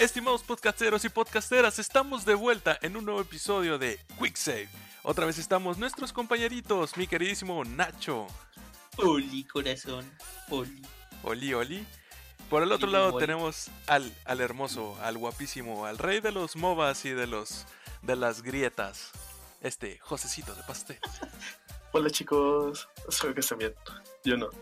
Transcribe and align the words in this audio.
Estimados 0.00 0.42
podcasteros 0.42 1.04
y 1.04 1.10
podcasteras, 1.10 1.78
estamos 1.78 2.24
de 2.24 2.34
vuelta 2.34 2.78
en 2.80 2.96
un 2.96 3.04
nuevo 3.04 3.20
episodio 3.20 3.78
de 3.78 4.00
Quick 4.18 4.34
Save. 4.34 4.79
Otra 5.02 5.24
vez 5.24 5.38
estamos 5.38 5.78
nuestros 5.78 6.12
compañeritos, 6.12 6.96
mi 6.96 7.06
queridísimo 7.06 7.64
Nacho, 7.64 8.26
Oli, 8.98 9.44
corazón. 9.44 10.04
Oli. 10.50 10.82
Oli 11.22 11.54
Oli. 11.54 11.86
Por 12.50 12.62
el 12.62 12.72
otro 12.72 12.90
lado 12.90 13.14
Oli. 13.14 13.24
tenemos 13.24 13.70
al, 13.86 14.12
al 14.26 14.40
hermoso, 14.40 14.98
al 15.02 15.16
guapísimo, 15.16 15.86
al 15.86 15.96
rey 15.96 16.20
de 16.20 16.32
los 16.32 16.56
MOBAs 16.56 17.04
y 17.06 17.10
de 17.10 17.26
los 17.26 17.66
de 18.02 18.16
las 18.16 18.42
grietas, 18.42 19.12
este 19.62 19.98
Josecito 19.98 20.54
de 20.54 20.62
Pastel. 20.64 20.98
Hola 21.92 22.10
chicos, 22.10 22.88
espero 23.08 23.34
que 23.34 23.40
estén 23.40 23.58
bien. 23.58 23.74
Yo 24.24 24.36
no. 24.36 24.50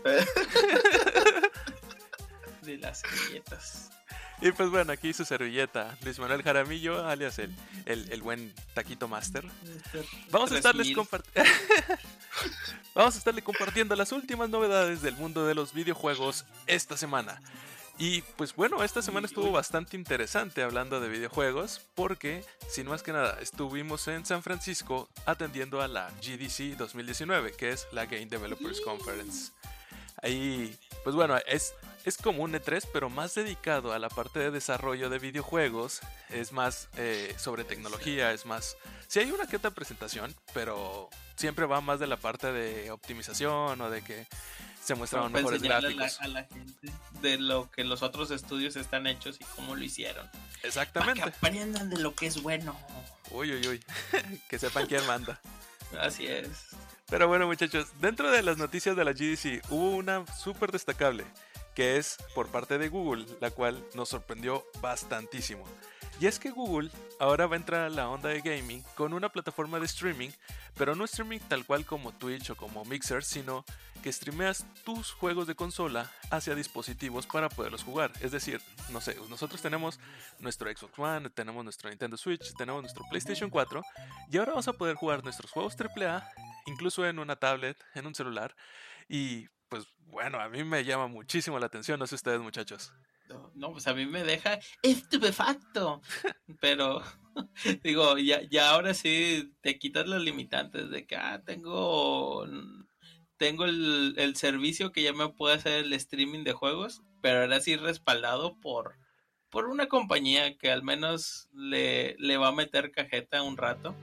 De 2.61 2.77
las 2.77 3.03
galletas. 3.03 3.89
Y 4.41 4.51
pues 4.53 4.69
bueno, 4.69 4.93
aquí 4.93 5.11
su 5.13 5.25
servilleta, 5.25 5.97
Luis 6.01 6.17
Manuel 6.17 6.43
Jaramillo, 6.43 7.05
alias 7.05 7.39
el, 7.39 7.53
el, 7.85 8.09
el 8.11 8.21
buen 8.21 8.53
Taquito 8.73 9.07
Master. 9.09 9.45
Vamos 10.31 10.51
a 10.53 10.57
estarles 10.57 10.93
3000. 10.93 10.95
compart- 10.95 11.25
Vamos 12.95 13.15
a 13.15 13.17
estarle 13.17 13.41
compartiendo 13.41 13.95
las 13.95 14.11
últimas 14.13 14.49
novedades 14.49 15.01
del 15.01 15.15
mundo 15.15 15.45
de 15.45 15.55
los 15.55 15.73
videojuegos 15.73 16.45
esta 16.67 16.95
semana. 16.95 17.41
Y 17.97 18.21
pues 18.37 18.55
bueno, 18.55 18.81
esta 18.81 19.01
semana 19.01 19.27
estuvo 19.27 19.51
bastante 19.51 19.97
interesante 19.97 20.63
hablando 20.63 21.01
de 21.01 21.09
videojuegos 21.09 21.81
porque, 21.95 22.45
sin 22.69 22.87
más 22.87 23.03
que 23.03 23.11
nada, 23.11 23.37
estuvimos 23.41 24.07
en 24.07 24.25
San 24.25 24.41
Francisco 24.41 25.09
atendiendo 25.25 25.81
a 25.81 25.89
la 25.89 26.09
GDC 26.21 26.77
2019, 26.77 27.51
que 27.57 27.71
es 27.71 27.87
la 27.91 28.05
Game 28.05 28.27
Developers 28.27 28.79
Conference. 28.79 29.51
Ahí, 30.21 30.77
pues 31.03 31.13
bueno, 31.15 31.37
es, 31.45 31.73
es 32.05 32.17
como 32.17 32.43
un 32.43 32.53
E3, 32.53 32.87
pero 32.93 33.09
más 33.09 33.35
dedicado 33.35 33.93
a 33.93 33.99
la 33.99 34.09
parte 34.09 34.39
de 34.39 34.51
desarrollo 34.51 35.09
de 35.09 35.19
videojuegos. 35.19 36.01
Es 36.29 36.51
más 36.51 36.89
eh, 36.97 37.35
sobre 37.37 37.63
tecnología, 37.63 38.31
es 38.31 38.45
más... 38.45 38.77
Sí 39.07 39.19
hay 39.19 39.31
una 39.31 39.47
que 39.47 39.57
otra 39.57 39.71
presentación, 39.71 40.35
pero 40.53 41.09
siempre 41.35 41.65
va 41.65 41.81
más 41.81 41.99
de 41.99 42.07
la 42.07 42.17
parte 42.17 42.51
de 42.51 42.91
optimización 42.91 43.81
o 43.81 43.89
de 43.89 44.01
que 44.01 44.27
se 44.83 44.95
muestraban 44.95 45.31
Para 45.31 45.41
mejores 45.41 45.61
enseñarle 45.61 45.89
a 45.89 45.91
la, 45.91 45.97
gráficos. 45.97 46.21
a 46.21 46.27
la 46.27 46.43
gente 46.45 46.91
de 47.21 47.37
lo 47.37 47.69
que 47.71 47.83
los 47.83 48.01
otros 48.01 48.31
estudios 48.31 48.75
están 48.75 49.07
hechos 49.07 49.37
y 49.39 49.43
cómo 49.55 49.75
lo 49.75 49.83
hicieron. 49.83 50.27
Para 50.27 50.61
que 50.61 50.67
Exactamente. 50.67 51.21
aprendan 51.23 51.89
de 51.89 51.99
lo 51.99 52.15
que 52.15 52.27
es 52.27 52.41
bueno. 52.41 52.79
Uy, 53.31 53.51
uy, 53.53 53.67
uy. 53.67 53.83
que 54.49 54.57
sepan 54.59 54.87
quién 54.87 55.05
manda. 55.05 55.39
Así 55.99 56.27
es. 56.27 56.67
Pero 57.09 57.27
bueno, 57.27 57.47
muchachos, 57.47 57.87
dentro 57.99 58.29
de 58.29 58.43
las 58.43 58.57
noticias 58.57 58.95
de 58.95 59.03
la 59.03 59.13
GDC 59.13 59.63
hubo 59.71 59.91
una 59.91 60.25
súper 60.27 60.71
destacable, 60.71 61.25
que 61.75 61.97
es 61.97 62.17
por 62.35 62.47
parte 62.47 62.77
de 62.77 62.89
Google, 62.89 63.25
la 63.39 63.51
cual 63.51 63.83
nos 63.95 64.09
sorprendió 64.09 64.65
bastantísimo. 64.81 65.65
Y 66.19 66.27
es 66.27 66.37
que 66.37 66.51
Google 66.51 66.91
ahora 67.17 67.47
va 67.47 67.55
a 67.55 67.59
entrar 67.59 67.81
a 67.83 67.89
la 67.89 68.09
onda 68.09 68.27
de 68.29 68.41
gaming 68.41 68.83
con 68.95 69.13
una 69.13 69.29
plataforma 69.29 69.79
de 69.79 69.85
streaming, 69.85 70.31
pero 70.75 70.93
no 70.93 71.05
streaming 71.05 71.39
tal 71.39 71.65
cual 71.65 71.85
como 71.85 72.11
Twitch 72.11 72.49
o 72.49 72.57
como 72.57 72.83
Mixer, 72.83 73.23
sino 73.23 73.63
que 74.03 74.11
streameas 74.11 74.65
tus 74.83 75.11
juegos 75.11 75.47
de 75.47 75.55
consola 75.55 76.11
hacia 76.29 76.55
dispositivos 76.55 77.25
para 77.25 77.47
poderlos 77.47 77.83
jugar. 77.83 78.11
Es 78.19 78.31
decir, 78.31 78.61
no 78.89 78.99
sé, 78.99 79.15
nosotros 79.29 79.61
tenemos 79.61 79.97
nuestro 80.39 80.69
Xbox 80.69 80.99
One, 80.99 81.29
tenemos 81.29 81.63
nuestro 81.63 81.89
Nintendo 81.89 82.17
Switch, 82.17 82.53
tenemos 82.57 82.81
nuestro 82.81 83.05
PlayStation 83.09 83.49
4 83.49 83.81
y 84.29 84.37
ahora 84.37 84.51
vamos 84.51 84.67
a 84.67 84.73
poder 84.73 84.95
jugar 84.95 85.23
nuestros 85.23 85.51
juegos 85.51 85.75
AAA 85.79 86.29
incluso 86.65 87.05
en 87.05 87.19
una 87.19 87.35
tablet, 87.35 87.77
en 87.95 88.07
un 88.07 88.15
celular. 88.15 88.55
Y 89.07 89.47
pues 89.69 89.85
bueno, 90.07 90.39
a 90.39 90.49
mí 90.49 90.63
me 90.63 90.83
llama 90.83 91.07
muchísimo 91.07 91.59
la 91.59 91.67
atención, 91.67 91.99
no 91.99 92.07
sé 92.07 92.15
ustedes 92.15 92.41
muchachos. 92.41 92.91
No, 93.53 93.71
pues 93.71 93.87
a 93.87 93.93
mí 93.93 94.05
me 94.05 94.23
deja 94.23 94.59
estupefacto. 94.81 96.01
Pero, 96.59 97.01
digo, 97.83 98.17
ya, 98.17 98.41
ya 98.49 98.71
ahora 98.71 98.93
sí 98.93 99.53
te 99.61 99.77
quitas 99.77 100.07
los 100.07 100.21
limitantes 100.21 100.89
de 100.89 101.05
que, 101.05 101.15
ah, 101.15 101.41
tengo, 101.45 102.47
tengo 103.37 103.65
el, 103.65 104.15
el 104.17 104.35
servicio 104.35 104.91
que 104.91 105.03
ya 105.03 105.13
me 105.13 105.29
puede 105.29 105.55
hacer 105.55 105.85
el 105.85 105.93
streaming 105.93 106.43
de 106.43 106.53
juegos, 106.53 107.03
pero 107.21 107.41
ahora 107.41 107.61
sí 107.61 107.75
respaldado 107.75 108.59
por, 108.59 108.97
por 109.49 109.65
una 109.65 109.87
compañía 109.87 110.57
que 110.57 110.71
al 110.71 110.83
menos 110.83 111.49
le, 111.53 112.15
le 112.17 112.37
va 112.37 112.47
a 112.47 112.53
meter 112.53 112.91
cajeta 112.91 113.43
un 113.43 113.57
rato. 113.57 113.95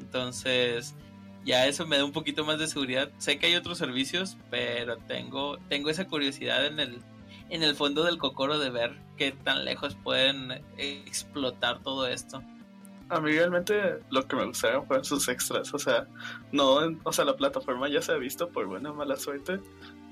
Entonces, 0.00 0.94
ya 1.44 1.66
eso 1.66 1.86
me 1.86 1.98
da 1.98 2.04
un 2.04 2.12
poquito 2.12 2.44
más 2.44 2.58
de 2.58 2.66
seguridad. 2.66 3.10
Sé 3.18 3.38
que 3.38 3.46
hay 3.46 3.56
otros 3.56 3.78
servicios, 3.78 4.36
pero 4.50 4.96
tengo, 4.98 5.58
tengo 5.68 5.90
esa 5.90 6.06
curiosidad 6.06 6.66
en 6.66 6.80
el, 6.80 7.02
en 7.50 7.62
el 7.62 7.74
fondo 7.74 8.04
del 8.04 8.18
cocoro 8.18 8.58
de 8.58 8.70
ver 8.70 8.98
qué 9.16 9.32
tan 9.32 9.64
lejos 9.64 9.96
pueden 10.02 10.62
explotar 10.76 11.82
todo 11.82 12.06
esto. 12.06 12.42
A 13.10 13.20
mí 13.20 13.32
realmente 13.32 13.98
lo 14.10 14.26
que 14.26 14.36
me 14.36 14.46
gustaron 14.46 14.86
fueron 14.86 15.04
sus 15.04 15.28
extras. 15.28 15.72
O 15.74 15.78
sea, 15.78 16.06
no, 16.52 16.78
o 17.02 17.12
sea, 17.12 17.24
la 17.26 17.36
plataforma 17.36 17.88
ya 17.88 18.00
se 18.00 18.12
ha 18.12 18.16
visto 18.16 18.48
por 18.48 18.66
buena 18.66 18.92
o 18.92 18.94
mala 18.94 19.16
suerte 19.16 19.60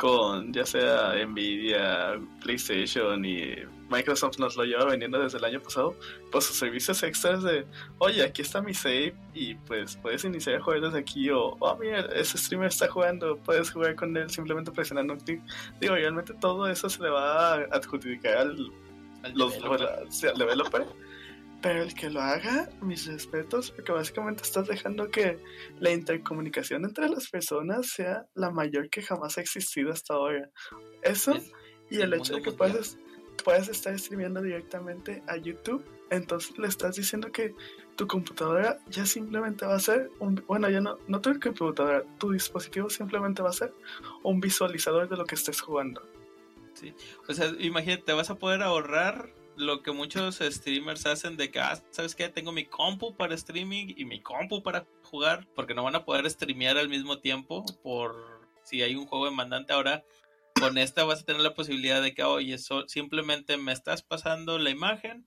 con 0.02 0.52
ya 0.52 0.66
sea 0.66 1.14
Nvidia, 1.24 2.18
PlayStation 2.42 3.24
y 3.24 3.54
Microsoft 3.88 4.36
nos 4.40 4.56
lo 4.56 4.64
lleva 4.64 4.84
vendiendo 4.86 5.20
desde 5.20 5.38
el 5.38 5.44
año 5.44 5.62
pasado, 5.62 5.94
pues 6.32 6.46
sus 6.46 6.56
servicios 6.56 7.00
extras 7.04 7.44
de, 7.44 7.64
oye, 7.98 8.24
aquí 8.24 8.42
está 8.42 8.60
mi 8.60 8.74
save 8.74 9.14
y 9.32 9.54
pues 9.54 9.96
puedes 9.98 10.24
iniciar 10.24 10.56
a 10.56 10.60
jugar 10.60 10.80
desde 10.80 10.98
aquí 10.98 11.30
o, 11.30 11.56
oh, 11.56 11.76
mira, 11.76 12.00
ese 12.16 12.36
streamer 12.36 12.66
está 12.66 12.88
jugando, 12.88 13.36
puedes 13.36 13.70
jugar 13.70 13.94
con 13.94 14.16
él 14.16 14.28
simplemente 14.28 14.72
presionando 14.72 15.12
un 15.12 15.20
clic. 15.20 15.40
Digo, 15.80 15.94
realmente 15.94 16.34
todo 16.34 16.66
eso 16.66 16.90
se 16.90 17.00
le 17.00 17.08
va 17.08 17.54
a 17.54 17.54
adjudicar 17.70 18.38
al, 18.38 18.72
Al 19.22 19.32
los, 19.34 19.54
developer. 19.54 20.06
sí, 20.10 20.26
al 20.26 20.36
developer. 20.36 20.84
Pero 21.62 21.83
el 21.83 21.95
que 21.95 22.11
lo 22.11 22.21
haga, 22.21 22.69
mis 22.83 23.06
respetos, 23.06 23.71
porque 23.71 23.93
básicamente 23.93 24.43
estás 24.43 24.67
dejando 24.67 25.09
que 25.11 25.39
la 25.78 25.93
intercomunicación 25.93 26.84
entre 26.84 27.09
las 27.09 27.28
personas 27.31 27.87
sea 27.87 28.27
la 28.34 28.50
mayor 28.50 28.91
que 28.91 29.00
jamás 29.00 29.39
ha 29.39 29.43
existido 29.43 29.93
hasta 29.93 30.15
ahora. 30.15 30.50
Eso 31.03 31.33
Es 31.33 31.53
y 31.89 32.00
el 32.00 32.12
el 32.12 32.15
hecho 32.15 32.34
de 32.34 32.43
que 32.43 32.50
mundial. 32.50 32.73
puedes, 32.73 32.99
puedes 33.45 33.69
estar 33.69 33.97
streameando 33.99 34.43
directamente 34.43 35.23
a 35.28 35.37
YouTube, 35.37 35.84
entonces 36.11 36.59
le 36.59 36.67
estás 36.67 36.97
diciendo 36.97 37.31
que 37.31 37.55
tu 37.97 38.06
computadora 38.06 38.79
ya 38.89 39.06
simplemente 39.06 39.65
va 39.65 39.77
a 39.77 39.81
ser 39.81 40.11
un, 40.19 40.43
bueno, 40.47 40.69
ya 40.69 40.81
no, 40.81 40.99
no 41.06 41.21
tu 41.21 41.39
computadora, 41.39 42.03
tu 42.19 42.33
dispositivo 42.33 42.91
simplemente 42.91 43.43
va 43.43 43.50
a 43.50 43.53
ser 43.53 43.73
un 44.23 44.41
visualizador 44.41 45.09
de 45.09 45.17
lo 45.17 45.25
que 45.25 45.37
estés 45.37 45.61
jugando. 45.61 46.03
O 47.29 47.34
sea, 47.34 47.53
imagínate, 47.59 48.03
te 48.03 48.12
vas 48.12 48.31
a 48.31 48.34
poder 48.37 48.62
ahorrar 48.62 49.33
lo 49.62 49.83
que 49.83 49.93
muchos 49.93 50.39
streamers 50.41 51.06
hacen 51.06 51.37
de 51.37 51.50
que, 51.50 51.61
ah, 51.61 51.81
¿sabes 51.91 52.15
qué? 52.15 52.28
Tengo 52.28 52.53
mi 52.53 52.67
compu 52.67 53.17
para 53.17 53.34
streaming 53.34 53.95
y 53.97 54.05
mi 54.05 54.21
compu 54.21 54.62
para 54.62 54.87
jugar, 55.05 55.47
porque 55.55 55.75
no 55.75 55.84
van 55.84 55.95
a 55.95 56.05
poder 56.05 56.28
streamear 56.31 56.77
al 56.77 56.89
mismo 56.89 57.19
tiempo 57.21 57.65
por 57.83 58.15
si 58.65 58.83
hay 58.83 58.95
un 58.95 59.06
juego 59.06 59.27
demandante 59.27 59.73
ahora. 59.73 60.05
Con 60.59 60.78
esta 60.78 61.05
vas 61.05 61.23
a 61.23 61.25
tener 61.25 61.43
la 61.43 61.55
posibilidad 61.55 62.03
de 62.03 62.15
que, 62.15 62.23
oye, 62.23 62.56
simplemente 62.87 63.56
me 63.56 63.73
estás 63.73 64.03
pasando 64.03 64.59
la 64.59 64.71
imagen, 64.71 65.27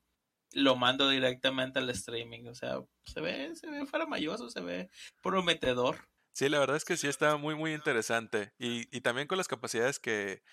lo 0.52 0.76
mando 0.76 1.10
directamente 1.10 1.80
al 1.80 1.90
streaming. 1.90 2.46
O 2.48 2.56
sea, 2.56 2.80
se 3.06 3.22
ve, 3.22 3.56
se 3.56 3.70
ve 3.70 3.86
faramayoso, 3.86 4.50
se 4.50 4.62
ve 4.62 4.90
prometedor. 5.22 6.08
Sí, 6.34 6.50
la 6.50 6.60
verdad 6.60 6.76
es 6.76 6.86
que 6.86 6.98
sí 6.98 7.08
está 7.08 7.38
muy 7.38 7.56
muy 7.56 7.74
interesante 7.74 8.54
y 8.60 9.00
también 9.02 9.28
con 9.28 9.38
las 9.38 9.48
capacidades 9.48 10.00
que, 10.00 10.44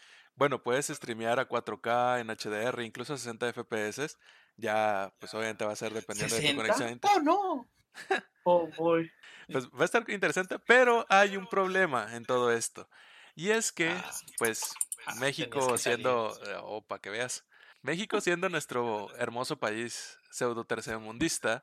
bueno, 0.42 0.60
puedes 0.60 0.88
streamear 0.88 1.38
a 1.38 1.46
4K 1.48 2.18
en 2.20 2.26
HDR, 2.26 2.82
incluso 2.84 3.14
a 3.14 3.16
60 3.16 3.52
FPS, 3.52 4.18
ya 4.56 5.14
pues 5.20 5.32
obviamente 5.34 5.64
va 5.64 5.70
a 5.70 5.76
ser 5.76 5.92
dependiendo 5.94 6.34
de 6.34 6.50
tu 6.50 6.56
conexión. 6.56 6.88
a 6.88 6.90
¿60? 6.90 6.92
inter- 6.94 7.10
¡Oh, 7.14 7.20
no! 7.20 7.70
Oh, 8.42 8.68
boy. 8.76 9.08
Pues 9.52 9.68
va 9.68 9.82
a 9.82 9.84
estar 9.84 10.04
interesante, 10.10 10.58
pero 10.58 11.06
hay 11.08 11.36
un 11.36 11.46
problema 11.46 12.16
en 12.16 12.24
todo 12.24 12.50
esto. 12.50 12.88
Y 13.36 13.50
es 13.50 13.70
que, 13.70 13.90
Ah, 13.90 14.10
pues, 14.36 14.74
ah, 15.06 15.14
México 15.20 15.68
que 15.74 15.78
siendo, 15.78 16.36
eh, 16.44 16.56
o 16.60 16.82
para 16.82 17.00
que 17.00 17.10
veas, 17.10 17.44
México 17.82 18.20
siendo 18.20 18.48
nuestro 18.48 19.14
hermoso 19.18 19.60
país 19.60 20.18
pseudo 20.32 20.64
tercermundista, 20.64 21.62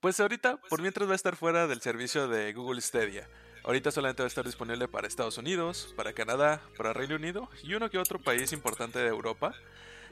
pues 0.00 0.20
ahorita 0.20 0.58
por 0.68 0.82
mientras 0.82 1.08
va 1.08 1.12
a 1.14 1.16
estar 1.16 1.34
fuera 1.34 1.66
del 1.66 1.80
servicio 1.80 2.28
de 2.28 2.52
Google 2.52 2.82
Stadia. 2.82 3.26
Ahorita 3.64 3.92
solamente 3.92 4.22
va 4.22 4.26
a 4.26 4.28
estar 4.28 4.44
disponible 4.44 4.88
para 4.88 5.06
Estados 5.06 5.38
Unidos, 5.38 5.94
para 5.96 6.12
Canadá, 6.12 6.60
para 6.76 6.92
Reino 6.92 7.14
Unido 7.14 7.48
y 7.62 7.74
uno 7.74 7.90
que 7.90 7.98
otro 7.98 8.18
país 8.18 8.52
importante 8.52 8.98
de 8.98 9.06
Europa. 9.06 9.54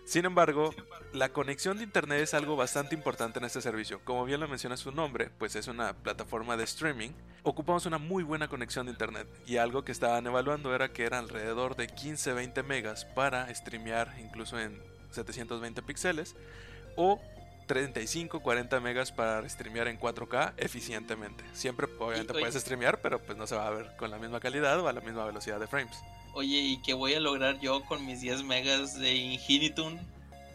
Sin 0.05 0.25
embargo, 0.25 0.73
la 1.13 1.33
conexión 1.33 1.77
de 1.77 1.85
internet 1.85 2.21
es 2.21 2.35
algo 2.35 2.55
bastante 2.55 2.95
importante 2.95 3.41
en 3.41 3.45
este 3.45 3.61
servicio. 3.61 4.01
Como 4.05 4.25
bien 4.25 4.39
lo 4.41 4.47
menciona 4.47 4.77
su 4.77 4.93
nombre, 4.93 5.31
pues 5.39 5.57
es 5.57 5.67
una 5.67 5.95
plataforma 5.95 6.57
de 6.57 6.65
streaming. 6.65 7.11
Ocupamos 7.43 7.87
una 7.87 7.99
muy 7.99 8.23
buena 8.23 8.47
conexión 8.47 8.87
de 8.87 8.93
internet 8.93 9.27
y 9.47 9.57
algo 9.57 9.85
que 9.85 9.93
estaban 9.93 10.27
evaluando 10.27 10.73
era 10.73 10.93
que 10.93 11.05
era 11.05 11.19
alrededor 11.19 11.75
de 11.75 11.89
15-20 11.89 12.63
megas 12.63 13.05
para 13.05 13.53
streamear 13.53 14.15
incluso 14.21 14.61
en 14.61 14.81
720 15.11 15.83
píxeles 15.83 16.37
o 16.97 17.21
35-40 17.71 18.81
megas 18.81 19.13
para 19.13 19.49
streamear 19.49 19.89
en 19.89 19.99
4K 19.99 20.55
eficientemente. 20.57 21.45
Siempre 21.53 21.87
obviamente 21.99 22.33
Y- 22.33 22.37
oye- 22.37 22.41
puedes 22.47 22.61
streamear, 22.61 23.01
pero 23.01 23.19
pues 23.21 23.39
no 23.39 23.47
se 23.47 23.55
va 23.55 23.67
a 23.67 23.71
ver 23.71 23.97
con 23.97 24.11
la 24.11 24.19
misma 24.19 24.41
calidad 24.41 24.79
o 24.81 24.89
a 24.89 24.93
la 24.93 25.01
misma 25.01 25.25
velocidad 25.25 25.61
de 25.61 25.67
frames. 25.67 25.97
Oye, 26.35 26.59
¿y 26.59 26.83
qué 26.83 26.95
voy 26.95 27.15
a 27.15 27.21
lograr 27.21 27.59
yo 27.61 27.83
con 27.85 28.05
mis 28.07 28.21
10 28.21 28.45
megas 28.45 28.99
de 28.99 29.15
Infinitum? 29.15 29.99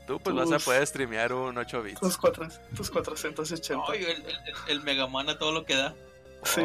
Tú 0.08 0.20
pues 0.20 0.36
vas 0.36 0.52
a 0.52 0.60
poder 0.64 0.86
streamear 0.86 1.34
un 1.34 1.58
8 1.58 1.82
bits. 1.82 2.00
Tus, 2.00 2.16
cuatro, 2.18 2.48
tus 2.76 2.92
480. 2.92 3.84
Ay, 3.92 4.04
el, 4.04 4.22
el, 4.26 4.40
el 4.68 4.82
Megaman 4.84 5.30
a 5.30 5.38
todo 5.40 5.52
lo 5.52 5.66
que 5.66 5.76
da. 5.76 5.96
Sí. 6.44 6.62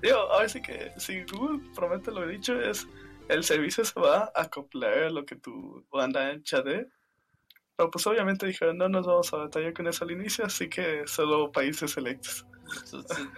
Digo, 0.00 0.16
ahora 0.16 0.48
sí 0.48 0.62
que 0.62 0.92
si 0.96 1.22
Google 1.24 1.60
promete 1.74 2.10
lo 2.10 2.26
dicho 2.26 2.58
es 2.60 2.86
el 3.28 3.44
servicio 3.44 3.84
se 3.84 3.98
va 4.00 4.32
a 4.34 4.42
acoplar 4.42 4.94
a 5.04 5.10
lo 5.10 5.24
que 5.26 5.36
tu 5.36 5.84
banda 5.92 6.28
ancha 6.30 6.62
de. 6.62 6.88
Pero 7.76 7.90
pues 7.90 8.06
obviamente 8.06 8.46
dijeron 8.46 8.78
no 8.78 8.88
nos 8.88 9.06
vamos 9.06 9.32
a 9.32 9.38
batallar 9.38 9.72
con 9.74 9.86
eso 9.88 10.04
al 10.04 10.12
inicio, 10.12 10.44
así 10.44 10.68
que 10.68 11.02
solo 11.06 11.50
países 11.50 11.90
selectos. 11.92 12.46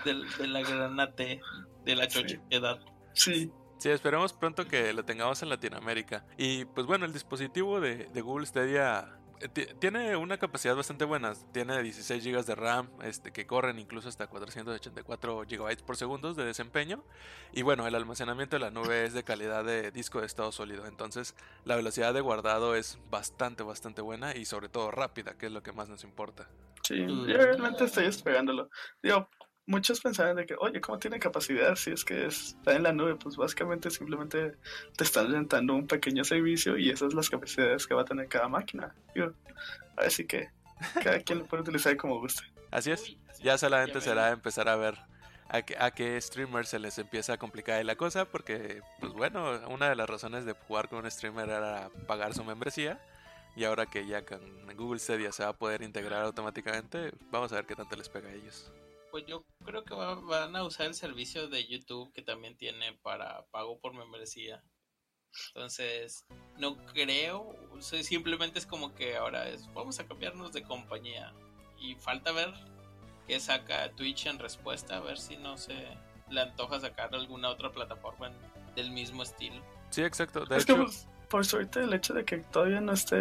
De, 0.05 0.15
de 0.39 0.47
la 0.47 0.61
granate, 0.61 1.41
de 1.85 1.97
la 1.97 2.09
Sí. 2.09 2.23
chochedad. 2.23 2.79
Sí, 3.15 3.51
Sí, 3.79 3.91
esperemos 3.91 4.33
pronto 4.33 4.67
que 4.67 4.95
lo 4.95 5.05
tengamos 5.05 5.43
en 5.43 5.51
Latinoamérica. 5.51 6.25
Y 6.39 6.65
pues 6.65 6.87
bueno, 6.87 7.05
el 7.05 7.13
dispositivo 7.13 7.79
de, 7.79 8.07
de 8.07 8.21
Google 8.23 8.47
Stadia 8.47 9.16
tiene 9.79 10.17
una 10.17 10.39
capacidad 10.39 10.75
bastante 10.75 11.05
buena. 11.05 11.33
Tiene 11.53 11.83
16 11.83 12.25
GB 12.25 12.45
de 12.45 12.55
RAM 12.55 12.89
este, 13.03 13.33
que 13.33 13.47
corren 13.47 13.79
incluso 13.79 14.09
hasta 14.09 14.27
484 14.27 15.43
GB 15.49 15.85
por 15.85 15.97
segundo 15.97 16.35
de 16.35 16.45
desempeño. 16.45 17.03
Y 17.53 17.63
bueno, 17.63 17.87
el 17.87 17.95
almacenamiento 17.95 18.57
de 18.57 18.61
la 18.61 18.71
nube 18.71 19.05
es 19.05 19.15
de 19.15 19.25
calidad 19.25 19.65
de 19.65 19.91
disco 19.91 20.21
de 20.21 20.27
estado 20.27 20.53
sólido. 20.53 20.87
Entonces 20.87 21.35
la 21.65 21.77
velocidad 21.77 22.15
de 22.15 22.21
guardado 22.21 22.75
es 22.75 22.99
bastante, 23.11 23.63
bastante 23.63 24.03
buena 24.03 24.35
y 24.35 24.45
sobre 24.45 24.69
todo 24.69 24.91
rápida, 24.91 25.37
que 25.37 25.47
es 25.47 25.53
lo 25.53 25.63
que 25.63 25.73
más 25.73 25.89
nos 25.89 26.05
importa. 26.05 26.49
sí. 26.83 26.95
Mm. 27.03 27.27
Yo 27.27 27.37
realmente 27.37 27.85
estoy 27.85 28.07
esperándolo. 28.07 28.71
Digo, 29.03 29.29
muchos 29.67 30.01
pensaban 30.01 30.37
de 30.37 30.47
que, 30.47 30.55
oye, 30.59 30.81
¿cómo 30.81 30.99
tiene 30.99 31.19
capacidad? 31.19 31.75
Si 31.75 31.91
es 31.91 32.05
que 32.05 32.27
está 32.27 32.75
en 32.75 32.85
la 32.85 32.93
nube, 32.93 33.17
pues 33.17 33.37
básicamente 33.37 33.91
simplemente 33.91 34.55
te 34.97 35.05
están 35.05 35.31
rentando 35.31 35.75
un 35.75 35.87
pequeño 35.87 36.25
servicio 36.25 36.79
y 36.79 36.89
esas 36.89 37.11
son 37.11 37.17
las 37.17 37.31
capacidades 37.31 37.87
que 37.87 37.95
va 37.95 38.03
a 38.03 38.05
tener 38.05 38.29
cada 38.29 38.49
máquina. 38.49 38.95
Digo, 39.15 39.33
así 39.97 40.25
que 40.25 40.51
cada 41.03 41.21
quien 41.21 41.41
lo 41.41 41.47
puede 41.47 41.63
utilizar 41.63 41.97
como 41.97 42.21
guste. 42.21 42.43
Así 42.71 42.91
es. 42.91 43.03
Uy, 43.03 43.19
Ya 43.43 43.59
solamente 43.59 44.01
será 44.01 44.31
empezar 44.31 44.69
a 44.69 44.77
ver 44.77 44.99
a 45.49 45.63
qué, 45.63 45.77
a 45.79 45.91
qué 45.91 46.21
streamers 46.21 46.69
se 46.69 46.79
les 46.79 46.99
empieza 46.99 47.35
a 47.35 47.39
complicar 47.39 47.77
ahí 47.77 47.85
la 47.85 47.97
cosa, 47.97 48.25
porque, 48.25 48.83
pues 49.01 49.13
bueno, 49.13 49.61
una 49.69 49.89
de 49.89 49.97
las 49.97 50.09
razones 50.09 50.45
de 50.45 50.53
jugar 50.53 50.89
con 50.89 51.05
un 51.05 51.11
streamer 51.11 51.49
era 51.49 51.91
pagar 52.07 52.35
su 52.35 52.45
membresía, 52.45 53.01
y 53.55 53.65
ahora 53.65 53.87
que 53.87 54.07
ya 54.07 54.25
con 54.25 54.41
Google 54.77 54.99
Stadia 54.99 55.33
se 55.33 55.45
va 55.45 55.51
a 55.51 55.53
poder 55.53 55.83
integrar 55.83 56.25
automáticamente, 56.25 57.13
vamos 57.31 57.53
a 57.53 57.57
ver 57.57 57.67
qué 57.67 57.75
tanto 57.75 57.97
les 57.97 58.09
pega 58.09 58.29
a 58.29 58.33
ellos. 58.33 58.71
Pues 59.17 59.25
yo 59.29 59.47
creo 59.65 59.83
que 59.83 59.95
va- 59.95 60.17
van 60.17 60.55
a 60.57 60.63
usar 60.63 60.85
el 60.89 60.95
servicio 60.95 61.49
de 61.49 61.67
YouTube 61.67 62.13
que 62.13 62.21
también 62.21 62.55
tiene 62.55 62.93
para 63.01 63.47
pago 63.47 63.81
por 63.81 63.95
membresía. 63.95 64.63
Entonces, 65.55 66.27
no 66.59 66.77
creo, 66.93 67.57
o 67.73 67.81
sea, 67.81 68.03
simplemente 68.03 68.59
es 68.59 68.67
como 68.67 68.95
que 68.95 69.17
ahora 69.17 69.49
es, 69.49 69.73
vamos 69.73 69.99
a 70.01 70.07
cambiarnos 70.07 70.53
de 70.53 70.65
compañía. 70.65 71.33
Y 71.79 71.95
falta 71.95 72.31
ver 72.33 72.53
qué 73.27 73.41
saca 73.41 73.91
Twitch 73.93 74.27
en 74.27 74.39
respuesta, 74.39 74.99
a 74.99 75.01
ver 75.01 75.17
si 75.17 75.39
no 75.39 75.57
se 75.57 75.97
le 76.29 76.41
antoja 76.43 76.79
sacar 76.79 77.15
alguna 77.15 77.49
otra 77.49 77.73
plataforma 77.73 78.27
en- 78.27 78.75
del 78.75 78.91
mismo 78.91 79.23
estilo. 79.23 79.63
Sí, 79.89 80.03
exacto. 80.03 80.45
De 80.45 80.59
es 80.59 80.67
que 80.67 80.73
hecho, 80.73 80.83
pues, 80.83 81.09
por 81.29 81.45
suerte 81.45 81.83
el 81.83 81.93
hecho 81.93 82.15
de 82.15 82.25
que 82.25 82.39
todavía 82.39 82.81
no 82.81 82.93
esté, 82.93 83.17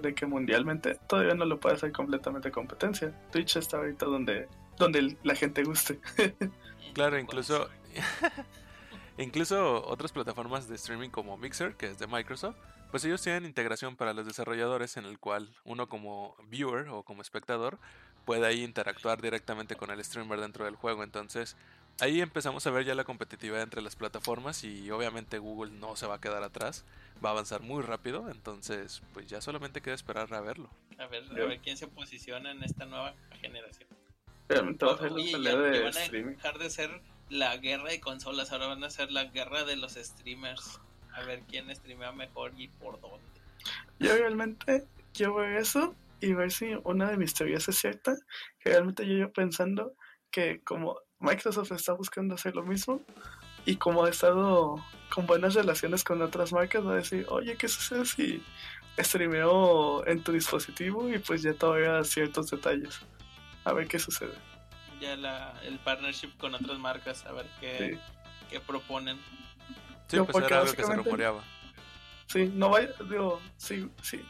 de 0.00 0.14
que 0.14 0.26
mundialmente, 0.26 0.98
todavía 1.08 1.34
no 1.34 1.44
lo 1.44 1.60
puede 1.60 1.76
hacer 1.76 1.92
completamente 1.92 2.50
competencia. 2.50 3.12
Twitch 3.30 3.56
está 3.56 3.78
ahorita 3.78 4.06
donde, 4.06 4.48
donde 4.78 5.16
la 5.22 5.34
gente 5.34 5.62
guste. 5.62 6.00
Claro, 6.92 7.20
incluso 7.20 7.68
incluso 9.18 9.86
otras 9.86 10.10
plataformas 10.10 10.68
de 10.68 10.74
streaming 10.74 11.10
como 11.10 11.36
Mixer, 11.36 11.76
que 11.76 11.86
es 11.86 12.00
de 12.00 12.08
Microsoft, 12.08 12.56
pues 12.90 13.04
ellos 13.04 13.22
tienen 13.22 13.44
integración 13.44 13.96
para 13.96 14.12
los 14.12 14.26
desarrolladores 14.26 14.96
en 14.96 15.04
el 15.04 15.18
cual 15.18 15.54
uno 15.64 15.88
como 15.88 16.36
viewer 16.48 16.88
o 16.88 17.04
como 17.04 17.22
espectador 17.22 17.78
puede 18.24 18.46
ahí 18.46 18.64
interactuar 18.64 19.22
directamente 19.22 19.76
con 19.76 19.90
el 19.90 20.02
streamer 20.04 20.40
dentro 20.40 20.64
del 20.64 20.74
juego. 20.74 21.04
Entonces, 21.04 21.56
ahí 22.00 22.20
empezamos 22.20 22.66
a 22.66 22.70
ver 22.70 22.84
ya 22.84 22.94
la 22.94 23.04
competitividad 23.04 23.62
entre 23.62 23.82
las 23.82 23.96
plataformas 23.96 24.64
y 24.64 24.90
obviamente 24.90 25.38
Google 25.38 25.72
no 25.72 25.96
se 25.96 26.06
va 26.06 26.16
a 26.16 26.20
quedar 26.20 26.42
atrás, 26.42 26.84
va 27.24 27.30
a 27.30 27.32
avanzar 27.32 27.60
muy 27.62 27.82
rápido, 27.82 28.30
entonces 28.30 29.02
pues 29.12 29.26
ya 29.26 29.40
solamente 29.40 29.80
queda 29.80 29.94
esperar 29.94 30.32
a 30.34 30.40
verlo. 30.40 30.70
A 30.98 31.06
ver, 31.06 31.24
a 31.30 31.34
ver 31.46 31.60
quién 31.60 31.76
se 31.76 31.86
posiciona 31.86 32.50
en 32.50 32.62
esta 32.62 32.84
nueva 32.86 33.14
generación. 33.40 33.88
Realmente 34.48 34.84
va 34.84 34.94
a 34.94 34.98
ser 34.98 35.12
la 35.12 35.16
Oye, 35.16 35.30
ya, 35.30 35.36
pelea 35.38 35.52
ya 35.52 35.58
de 35.60 35.80
van 35.84 35.96
a 35.96 36.00
streaming. 36.00 36.34
dejar 36.36 36.58
de 36.58 36.70
ser 36.70 37.02
la 37.28 37.56
guerra 37.56 37.90
de 37.90 38.00
consolas, 38.00 38.50
ahora 38.52 38.66
van 38.66 38.82
a 38.84 38.90
ser 38.90 39.12
la 39.12 39.24
guerra 39.24 39.64
de 39.64 39.76
los 39.76 39.94
streamers. 39.94 40.80
A 41.12 41.22
ver 41.22 41.42
quién 41.48 41.74
streamea 41.74 42.12
mejor 42.12 42.52
y 42.56 42.68
por 42.68 43.00
dónde. 43.00 43.24
Yo 43.98 44.16
realmente 44.16 44.86
quiero 45.12 45.36
ver 45.36 45.56
eso 45.56 45.94
y 46.20 46.32
ver 46.34 46.52
si 46.52 46.74
una 46.84 47.10
de 47.10 47.16
mis 47.16 47.34
teorías 47.34 47.68
es 47.68 47.78
cierta. 47.78 48.16
Que 48.58 48.70
realmente 48.70 49.06
yo 49.06 49.14
iba 49.14 49.28
pensando 49.28 49.94
que 50.30 50.60
como 50.62 50.96
Microsoft 51.20 51.72
está 51.72 51.92
buscando 51.92 52.34
hacer 52.34 52.54
lo 52.56 52.62
mismo 52.62 53.02
y 53.66 53.76
como 53.76 54.04
ha 54.04 54.10
estado 54.10 54.82
con 55.14 55.26
buenas 55.26 55.54
relaciones 55.54 56.02
con 56.02 56.20
otras 56.22 56.52
marcas, 56.52 56.84
va 56.86 56.92
a 56.92 56.96
decir, 56.96 57.26
oye, 57.28 57.56
¿qué 57.56 57.68
sucede 57.68 58.04
si 58.06 58.42
streameo 58.98 60.06
en 60.06 60.22
tu 60.22 60.32
dispositivo 60.32 61.08
y 61.08 61.18
pues 61.18 61.42
ya 61.42 61.52
todavía 61.54 62.02
ciertos 62.04 62.50
detalles? 62.50 63.00
A 63.64 63.72
ver 63.72 63.86
qué 63.88 63.98
sucede. 63.98 64.32
Ya 65.00 65.16
la, 65.16 65.54
el 65.64 65.78
partnership 65.78 66.30
con 66.38 66.54
otras 66.54 66.78
marcas, 66.78 67.24
a 67.26 67.32
ver 67.32 67.46
qué, 67.60 67.78
Sí. 67.78 67.98
qué 68.50 68.60
proponen. 68.60 69.18
Sí, 70.08 70.16
No, 70.16 70.24
pues 70.24 70.32
porque 70.32 70.46
era 70.46 70.60
algo 70.62 70.72
que 70.74 70.84
se 70.84 70.94
rumoreaba. 70.94 71.42
Sí, 72.26 72.50
no 72.54 72.70
vaya, 72.70 72.90
digo, 73.08 73.40
sí, 73.56 73.90
sí, 74.02 74.24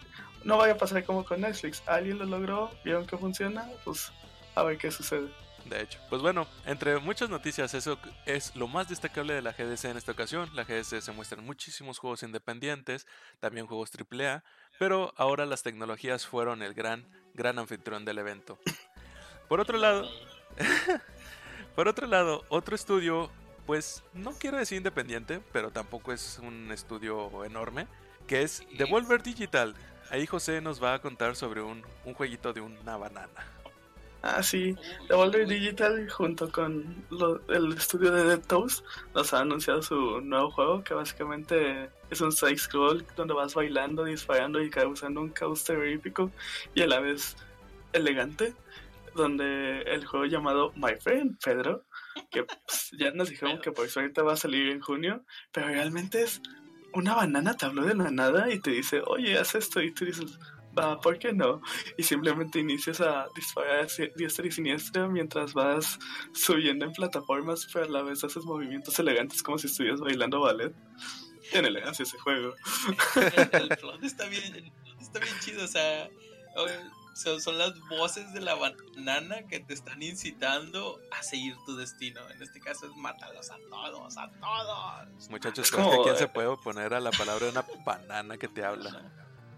no 0.45 0.57
vaya 0.57 0.73
a 0.73 0.77
pasar 0.77 1.05
como 1.05 1.25
con 1.25 1.41
Netflix. 1.43 1.83
Alguien 1.87 2.19
lo 2.19 2.25
logró, 2.25 2.71
vieron 2.85 3.07
que 3.07 3.17
funciona, 3.17 3.69
pues 3.85 4.11
a 4.55 4.63
ver 4.63 4.79
qué 4.79 4.91
sucede. 4.91 5.29
De 5.67 5.83
hecho, 5.83 6.01
pues 6.09 6.23
bueno, 6.23 6.47
entre 6.67 6.99
muchas 6.99 7.29
noticias, 7.31 7.75
eso 7.75 7.99
es 8.27 8.55
lo 8.57 8.67
más 8.67 8.89
destacable 8.89 9.35
de 9.35 9.43
la 9.43 9.53
GDC 9.53 9.85
en 9.87 9.97
esta 9.97 10.13
ocasión. 10.13 10.51
La 10.55 10.65
GDC 10.65 11.01
se 11.01 11.13
muestran 11.13 11.45
muchísimos 11.45 11.99
juegos 11.99 12.23
independientes, 12.23 13.07
también 13.41 13.67
juegos 13.67 13.91
AAA, 13.93 14.43
pero 14.79 15.13
ahora 15.17 15.47
las 15.47 15.63
tecnologías 15.63 16.27
fueron 16.27 16.63
el 16.63 16.75
gran, 16.75 17.07
gran 17.35 17.59
anfitrión 17.59 18.05
del 18.05 18.19
evento. 18.19 18.59
Por 19.49 19.61
otro 19.61 19.79
lado, 19.79 20.09
por 21.77 21.89
otro 21.89 22.07
lado, 22.07 22.45
otro 22.49 22.75
estudio, 22.75 23.31
pues 23.67 24.03
no 24.15 24.33
quiero 24.33 24.59
decir 24.59 24.79
independiente, 24.79 25.41
pero 25.53 25.71
tampoco 25.71 26.13
es 26.13 26.39
un 26.43 26.71
estudio 26.73 27.45
enorme, 27.45 27.87
que 28.27 28.43
es 28.43 28.65
Devolver 28.79 29.23
Digital. 29.23 29.75
Ahí 30.11 30.27
José 30.27 30.61
nos 30.61 30.83
va 30.83 30.95
a 30.95 31.01
contar 31.01 31.37
sobre 31.37 31.63
un, 31.63 31.85
un 32.05 32.15
jueguito 32.15 32.53
de 32.53 32.61
una 32.61 32.97
banana. 32.97 33.60
Ah, 34.23 34.43
sí, 34.43 34.77
Devolver 35.09 35.47
Digital 35.47 36.09
junto 36.11 36.51
con 36.53 37.05
lo- 37.11 37.41
el 37.49 37.73
estudio 37.73 38.11
de 38.13 38.25
Dead 38.25 38.41
Toast 38.47 38.85
nos 39.15 39.33
ha 39.33 39.41
anunciado 39.41 39.81
su 39.83 40.21
nuevo 40.21 40.51
juego 40.51 40.85
que 40.85 40.93
básicamente 40.93 41.89
es 42.11 42.21
un 42.21 42.31
side 42.31 42.59
scroll 42.59 43.07
donde 43.17 43.33
vas 43.33 43.55
bailando, 43.55 44.05
disparando 44.05 44.61
y 44.63 44.69
causando 44.69 45.23
un 45.23 45.31
caos 45.31 45.65
terrorífico 45.65 46.31
y 46.75 46.83
a 46.83 46.87
la 46.87 47.01
vez 47.01 47.35
elegante 47.95 48.55
donde 49.15 49.83
el 49.83 50.05
juego 50.07 50.27
llamado 50.27 50.73
My 50.77 50.95
Friend 51.01 51.39
Pedro 51.43 51.85
que 52.31 52.45
pues, 52.45 52.91
ya 52.99 53.11
nos 53.13 53.31
dijeron 53.31 53.59
que 53.61 53.73
por 53.73 53.89
suerte 53.89 54.21
va 54.23 54.35
a 54.35 54.37
salir 54.37 54.69
en 54.69 54.81
junio 54.81 55.25
pero 55.51 55.67
realmente 55.69 56.23
es 56.23 56.43
una 56.93 57.15
banana 57.15 57.57
te 57.57 57.67
habló 57.67 57.85
de 57.85 57.95
la 57.95 58.11
nada 58.11 58.53
y 58.53 58.61
te 58.61 58.71
dice 58.71 59.03
oye 59.07 59.39
haz 59.39 59.55
esto 59.55 59.81
y 59.81 59.93
tú 59.93 60.05
dices 60.05 60.39
va 60.79 61.01
¿por 61.01 61.19
qué 61.19 61.33
no? 61.33 61.61
y 61.97 62.03
simplemente 62.03 62.59
inicias 62.61 63.01
a 63.01 63.27
disparar 63.35 63.89
diestra 64.17 64.47
y 64.47 64.53
siniestra 64.53 65.09
mientras 65.09 65.53
vas 65.55 65.99
subiendo 66.33 66.85
en 66.85 66.93
plataformas, 66.93 67.67
pero 67.73 67.87
a 67.87 67.89
la 67.89 68.03
vez 68.03 68.23
haces 68.25 68.45
movimientos 68.45 68.99
elegantes 68.99 69.43
como 69.43 69.59
si 69.59 69.67
estuvieras 69.67 70.01
bailando 70.01 70.41
ballet. 70.41 70.73
Tiene 71.51 71.69
elegancia 71.69 72.05
ese 72.05 72.19
juego. 72.19 72.55
el, 73.17 73.63
el 73.63 73.69
plot 73.81 74.03
está 74.05 74.27
bien, 74.27 74.55
el 74.55 74.73
plot 74.73 75.01
está 75.01 75.19
bien 75.19 75.35
chido, 75.41 75.65
o 75.65 75.69
sea, 75.69 76.09
o- 76.57 77.01
son, 77.13 77.41
son 77.43 77.59
las 77.59 77.73
voces 77.89 78.33
de 78.33 78.41
la 78.41 78.55
banana 78.55 79.43
que 79.49 79.59
te 79.61 79.75
están 79.75 80.01
incitando 80.03 81.01
a 81.11 81.23
seguir 81.25 81.57
tu 81.67 81.77
destino. 81.77 82.21
En 82.31 82.41
este 82.41 82.61
caso 82.61 82.87
es 82.87 82.97
mátalos 82.97 83.51
a 83.51 83.59
todos, 83.69 84.17
a 84.17 84.31
todos. 84.31 85.29
Muchachos, 85.29 85.71
¿quién 86.05 86.17
se 86.17 86.29
puede 86.29 86.47
oponer 86.47 86.95
a 86.95 87.01
la 87.01 87.11
palabra 87.11 87.47
de 87.47 87.53
una 87.53 87.65
banana 87.85 88.39
que 88.39 88.47
te 88.49 88.65
habla? 88.65 89.13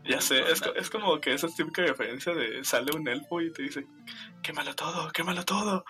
Ya 0.04 0.20
sé, 0.20 0.40
es, 0.50 0.60
co- 0.60 0.74
es 0.74 0.90
como 0.90 1.20
que 1.20 1.32
esa 1.32 1.48
típica 1.48 1.82
referencia 1.82 2.34
de 2.34 2.64
sale 2.64 2.92
un 2.94 3.06
elfo 3.08 3.40
y 3.40 3.52
te 3.52 3.62
dice, 3.62 3.86
quémalo 4.42 4.74
todo, 4.74 5.10
quémalo 5.12 5.44
todo. 5.44 5.84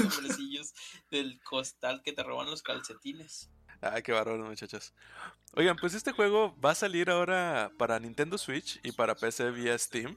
hombrecillos 0.00 0.74
del 1.10 1.40
costal 1.42 2.02
que 2.04 2.12
te 2.12 2.22
roban 2.22 2.50
los 2.50 2.62
calcetines. 2.62 3.50
Ah, 3.80 4.02
qué 4.02 4.12
bárbaro, 4.12 4.44
muchachos. 4.44 4.92
Oigan, 5.54 5.76
pues 5.76 5.94
este 5.94 6.12
juego 6.12 6.54
va 6.60 6.72
a 6.72 6.74
salir 6.74 7.10
ahora 7.10 7.70
para 7.78 7.98
Nintendo 7.98 8.36
Switch 8.36 8.80
y 8.82 8.92
para 8.92 9.14
PC 9.14 9.50
vía 9.50 9.78
Steam. 9.78 10.14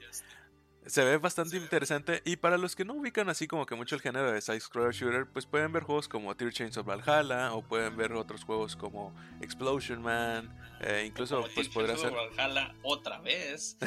Se 0.86 1.04
ve 1.04 1.16
bastante 1.18 1.56
interesante 1.56 2.22
y 2.24 2.36
para 2.36 2.58
los 2.58 2.74
que 2.74 2.84
no 2.84 2.94
ubican 2.94 3.28
así 3.28 3.46
como 3.46 3.66
que 3.66 3.76
mucho 3.76 3.94
el 3.94 4.00
género 4.00 4.32
de 4.32 4.40
side-scroller 4.40 4.92
shooter, 4.92 5.26
pues 5.26 5.46
pueden 5.46 5.72
ver 5.72 5.84
juegos 5.84 6.08
como 6.08 6.34
Tear 6.34 6.52
Chains 6.52 6.76
of 6.76 6.86
Valhalla 6.86 7.52
o 7.54 7.62
pueden 7.62 7.96
ver 7.96 8.12
otros 8.14 8.42
juegos 8.44 8.74
como 8.74 9.14
Explosion 9.40 10.02
Man, 10.02 10.52
eh, 10.80 11.04
incluso 11.06 11.42
Como 11.42 11.54
pues 11.54 11.68
of 11.68 12.00
ser... 12.00 12.10
Valhalla 12.12 12.74
otra 12.82 13.20
vez. 13.20 13.76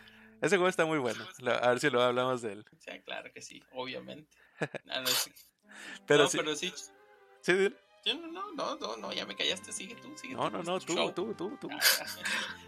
Ese 0.40 0.56
juego 0.56 0.68
está 0.68 0.84
muy 0.84 0.98
bueno, 0.98 1.24
a 1.62 1.68
ver 1.68 1.78
si 1.78 1.88
lo 1.88 2.02
hablamos 2.02 2.42
de 2.42 2.52
él. 2.54 2.64
O 2.76 2.80
sea, 2.80 3.00
claro 3.02 3.32
que 3.32 3.40
sí, 3.40 3.62
obviamente. 3.72 4.28
Ah, 4.90 5.00
no, 5.00 5.06
sí. 5.06 5.32
Pero 6.06 6.24
No, 6.24 6.28
sí, 6.30 6.36
pero 6.38 6.54
sí. 6.56 6.72
sí, 7.40 7.52
dile. 7.52 7.76
No, 8.06 8.52
no, 8.52 8.76
no, 8.76 8.96
no, 8.96 9.12
ya 9.12 9.24
me 9.24 9.36
callaste, 9.36 9.72
sigue 9.72 9.94
tú, 9.96 10.12
sigue 10.16 10.34
no, 10.34 10.50
tú, 10.50 10.56
no, 10.58 10.62
no, 10.64 10.80
tú, 10.80 11.12
tú, 11.12 11.34
tú, 11.34 11.56
tú. 11.60 11.68
Ah, 11.70 11.78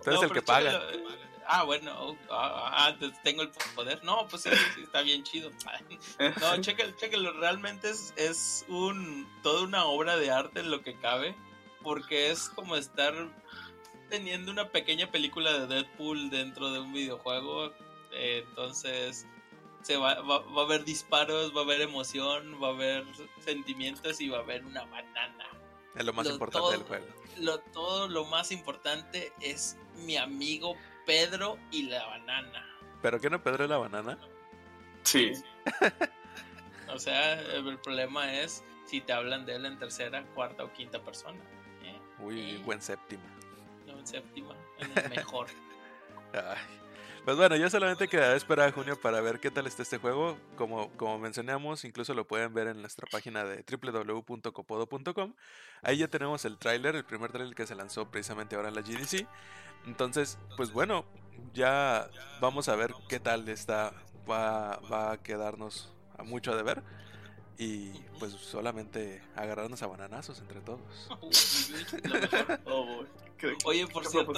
Tú 0.03 0.11
eres 0.11 0.23
el 0.23 0.33
que 0.33 0.43
paga. 0.43 0.81
eh, 0.93 1.05
Ah, 1.47 1.63
bueno, 1.65 2.17
ah, 2.31 2.71
ah, 2.87 2.97
te- 2.99 3.11
tengo 3.23 3.43
el 3.43 3.51
poder. 3.75 4.03
No, 4.05 4.27
pues 4.29 4.43
sí, 4.43 4.51
sí, 4.75 4.83
está 4.83 5.03
bien 5.03 5.23
chido. 5.25 5.51
No, 6.41 6.61
chéquelo, 6.61 6.93
chéquelo, 6.97 7.33
realmente 7.35 7.91
es, 7.91 8.13
es 8.17 8.65
un 8.69 9.29
toda 9.43 9.63
una 9.65 9.85
obra 9.85 10.17
de 10.17 10.31
arte 10.31 10.61
en 10.61 10.71
lo 10.71 10.83
que 10.83 10.99
cabe, 10.99 11.35
porque 11.83 12.31
es 12.31 12.49
como 12.51 12.77
estar 12.77 13.13
teniendo 14.09 14.51
una 14.53 14.69
pequeña 14.71 15.11
película 15.11 15.53
de 15.53 15.67
Deadpool 15.67 16.31
dentro 16.31 16.71
de 16.73 16.81
un 16.81 16.93
videojuego. 16.93 17.73
eh, 18.13 18.45
entonces, 18.49 19.27
se 19.83 19.97
va, 19.97 20.15
va, 20.23 20.39
va 20.39 20.63
a 20.63 20.65
haber 20.65 20.85
disparos, 20.85 21.55
va 21.55 21.61
a 21.61 21.65
haber 21.65 21.81
emoción, 21.83 22.59
va 22.63 22.69
a 22.69 22.71
haber 22.71 23.05
sentimientos 23.45 24.21
y 24.21 24.29
va 24.29 24.39
a 24.39 24.41
haber 24.41 24.65
una 24.65 24.85
banana. 24.85 25.45
Es 25.95 26.05
lo 26.05 26.13
más 26.13 26.27
Lo 26.27 26.33
importante 26.35 26.61
todo- 26.61 26.71
del 26.71 26.83
juego. 26.85 27.07
Lo, 27.39 27.59
todo 27.59 28.09
lo 28.09 28.25
más 28.27 28.51
importante 28.53 29.33
es 29.41 29.77
mi 30.07 30.17
amigo 30.17 30.77
Pedro 31.07 31.59
y 31.71 31.85
la 31.85 32.05
banana. 32.07 32.67
¿Pero 33.03 33.21
qué 33.21 33.29
no 33.31 33.43
Pedro 33.43 33.67
la 33.67 33.77
banana? 33.79 34.19
Sí, 35.03 35.33
O 36.89 36.99
sea, 36.99 37.41
el 37.41 37.79
problema 37.79 38.33
es 38.33 38.63
si 38.87 39.01
te 39.01 39.13
hablan 39.13 39.45
de 39.47 39.57
él 39.57 39.67
en 39.67 39.79
tercera, 39.79 40.25
cuarta 40.35 40.65
o 40.65 40.73
quinta 40.73 41.03
persona. 41.03 41.41
¿eh? 41.83 41.99
Uy, 42.21 42.41
Eh. 42.53 42.59
buen 42.65 42.81
séptimo. 42.81 43.23
No 43.87 43.99
en 43.99 44.07
séptima, 44.07 44.55
en 44.79 44.93
el 44.99 45.11
mejor. 45.11 45.49
Ay. 46.33 46.59
Pues 47.25 47.39
bueno, 47.39 47.57
ya 47.57 47.71
solamente 47.71 48.07
quedará 48.07 48.37
esperar 48.37 48.69
a 48.69 48.73
junio 48.73 49.01
para 49.01 49.21
ver 49.23 49.41
qué 49.41 49.51
tal 49.51 49.67
está 49.67 49.83
este 49.83 49.97
juego. 49.97 50.37
Como, 50.57 50.91
como 50.99 51.19
mencionamos, 51.19 51.85
incluso 51.87 52.13
lo 52.13 52.27
pueden 52.27 52.53
ver 52.53 52.67
en 52.69 52.83
nuestra 52.83 53.07
página 53.11 53.45
de 53.45 53.65
www.copodo.com. 53.65 55.33
Ahí 55.83 55.97
ya 55.99 56.09
tenemos 56.09 56.45
el 56.45 56.59
tráiler, 56.59 56.97
el 56.97 57.05
primer 57.07 57.33
tráiler 57.33 57.55
que 57.55 57.67
se 57.67 57.75
lanzó 57.75 58.11
precisamente 58.11 58.57
ahora 58.57 58.69
en 58.69 58.75
la 58.75 58.83
GDC. 58.83 59.27
Entonces, 59.87 60.39
pues 60.59 60.71
bueno, 60.71 61.07
ya 61.55 62.11
vamos 62.43 62.69
a 62.69 62.77
ver 62.77 62.93
qué 63.09 63.19
tal 63.21 63.49
está. 63.49 63.95
Va, 64.31 64.77
va 64.93 65.13
a 65.13 65.23
quedarnos 65.23 65.95
a 66.19 66.25
mucho 66.25 66.53
a 66.53 66.57
deber. 66.57 66.83
Y 67.57 67.91
pues 68.19 68.33
solamente 68.33 69.23
agarrarnos 69.35 69.83
a 69.83 69.87
bananazos 69.87 70.41
entre 70.41 70.61
todos. 70.61 70.81
Oh. 72.67 73.05
¿Qué- 73.39 73.57
Oye, 73.65 73.87
por 73.87 74.05
cierto? 74.07 74.33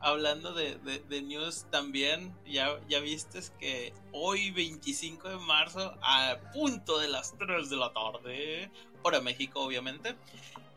Hablando 0.00 0.52
de, 0.54 0.76
de- 0.76 1.00
de 1.00 1.22
news 1.22 1.66
también, 1.70 2.34
ya, 2.46 2.78
ya 2.88 3.00
viste 3.00 3.40
que 3.58 3.92
hoy 4.12 4.50
25 4.50 5.28
de 5.28 5.36
marzo, 5.38 5.94
a 6.02 6.36
punto 6.52 6.98
de 6.98 7.08
las 7.08 7.36
3 7.38 7.68
de 7.70 7.76
la 7.76 7.92
tarde, 7.92 8.70
hora 9.02 9.20
México 9.20 9.60
obviamente, 9.60 10.16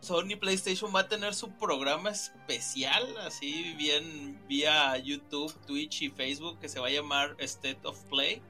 Sony 0.02 0.36
PlayStation 0.40 0.92
va 0.96 1.02
a 1.02 1.08
tener 1.08 1.36
su 1.36 1.52
programa 1.58 2.10
especial, 2.10 3.16
así 3.20 3.74
bien 3.78 4.40
vía 4.48 4.98
YouTube, 4.98 5.54
Twitch 5.68 6.02
y 6.02 6.10
Facebook, 6.10 6.60
que 6.60 6.70
se 6.70 6.80
va 6.80 6.88
a 6.88 6.92
llamar 6.92 7.36
State 7.40 7.80
of 7.84 8.00
Play. 8.06 8.42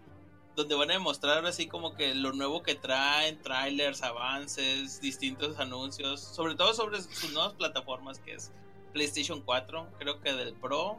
Donde 0.55 0.75
van 0.75 0.89
a 0.91 0.93
demostrar 0.93 1.45
así 1.45 1.67
como 1.67 1.95
que 1.95 2.13
lo 2.13 2.33
nuevo 2.33 2.61
que 2.61 2.75
traen, 2.75 3.41
trailers, 3.41 4.01
avances, 4.03 4.99
distintos 4.99 5.57
anuncios, 5.59 6.19
sobre 6.21 6.55
todo 6.55 6.73
sobre 6.73 7.01
sus 7.01 7.31
nuevas 7.31 7.53
plataformas 7.53 8.19
que 8.19 8.33
es 8.33 8.51
PlayStation 8.91 9.41
4, 9.41 9.87
creo 9.97 10.21
que 10.21 10.33
del 10.33 10.53
Pro 10.53 10.97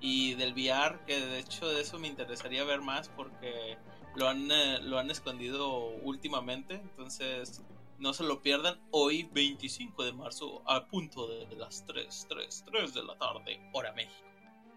y 0.00 0.34
del 0.34 0.52
VR, 0.52 1.00
que 1.06 1.20
de 1.20 1.38
hecho 1.38 1.68
de 1.68 1.80
eso 1.80 1.98
me 1.98 2.08
interesaría 2.08 2.64
ver 2.64 2.80
más 2.80 3.08
porque 3.08 3.76
lo 4.14 4.28
han, 4.28 4.50
eh, 4.50 4.78
lo 4.82 4.98
han 4.98 5.10
escondido 5.10 5.86
últimamente, 6.02 6.74
entonces 6.74 7.62
no 7.98 8.12
se 8.12 8.24
lo 8.24 8.42
pierdan 8.42 8.78
hoy 8.90 9.28
25 9.32 10.04
de 10.04 10.12
marzo 10.12 10.62
a 10.66 10.86
punto 10.86 11.26
de 11.26 11.56
las 11.56 11.84
3, 11.86 12.26
3, 12.28 12.64
3 12.70 12.94
de 12.94 13.02
la 13.02 13.16
tarde, 13.16 13.60
hora 13.72 13.92
México. 13.92 14.26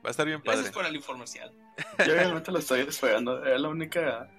Va 0.04 0.10
a 0.10 0.12
estar 0.12 0.26
bien 0.26 0.42
Gracias 0.42 0.68
padre. 0.68 0.74
por 0.74 0.86
el 0.86 0.96
informercial. 0.96 1.52
Yo 2.00 2.14
realmente 2.14 2.52
lo 2.52 2.60
estoy 2.60 2.82
esperando. 2.82 3.44
Era 3.44 3.58
la 3.60 3.68
única 3.68 4.30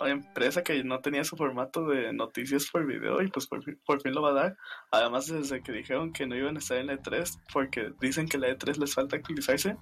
empresa 0.00 0.62
que 0.62 0.82
no 0.84 1.00
tenía 1.00 1.24
su 1.24 1.36
formato 1.36 1.86
de 1.86 2.12
noticias 2.12 2.68
por 2.70 2.86
video 2.86 3.22
y 3.22 3.28
pues 3.28 3.46
por 3.46 3.62
por 3.84 4.00
fin 4.02 4.14
lo 4.14 4.22
va 4.22 4.30
a 4.30 4.34
dar. 4.34 4.56
Además, 4.90 5.26
desde 5.26 5.62
que 5.62 5.72
dijeron 5.72 6.12
que 6.12 6.26
no 6.26 6.36
iban 6.36 6.56
a 6.56 6.58
estar 6.58 6.78
en 6.78 6.88
la 6.88 6.94
E3 6.94 7.40
porque 7.52 7.92
dicen 8.00 8.28
que 8.28 8.38
la 8.38 8.48
E3 8.48 8.78
les 8.78 8.94
falta 8.94 9.16
actualizarse, 9.16 9.76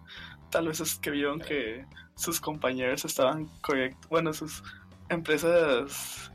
tal 0.51 0.69
vez 0.69 0.81
es 0.81 0.99
que 0.99 1.11
vieron 1.11 1.41
que 1.41 1.85
sus 2.15 2.41
compañeros 2.41 3.05
estaban 3.05 3.47
correctos. 3.63 4.09
Bueno, 4.11 4.33
sus 4.33 4.63
empresas 5.09 6.33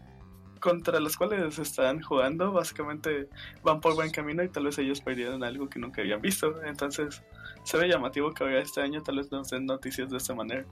contra 0.59 0.99
las 0.99 1.15
cuales 1.15 1.59
están 1.59 2.01
jugando 2.01 2.51
básicamente 2.51 3.29
van 3.63 3.79
por 3.79 3.95
buen 3.95 4.11
camino 4.11 4.43
y 4.43 4.49
tal 4.49 4.65
vez 4.65 4.77
ellos 4.79 5.01
perdieron 5.01 5.43
algo 5.43 5.69
que 5.69 5.79
nunca 5.79 6.01
habían 6.01 6.21
visto. 6.21 6.63
Entonces, 6.63 7.23
se 7.63 7.77
ve 7.77 7.87
llamativo 7.87 8.33
que 8.33 8.43
ahora 8.43 8.59
este 8.59 8.81
año 8.81 9.01
tal 9.03 9.17
vez 9.17 9.31
nos 9.31 9.49
den 9.49 9.65
noticias 9.65 10.09
de 10.09 10.17
esta 10.17 10.33
manera. 10.33 10.65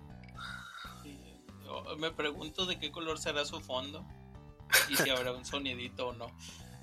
Me 1.98 2.12
pregunto 2.12 2.66
de 2.66 2.80
qué 2.80 2.92
color 2.92 3.20
será 3.20 3.46
su 3.46 3.60
fondo 3.62 4.06
y 4.90 4.96
si 4.96 5.10
habrá 5.10 5.32
un 5.32 5.46
sonidito 5.46 6.08
o 6.08 6.14
no. 6.14 6.28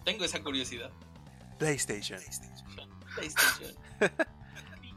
Tengo 0.05 0.25
esa 0.25 0.43
curiosidad. 0.43 0.91
PlayStation. 1.59 2.19
PlayStation. 3.15 3.75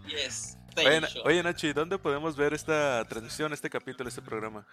Yes. 0.08 0.58
Oye, 0.78 0.86
PlayStation. 0.86 1.28
oye, 1.28 1.44
Nachi, 1.44 1.74
¿dónde 1.74 1.98
podemos 1.98 2.36
ver 2.36 2.54
esta 2.54 3.04
transmisión, 3.08 3.54
este 3.54 3.70
capítulo, 3.70 4.08
este 4.08 4.22
programa? 4.22 4.68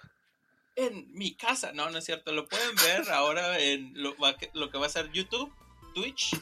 En 0.76 1.12
mi 1.12 1.34
casa. 1.34 1.72
No, 1.72 1.90
no 1.90 1.98
es 1.98 2.04
cierto. 2.04 2.32
Lo 2.32 2.48
pueden 2.48 2.74
ver 2.76 3.10
ahora 3.10 3.58
en 3.58 3.92
lo, 3.94 4.14
lo 4.54 4.70
que 4.70 4.78
va 4.78 4.86
a 4.86 4.90
ser 4.90 5.10
YouTube, 5.12 5.52
Twitch, 5.94 6.38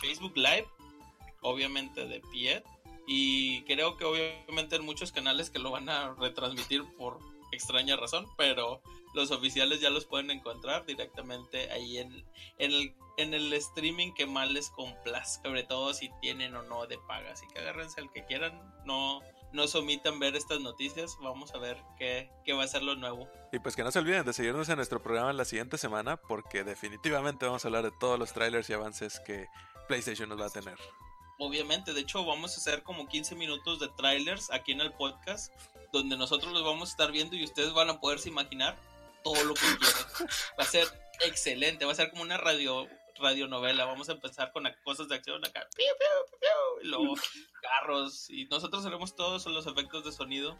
Facebook 0.00 0.36
Live, 0.36 0.66
obviamente 1.40 2.06
de 2.06 2.20
pie. 2.32 2.62
Y 3.06 3.62
creo 3.64 3.96
que 3.96 4.04
obviamente 4.04 4.76
en 4.76 4.84
muchos 4.84 5.12
canales 5.12 5.50
que 5.50 5.58
lo 5.58 5.70
van 5.70 5.88
a 5.88 6.14
retransmitir 6.14 6.82
por 6.96 7.18
extraña 7.54 7.96
razón, 7.96 8.26
pero 8.36 8.82
los 9.14 9.30
oficiales 9.30 9.80
ya 9.80 9.90
los 9.90 10.04
pueden 10.04 10.30
encontrar 10.30 10.84
directamente 10.86 11.70
ahí 11.70 11.98
en, 11.98 12.12
en, 12.58 12.72
el, 12.72 12.94
en 13.16 13.34
el 13.34 13.52
streaming 13.52 14.12
que 14.12 14.26
más 14.26 14.50
les 14.50 14.70
complazca, 14.70 15.42
sobre 15.44 15.62
todo 15.62 15.94
si 15.94 16.10
tienen 16.20 16.54
o 16.54 16.62
no 16.62 16.86
de 16.86 16.98
paga. 16.98 17.32
Así 17.32 17.46
que 17.48 17.60
agárrense 17.60 18.00
al 18.00 18.10
que 18.12 18.24
quieran, 18.24 18.60
no, 18.84 19.20
no 19.52 19.66
se 19.68 19.78
omitan 19.78 20.18
ver 20.18 20.34
estas 20.36 20.60
noticias. 20.60 21.16
Vamos 21.22 21.54
a 21.54 21.58
ver 21.58 21.76
qué, 21.98 22.30
qué 22.44 22.52
va 22.52 22.64
a 22.64 22.68
ser 22.68 22.82
lo 22.82 22.96
nuevo. 22.96 23.28
Y 23.52 23.60
pues 23.60 23.76
que 23.76 23.84
no 23.84 23.92
se 23.92 24.00
olviden 24.00 24.24
de 24.26 24.32
seguirnos 24.32 24.68
en 24.68 24.76
nuestro 24.76 25.00
programa 25.00 25.32
la 25.32 25.44
siguiente 25.44 25.78
semana 25.78 26.16
porque 26.16 26.64
definitivamente 26.64 27.46
vamos 27.46 27.64
a 27.64 27.68
hablar 27.68 27.84
de 27.84 27.92
todos 27.92 28.18
los 28.18 28.32
trailers 28.32 28.68
y 28.68 28.72
avances 28.72 29.20
que 29.20 29.46
PlayStation 29.86 30.28
nos 30.28 30.40
va 30.40 30.46
a 30.46 30.50
tener. 30.50 30.76
Obviamente, 31.38 31.92
de 31.92 32.00
hecho 32.00 32.24
vamos 32.24 32.54
a 32.54 32.60
hacer 32.60 32.82
como 32.82 33.08
15 33.08 33.34
minutos 33.34 33.80
de 33.80 33.88
trailers 33.88 34.50
aquí 34.52 34.72
en 34.72 34.80
el 34.80 34.92
podcast, 34.92 35.52
donde 35.92 36.16
nosotros 36.16 36.52
los 36.52 36.64
vamos 36.64 36.88
a 36.88 36.92
estar 36.92 37.12
viendo 37.12 37.36
y 37.36 37.44
ustedes 37.44 37.72
van 37.72 37.90
a 37.90 38.00
poderse 38.00 38.28
imaginar 38.28 38.76
todo 39.22 39.42
lo 39.44 39.54
que 39.54 39.60
quieran. 39.60 40.30
Va 40.58 40.64
a 40.64 40.66
ser 40.66 40.86
excelente, 41.20 41.84
va 41.84 41.92
a 41.92 41.96
ser 41.96 42.10
como 42.10 42.22
una 42.22 42.36
radio 42.36 42.88
radionovela. 43.16 43.84
Vamos 43.84 44.08
a 44.08 44.12
empezar 44.12 44.52
con 44.52 44.64
cosas 44.84 45.08
de 45.08 45.16
acción 45.16 45.44
acá, 45.44 45.66
y 46.82 46.86
luego 46.86 47.14
carros 47.62 48.28
y 48.28 48.44
nosotros 48.46 48.84
haremos 48.84 49.14
todos 49.14 49.46
los 49.46 49.66
efectos 49.66 50.04
de 50.04 50.12
sonido 50.12 50.58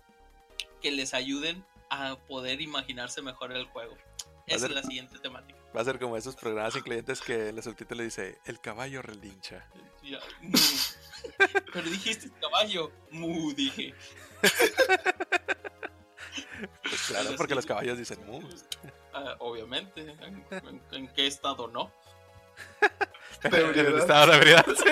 que 0.80 0.90
les 0.90 1.14
ayuden 1.14 1.64
a 1.90 2.16
poder 2.28 2.60
imaginarse 2.60 3.22
mejor 3.22 3.52
el 3.52 3.66
juego. 3.66 3.96
Esa 4.46 4.58
ser- 4.60 4.70
es 4.70 4.76
la 4.76 4.82
siguiente 4.82 5.18
temática. 5.18 5.58
Va 5.76 5.80
a 5.80 5.84
ser 5.84 5.98
como 5.98 6.16
esos 6.16 6.36
programas 6.36 6.76
incluyentes 6.76 7.20
que 7.20 7.48
el 7.48 7.62
subtítulo 7.62 8.02
dice 8.02 8.38
El 8.44 8.60
caballo 8.60 9.02
relincha. 9.02 9.66
Ya. 10.02 10.20
Pero 11.72 11.88
dijiste 11.90 12.30
caballo, 12.40 12.92
mu, 13.10 13.52
dije. 13.54 13.94
Pues 16.82 17.02
claro, 17.08 17.30
porque 17.36 17.54
los 17.54 17.66
caballos 17.66 17.96
dicen 17.98 18.24
mu. 18.26 18.40
Ah, 19.12 19.36
obviamente, 19.38 20.02
¿en, 20.02 20.44
en- 20.50 20.82
en 20.92 21.08
qué 21.14 21.26
estado 21.26 21.68
no? 21.68 21.92
En 23.44 23.54
el 23.54 23.98
estado 23.98 24.30
de 24.30 24.36
ebriedad, 24.38 24.64
sí. 24.66 24.90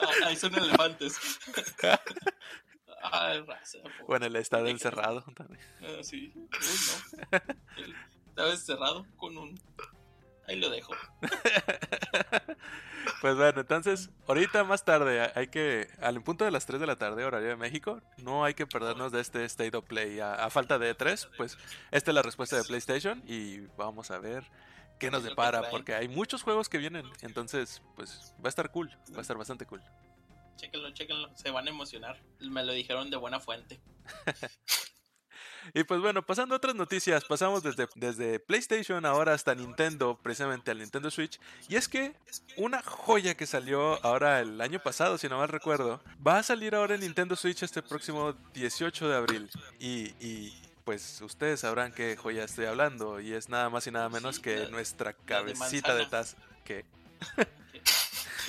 Ah, 0.00 0.26
ahí 0.26 0.36
son 0.36 0.54
elefantes. 0.56 1.16
Ah, 3.02 3.34
raza. 3.46 3.78
po. 3.82 4.12
O 4.12 4.16
en 4.16 4.22
el 4.22 4.36
estado 4.36 4.64
Tiene 4.64 4.78
que- 4.78 4.86
encerrado 4.88 5.22
también. 5.34 5.60
Ah, 5.82 6.02
sí. 6.02 6.32
Uy, 6.34 6.48
no. 6.50 7.38
El- 7.84 7.96
Estaba 8.28 8.50
encerrado 8.50 9.06
con 9.16 9.36
un. 9.36 9.60
Ahí 10.48 10.58
lo 10.58 10.70
dejo. 10.70 10.92
Pues 13.20 13.36
bueno, 13.36 13.60
entonces, 13.60 14.10
ahorita 14.26 14.64
más 14.64 14.84
tarde, 14.84 15.30
hay 15.36 15.46
que, 15.48 15.88
al 16.00 16.20
punto 16.22 16.44
de 16.44 16.50
las 16.50 16.66
3 16.66 16.80
de 16.80 16.86
la 16.88 16.96
tarde, 16.96 17.24
horario 17.24 17.48
de 17.50 17.56
México, 17.56 18.00
no 18.18 18.44
hay 18.44 18.54
que 18.54 18.66
perdernos 18.66 19.12
de 19.12 19.20
este 19.20 19.44
State 19.44 19.76
of 19.76 19.84
Play. 19.86 20.18
A, 20.20 20.34
a 20.34 20.50
falta 20.50 20.78
de 20.78 20.94
3, 20.94 21.28
pues 21.36 21.56
esta 21.92 22.10
es 22.10 22.14
la 22.14 22.22
respuesta 22.22 22.56
de 22.56 22.64
PlayStation 22.64 23.22
y 23.26 23.60
vamos 23.76 24.10
a 24.10 24.18
ver 24.18 24.44
qué 24.98 25.10
nos 25.10 25.22
depara, 25.24 25.68
porque 25.70 25.94
hay 25.94 26.08
muchos 26.08 26.42
juegos 26.42 26.68
que 26.68 26.78
vienen, 26.78 27.04
entonces, 27.22 27.82
pues 27.96 28.34
va 28.38 28.46
a 28.46 28.48
estar 28.48 28.70
cool, 28.70 28.88
va 29.14 29.18
a 29.18 29.22
estar 29.22 29.36
bastante 29.36 29.66
cool. 29.66 29.82
Chéquenlo, 30.56 30.90
chéquenlo. 30.92 31.36
Se 31.36 31.50
van 31.50 31.66
a 31.66 31.70
emocionar. 31.70 32.20
Me 32.40 32.64
lo 32.64 32.72
dijeron 32.72 33.10
de 33.10 33.16
buena 33.16 33.40
fuente. 33.40 33.80
Y 35.74 35.84
pues 35.84 36.00
bueno, 36.00 36.22
pasando 36.22 36.54
a 36.54 36.58
otras 36.58 36.74
noticias, 36.74 37.24
pasamos 37.24 37.62
desde, 37.62 37.88
desde 37.94 38.40
PlayStation 38.40 39.06
ahora 39.06 39.32
hasta 39.32 39.54
Nintendo, 39.54 40.18
precisamente 40.20 40.70
al 40.70 40.78
Nintendo 40.78 41.10
Switch. 41.10 41.38
Y 41.68 41.76
es 41.76 41.88
que 41.88 42.14
una 42.56 42.82
joya 42.82 43.36
que 43.36 43.46
salió 43.46 44.04
ahora 44.04 44.40
el 44.40 44.60
año 44.60 44.80
pasado, 44.80 45.18
si 45.18 45.28
no 45.28 45.38
mal 45.38 45.48
recuerdo, 45.48 46.02
va 46.24 46.38
a 46.38 46.42
salir 46.42 46.74
ahora 46.74 46.94
en 46.94 47.02
Nintendo 47.02 47.36
Switch 47.36 47.62
este 47.62 47.82
próximo 47.82 48.32
18 48.54 49.08
de 49.08 49.16
abril. 49.16 49.50
Y, 49.78 50.14
y, 50.20 50.52
pues 50.84 51.20
ustedes 51.20 51.60
sabrán 51.60 51.92
qué 51.92 52.16
joya 52.16 52.44
estoy 52.44 52.66
hablando. 52.66 53.20
Y 53.20 53.32
es 53.32 53.48
nada 53.48 53.70
más 53.70 53.86
y 53.86 53.92
nada 53.92 54.08
menos 54.08 54.40
que 54.40 54.66
nuestra 54.68 55.12
cabecita 55.12 55.94
de 55.94 56.06
taza. 56.06 56.36
¿Qué? 56.64 56.84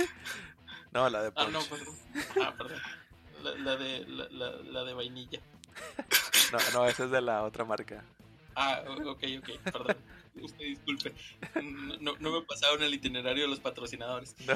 no, 0.94 1.10
la 1.10 1.24
de 1.24 1.32
Ah, 1.36 1.48
no, 1.52 1.60
perdón. 1.64 1.96
Ah, 2.42 2.54
perdón. 2.58 2.82
La, 3.44 3.52
la 3.56 3.76
de, 3.76 4.06
la, 4.08 4.28
la- 4.30 4.52
la 4.64 4.84
de 4.84 4.94
vainilla. 4.94 5.40
No, 6.52 6.58
no, 6.74 6.86
esa 6.88 7.06
es 7.06 7.12
de 7.12 7.22
la 7.22 7.44
otra 7.44 7.66
marca. 7.66 8.04
Ah, 8.56 8.84
ok, 8.88 9.24
ok, 9.40 9.50
perdón. 9.64 9.98
Usted 10.42 10.66
disculpe. 10.66 11.14
No, 11.62 11.98
no- 12.00 12.16
no 12.20 12.32
me 12.32 12.42
pasaron 12.46 12.82
el 12.84 12.94
itinerario 12.94 13.44
de 13.44 13.50
los 13.50 13.60
patrocinadores. 13.60 14.36
No. 14.46 14.56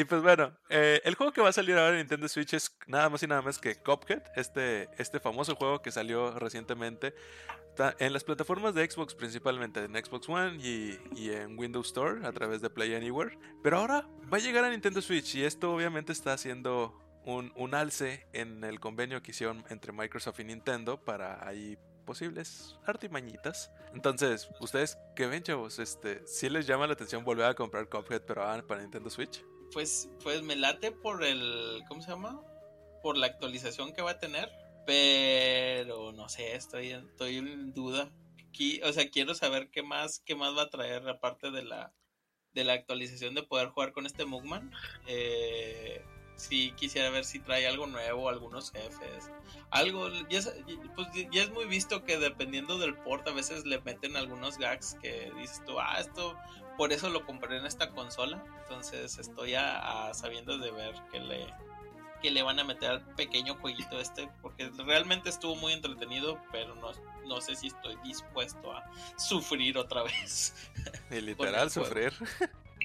Y 0.00 0.04
pues 0.06 0.22
bueno, 0.22 0.50
eh, 0.70 1.02
el 1.04 1.14
juego 1.14 1.30
que 1.30 1.42
va 1.42 1.50
a 1.50 1.52
salir 1.52 1.76
ahora 1.76 1.90
en 1.90 1.98
Nintendo 1.98 2.26
Switch 2.26 2.54
es 2.54 2.74
nada 2.86 3.10
más 3.10 3.22
y 3.22 3.26
nada 3.26 3.42
más 3.42 3.58
que 3.58 3.76
Cuphead, 3.76 4.22
este, 4.34 4.88
este 4.96 5.20
famoso 5.20 5.54
juego 5.56 5.82
que 5.82 5.92
salió 5.92 6.38
recientemente 6.38 7.14
en 7.98 8.14
las 8.14 8.24
plataformas 8.24 8.74
de 8.74 8.90
Xbox 8.90 9.14
principalmente, 9.14 9.84
en 9.84 9.92
Xbox 9.92 10.26
One 10.26 10.56
y, 10.56 10.98
y 11.14 11.32
en 11.32 11.58
Windows 11.58 11.88
Store 11.88 12.26
a 12.26 12.32
través 12.32 12.62
de 12.62 12.70
Play 12.70 12.94
Anywhere. 12.94 13.38
Pero 13.62 13.76
ahora 13.76 14.08
va 14.32 14.38
a 14.38 14.40
llegar 14.40 14.64
a 14.64 14.70
Nintendo 14.70 15.02
Switch 15.02 15.34
y 15.34 15.44
esto 15.44 15.74
obviamente 15.74 16.12
está 16.12 16.32
haciendo 16.32 16.98
un, 17.26 17.52
un 17.54 17.74
alce 17.74 18.26
en 18.32 18.64
el 18.64 18.80
convenio 18.80 19.22
que 19.22 19.32
hicieron 19.32 19.66
entre 19.68 19.92
Microsoft 19.92 20.40
y 20.40 20.44
Nintendo 20.44 21.04
para 21.04 21.46
ahí 21.46 21.76
posibles 22.06 22.78
artimañitas. 22.86 23.70
Entonces, 23.92 24.48
¿ustedes 24.60 24.96
qué 25.14 25.26
ven, 25.26 25.42
chavos? 25.42 25.78
Este, 25.78 26.26
¿Sí 26.26 26.48
les 26.48 26.66
llama 26.66 26.86
la 26.86 26.94
atención 26.94 27.22
volver 27.22 27.44
a 27.44 27.54
comprar 27.54 27.86
Cuphead 27.86 28.22
pero 28.22 28.44
ahora 28.44 28.66
para 28.66 28.80
Nintendo 28.80 29.10
Switch? 29.10 29.44
Pues, 29.72 30.10
pues 30.22 30.42
me 30.42 30.56
late 30.56 30.92
por 30.92 31.24
el. 31.24 31.82
¿Cómo 31.88 32.02
se 32.02 32.10
llama? 32.10 32.42
Por 33.02 33.16
la 33.16 33.26
actualización 33.26 33.92
que 33.92 34.02
va 34.02 34.12
a 34.12 34.18
tener. 34.18 34.50
Pero 34.86 36.12
no 36.12 36.28
sé, 36.28 36.54
estoy 36.54 36.92
estoy 36.92 37.36
en 37.36 37.72
duda. 37.72 38.10
Aquí, 38.48 38.80
o 38.82 38.92
sea, 38.92 39.08
quiero 39.10 39.34
saber 39.34 39.70
qué 39.70 39.82
más, 39.82 40.20
qué 40.20 40.34
más 40.34 40.56
va 40.56 40.62
a 40.62 40.70
traer 40.70 41.08
aparte 41.08 41.50
de 41.50 41.62
la 41.62 41.92
de 42.52 42.64
la 42.64 42.72
actualización 42.72 43.34
de 43.34 43.42
poder 43.42 43.68
jugar 43.68 43.92
con 43.92 44.06
este 44.06 44.24
Mugman. 44.24 44.72
Eh, 45.06 46.02
sí 46.36 46.72
quisiera 46.76 47.10
ver 47.10 47.24
si 47.24 47.38
trae 47.40 47.66
algo 47.66 47.86
nuevo, 47.86 48.28
algunos 48.28 48.70
jefes, 48.72 49.30
algo. 49.70 50.08
Ya, 50.28 50.38
es- 50.38 50.52
pues, 50.94 51.08
ya 51.30 51.42
es 51.42 51.50
muy 51.50 51.66
visto 51.66 52.04
que 52.04 52.18
dependiendo 52.18 52.78
del 52.78 52.94
port 52.96 53.26
a 53.28 53.32
veces 53.32 53.64
le 53.66 53.80
meten 53.82 54.16
algunos 54.16 54.58
gags 54.58 54.96
que 55.02 55.30
dices 55.36 55.62
tú, 55.66 55.78
ah, 55.78 55.96
esto 56.00 56.36
por 56.78 56.92
eso 56.92 57.10
lo 57.10 57.26
compré 57.26 57.58
en 57.58 57.66
esta 57.66 57.90
consola. 57.90 58.42
Entonces 58.62 59.18
estoy 59.18 59.54
a, 59.54 60.08
a 60.08 60.14
sabiendo 60.14 60.56
de 60.58 60.70
ver 60.70 60.94
que 61.12 61.20
le 61.20 61.46
que 62.22 62.30
le 62.30 62.42
van 62.42 62.58
a 62.58 62.64
meter 62.64 62.90
al 62.90 63.14
pequeño 63.14 63.54
jueguito 63.54 63.98
este 63.98 64.28
porque 64.42 64.70
realmente 64.76 65.30
estuvo 65.30 65.56
muy 65.56 65.72
entretenido 65.72 66.38
pero 66.52 66.74
no, 66.74 66.92
no 67.26 67.40
sé 67.40 67.56
si 67.56 67.68
estoy 67.68 67.96
dispuesto 68.04 68.76
a 68.76 68.84
sufrir 69.16 69.78
otra 69.78 70.02
vez 70.02 70.52
Y 71.10 71.14
literal 71.22 71.70
juego. 71.70 71.88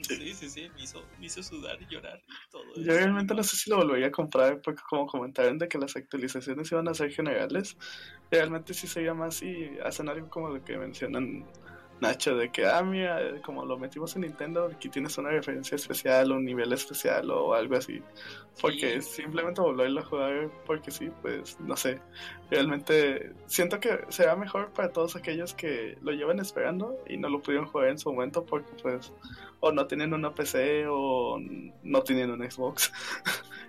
Sí 0.01 0.33
sí 0.33 0.49
sí 0.49 0.69
me 0.75 0.83
hizo, 0.83 1.03
me 1.19 1.25
hizo 1.27 1.41
sudar 1.43 1.81
y 1.81 1.85
llorar 1.87 2.21
y 2.27 2.49
todo 2.51 2.63
Yo 2.75 2.81
eso. 2.81 2.91
realmente 2.91 3.33
no 3.33 3.43
sé 3.43 3.55
si 3.55 3.69
lo 3.69 3.77
volvería 3.77 4.07
a 4.07 4.11
comprar 4.11 4.61
porque 4.61 4.81
como 4.89 5.07
comentaron 5.07 5.57
de 5.57 5.67
que 5.67 5.77
las 5.77 5.95
actualizaciones 5.95 6.71
iban 6.71 6.87
a 6.87 6.93
ser 6.93 7.11
generales, 7.11 7.77
realmente 8.31 8.73
sí 8.73 8.87
sería 8.87 9.13
más 9.13 9.35
si 9.35 9.69
hacen 9.83 10.09
algo 10.09 10.29
como 10.29 10.49
lo 10.49 10.63
que 10.63 10.77
mencionan 10.77 11.45
Nacho, 12.01 12.35
de 12.35 12.51
que, 12.51 12.65
ah, 12.65 12.83
mira, 12.83 13.41
como 13.41 13.65
lo 13.65 13.77
metimos 13.77 14.15
en 14.15 14.23
Nintendo, 14.23 14.65
aquí 14.65 14.89
tienes 14.89 15.17
una 15.17 15.29
referencia 15.29 15.75
especial 15.75 16.31
un 16.33 16.43
nivel 16.43 16.73
especial 16.73 17.31
o 17.31 17.53
algo 17.53 17.75
así. 17.77 18.01
Porque 18.59 19.01
Sí. 19.01 19.21
simplemente 19.23 19.61
volverlo 19.61 20.01
a 20.01 20.03
jugar 20.05 20.49
porque 20.65 20.91
sí, 20.91 21.09
pues 21.21 21.57
no 21.61 21.75
sé. 21.77 22.01
Realmente 22.51 23.31
siento 23.47 23.79
que 23.79 24.01
será 24.09 24.35
mejor 24.35 24.71
para 24.73 24.89
todos 24.91 25.15
aquellos 25.15 25.53
que 25.53 25.97
lo 26.01 26.11
llevan 26.11 26.39
esperando 26.39 26.97
y 27.07 27.17
no 27.17 27.29
lo 27.29 27.41
pudieron 27.41 27.65
jugar 27.67 27.89
en 27.89 27.97
su 27.99 28.11
momento 28.11 28.45
porque 28.45 28.71
pues 28.81 29.13
o 29.61 29.71
no 29.71 29.87
tienen 29.87 30.13
una 30.13 30.33
PC 30.33 30.85
o 30.89 31.39
no 31.83 32.01
tienen 32.03 32.29
un 32.31 32.49
Xbox. 32.49 32.91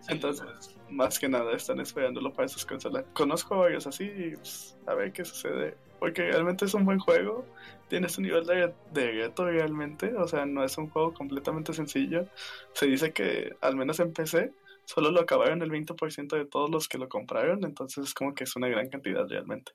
Sí, 0.01 0.13
entonces, 0.13 0.45
pues, 0.47 0.77
Más 0.89 1.19
que 1.19 1.29
nada 1.29 1.53
están 1.53 1.81
esperándolo 1.81 2.33
para 2.33 2.47
sus 2.49 2.65
consolas. 2.65 3.05
Conozco 3.13 3.57
varios 3.59 3.87
así 3.89 4.05
y 4.05 4.37
pues, 4.37 4.77
a 4.87 4.95
ver 4.95 5.13
qué 5.13 5.25
sucede. 5.25 5.77
Porque 5.99 6.23
realmente 6.23 6.65
es 6.65 6.75
un 6.75 6.85
buen 6.85 6.99
juego. 6.99 7.47
Tiene 7.89 8.09
su 8.09 8.21
nivel 8.21 8.45
de, 8.47 8.73
de 8.93 9.13
reto 9.13 9.45
realmente. 9.45 10.15
O 10.17 10.27
sea, 10.27 10.47
no 10.47 10.65
es 10.65 10.77
un 10.79 10.91
juego 10.91 11.15
completamente 11.15 11.73
sencillo. 11.73 12.27
Se 12.75 12.87
dice 12.87 13.13
que 13.13 13.57
al 13.61 13.77
menos 13.77 14.01
en 14.01 14.13
PC 14.13 14.53
solo 14.85 15.11
lo 15.11 15.21
acabaron 15.21 15.63
el 15.63 15.71
20% 15.71 16.37
de 16.37 16.47
todos 16.47 16.71
los 16.71 16.89
que 16.89 16.99
lo 16.99 17.09
compraron. 17.09 17.65
Entonces 17.65 18.05
es 18.05 18.15
como 18.15 18.35
que 18.35 18.45
es 18.45 18.57
una 18.57 18.69
gran 18.69 18.89
cantidad 18.89 19.27
realmente. 19.27 19.73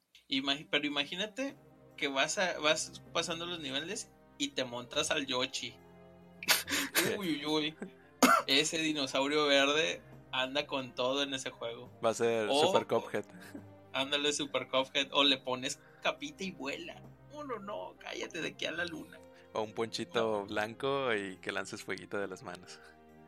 pero 0.69 0.85
imagínate 0.85 1.55
que 1.97 2.07
vas 2.07 2.37
a, 2.37 2.59
vas 2.59 3.01
pasando 3.13 3.45
los 3.45 3.59
niveles 3.59 4.11
y 4.37 4.49
te 4.49 4.63
montas 4.65 5.11
al 5.11 5.27
Yoshi 5.27 5.75
uy 7.19 7.45
uy 7.45 7.45
uy 7.45 7.75
ese 8.47 8.79
dinosaurio 8.79 9.45
verde 9.45 10.01
anda 10.31 10.65
con 10.65 10.95
todo 10.95 11.21
en 11.21 11.33
ese 11.35 11.51
juego 11.51 11.91
Va 12.03 12.09
a 12.09 12.13
ser. 12.13 12.49
Super 12.49 12.87
Cuphead. 12.87 13.25
Ándale 13.93 14.33
Super 14.33 14.67
Cuphead 14.67 15.07
o 15.11 15.23
le 15.23 15.37
pones 15.37 15.79
capita 16.01 16.43
y 16.43 16.51
vuela. 16.51 17.01
No, 17.31 17.43
no, 17.43 17.59
no, 17.59 17.95
cállate 17.99 18.41
de 18.41 18.49
aquí 18.49 18.65
a 18.65 18.71
la 18.71 18.85
luna. 18.85 19.19
O 19.53 19.61
un 19.61 19.73
ponchito 19.73 20.45
blanco 20.45 21.13
y 21.13 21.37
que 21.37 21.51
lances 21.51 21.83
fueguito 21.83 22.19
de 22.19 22.27
las 22.27 22.43
manos. 22.43 22.79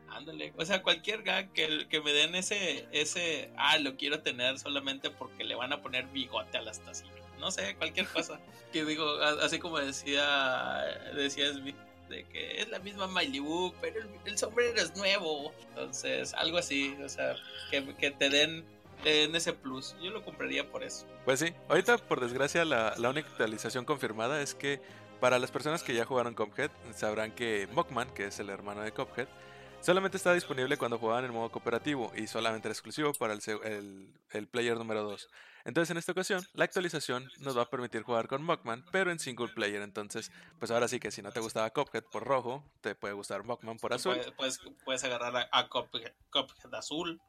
Ándale, 0.08 0.52
o 0.56 0.64
sea, 0.64 0.82
cualquier 0.82 1.22
gag 1.22 1.52
que, 1.52 1.88
que 1.88 2.00
me 2.00 2.12
den 2.12 2.34
ese, 2.34 2.86
ese, 2.92 3.50
ah, 3.56 3.78
lo 3.78 3.96
quiero 3.96 4.20
tener 4.20 4.58
solamente 4.58 5.10
porque 5.10 5.44
le 5.44 5.54
van 5.56 5.72
a 5.72 5.82
poner 5.82 6.06
bigote 6.06 6.56
a 6.56 6.62
las 6.62 6.80
tacitas. 6.80 7.24
No 7.40 7.50
sé, 7.50 7.74
cualquier 7.76 8.06
cosa. 8.06 8.40
que 8.72 8.84
digo, 8.84 9.06
así 9.20 9.58
como 9.58 9.78
decía, 9.78 10.82
decía 11.14 11.52
Smith, 11.52 11.76
de 12.08 12.24
que 12.24 12.60
es 12.60 12.68
la 12.68 12.78
misma 12.78 13.08
Boo, 13.40 13.74
pero 13.80 14.00
el, 14.00 14.08
el 14.24 14.38
sombrero 14.38 14.80
es 14.80 14.96
nuevo. 14.96 15.52
Entonces, 15.68 16.32
algo 16.34 16.58
así, 16.58 16.96
o 17.04 17.08
sea, 17.08 17.34
que, 17.70 17.84
que 17.96 18.10
te 18.10 18.28
den, 18.30 18.64
den 19.10 19.34
ese 19.36 19.52
plus. 19.52 19.94
Yo 20.02 20.10
lo 20.10 20.24
compraría 20.24 20.70
por 20.70 20.82
eso. 20.82 21.06
Pues 21.24 21.40
sí, 21.40 21.52
ahorita 21.68 21.98
por 21.98 22.20
desgracia 22.20 22.64
la, 22.64 22.94
la 22.96 23.10
única 23.10 23.28
actualización 23.28 23.84
confirmada 23.84 24.40
es 24.42 24.54
que 24.54 24.80
para 25.20 25.38
las 25.38 25.50
personas 25.50 25.82
que 25.82 25.94
ya 25.94 26.04
jugaron 26.04 26.34
Cuphead 26.34 26.70
sabrán 26.94 27.32
que 27.32 27.68
Mockman, 27.72 28.10
que 28.14 28.26
es 28.26 28.38
el 28.40 28.50
hermano 28.50 28.82
de 28.82 28.92
Cuphead, 28.92 29.28
solamente 29.80 30.16
está 30.16 30.32
disponible 30.34 30.76
cuando 30.76 30.98
jugaban 30.98 31.24
en 31.24 31.32
modo 31.32 31.50
cooperativo 31.50 32.12
y 32.16 32.26
solamente 32.26 32.68
era 32.68 32.72
exclusivo 32.72 33.12
para 33.14 33.32
el, 33.32 33.40
se- 33.40 33.52
el- 33.64 34.12
el 34.32 34.48
player 34.48 34.76
número 34.76 35.02
2. 35.02 35.28
Entonces 35.66 35.90
en 35.90 35.96
esta 35.96 36.12
ocasión 36.12 36.42
la 36.52 36.64
actualización 36.64 37.30
nos 37.38 37.56
va 37.56 37.62
a 37.62 37.70
permitir 37.70 38.02
jugar 38.02 38.28
con 38.28 38.42
Mockman 38.42 38.84
pero 38.92 39.10
en 39.10 39.18
single 39.18 39.48
player. 39.48 39.80
Entonces 39.82 40.30
pues 40.58 40.70
ahora 40.70 40.88
sí 40.88 41.00
que 41.00 41.10
si 41.10 41.22
no 41.22 41.32
te 41.32 41.40
gustaba 41.40 41.70
Cuphead 41.70 42.04
por 42.04 42.24
rojo, 42.24 42.62
te 42.82 42.94
puede 42.94 43.14
gustar 43.14 43.44
Mockman 43.44 43.78
por 43.78 43.94
azul. 43.94 44.14
Puedes, 44.16 44.32
puedes, 44.32 44.60
puedes 44.84 45.04
agarrar 45.04 45.36
a, 45.36 45.48
a 45.58 45.68
Cuphead, 45.68 46.12
Cuphead 46.30 46.74
azul, 46.74 47.20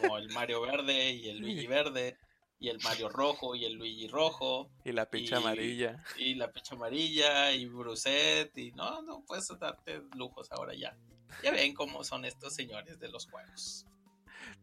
como 0.00 0.18
el 0.18 0.28
Mario 0.30 0.60
verde 0.60 1.10
y 1.12 1.28
el 1.28 1.38
Luigi 1.38 1.66
verde, 1.68 2.16
y 2.58 2.68
el 2.68 2.78
Mario 2.84 3.08
rojo 3.08 3.54
y 3.56 3.64
el 3.64 3.74
Luigi 3.74 4.06
rojo, 4.08 4.70
Y 4.84 4.92
la 4.92 5.10
pincha 5.10 5.36
y- 5.36 5.38
amarilla. 5.38 6.04
y 6.16 6.34
la 6.34 6.50
pecha 6.52 6.74
amarilla, 6.76 7.52
y 7.52 7.66
Bruset, 7.66 8.56
y 8.56 8.70
no, 8.72 9.02
no 9.02 9.24
puedes 9.26 9.48
darte 9.58 10.02
lujos 10.16 10.50
ahora 10.52 10.74
ya. 10.74 10.96
Ya 11.42 11.50
ven 11.50 11.74
cómo 11.74 12.04
son 12.04 12.24
estos 12.24 12.54
señores 12.54 13.00
de 13.00 13.08
los 13.08 13.26
juegos. 13.26 13.86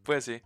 Pues 0.02 0.24
sí. 0.24 0.42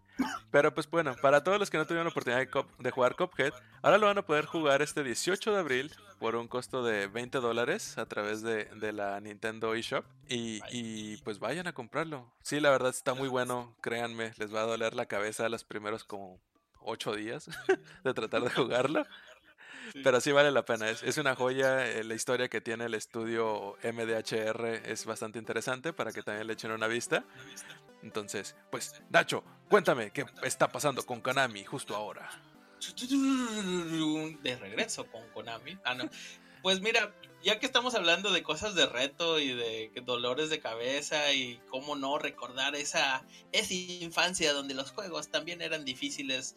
Pero 0.51 0.73
pues 0.75 0.89
bueno, 0.89 1.17
para 1.21 1.43
todos 1.43 1.59
los 1.59 1.71
que 1.71 1.79
no 1.79 1.87
tuvieron 1.87 2.05
la 2.05 2.11
oportunidad 2.11 2.47
de, 2.79 2.91
jugar 2.91 3.17
Cuphead, 3.17 3.53
ahora 3.83 3.99
lo 3.99 4.07
van 4.07 4.19
a 4.19 4.23
poder 4.23 4.47
jugar 4.47 4.83
este 4.83 5.03
18 5.03 5.53
de 5.53 5.59
abril 5.59 5.93
por 6.21 6.37
un 6.37 6.47
costo 6.47 6.85
de 6.85 7.09
20 7.09 7.39
dólares 7.39 7.99
a 7.99 8.07
través 8.07 8.43
de, 8.43 8.67
de 8.67 8.93
la 8.93 9.21
Nintendo 9.21 9.75
eShop. 9.75 10.05
Y, 10.29 10.61
y 10.71 11.17
pues 11.19 11.39
vayan 11.39 11.67
a 11.67 11.73
comprarlo. 11.73 12.33
Sí, 12.43 12.61
la 12.61 12.71
verdad 12.71 12.91
está 12.91 13.15
muy 13.15 13.29
bueno, 13.29 13.75
créanme, 13.81 14.33
les 14.39 14.55
va 14.55 14.61
a 14.61 14.67
doler 14.67 14.95
la 14.95 15.07
cabeza 15.07 15.49
los 15.49 15.65
primeros 15.65 16.05
como 16.05 16.41
8 16.85 17.17
días 17.17 17.49
de 18.05 18.15
tratar 18.15 18.43
de 18.43 18.51
jugarlo. 18.51 19.05
Pero 20.03 20.21
sí 20.21 20.33
vale 20.33 20.51
la 20.51 20.65
pena, 20.65 20.91
es, 20.91 21.03
es 21.03 21.19
una 21.19 21.35
joya, 21.35 21.87
eh, 21.89 22.05
la 22.05 22.15
historia 22.15 22.49
que 22.49 22.61
tiene 22.61 22.87
el 22.87 22.95
estudio 22.95 23.77
MDHR 23.83 24.67
es 24.87 25.05
bastante 25.05 25.39
interesante 25.39 25.93
para 25.93 26.13
que 26.13 26.23
también 26.23 26.47
le 26.47 26.55
echen 26.55 26.71
una 26.71 26.87
vista. 26.87 27.25
Entonces, 28.03 28.55
pues, 28.71 29.03
Nacho, 29.11 29.43
cuéntame 29.69 30.11
qué 30.11 30.27
está 30.43 30.69
pasando 30.69 31.05
con 31.05 31.21
Konami 31.21 31.65
justo 31.65 31.95
ahora. 31.97 32.29
De 34.43 34.57
regreso 34.57 35.07
con 35.07 35.27
Konami. 35.31 35.79
Ah, 35.85 35.95
no. 35.95 36.09
Pues 36.63 36.81
mira, 36.81 37.15
ya 37.43 37.59
que 37.59 37.67
estamos 37.67 37.95
hablando 37.95 38.33
de 38.33 38.43
cosas 38.43 38.75
de 38.75 38.87
reto 38.87 39.39
y 39.39 39.53
de 39.53 39.93
dolores 40.05 40.49
de 40.49 40.61
cabeza 40.61 41.33
y 41.33 41.61
cómo 41.69 41.95
no 41.95 42.19
recordar 42.19 42.75
esa, 42.75 43.23
esa 43.53 43.75
infancia 43.75 44.53
donde 44.55 44.73
los 44.73 44.91
juegos 44.91 45.29
también 45.29 45.61
eran 45.61 45.85
difíciles 45.85 46.57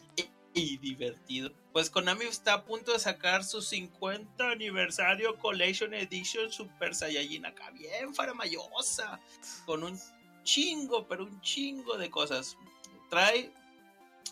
divertidos, 0.58 1.52
pues 1.72 1.90
Konami 1.90 2.24
está 2.24 2.54
a 2.54 2.64
punto 2.64 2.92
de 2.92 2.98
sacar 2.98 3.44
su 3.44 3.62
50 3.62 4.50
aniversario 4.50 5.38
Collection 5.38 5.94
Edition 5.94 6.50
Super 6.52 6.94
Saiyajin 6.94 7.46
acá, 7.46 7.70
bien 7.70 8.14
faramayosa, 8.14 9.20
con 9.64 9.84
un 9.84 9.98
chingo, 10.42 11.06
pero 11.06 11.24
un 11.24 11.40
chingo 11.40 11.96
de 11.96 12.10
cosas. 12.10 12.56
Trae 13.10 13.52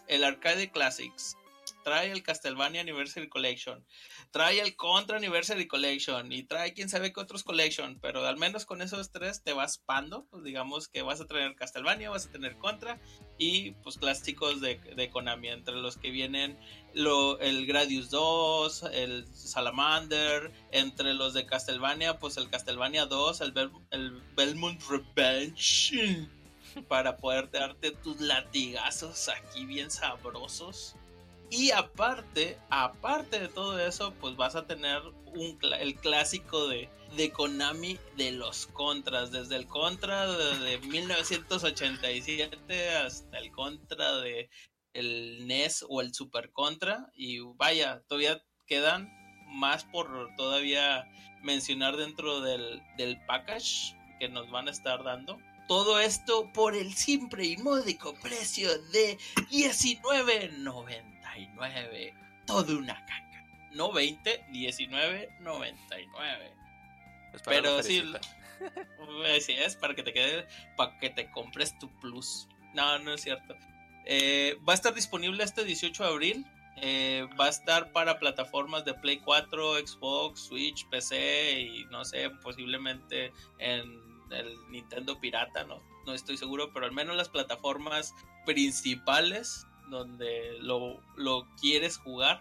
el 0.08 0.24
Arcade 0.24 0.70
Classics, 0.70 1.36
trae 1.84 2.10
el 2.10 2.22
Castlevania 2.22 2.80
Anniversary 2.80 3.28
Collection, 3.28 3.84
trae 4.30 4.60
el 4.60 4.76
Contra 4.76 5.16
Anniversary 5.16 5.66
Collection 5.66 6.30
y 6.32 6.42
trae 6.42 6.74
quién 6.74 6.88
sabe 6.88 7.12
qué 7.12 7.20
otros 7.20 7.42
Collection, 7.42 7.98
pero 8.00 8.26
al 8.26 8.36
menos 8.36 8.66
con 8.66 8.82
esos 8.82 9.10
tres 9.10 9.42
te 9.42 9.52
vas 9.52 9.78
pando, 9.78 10.26
pues 10.26 10.44
digamos 10.44 10.88
que 10.88 11.02
vas 11.02 11.20
a 11.20 11.26
tener 11.26 11.54
Castlevania, 11.54 12.10
vas 12.10 12.26
a 12.26 12.30
tener 12.32 12.56
Contra 12.58 13.00
y 13.38 13.72
pues 13.82 13.96
clásicos 13.98 14.60
de, 14.60 14.76
de 14.76 15.10
Konami, 15.10 15.48
entre 15.48 15.74
los 15.76 15.96
que 15.96 16.10
vienen 16.10 16.58
lo, 16.94 17.38
el 17.40 17.66
Gradius 17.66 18.10
2, 18.10 18.84
el 18.92 19.26
Salamander, 19.34 20.52
entre 20.72 21.14
los 21.14 21.34
de 21.34 21.46
Castlevania, 21.46 22.18
pues 22.18 22.36
el 22.36 22.48
Castlevania 22.50 23.06
2, 23.06 23.40
el, 23.40 23.54
Bel- 23.54 23.86
el 23.90 24.20
Belmont 24.36 24.80
Revenge, 24.88 26.28
para 26.88 27.16
poder 27.16 27.50
darte 27.50 27.90
tus 27.92 28.20
latigazos 28.20 29.28
aquí 29.28 29.64
bien 29.66 29.90
sabrosos. 29.90 30.96
Y 31.50 31.70
aparte, 31.70 32.58
aparte 32.70 33.40
de 33.40 33.48
todo 33.48 33.78
eso, 33.78 34.14
pues 34.20 34.36
vas 34.36 34.56
a 34.56 34.66
tener 34.66 35.00
un, 35.26 35.58
el 35.78 35.94
clásico 35.94 36.66
de, 36.66 36.88
de 37.16 37.30
Konami 37.30 37.98
de 38.16 38.32
los 38.32 38.66
contras, 38.66 39.30
desde 39.30 39.56
el 39.56 39.66
contra 39.66 40.30
de, 40.30 40.58
de 40.58 40.78
1987 40.78 42.96
hasta 42.96 43.38
el 43.38 43.50
contra 43.52 44.18
de 44.18 44.50
el 44.92 45.46
NES 45.46 45.84
o 45.88 46.00
el 46.00 46.14
Super 46.14 46.50
Contra. 46.52 47.06
Y 47.14 47.40
vaya, 47.40 48.02
todavía 48.08 48.42
quedan 48.66 49.10
más 49.46 49.84
por 49.84 50.34
todavía 50.36 51.04
mencionar 51.42 51.96
dentro 51.96 52.40
del, 52.40 52.82
del 52.96 53.24
package 53.26 53.94
que 54.18 54.28
nos 54.28 54.50
van 54.50 54.68
a 54.68 54.72
estar 54.72 55.04
dando. 55.04 55.38
Todo 55.68 56.00
esto 56.00 56.50
por 56.52 56.76
el 56.76 56.94
simple 56.94 57.44
y 57.44 57.56
módico 57.56 58.14
precio 58.22 58.70
de 58.92 59.18
19.99. 61.36 62.14
Todo 62.46 62.78
una 62.78 62.94
caca. 62.94 63.44
No 63.72 63.92
20, 63.92 64.46
19.99. 64.46 66.52
Es 67.34 67.42
para 67.42 67.56
Pero 67.56 67.82
sí. 67.82 68.02
Eh, 69.24 69.40
Sí, 69.40 69.52
es 69.52 69.76
para 69.76 69.94
que 69.94 70.02
te 70.02 70.12
quede, 70.12 70.46
para 70.76 70.98
que 70.98 71.10
te 71.10 71.30
compres 71.30 71.78
tu 71.78 71.88
plus. 72.00 72.48
No, 72.74 72.98
no 72.98 73.12
es 73.12 73.22
cierto. 73.22 73.56
Eh, 74.06 74.58
va 74.66 74.72
a 74.72 74.76
estar 74.76 74.94
disponible 74.94 75.44
este 75.44 75.64
18 75.64 76.02
de 76.02 76.08
abril. 76.08 76.46
Eh, 76.78 77.26
va 77.40 77.46
a 77.46 77.48
estar 77.48 77.92
para 77.92 78.18
plataformas 78.18 78.84
de 78.84 78.94
Play 78.94 79.18
4, 79.18 79.86
Xbox, 79.86 80.40
Switch, 80.40 80.86
PC 80.88 81.60
y 81.60 81.84
no 81.86 82.04
sé, 82.04 82.28
posiblemente 82.42 83.32
en 83.58 84.06
el 84.30 84.70
Nintendo 84.70 85.18
Pirata, 85.18 85.64
no, 85.64 85.82
no 86.04 86.12
estoy 86.12 86.36
seguro, 86.36 86.72
pero 86.72 86.86
al 86.86 86.92
menos 86.92 87.16
las 87.16 87.28
plataformas 87.28 88.14
principales 88.44 89.65
donde 89.88 90.58
lo, 90.60 91.00
lo 91.16 91.46
quieres 91.60 91.98
jugar 91.98 92.40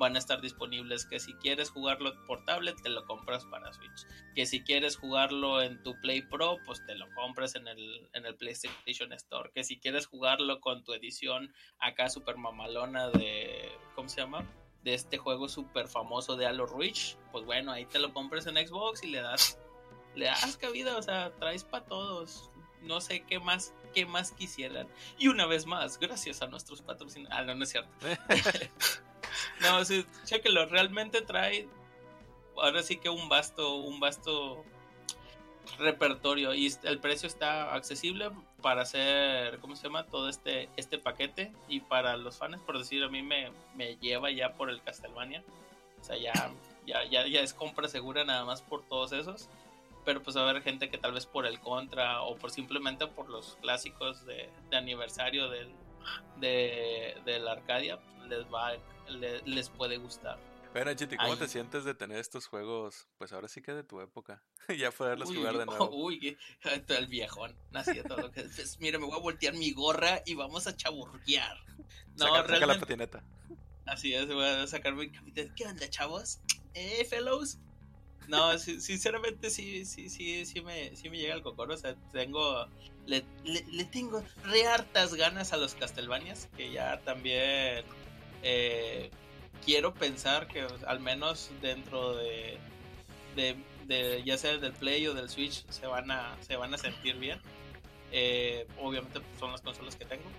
van 0.00 0.16
a 0.16 0.18
estar 0.18 0.40
disponibles. 0.40 1.04
Que 1.04 1.20
si 1.20 1.34
quieres 1.34 1.70
jugarlo 1.70 2.12
por 2.26 2.44
tablet, 2.44 2.80
te 2.82 2.88
lo 2.88 3.04
compras 3.06 3.44
para 3.44 3.72
Switch. 3.72 4.06
Que 4.34 4.46
si 4.46 4.62
quieres 4.62 4.96
jugarlo 4.96 5.62
en 5.62 5.82
tu 5.82 5.94
Play 6.00 6.22
Pro, 6.22 6.56
pues 6.66 6.84
te 6.86 6.94
lo 6.94 7.06
compras 7.14 7.54
en 7.54 7.68
el, 7.68 8.08
en 8.14 8.26
el 8.26 8.34
PlayStation 8.34 9.12
Store. 9.12 9.50
Que 9.54 9.62
si 9.62 9.78
quieres 9.78 10.06
jugarlo 10.06 10.60
con 10.60 10.82
tu 10.84 10.92
edición 10.94 11.52
acá 11.78 12.08
super 12.08 12.36
mamalona 12.36 13.10
de. 13.10 13.70
¿Cómo 13.94 14.08
se 14.08 14.20
llama? 14.20 14.48
De 14.82 14.94
este 14.94 15.18
juego 15.18 15.48
super 15.48 15.86
famoso 15.88 16.36
de 16.36 16.46
Halo 16.46 16.64
Reach, 16.64 17.16
pues 17.32 17.44
bueno, 17.44 17.70
ahí 17.70 17.84
te 17.84 17.98
lo 17.98 18.14
compras 18.14 18.46
en 18.46 18.56
Xbox 18.56 19.04
y 19.04 19.08
le 19.08 19.20
das. 19.20 19.58
Le 20.14 20.24
das 20.24 20.56
cabida, 20.56 20.96
o 20.96 21.02
sea, 21.02 21.30
traes 21.38 21.62
para 21.62 21.84
todos. 21.84 22.49
No 22.82 23.00
sé 23.00 23.22
qué 23.22 23.38
más, 23.38 23.72
qué 23.94 24.06
más 24.06 24.32
quisieran. 24.32 24.88
Y 25.18 25.28
una 25.28 25.46
vez 25.46 25.66
más, 25.66 25.98
gracias 25.98 26.42
a 26.42 26.46
nuestros 26.46 26.82
patrocinadores. 26.82 27.38
Ah, 27.38 27.44
no, 27.44 27.54
no 27.54 27.64
es 27.64 27.70
cierto. 27.70 27.90
No, 29.60 29.84
sí, 29.84 30.06
chéquelo, 30.24 30.66
realmente 30.66 31.20
trae 31.20 31.68
ahora 32.56 32.82
sí 32.82 32.96
que 32.96 33.08
un 33.08 33.28
vasto, 33.28 33.76
un 33.76 34.00
vasto 34.00 34.64
repertorio 35.78 36.54
y 36.54 36.72
el 36.82 36.98
precio 36.98 37.28
está 37.28 37.74
accesible 37.74 38.30
para 38.62 38.82
hacer, 38.82 39.58
¿cómo 39.60 39.76
se 39.76 39.84
llama? 39.84 40.06
Todo 40.06 40.28
este, 40.28 40.68
este 40.76 40.98
paquete 40.98 41.52
y 41.68 41.80
para 41.80 42.16
los 42.16 42.38
fans, 42.38 42.60
por 42.62 42.78
decir, 42.78 43.02
a 43.04 43.08
mí 43.08 43.22
me, 43.22 43.50
me 43.76 43.96
lleva 43.96 44.30
ya 44.30 44.52
por 44.54 44.70
el 44.70 44.82
Castlevania. 44.82 45.44
O 46.00 46.04
sea, 46.04 46.16
ya, 46.16 46.32
ya, 46.86 47.04
ya, 47.04 47.26
ya 47.26 47.40
es 47.40 47.52
compra 47.52 47.88
segura 47.88 48.24
nada 48.24 48.44
más 48.44 48.62
por 48.62 48.82
todos 48.82 49.12
esos. 49.12 49.48
Pero 50.04 50.22
pues 50.22 50.36
va 50.36 50.46
a 50.46 50.50
haber 50.50 50.62
gente 50.62 50.88
que 50.90 50.98
tal 50.98 51.12
vez 51.12 51.26
por 51.26 51.46
el 51.46 51.60
contra 51.60 52.22
o 52.22 52.36
por 52.36 52.50
simplemente 52.50 53.06
por 53.06 53.28
los 53.28 53.56
clásicos 53.60 54.24
de, 54.24 54.48
de 54.70 54.76
aniversario 54.76 55.48
del, 55.50 55.72
de, 56.38 57.16
de 57.24 57.38
la 57.38 57.52
Arcadia 57.52 57.98
les 58.28 58.44
va 58.52 58.72
le- 59.08 59.42
les 59.44 59.68
puede 59.70 59.98
gustar. 59.98 60.38
Bueno, 60.72 60.94
Chiti, 60.94 61.16
¿cómo 61.16 61.32
Ay. 61.32 61.38
te 61.38 61.48
sientes 61.48 61.84
de 61.84 61.94
tener 61.94 62.18
estos 62.18 62.46
juegos? 62.46 63.08
Pues 63.18 63.32
ahora 63.32 63.48
sí 63.48 63.60
que 63.60 63.72
de 63.74 63.82
tu 63.82 64.00
época. 64.00 64.42
ya 64.78 64.92
poderlos 64.92 65.28
Uy, 65.30 65.36
jugar 65.36 65.58
de 65.58 65.66
nuevo. 65.66 65.90
Uy, 65.90 66.38
todo 66.86 66.96
el 66.98 67.08
viejón. 67.08 67.56
Así 67.74 68.00
todo 68.04 68.18
lo 68.18 68.30
que 68.30 68.42
pues, 68.42 68.78
mira, 68.80 68.98
me 69.00 69.06
voy 69.06 69.18
a 69.18 69.20
voltear 69.20 69.54
mi 69.54 69.72
gorra 69.72 70.22
y 70.24 70.34
vamos 70.34 70.66
a 70.68 70.76
chaburguear. 70.76 71.56
No, 72.16 72.26
saca, 72.26 72.36
saca 72.36 72.36
la 72.36 72.42
realmente 72.58 72.80
patineta. 72.80 73.24
así 73.86 74.14
es, 74.14 74.28
voy 74.32 74.44
a 74.46 74.64
sacar 74.68 74.94
mi 74.94 75.10
capita. 75.10 75.42
¿Qué 75.56 75.66
onda, 75.66 75.90
chavos? 75.90 76.38
Eh, 76.74 77.04
fellows. 77.04 77.58
No, 78.30 78.56
sinceramente 78.60 79.50
sí, 79.50 79.84
sí, 79.84 80.08
sí, 80.08 80.46
sí 80.46 80.60
me, 80.60 80.94
sí 80.94 81.10
me 81.10 81.18
llega 81.18 81.34
el 81.34 81.42
cocoro. 81.42 81.74
O 81.74 81.76
sea, 81.76 81.96
tengo, 82.12 82.64
le, 83.06 83.24
tengo 83.90 84.22
re 84.44 84.68
hartas 84.68 85.14
ganas 85.14 85.52
a 85.52 85.56
los 85.56 85.74
Castlevanias, 85.74 86.48
que 86.56 86.70
ya 86.70 87.00
también 87.00 87.84
eh, 88.44 89.10
quiero 89.64 89.92
pensar 89.92 90.46
que 90.46 90.64
al 90.86 91.00
menos 91.00 91.50
dentro 91.60 92.14
de, 92.18 92.56
de, 93.34 94.22
ya 94.24 94.38
sea 94.38 94.58
del 94.58 94.74
Play 94.74 95.08
o 95.08 95.14
del 95.14 95.28
Switch 95.28 95.66
se 95.68 95.88
van 95.88 96.12
a, 96.12 96.36
se 96.40 96.54
van 96.54 96.72
a 96.72 96.78
sentir 96.78 97.16
bien. 97.16 97.40
Eh, 98.12 98.64
obviamente 98.78 99.20
son 99.40 99.50
las 99.50 99.60
consolas 99.60 99.96
que 99.96 100.04
tengo. 100.04 100.30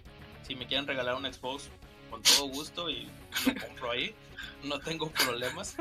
Si 0.43 0.56
me 0.56 0.65
quieren 0.65 0.88
regalar 0.88 1.15
un 1.15 1.25
Xbox, 1.25 1.69
con 2.10 2.21
todo 2.23 2.45
gusto 2.47 2.89
y 2.89 3.10
lo 3.45 3.67
compro 3.67 3.91
ahí. 3.91 4.15
No 4.63 4.80
tengo 4.80 5.10
problemas. 5.12 5.75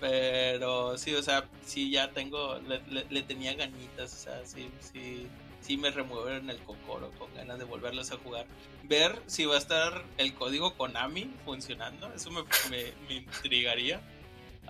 Pero 0.00 0.96
sí, 0.96 1.14
o 1.14 1.22
sea, 1.22 1.48
sí 1.64 1.90
ya 1.90 2.12
tengo, 2.12 2.58
le, 2.60 2.80
le- 2.88 3.06
le 3.10 3.22
tenía 3.22 3.54
ganitas, 3.54 4.12
o 4.14 4.16
sea, 4.16 4.46
sí, 4.46 4.70
sí, 4.80 5.26
sí 5.60 5.76
me 5.76 5.90
removieron 5.90 6.48
el 6.50 6.58
cocoro 6.62 7.10
con 7.18 7.34
ganas 7.34 7.58
de 7.58 7.64
volverlos 7.64 8.12
a 8.12 8.16
jugar. 8.18 8.46
Ver 8.84 9.20
si 9.26 9.44
va 9.44 9.56
a 9.56 9.58
estar 9.58 10.04
el 10.16 10.34
código 10.34 10.74
Konami 10.76 11.30
funcionando, 11.44 12.12
eso 12.14 12.30
me, 12.30 12.42
me- 12.70 12.92
me 13.08 13.14
intrigaría. 13.16 14.00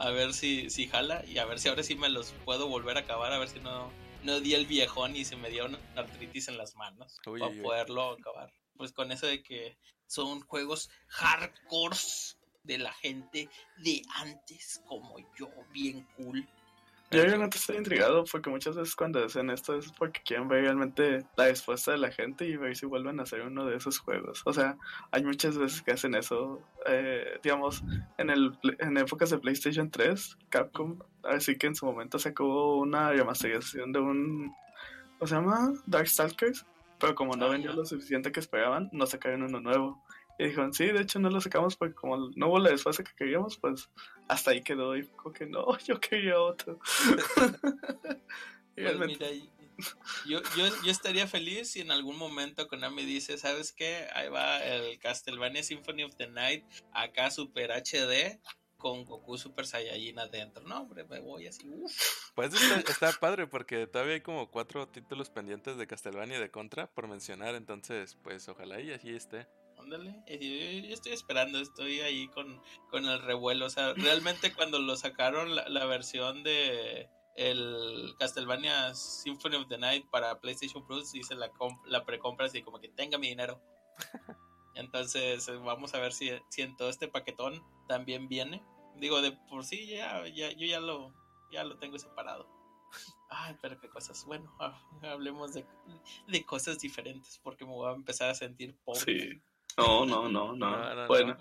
A 0.00 0.10
ver 0.10 0.32
si, 0.32 0.70
si 0.70 0.86
jala 0.86 1.24
y 1.26 1.38
a 1.38 1.44
ver 1.44 1.58
si 1.58 1.68
ahora 1.68 1.82
sí 1.82 1.96
me 1.96 2.08
los 2.08 2.32
puedo 2.44 2.68
volver 2.68 2.96
a 2.96 3.00
acabar, 3.00 3.32
a 3.32 3.38
ver 3.38 3.48
si 3.48 3.58
no, 3.58 3.90
no 4.22 4.38
di 4.40 4.54
el 4.54 4.64
viejón 4.64 5.16
y 5.16 5.24
se 5.24 5.34
me 5.36 5.50
dio 5.50 5.66
una 5.66 5.78
artritis 5.96 6.46
en 6.46 6.56
las 6.56 6.76
manos 6.76 7.18
Uy, 7.26 7.40
para 7.40 7.50
uy. 7.52 7.58
poderlo 7.60 8.12
acabar. 8.12 8.52
Pues 8.76 8.92
con 8.92 9.10
eso 9.10 9.26
de 9.26 9.42
que 9.42 9.76
son 10.06 10.40
juegos 10.42 10.88
hardcores 11.08 12.37
de 12.68 12.78
la 12.78 12.92
gente 12.92 13.48
de 13.78 14.02
antes, 14.14 14.80
como 14.86 15.16
yo, 15.36 15.50
bien 15.72 16.06
cool. 16.16 16.46
Yo 17.10 17.24
realmente 17.24 17.56
estoy 17.56 17.78
intrigado 17.78 18.22
porque 18.30 18.50
muchas 18.50 18.76
veces 18.76 18.94
cuando 18.94 19.24
hacen 19.24 19.48
esto 19.48 19.74
es 19.78 19.90
porque 19.92 20.20
quieren 20.22 20.46
ver 20.46 20.64
realmente 20.64 21.24
la 21.38 21.46
respuesta 21.46 21.90
de 21.90 21.96
la 21.96 22.10
gente 22.10 22.44
y 22.44 22.56
ver 22.56 22.76
si 22.76 22.84
vuelven 22.84 23.18
a 23.18 23.22
hacer 23.22 23.40
uno 23.40 23.64
de 23.64 23.76
esos 23.76 23.98
juegos. 23.98 24.42
O 24.44 24.52
sea, 24.52 24.76
hay 25.10 25.24
muchas 25.24 25.56
veces 25.56 25.80
que 25.80 25.92
hacen 25.92 26.14
eso. 26.14 26.60
Eh, 26.84 27.40
digamos, 27.42 27.82
en, 28.18 28.28
el, 28.28 28.58
en 28.78 28.98
épocas 28.98 29.30
de 29.30 29.38
PlayStation 29.38 29.90
3, 29.90 30.36
Capcom, 30.50 30.98
así 31.24 31.56
que 31.56 31.68
en 31.68 31.74
su 31.74 31.86
momento 31.86 32.18
sacó 32.18 32.76
una 32.76 33.10
remasterización 33.10 33.90
de 33.90 34.00
un. 34.00 34.54
¿Cómo 35.18 35.26
se 35.26 35.34
llama? 35.34 35.72
Darkstalkers. 35.86 36.66
Pero 37.00 37.14
como 37.14 37.36
no 37.36 37.48
vendió 37.48 37.72
lo 37.72 37.86
suficiente 37.86 38.32
que 38.32 38.40
esperaban, 38.40 38.90
no 38.92 39.06
sacaron 39.06 39.44
uno 39.44 39.60
nuevo. 39.60 40.02
Y 40.38 40.44
dijeron, 40.44 40.72
sí, 40.72 40.86
de 40.86 41.00
hecho 41.02 41.18
no 41.18 41.30
lo 41.30 41.40
sacamos 41.40 41.76
porque 41.76 41.94
como 41.94 42.30
no 42.36 42.48
hubo 42.48 42.58
la 42.60 42.70
respuesta 42.70 43.02
que 43.02 43.12
queríamos, 43.16 43.58
pues 43.58 43.90
hasta 44.28 44.52
ahí 44.52 44.62
quedó. 44.62 44.96
Y 44.96 45.04
como 45.08 45.32
que 45.34 45.46
no, 45.46 45.76
yo 45.80 45.98
quería 46.00 46.40
otro. 46.40 46.78
Y 48.76 48.82
Pues 48.82 48.96
realmente- 48.96 49.30
mira, 49.32 49.52
yo, 50.26 50.40
yo, 50.56 50.66
yo 50.84 50.90
estaría 50.90 51.26
feliz 51.28 51.70
si 51.70 51.80
en 51.80 51.90
algún 51.90 52.16
momento 52.16 52.66
Konami 52.68 53.04
dice, 53.04 53.38
¿sabes 53.38 53.72
qué? 53.72 54.06
Ahí 54.14 54.28
va 54.28 54.58
el 54.64 54.98
Castlevania 54.98 55.62
Symphony 55.62 56.02
of 56.04 56.14
the 56.16 56.28
Night, 56.28 56.64
acá 56.92 57.30
Super 57.30 57.70
HD, 57.70 58.40
con 58.76 59.04
Goku 59.04 59.38
Super 59.38 59.66
Saiyajin 59.66 60.18
adentro. 60.18 60.62
No, 60.64 60.82
hombre, 60.82 61.04
me 61.04 61.20
voy 61.20 61.46
así. 61.46 61.68
uf. 61.68 61.92
Pues 62.34 62.54
está, 62.54 62.80
está 62.90 63.12
padre 63.20 63.46
porque 63.48 63.86
todavía 63.88 64.14
hay 64.14 64.20
como 64.20 64.50
cuatro 64.50 64.86
títulos 64.88 65.30
pendientes 65.30 65.76
de 65.76 65.86
Castlevania 65.86 66.38
y 66.38 66.40
de 66.40 66.50
Contra 66.50 66.86
por 66.88 67.06
mencionar, 67.08 67.54
entonces 67.56 68.16
pues 68.22 68.48
ojalá 68.48 68.80
y 68.80 68.92
así 68.92 69.10
esté. 69.10 69.46
Ándale, 69.78 70.22
yo, 70.26 70.92
estoy 70.92 71.12
esperando, 71.12 71.58
estoy 71.58 72.00
ahí 72.00 72.28
con, 72.28 72.60
con 72.90 73.04
el 73.06 73.20
revuelo. 73.22 73.66
O 73.66 73.70
sea, 73.70 73.94
realmente 73.96 74.52
cuando 74.52 74.78
lo 74.78 74.96
sacaron 74.96 75.54
la, 75.54 75.68
la 75.68 75.84
versión 75.86 76.42
de 76.42 77.08
el 77.38 78.16
Castlevania 78.18 78.92
Symphony 78.94 79.56
of 79.56 79.68
the 79.68 79.78
Night 79.78 80.06
para 80.10 80.40
PlayStation 80.40 80.84
Plus, 80.84 81.14
hice 81.14 81.36
la, 81.36 81.52
la 81.86 82.04
precompra 82.04 82.46
así 82.46 82.62
como 82.62 82.80
que 82.80 82.88
tenga 82.88 83.16
mi 83.16 83.28
dinero. 83.28 83.62
Entonces, 84.74 85.48
eh, 85.48 85.56
vamos 85.56 85.94
a 85.94 86.00
ver 86.00 86.12
si, 86.12 86.30
si 86.48 86.62
en 86.62 86.76
todo 86.76 86.88
este 86.88 87.06
paquetón 87.06 87.64
también 87.86 88.28
viene. 88.28 88.62
Digo, 88.96 89.22
de 89.22 89.32
por 89.32 89.64
sí 89.64 89.86
ya, 89.86 90.26
ya 90.26 90.50
yo 90.50 90.66
ya 90.66 90.80
lo, 90.80 91.14
ya 91.52 91.62
lo 91.62 91.78
tengo 91.78 91.98
separado. 91.98 92.48
Ay, 93.30 93.56
pero 93.62 93.78
qué 93.78 93.88
cosas. 93.88 94.24
Bueno, 94.24 94.52
hablemos 95.02 95.54
de, 95.54 95.64
de 96.26 96.44
cosas 96.44 96.80
diferentes 96.80 97.38
porque 97.44 97.64
me 97.64 97.72
voy 97.72 97.88
a 97.88 97.94
empezar 97.94 98.30
a 98.30 98.34
sentir 98.34 98.76
pobre. 98.84 99.00
Sí. 99.00 99.42
No, 99.78 100.04
no, 100.04 100.28
no, 100.28 100.52
no. 100.54 100.54
No, 100.56 100.76
no, 100.76 100.94
no. 100.94 101.06
bueno, 101.06 101.36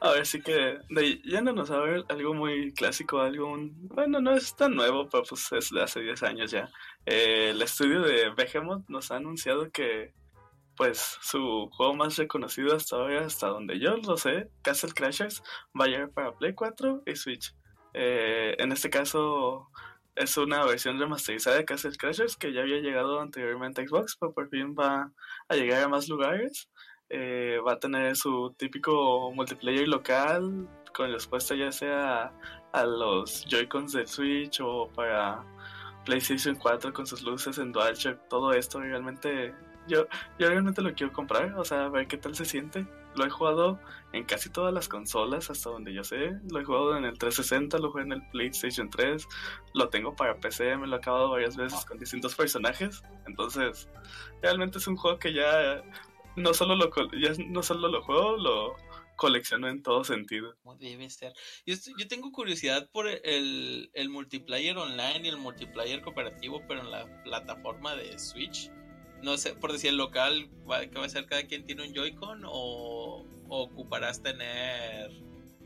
a 0.00 0.10
ver, 0.12 0.26
sí 0.26 0.40
que 0.42 0.78
de, 0.88 1.20
yéndonos 1.22 1.70
a 1.70 1.78
ver 1.80 2.04
algo 2.08 2.34
muy 2.34 2.72
clásico, 2.74 3.20
algo, 3.20 3.46
un- 3.52 3.88
bueno, 3.88 4.20
no 4.20 4.32
es 4.34 4.54
tan 4.56 4.74
nuevo, 4.74 5.08
pero 5.08 5.22
pues 5.28 5.50
es 5.52 5.70
de 5.70 5.82
hace 5.82 6.00
10 6.00 6.22
años 6.22 6.50
ya. 6.50 6.68
Eh, 7.04 7.50
el 7.50 7.62
estudio 7.62 8.00
de 8.02 8.30
Behemoth 8.30 8.88
nos 8.88 9.10
ha 9.10 9.16
anunciado 9.16 9.70
que, 9.70 10.12
pues, 10.76 11.18
su 11.22 11.68
juego 11.72 11.94
más 11.94 12.16
reconocido 12.16 12.74
hasta 12.76 12.96
ahora, 12.96 13.24
hasta 13.26 13.48
donde 13.48 13.78
yo 13.78 13.96
lo 13.96 14.16
sé, 14.16 14.50
Castle 14.62 14.92
Crashers, 14.94 15.42
va 15.78 15.84
a 15.86 15.88
llegar 15.88 16.10
para 16.10 16.32
Play 16.36 16.54
4 16.54 17.02
y 17.06 17.16
Switch. 17.16 17.54
Eh, 17.94 18.54
en 18.58 18.72
este 18.72 18.90
caso, 18.90 19.68
es 20.14 20.36
una 20.36 20.64
versión 20.64 20.98
remasterizada 20.98 21.56
de 21.56 21.64
Castle 21.64 21.96
Crashers 21.96 22.36
que 22.36 22.52
ya 22.52 22.60
había 22.62 22.78
llegado 22.80 23.20
anteriormente 23.20 23.80
a 23.82 23.86
Xbox, 23.86 24.16
pero 24.18 24.32
por 24.34 24.48
fin 24.50 24.74
va 24.78 25.10
a 25.48 25.54
llegar 25.56 25.82
a 25.82 25.88
más 25.88 26.08
lugares. 26.08 26.68
Eh, 27.08 27.58
va 27.66 27.74
a 27.74 27.78
tener 27.78 28.16
su 28.16 28.52
típico 28.58 29.30
multiplayer 29.32 29.86
local 29.86 30.68
con 30.92 31.12
respuesta 31.12 31.54
ya 31.54 31.70
sea 31.70 32.32
a 32.72 32.84
los 32.84 33.44
Joy-Cons 33.46 33.92
del 33.92 34.08
Switch 34.08 34.60
o 34.60 34.88
para 34.92 35.44
PlayStation 36.04 36.56
4 36.56 36.92
con 36.92 37.06
sus 37.06 37.22
luces 37.22 37.58
en 37.58 37.70
DualShock, 37.70 38.28
todo 38.28 38.52
esto 38.52 38.80
realmente 38.80 39.54
yo, 39.88 40.06
yo 40.38 40.48
realmente 40.48 40.82
lo 40.82 40.94
quiero 40.94 41.12
comprar, 41.12 41.54
o 41.56 41.64
sea, 41.64 41.84
a 41.84 41.88
ver 41.88 42.06
qué 42.08 42.16
tal 42.16 42.34
se 42.34 42.44
siente. 42.44 42.86
Lo 43.14 43.24
he 43.24 43.30
jugado 43.30 43.78
en 44.12 44.24
casi 44.24 44.50
todas 44.50 44.74
las 44.74 44.88
consolas, 44.88 45.48
hasta 45.48 45.70
donde 45.70 45.94
yo 45.94 46.04
sé. 46.04 46.32
Lo 46.50 46.60
he 46.60 46.64
jugado 46.64 46.96
en 46.96 47.04
el 47.04 47.16
360, 47.16 47.78
lo 47.78 47.90
jugué 47.90 48.02
en 48.02 48.12
el 48.12 48.28
PlayStation 48.28 48.90
3, 48.90 49.26
lo 49.74 49.88
tengo 49.88 50.14
para 50.14 50.36
PC, 50.36 50.76
me 50.76 50.86
lo 50.86 50.96
he 50.96 50.98
acabado 50.98 51.30
varias 51.30 51.56
veces 51.56 51.84
con 51.84 51.98
distintos 51.98 52.34
personajes. 52.34 53.02
Entonces, 53.26 53.88
realmente 54.42 54.78
es 54.78 54.86
un 54.86 54.96
juego 54.96 55.18
que 55.18 55.32
ya 55.32 55.82
no 56.36 56.54
solo 56.54 56.74
lo, 56.76 56.90
ya 57.18 57.32
no 57.48 57.62
solo 57.62 57.88
lo 57.88 58.02
juego, 58.02 58.36
lo 58.36 58.76
colecciono 59.16 59.68
en 59.68 59.82
todo 59.82 60.04
sentido. 60.04 60.54
Debe 60.78 61.08
ser. 61.10 61.32
Yo, 61.64 61.74
yo 61.98 62.06
tengo 62.06 62.30
curiosidad 62.32 62.88
por 62.92 63.08
el, 63.08 63.90
el 63.94 64.08
multiplayer 64.10 64.76
online 64.76 65.22
y 65.24 65.28
el 65.28 65.38
multiplayer 65.38 66.02
cooperativo, 66.02 66.62
pero 66.68 66.80
en 66.80 66.90
la 66.90 67.22
plataforma 67.24 67.94
de 67.96 68.18
Switch. 68.18 68.70
No 69.22 69.38
sé, 69.38 69.54
por 69.54 69.72
decir 69.72 69.90
el 69.90 69.96
local, 69.96 70.50
va- 70.70 70.86
¿qué 70.86 70.98
va 70.98 71.06
a 71.06 71.08
ser? 71.08 71.24
¿Cada 71.26 71.44
quien 71.44 71.64
tiene 71.64 71.86
un 71.88 71.94
Joy-Con 71.94 72.42
o, 72.44 73.24
o 73.48 73.62
ocuparás 73.62 74.22
tener 74.22 75.10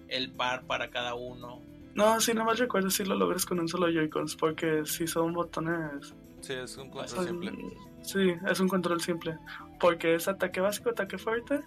el 0.08 0.30
par 0.32 0.66
para 0.66 0.90
cada 0.90 1.14
uno? 1.14 1.60
No, 1.94 2.20
si 2.20 2.32
no 2.32 2.44
mal 2.44 2.56
recuerdo, 2.56 2.88
si 2.90 3.04
lo 3.04 3.16
logras 3.16 3.44
con 3.44 3.58
un 3.58 3.66
solo 3.66 3.88
Joy-Cons, 3.88 4.36
porque 4.36 4.82
si 4.86 5.08
son 5.08 5.32
botones 5.32 6.14
Sí, 6.40 6.54
es 6.54 6.76
un 6.76 6.90
control 6.90 7.26
simple. 7.26 7.52
Sí, 8.02 8.34
es 8.48 8.60
un 8.60 8.68
control 8.68 9.00
simple. 9.00 9.38
Porque 9.78 10.14
es 10.14 10.28
ataque 10.28 10.60
básico, 10.60 10.90
ataque 10.90 11.18
fuerte, 11.18 11.60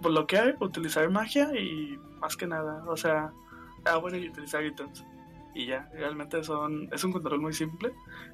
bloquear, 0.00 0.56
utilizar 0.60 1.08
magia 1.10 1.50
y 1.58 1.98
más 2.20 2.36
que 2.36 2.46
nada. 2.46 2.84
O 2.86 2.96
sea, 2.96 3.32
ah, 3.84 3.96
bueno, 3.96 4.16
y 4.16 4.28
utilizar 4.28 4.64
ítems. 4.64 5.04
Y 5.54 5.66
ya, 5.66 5.90
realmente 5.92 6.42
son, 6.44 6.88
es 6.92 7.02
un 7.02 7.12
control 7.12 7.40
muy 7.40 7.52
simple. 7.52 7.92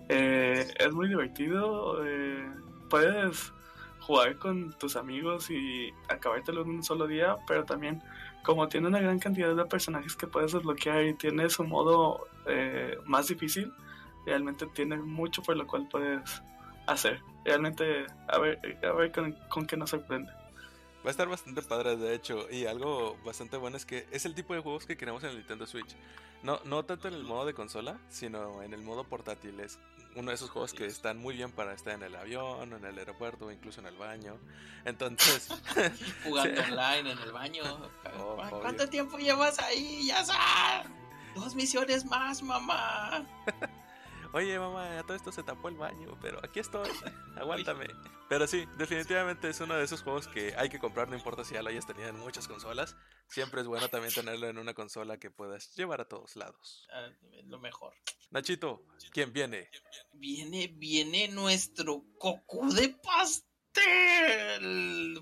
Eh, 0.09 0.67
es 0.79 0.93
muy 0.93 1.09
divertido. 1.09 2.05
eh, 2.05 2.51
puedes 2.91 3.53
jugar 4.01 4.37
con 4.37 4.73
tus 4.79 4.95
amigos 4.97 5.51
y 5.51 5.93
acabártelo 6.09 6.63
en 6.63 6.69
un 6.71 6.83
solo 6.85 7.07
día, 7.07 7.37
pero 7.49 7.65
también 7.65 8.03
como 8.45 8.69
tiene 8.69 8.87
una 8.87 9.01
gran 9.01 9.19
cantidad 9.19 9.55
de 9.55 9.65
personajes 9.65 10.15
que 10.15 10.29
puedes 10.29 10.53
desbloquear 10.53 11.05
y 11.05 11.15
tiene 11.15 11.51
su 11.51 11.65
modo 11.65 12.29
eh, 12.47 12.97
más 13.05 13.27
difícil, 13.27 13.73
realmente 14.27 14.67
tiene 14.67 14.97
mucho 14.97 15.43
por 15.43 15.57
lo 15.57 15.67
cual 15.67 15.89
puedes 15.89 16.43
hacer. 16.87 17.21
Realmente, 17.45 18.07
a 18.29 18.39
ver, 18.39 18.79
a 18.85 18.93
ver 18.93 19.13
con, 19.13 19.33
con 19.49 19.67
qué 19.67 19.77
nos 19.77 19.91
sorprende. 19.91 20.31
Va 21.05 21.11
a 21.11 21.13
estar 21.13 21.29
bastante 21.29 21.63
padre, 21.63 21.97
de 21.97 22.15
hecho, 22.15 22.51
y 22.51 22.67
algo 22.67 23.17
bastante 23.25 23.57
bueno 23.57 23.77
es 23.77 23.87
que 23.87 24.07
es 24.11 24.27
el 24.27 24.35
tipo 24.35 24.55
de 24.55 24.61
juegos 24.61 24.85
que 24.87 24.97
queremos 24.97 25.23
en 25.23 25.31
el 25.31 25.37
Nintendo 25.37 25.65
Switch. 25.67 25.95
No, 26.43 26.61
no 26.65 26.85
tanto 26.85 27.07
en 27.09 27.15
el 27.15 27.23
modo 27.23 27.47
de 27.47 27.55
consola, 27.55 27.99
sino 28.09 28.63
en 28.63 28.75
el 28.75 28.83
modo 28.83 29.05
portátil. 29.05 29.59
Es 29.61 29.79
uno 30.17 30.31
de 30.31 30.35
esos 30.35 30.51
juegos 30.51 30.73
que 30.75 30.87
están 30.87 31.19
muy 31.19 31.35
bien 31.37 31.51
para 31.53 31.73
estar 31.75 31.95
en 31.95 32.03
el 32.03 32.15
avión, 32.17 32.73
en 32.73 32.85
el 32.85 32.99
aeropuerto 32.99 33.47
o 33.47 33.53
incluso 33.53 33.81
en 33.81 33.87
el 33.87 33.97
baño. 33.97 34.37
Entonces, 34.85 35.49
Jugando 36.25 36.63
Sí. 36.67 36.73
online 36.73 37.13
en 37.13 37.19
el 37.21 37.33
baño. 37.33 37.63
Oh, 38.19 38.37
¿Cu- 38.37 38.43
obvio. 38.43 38.61
¿Cuánto 38.61 38.89
tiempo 38.89 39.17
llevas 39.19 39.59
ahí? 39.61 40.07
Ya 40.07 40.25
sabes. 40.25 40.89
Dos 41.37 41.55
misiones 41.55 42.05
más, 42.05 42.43
mamá. 42.43 43.25
Oye 44.37 44.59
mamá, 44.59 44.99
a 44.99 45.03
todo 45.03 45.17
esto 45.17 45.33
se 45.33 45.43
tapó 45.43 45.69
el 45.69 45.77
baño, 45.77 46.19
pero 46.21 46.39
aquí 46.45 46.61
estoy, 46.61 46.89
aguántame. 47.37 47.87
Pero 48.29 48.47
sí, 48.47 48.67
definitivamente 48.77 49.49
es 49.49 49.61
uno 49.61 49.75
de 49.77 49.85
esos 49.85 50.03
juegos 50.03 50.29
que 50.29 50.55
hay 50.57 50.69
que 50.69 50.79
comprar, 50.79 51.09
no 51.09 51.17
importa 51.17 51.43
si 51.43 51.55
ya 51.55 51.63
lo 51.63 51.71
hayas 51.71 51.87
tenido 51.87 52.09
en 52.09 52.19
muchas 52.19 52.47
consolas. 52.47 52.97
Siempre 53.29 53.63
es 53.63 53.67
bueno 53.67 53.89
también 53.89 54.13
tenerlo 54.13 54.49
en 54.49 54.59
una 54.59 54.75
consola 54.75 55.19
que 55.19 55.31
puedas 55.31 55.75
llevar 55.75 56.03
a 56.03 56.09
todos 56.09 56.37
lados. 56.37 56.87
Ah, 56.93 57.09
lo 57.45 57.59
mejor. 57.59 57.95
Nachito, 58.31 58.85
¿quién 59.11 59.33
viene? 59.33 59.71
Viene, 60.13 60.69
viene 60.69 61.29
nuestro 61.29 62.05
coco 62.19 62.71
de 62.73 62.95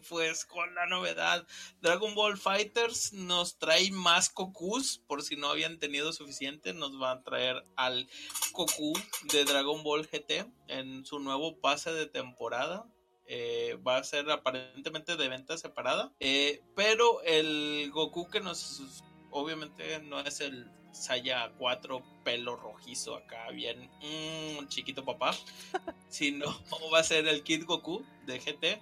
Pues 0.09 0.45
con 0.45 0.75
la 0.75 0.87
novedad. 0.87 1.47
Dragon 1.81 2.15
Ball 2.15 2.37
Fighters 2.37 3.13
nos 3.13 3.59
trae 3.59 3.91
más 3.91 4.33
Gokus. 4.33 4.99
Por 5.07 5.23
si 5.23 5.37
no 5.37 5.49
habían 5.49 5.79
tenido 5.79 6.13
suficiente, 6.13 6.73
nos 6.73 7.01
va 7.01 7.13
a 7.13 7.23
traer 7.23 7.65
al 7.77 8.09
Goku 8.53 8.93
de 9.33 9.45
Dragon 9.45 9.83
Ball 9.83 10.07
GT 10.07 10.47
en 10.69 11.05
su 11.05 11.19
nuevo 11.19 11.59
pase 11.61 11.93
de 11.93 12.07
temporada. 12.07 12.87
Eh, 13.27 13.79
va 13.87 13.97
a 13.97 14.05
ser 14.05 14.31
aparentemente 14.31 15.17
de 15.17 15.29
venta 15.29 15.57
separada. 15.57 16.13
Eh, 16.21 16.63
pero 16.77 17.23
el 17.23 17.91
Goku 17.93 18.29
que 18.29 18.41
nos. 18.41 19.03
Obviamente 19.31 20.01
no 20.01 20.21
es 20.21 20.41
el 20.41 20.71
Saya 20.95 21.51
4 21.59 22.03
pelo 22.25 22.57
rojizo 22.57 23.17
acá, 23.17 23.51
bien 23.51 23.91
mm, 24.01 24.69
chiquito 24.69 25.05
papá. 25.05 25.35
sino 26.09 26.47
va 26.93 27.01
a 27.01 27.05
ser 27.05 27.27
el 27.27 27.43
Kid 27.43 27.65
Goku 27.67 28.05
de 28.27 28.39
GT. 28.39 28.81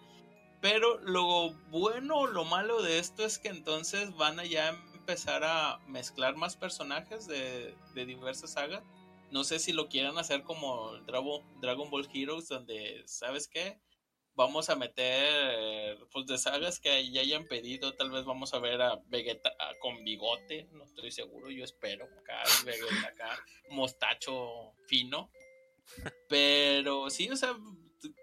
Pero 0.60 0.98
lo 0.98 1.54
bueno 1.70 2.18
o 2.18 2.26
lo 2.26 2.44
malo 2.44 2.82
de 2.82 2.98
esto 2.98 3.24
es 3.24 3.38
que 3.38 3.48
entonces 3.48 4.14
van 4.16 4.38
a 4.38 4.44
ya 4.44 4.68
empezar 4.94 5.42
a 5.42 5.78
mezclar 5.88 6.36
más 6.36 6.54
personajes 6.54 7.26
de, 7.26 7.74
de 7.94 8.06
diversas 8.06 8.52
sagas. 8.52 8.84
No 9.32 9.44
sé 9.44 9.58
si 9.58 9.72
lo 9.72 9.88
quieran 9.88 10.18
hacer 10.18 10.42
como 10.42 10.94
el 10.94 11.06
Dragon 11.06 11.90
Ball 11.90 12.08
Heroes, 12.12 12.48
donde, 12.48 13.02
¿sabes 13.06 13.48
qué? 13.48 13.80
Vamos 14.34 14.70
a 14.70 14.76
meter, 14.76 15.98
pues 16.10 16.26
de 16.26 16.38
sagas 16.38 16.80
que 16.80 17.10
ya 17.10 17.20
hayan 17.20 17.46
pedido, 17.46 17.94
tal 17.94 18.10
vez 18.10 18.24
vamos 18.24 18.54
a 18.54 18.58
ver 18.58 18.80
a 18.80 18.98
Vegeta 19.06 19.52
ah, 19.58 19.72
con 19.80 20.04
bigote, 20.04 20.68
no 20.72 20.84
estoy 20.84 21.10
seguro, 21.10 21.50
yo 21.50 21.64
espero, 21.64 22.04
acá 22.04 22.42
Vegeta 22.64 23.08
acá, 23.08 23.38
mostacho 23.70 24.74
fino. 24.86 25.30
Pero 26.28 27.10
sí, 27.10 27.28
o 27.28 27.36
sea, 27.36 27.56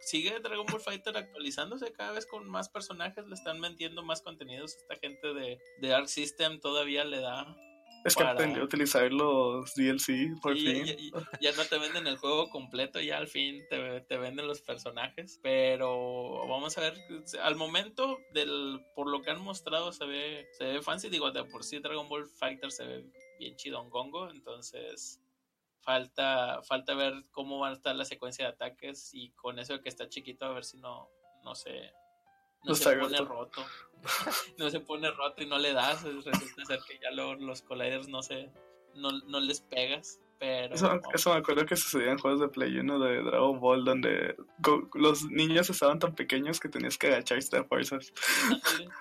sigue 0.02 0.40
Dragon 0.40 0.66
Ball 0.66 0.82
Fighter 0.82 1.16
actualizándose 1.16 1.92
cada 1.92 2.12
vez 2.12 2.26
con 2.26 2.50
más 2.50 2.70
personajes, 2.70 3.26
le 3.28 3.36
están 3.36 3.62
vendiendo 3.62 4.04
más 4.04 4.22
contenidos. 4.22 4.76
Esta 4.76 4.96
gente 4.96 5.34
de, 5.34 5.60
de 5.80 5.94
Arc 5.94 6.08
System 6.08 6.60
todavía 6.60 7.04
le 7.04 7.20
da. 7.20 7.56
Es 8.06 8.16
que 8.16 8.24
aprendí 8.24 8.60
a 8.60 8.64
utilizar 8.64 9.12
los 9.12 9.74
DLC 9.76 10.40
por 10.42 10.56
Y 10.56 10.84
fin. 10.86 11.12
ya, 11.42 11.52
no 11.54 11.66
te 11.66 11.78
venden 11.78 12.08
el 12.08 12.18
juego 12.18 12.50
completo, 12.50 13.00
ya 13.02 13.18
al 13.18 13.28
fin 13.28 13.64
te, 13.70 14.02
te 14.02 14.18
venden 14.18 14.48
los 14.48 14.62
personajes. 14.62 15.40
Pero 15.44 16.48
vamos 16.48 16.78
a 16.78 16.82
ver, 16.82 16.94
al 17.44 17.56
momento, 17.56 18.20
del 18.34 18.80
por 18.96 19.10
lo 19.10 19.22
que 19.22 19.32
han 19.32 19.42
mostrado, 19.42 19.92
se 19.92 20.06
ve, 20.06 20.48
se 20.58 20.64
ve 20.66 20.82
fancy. 20.82 21.10
Digo, 21.10 21.32
de 21.32 21.44
por 21.44 21.64
sí 21.64 21.80
Dragon 21.80 22.08
Ball 22.08 22.26
Fighter 22.28 22.72
se 22.72 22.86
ve 22.86 23.06
bien 23.38 23.56
chidongongo, 23.56 24.30
entonces 24.30 25.22
falta, 25.82 26.62
falta 26.64 26.94
ver 26.94 27.14
cómo 27.32 27.60
va 27.60 27.70
a 27.70 27.74
estar 27.74 27.96
la 27.96 28.06
secuencia 28.06 28.46
de 28.46 28.52
ataques 28.52 29.12
y 29.14 29.32
con 29.32 29.60
eso 29.60 29.74
de 29.74 29.82
que 29.82 29.90
está 29.90 30.08
chiquito, 30.10 30.46
a 30.46 30.54
ver 30.54 30.66
si 30.66 30.78
no, 30.78 31.10
no 31.44 31.56
se, 31.56 31.92
no 32.64 32.70
No 32.72 32.76
se 32.76 32.96
pone 32.96 33.18
roto. 33.18 33.26
roto. 33.26 33.66
no 34.58 34.70
se 34.70 34.80
pone 34.80 35.12
roto 35.12 35.44
y 35.44 35.46
no 35.46 35.58
le 35.58 35.74
das. 35.74 36.04
Resulta 36.04 36.66
ser 36.66 36.80
que 36.88 37.00
ya 37.02 37.12
luego 37.12 37.36
los 37.36 37.62
colliders 37.62 38.08
no 38.08 38.22
se, 38.24 38.50
no, 38.96 39.12
no 39.12 39.40
les 39.40 39.62
pegas. 39.62 40.20
Pero 40.40 40.74
Eso, 40.74 41.02
eso 41.14 41.34
me 41.34 41.40
acuerdo 41.40 41.66
que 41.66 41.76
sucedía 41.76 42.12
en 42.12 42.18
juegos 42.18 42.40
de 42.40 42.48
Play 42.48 42.78
1 42.78 43.00
de 43.00 43.24
Dragon 43.24 43.60
Ball 43.60 43.84
donde 43.84 44.38
los 44.94 45.26
niños 45.26 45.70
estaban 45.70 46.00
tan 46.00 46.16
pequeños 46.16 46.62
que 46.62 46.70
tenías 46.70 46.98
que 46.98 47.08
agacharse 47.08 47.58
a 47.58 47.66
fuerzas. 47.66 48.14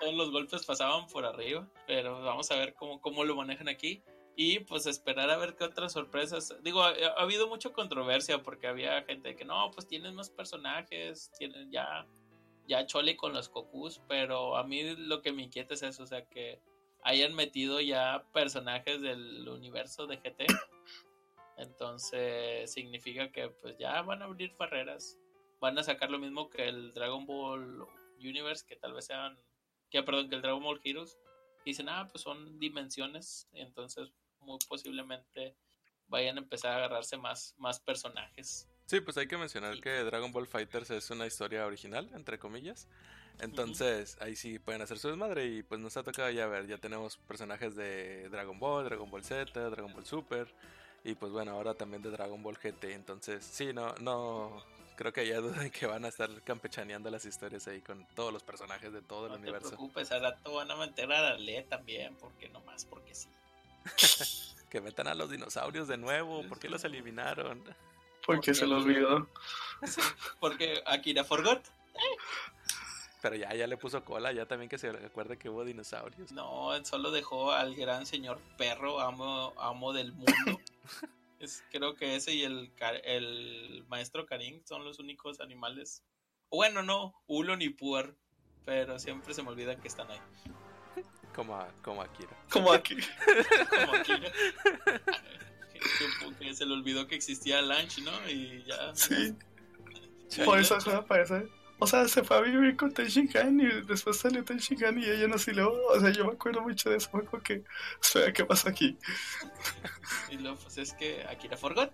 todos 0.01 0.13
los 0.15 0.31
golpes 0.31 0.65
pasaban 0.65 1.07
por 1.07 1.23
arriba. 1.25 1.65
Pero 1.87 2.21
vamos 2.23 2.51
a 2.51 2.57
ver 2.57 2.73
cómo, 2.73 2.99
cómo 2.99 3.23
lo 3.23 3.37
manejan 3.37 3.69
aquí. 3.69 4.03
Y 4.35 4.59
pues 4.59 4.85
esperar 4.85 5.29
a 5.29 5.37
ver 5.37 5.55
qué 5.55 5.63
otras 5.63 5.93
sorpresas. 5.93 6.53
Digo, 6.61 6.83
ha, 6.83 6.89
ha 6.89 7.21
habido 7.21 7.47
mucha 7.47 7.69
controversia 7.71 8.43
porque 8.43 8.67
había 8.67 9.01
gente 9.03 9.35
que 9.37 9.45
no, 9.45 9.71
pues 9.71 9.87
tienen 9.87 10.15
más 10.15 10.29
personajes, 10.29 11.31
tienen 11.37 11.71
ya, 11.71 12.05
ya 12.69 12.85
chole 12.85 13.17
con 13.17 13.33
los 13.33 13.49
cocus, 13.49 13.99
pero 14.07 14.55
a 14.55 14.63
mí 14.63 14.95
lo 14.95 15.23
que 15.23 15.31
me 15.31 15.41
inquieta 15.41 15.73
es 15.73 15.81
eso, 15.81 16.03
o 16.03 16.05
sea 16.05 16.23
que 16.27 16.61
hayan 17.03 17.33
metido 17.33 17.81
ya 17.81 18.23
personajes 18.31 19.01
del 19.01 19.49
universo 19.49 20.05
de 20.05 20.17
GT. 20.17 20.45
Entonces 21.57 22.71
significa 22.71 23.31
que 23.31 23.49
pues 23.49 23.75
ya 23.79 24.03
van 24.03 24.21
a 24.21 24.25
abrir 24.25 24.55
barreras. 24.55 25.17
Van 25.59 25.79
a 25.79 25.83
sacar 25.83 26.11
lo 26.11 26.19
mismo 26.19 26.49
que 26.49 26.69
el 26.69 26.93
Dragon 26.93 27.25
Ball 27.25 27.87
Universe, 28.19 28.65
que 28.65 28.75
tal 28.75 28.93
vez 28.93 29.07
sean, 29.07 29.35
que 29.89 30.03
perdón, 30.03 30.29
que 30.29 30.35
el 30.35 30.41
Dragon 30.43 30.63
Ball 30.63 30.79
Heroes. 30.83 31.17
Dicen, 31.65 31.89
ah, 31.89 32.07
pues 32.09 32.21
son 32.21 32.59
dimensiones, 32.59 33.49
entonces 33.51 34.13
muy 34.39 34.59
posiblemente 34.67 35.55
vayan 36.07 36.37
a 36.37 36.41
empezar 36.41 36.71
a 36.71 36.75
agarrarse 36.77 37.17
más, 37.17 37.55
más 37.57 37.79
personajes. 37.79 38.68
Sí, 38.89 39.01
pues 39.01 39.15
hay 39.17 39.27
que 39.27 39.37
mencionar 39.37 39.79
que 39.81 39.91
Dragon 40.03 40.31
Ball 40.31 40.47
Fighters 40.47 40.89
es 40.89 41.11
una 41.11 41.27
historia 41.27 41.67
original, 41.67 42.09
entre 42.15 42.39
comillas. 42.39 42.87
Entonces, 43.39 44.17
ahí 44.19 44.35
sí 44.35 44.57
pueden 44.57 44.81
hacer 44.81 44.97
su 44.97 45.09
desmadre 45.09 45.45
y 45.45 45.61
pues 45.61 45.79
nos 45.79 45.95
ha 45.95 46.01
tocado 46.01 46.31
ya 46.31 46.47
ver, 46.47 46.65
ya 46.65 46.79
tenemos 46.79 47.17
personajes 47.17 47.75
de 47.75 48.27
Dragon 48.29 48.57
Ball, 48.57 48.85
Dragon 48.85 49.07
Ball 49.11 49.23
Z, 49.23 49.51
Dragon 49.69 49.93
Ball 49.93 50.07
Super 50.07 50.47
y 51.03 51.13
pues 51.13 51.31
bueno, 51.31 51.51
ahora 51.51 51.75
también 51.75 52.01
de 52.01 52.09
Dragon 52.09 52.41
Ball 52.41 52.57
GT. 52.57 52.85
Entonces, 52.85 53.45
sí, 53.45 53.73
no, 53.73 53.93
no, 54.01 54.59
creo 54.95 55.13
que 55.13 55.27
ya 55.27 55.37
duda 55.39 55.69
que 55.69 55.85
van 55.85 56.03
a 56.05 56.07
estar 56.07 56.27
campechaneando 56.41 57.11
las 57.11 57.25
historias 57.25 57.67
ahí 57.67 57.81
con 57.81 58.07
todos 58.15 58.33
los 58.33 58.41
personajes 58.41 58.91
de 58.91 59.03
todo 59.03 59.27
el 59.27 59.33
No 59.33 59.37
te 59.37 59.43
universo. 59.43 59.67
preocupes, 59.67 60.11
al 60.11 60.23
rato 60.23 60.55
van 60.55 60.71
a 60.71 60.75
meter 60.75 61.11
a 61.11 61.35
Lea 61.35 61.63
también, 61.67 62.15
porque 62.15 62.49
nomás, 62.49 62.85
porque 62.85 63.13
sí. 63.13 63.29
Que 64.71 64.81
metan 64.81 65.07
a 65.07 65.13
los 65.13 65.29
dinosaurios 65.29 65.87
de 65.87 65.97
nuevo, 65.97 66.41
¿por 66.49 66.57
qué 66.57 66.69
los 66.69 66.83
eliminaron? 66.83 67.63
Porque 68.35 68.53
se 68.53 68.67
lo 68.67 68.77
olvidó. 68.77 69.27
Porque 70.39 70.81
Akira 70.85 71.23
forgot. 71.23 71.61
Pero 73.21 73.35
ya, 73.35 73.53
ya 73.53 73.67
le 73.67 73.75
puso 73.75 74.03
cola, 74.05 74.31
ya 74.31 74.45
también 74.45 74.69
que 74.69 74.77
se 74.77 74.91
recuerde 74.91 75.37
que 75.37 75.49
hubo 75.49 75.65
dinosaurios. 75.65 76.31
No, 76.31 76.73
él 76.73 76.85
solo 76.85 77.11
dejó 77.11 77.51
al 77.51 77.75
gran 77.75 78.05
señor 78.05 78.39
perro, 78.57 79.01
amo, 79.01 79.53
amo 79.57 79.91
del 79.91 80.13
mundo. 80.13 80.31
es, 81.39 81.63
creo 81.71 81.95
que 81.95 82.15
ese 82.15 82.33
y 82.33 82.43
el, 82.43 82.71
el 83.03 83.83
maestro 83.89 84.25
Karin 84.25 84.65
son 84.65 84.85
los 84.85 84.99
únicos 84.99 85.41
animales. 85.41 86.03
Bueno, 86.49 86.81
no, 86.81 87.13
Ulon 87.27 87.61
y 87.61 87.69
Puer, 87.69 88.15
pero 88.65 88.99
siempre 88.99 89.33
se 89.33 89.43
me 89.43 89.49
olvida 89.49 89.75
que 89.75 89.87
están 89.89 90.09
ahí. 90.11 90.19
Como, 91.35 91.55
a- 91.55 91.71
como 91.83 92.01
Akira. 92.01 92.31
Como 92.51 92.71
aquí. 92.71 92.95
Como 93.69 93.93
Akira. 93.95 94.31
Que, 95.99 96.45
que- 96.45 96.53
se 96.55 96.65
le 96.65 96.73
olvidó 96.73 97.05
que 97.07 97.15
existía 97.15 97.61
Lunch, 97.61 97.99
¿no? 97.99 98.29
Y 98.29 98.63
ya. 98.65 98.95
Sí. 98.95 99.35
Sí, 100.29 100.41
Por 100.43 100.55
¿no? 100.57 100.61
eso 100.61 100.79
se 100.79 100.89
me 100.91 101.01
parece. 101.03 101.47
O 101.81 101.87
sea, 101.87 102.07
se 102.07 102.23
fue 102.23 102.37
a 102.37 102.41
vivir 102.41 102.75
con 102.75 102.93
Tenshinhan 102.93 103.59
y 103.59 103.65
después 103.87 104.17
salió 104.17 104.43
Tenshinhan 104.43 104.99
y 104.99 105.05
ella 105.05 105.27
no 105.27 105.37
se 105.37 105.53
lo. 105.53 105.71
O 105.87 105.99
sea, 105.99 106.09
yo 106.11 106.25
me 106.25 106.33
acuerdo 106.33 106.61
mucho 106.61 106.89
de 106.89 106.97
eso. 106.97 107.09
Fue 107.09 107.23
como 107.25 107.41
que. 107.41 107.63
Espera, 108.01 108.33
¿qué 108.33 108.43
pasa 108.45 108.69
aquí? 108.69 108.97
Y 110.29 110.37
luego, 110.37 110.57
pues 110.57 110.77
es 110.77 110.93
que 110.93 111.23
Akira 111.29 111.55
forgot. 111.57 111.91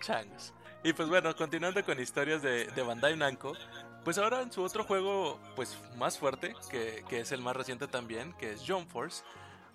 Changos. 0.00 0.52
Y 0.84 0.92
pues 0.92 1.08
bueno, 1.08 1.34
continuando 1.36 1.84
con 1.84 2.00
historias 2.00 2.42
de, 2.42 2.66
de 2.66 2.82
Bandai 2.82 3.16
Namco, 3.16 3.56
pues 4.04 4.18
ahora 4.18 4.42
en 4.42 4.50
su 4.50 4.62
otro 4.62 4.82
juego, 4.84 5.40
pues 5.54 5.78
más 5.96 6.18
fuerte, 6.18 6.54
que, 6.70 7.04
que 7.08 7.20
es 7.20 7.30
el 7.30 7.40
más 7.40 7.54
reciente 7.56 7.86
también, 7.86 8.32
que 8.34 8.50
es 8.52 8.62
Jump 8.66 8.90
Force, 8.90 9.22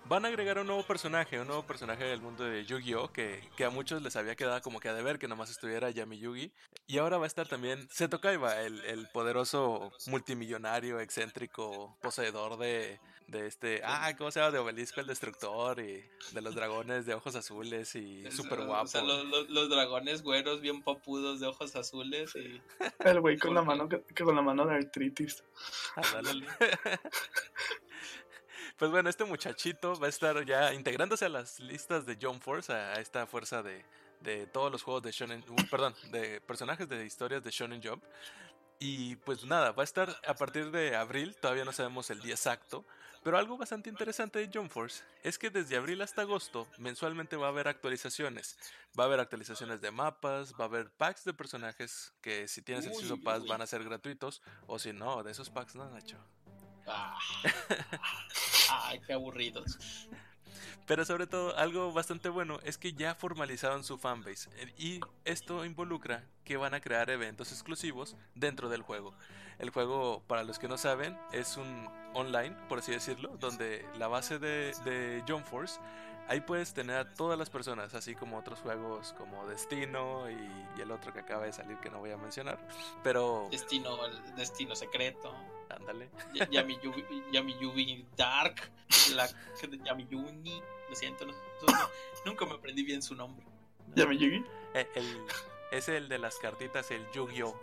van 0.08 0.24
a 0.24 0.28
agregar 0.28 0.58
un 0.58 0.66
nuevo 0.66 0.82
personaje, 0.84 1.38
un 1.40 1.46
nuevo 1.46 1.62
personaje 1.64 2.04
del 2.04 2.20
mundo 2.20 2.44
de 2.44 2.64
Yu-Gi-Oh! 2.64 3.12
Que, 3.12 3.42
que 3.56 3.64
a 3.64 3.70
muchos 3.70 4.02
les 4.02 4.16
había 4.16 4.34
quedado 4.36 4.60
como 4.62 4.80
que 4.80 4.88
a 4.88 4.94
deber 4.94 5.18
que 5.18 5.28
nomás 5.28 5.50
estuviera 5.50 5.90
Yami 5.90 6.18
Yugi. 6.18 6.52
Y 6.86 6.98
ahora 6.98 7.18
va 7.18 7.24
a 7.24 7.26
estar 7.26 7.46
también 7.48 7.88
Seto 7.90 8.20
Kaiba, 8.20 8.60
el, 8.62 8.84
el 8.86 9.08
poderoso 9.08 9.92
multimillonario, 10.06 11.00
excéntrico, 11.00 11.96
poseedor 12.00 12.56
de, 12.58 12.98
de 13.26 13.46
este... 13.46 13.82
Ah, 13.84 14.10
¿cómo 14.16 14.30
se 14.30 14.40
llama? 14.40 14.52
De 14.52 14.58
Obelisco 14.58 15.00
el 15.00 15.06
Destructor 15.06 15.80
y 15.80 16.02
de 16.32 16.40
los 16.40 16.54
dragones 16.54 17.04
de 17.04 17.12
ojos 17.14 17.34
azules 17.36 17.94
y 17.94 18.30
súper 18.30 18.60
o 18.60 18.66
guapo. 18.66 18.86
sea, 18.86 19.02
los, 19.02 19.24
los- 19.26 19.50
los 19.50 19.68
dragones 19.68 20.22
güeros 20.22 20.60
bien 20.62 20.82
papudos 20.82 21.40
de 21.40 21.46
ojos 21.46 21.76
azules 21.76 22.34
y 22.36 22.62
El 23.04 23.20
güey 23.20 23.36
con 23.36 23.54
la 23.54 23.62
mano 23.62 23.88
que, 23.88 24.02
que 24.14 24.24
con 24.24 24.34
la 24.34 24.42
mano 24.42 24.64
de 24.64 24.76
artritis. 24.76 25.44
Ándale. 25.96 26.46
Pues 28.78 28.92
bueno, 28.92 29.10
este 29.10 29.24
muchachito 29.24 29.98
va 29.98 30.06
a 30.06 30.08
estar 30.08 30.44
ya 30.46 30.72
integrándose 30.72 31.24
a 31.24 31.28
las 31.28 31.58
listas 31.58 32.06
de 32.06 32.16
Jump 32.20 32.40
Force, 32.40 32.72
a 32.72 33.00
esta 33.00 33.26
fuerza 33.26 33.60
de, 33.60 33.84
de 34.20 34.46
todos 34.46 34.70
los 34.70 34.84
juegos 34.84 35.02
de 35.02 35.10
Shonen, 35.10 35.44
uh, 35.48 35.68
perdón, 35.68 35.96
de 36.12 36.40
personajes 36.40 36.88
de 36.88 37.04
historias 37.04 37.42
de 37.42 37.50
Shonen 37.50 37.82
Jump. 37.82 38.04
Y 38.78 39.16
pues 39.16 39.44
nada, 39.44 39.72
va 39.72 39.82
a 39.82 39.84
estar 39.84 40.08
a 40.24 40.34
partir 40.34 40.70
de 40.70 40.94
abril, 40.94 41.34
todavía 41.40 41.64
no 41.64 41.72
sabemos 41.72 42.08
el 42.10 42.20
día 42.20 42.34
exacto, 42.34 42.84
pero 43.24 43.36
algo 43.36 43.58
bastante 43.58 43.90
interesante 43.90 44.38
de 44.38 44.48
Jump 44.52 44.70
Force 44.70 45.02
es 45.24 45.38
que 45.38 45.50
desde 45.50 45.76
abril 45.76 46.00
hasta 46.00 46.22
agosto 46.22 46.68
mensualmente 46.78 47.34
va 47.34 47.46
a 47.46 47.48
haber 47.48 47.66
actualizaciones. 47.66 48.56
Va 48.96 49.02
a 49.02 49.06
haber 49.08 49.18
actualizaciones 49.18 49.80
de 49.80 49.90
mapas, 49.90 50.52
va 50.52 50.66
a 50.66 50.68
haber 50.68 50.88
packs 50.90 51.24
de 51.24 51.34
personajes 51.34 52.12
que 52.20 52.46
si 52.46 52.62
tienes 52.62 52.86
el 52.86 52.92
uy, 52.92 53.20
Pass 53.22 53.44
van 53.44 53.60
a 53.60 53.66
ser 53.66 53.82
gratuitos, 53.82 54.40
o 54.68 54.78
si 54.78 54.92
no, 54.92 55.24
de 55.24 55.32
esos 55.32 55.50
packs 55.50 55.74
no, 55.74 55.90
Nacho. 55.90 56.16
Ah, 56.88 57.18
ay, 58.84 59.00
qué 59.06 59.12
aburridos. 59.12 59.78
Pero 60.86 61.04
sobre 61.04 61.26
todo, 61.26 61.54
algo 61.58 61.92
bastante 61.92 62.30
bueno 62.30 62.60
es 62.64 62.78
que 62.78 62.94
ya 62.94 63.14
formalizaron 63.14 63.84
su 63.84 63.98
fanbase. 63.98 64.48
eh, 64.56 64.72
Y 64.78 65.00
esto 65.26 65.66
involucra 65.66 66.24
que 66.44 66.56
van 66.56 66.72
a 66.72 66.80
crear 66.80 67.10
eventos 67.10 67.52
exclusivos 67.52 68.16
dentro 68.34 68.70
del 68.70 68.80
juego. 68.80 69.12
El 69.58 69.68
juego, 69.68 70.22
para 70.26 70.44
los 70.44 70.58
que 70.58 70.66
no 70.66 70.78
saben, 70.78 71.18
es 71.32 71.58
un 71.58 71.88
online, 72.14 72.56
por 72.70 72.78
así 72.78 72.92
decirlo, 72.92 73.36
donde 73.38 73.84
la 73.98 74.08
base 74.08 74.38
de, 74.38 74.72
de 74.84 75.22
Jump 75.28 75.44
Force, 75.44 75.78
ahí 76.26 76.40
puedes 76.40 76.72
tener 76.72 76.96
a 76.96 77.14
todas 77.14 77.38
las 77.38 77.50
personas, 77.50 77.92
así 77.92 78.14
como 78.14 78.38
otros 78.38 78.60
juegos 78.60 79.12
como 79.18 79.46
Destino 79.46 80.30
y, 80.30 80.34
y 80.78 80.80
el 80.80 80.90
otro 80.90 81.12
que 81.12 81.20
acaba 81.20 81.44
de 81.44 81.52
salir 81.52 81.76
que 81.78 81.90
no 81.90 81.98
voy 81.98 82.12
a 82.12 82.16
mencionar. 82.16 82.58
Pero, 83.02 83.48
Destino, 83.50 84.06
el 84.06 84.34
destino 84.36 84.74
secreto. 84.74 85.34
Ándale. 85.70 86.08
Ya- 86.34 86.48
Yami 86.50 86.78
Yubi, 86.82 87.04
Yami 87.32 87.58
Yubi 87.60 88.06
Dark. 88.16 88.70
La 89.14 89.28
Yami 89.84 90.06
Yuni. 90.08 90.62
Lo 90.88 90.94
siento, 90.94 91.26
no- 91.26 91.32
no- 91.32 91.88
nunca 92.24 92.46
me 92.46 92.52
aprendí 92.54 92.82
bien 92.82 93.02
su 93.02 93.14
nombre. 93.14 93.44
¿Ya 93.94 94.06
me 94.06 94.16
llegué? 94.16 94.42
Eh, 94.74 94.86
el- 94.94 95.22
es 95.70 95.88
el 95.88 96.08
de 96.08 96.18
las 96.18 96.36
cartitas, 96.36 96.90
el 96.90 97.04
Yu-Gi-Oh! 97.12 97.58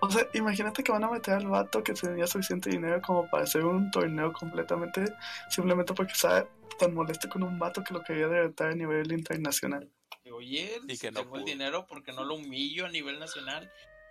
O 0.00 0.10
sea, 0.10 0.28
imagínate 0.34 0.82
que 0.82 0.92
van 0.92 1.04
a 1.04 1.10
meter 1.10 1.34
al 1.34 1.46
vato 1.48 1.82
que 1.82 1.92
tenía 1.92 2.26
suficiente 2.26 2.70
dinero 2.70 3.00
como 3.02 3.28
para 3.28 3.44
hacer 3.44 3.64
un 3.64 3.90
torneo 3.90 4.32
completamente. 4.32 5.04
Simplemente 5.50 5.92
porque 5.94 6.12
estaba 6.12 6.46
tan 6.78 6.94
molesto 6.94 7.28
con 7.28 7.42
un 7.42 7.58
vato 7.58 7.82
que 7.82 7.94
lo 7.94 8.02
quería 8.02 8.28
derrotar 8.28 8.70
a 8.70 8.74
nivel 8.74 9.10
internacional. 9.12 9.88
Oye, 10.32 10.80
Y 10.86 10.98
que 10.98 11.10
no 11.10 11.20
tengo 11.22 11.36
el 11.38 11.44
dinero 11.44 11.86
porque 11.86 12.12
no 12.12 12.22
lo 12.24 12.34
humillo 12.34 12.86
a 12.86 12.90
nivel 12.90 13.18
nacional. 13.18 13.70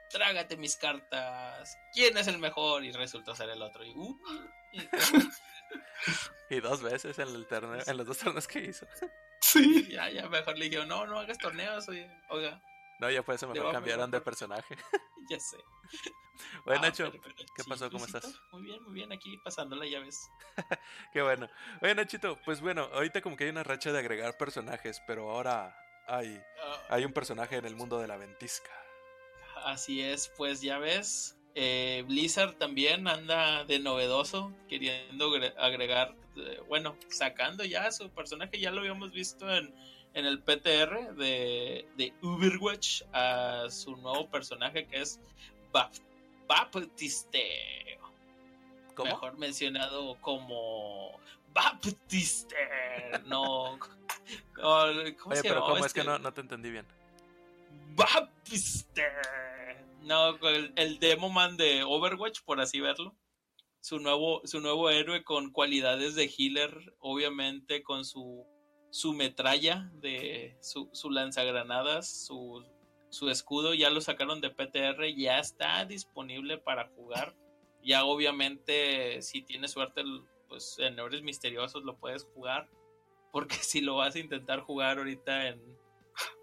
Trágate 0.10 0.58
mis 0.58 0.76
cartas. 0.76 1.78
¿Quién 1.94 2.18
es 2.18 2.28
el 2.28 2.38
mejor? 2.40 2.84
Y 2.84 2.92
resultó 2.92 3.36
ser 3.36 3.50
el 3.50 3.62
otro. 3.62 3.84
Y, 3.84 3.92
uh, 3.96 4.20
y- 4.74 4.90
Y 6.50 6.60
dos 6.62 6.82
veces 6.82 7.18
en, 7.20 7.28
el 7.28 7.46
torneo, 7.46 7.82
en 7.86 7.98
los 7.98 8.06
dos 8.08 8.18
torneos 8.20 8.48
que 8.48 8.60
hizo. 8.60 8.88
Sí. 9.42 9.88
ya, 9.92 10.10
ya 10.10 10.28
mejor 10.30 10.58
le 10.58 10.70
dije, 10.70 10.86
no, 10.86 11.06
no 11.06 11.20
hagas 11.20 11.38
torneos, 11.38 11.88
oye, 11.90 12.10
oiga, 12.30 12.62
No, 13.00 13.10
ya 13.12 13.22
por 13.22 13.36
eso 13.36 13.48
Le 13.48 13.60
mejor 13.60 13.74
cambiaron 13.74 14.10
de 14.10 14.22
personaje. 14.22 14.78
ya 15.30 15.40
sé. 15.40 15.58
Bueno, 16.66 16.82
Ah, 16.84 16.88
Nacho, 16.88 17.12
pero- 17.12 17.22
pero 17.24 17.36
¿qué 17.56 17.64
pasó? 17.68 17.90
¿Cómo 17.92 18.06
estás? 18.06 18.40
Muy 18.52 18.62
bien, 18.62 18.82
muy 18.84 18.94
bien, 18.94 19.12
aquí 19.12 19.38
pasándola, 19.44 19.86
ya 19.88 20.00
ves. 20.00 20.30
qué 21.12 21.22
bueno. 21.22 21.50
Oye, 21.82 21.96
Nachito, 21.96 22.38
pues 22.46 22.62
bueno, 22.62 22.84
ahorita 22.94 23.22
como 23.22 23.36
que 23.36 23.44
hay 23.46 23.50
una 23.50 23.64
racha 23.64 23.92
de 23.92 24.00
agregar 24.00 24.38
personajes, 24.38 25.02
pero 25.06 25.30
ahora 25.32 25.76
hay, 26.08 26.42
Ah, 26.64 26.78
hay 26.92 27.04
un 27.06 27.12
personaje 27.12 27.58
en 27.58 27.66
el 27.66 27.76
mundo 27.76 28.00
de 28.00 28.08
la 28.08 28.16
ventisca. 28.18 28.72
Así 29.66 30.02
es, 30.02 30.32
pues 30.38 30.62
ya 30.62 30.78
ves. 30.78 31.38
eh, 31.56 32.04
Blizzard 32.08 32.54
también 32.58 33.08
anda 33.08 33.64
de 33.66 33.80
novedoso, 33.80 34.54
queriendo 34.70 35.30
agre- 35.30 35.56
agregar, 35.58 36.16
eh, 36.36 36.60
bueno, 36.68 36.96
sacando 37.10 37.64
ya 37.66 37.92
su 37.92 38.10
personaje, 38.12 38.60
ya 38.60 38.70
lo 38.72 38.82
habíamos 38.82 39.12
visto 39.12 39.52
en, 39.52 39.74
en 40.14 40.26
el 40.28 40.40
PTR 40.44 41.16
de, 41.16 41.88
de 41.98 42.14
Overwatch, 42.22 43.02
a 43.12 43.66
su 43.70 43.96
nuevo 43.98 44.30
personaje 44.30 44.86
que 44.86 45.02
es 45.02 45.20
Bap- 45.74 46.00
Baptiste, 46.48 47.98
¿Cómo? 48.96 49.12
mejor 49.14 49.38
mencionado 49.40 50.16
como 50.22 51.20
Baptiste, 51.54 52.56
no, 53.26 53.80
no, 54.58 54.86
¿cómo 55.18 55.32
Oye, 55.34 55.42
se 55.42 55.48
pero 55.50 55.64
¿cómo? 55.66 55.84
Es 55.86 55.94
que 55.94 56.04
no, 56.04 56.20
no 56.20 56.32
te 56.34 56.42
entendí 56.42 56.70
bien. 56.70 56.86
Baptiste. 57.98 59.04
No, 60.04 60.38
el, 60.48 60.72
el 60.76 61.00
demo 61.00 61.30
man 61.30 61.58
de 61.58 61.84
Overwatch, 61.84 62.42
por 62.44 62.62
así 62.62 62.80
verlo. 62.80 63.16
Su 63.82 64.00
nuevo, 64.00 64.42
su 64.46 64.62
nuevo 64.62 64.92
héroe 64.92 65.24
con 65.24 65.52
cualidades 65.52 66.14
de 66.14 66.32
healer, 66.38 66.96
obviamente 67.00 67.82
con 67.82 68.06
su, 68.06 68.46
su 68.92 69.14
metralla, 69.14 69.90
de 69.96 70.58
su, 70.62 70.90
su 70.94 71.10
lanzagranadas, 71.10 72.26
su, 72.26 72.64
su 73.10 73.30
escudo, 73.32 73.74
ya 73.74 73.90
lo 73.90 74.00
sacaron 74.00 74.42
de 74.42 74.52
PTR, 74.52 75.16
ya 75.16 75.40
está 75.40 75.84
disponible 75.86 76.60
para 76.60 76.90
jugar. 76.90 77.36
Ya 77.84 78.06
obviamente, 78.06 79.24
si 79.24 79.42
tienes 79.42 79.72
suerte, 79.72 80.04
pues 80.48 80.78
en 80.78 81.00
Héroes 81.00 81.24
Misteriosos 81.24 81.84
lo 81.84 81.98
puedes 81.98 82.26
jugar. 82.26 82.70
Porque 83.32 83.56
si 83.62 83.82
lo 83.82 83.96
vas 83.96 84.16
a 84.16 84.20
intentar 84.20 84.60
jugar 84.60 85.00
ahorita 85.00 85.48
en, 85.48 85.60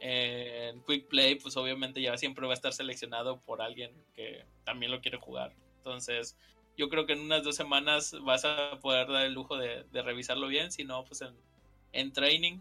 en 0.06 0.82
Quick 0.82 1.08
Play, 1.08 1.36
pues 1.36 1.56
obviamente 1.56 2.02
ya 2.02 2.18
siempre 2.18 2.46
va 2.46 2.52
a 2.52 2.54
estar 2.54 2.74
seleccionado 2.74 3.40
por 3.40 3.62
alguien 3.62 3.90
que 4.14 4.44
también 4.62 4.92
lo 4.92 5.00
quiere 5.00 5.16
jugar. 5.16 5.54
Entonces, 5.78 6.36
yo 6.76 6.90
creo 6.90 7.06
que 7.06 7.14
en 7.14 7.20
unas 7.20 7.42
dos 7.42 7.56
semanas 7.56 8.14
vas 8.20 8.44
a 8.44 8.78
poder 8.80 9.08
dar 9.08 9.24
el 9.24 9.32
lujo 9.32 9.56
de, 9.56 9.86
revisarlo 9.92 10.48
bien, 10.48 10.70
si 10.70 10.84
no, 10.84 11.06
pues 11.06 11.24
en, 11.92 12.12
training, 12.12 12.60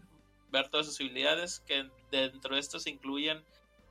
ver 0.50 0.70
todas 0.70 0.86
sus 0.86 0.98
habilidades, 0.98 1.60
que 1.66 1.86
dentro 2.10 2.54
de 2.54 2.62
estos 2.62 2.86
incluyen 2.86 3.44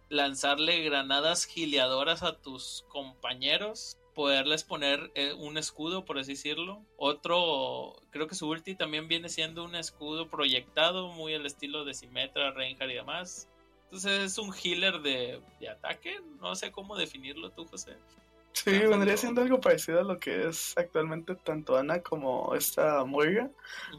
lanzarle 0.09 0.81
granadas 0.81 1.45
gileadoras 1.45 2.23
a 2.23 2.41
tus 2.41 2.85
compañeros, 2.89 3.99
poderles 4.13 4.63
poner 4.63 5.11
eh, 5.15 5.33
un 5.33 5.57
escudo, 5.57 6.05
por 6.05 6.17
así 6.17 6.33
decirlo. 6.33 6.81
Otro, 6.97 7.95
creo 8.11 8.27
que 8.27 8.35
su 8.35 8.47
ulti 8.47 8.75
también 8.75 9.07
viene 9.07 9.29
siendo 9.29 9.63
un 9.63 9.75
escudo 9.75 10.29
proyectado, 10.29 11.09
muy 11.09 11.33
al 11.33 11.45
estilo 11.45 11.85
de 11.85 11.93
Symmetra, 11.93 12.51
Reinhardt 12.51 12.91
y 12.91 12.95
demás. 12.95 13.49
Entonces 13.85 14.21
es 14.21 14.37
un 14.37 14.53
healer 14.53 15.01
de, 15.01 15.41
de 15.59 15.69
ataque, 15.69 16.19
no 16.41 16.55
sé 16.55 16.71
cómo 16.71 16.97
definirlo 16.97 17.51
tú, 17.51 17.65
José. 17.65 17.95
Sí, 18.53 18.71
vendría 18.71 19.17
siendo 19.17 19.41
algo 19.41 19.59
parecido 19.59 19.99
a 19.99 20.03
lo 20.03 20.19
que 20.19 20.47
es 20.47 20.73
actualmente 20.77 21.35
tanto 21.35 21.75
Ana 21.75 22.01
como 22.01 22.53
esta 22.55 23.03
Moira, 23.03 23.49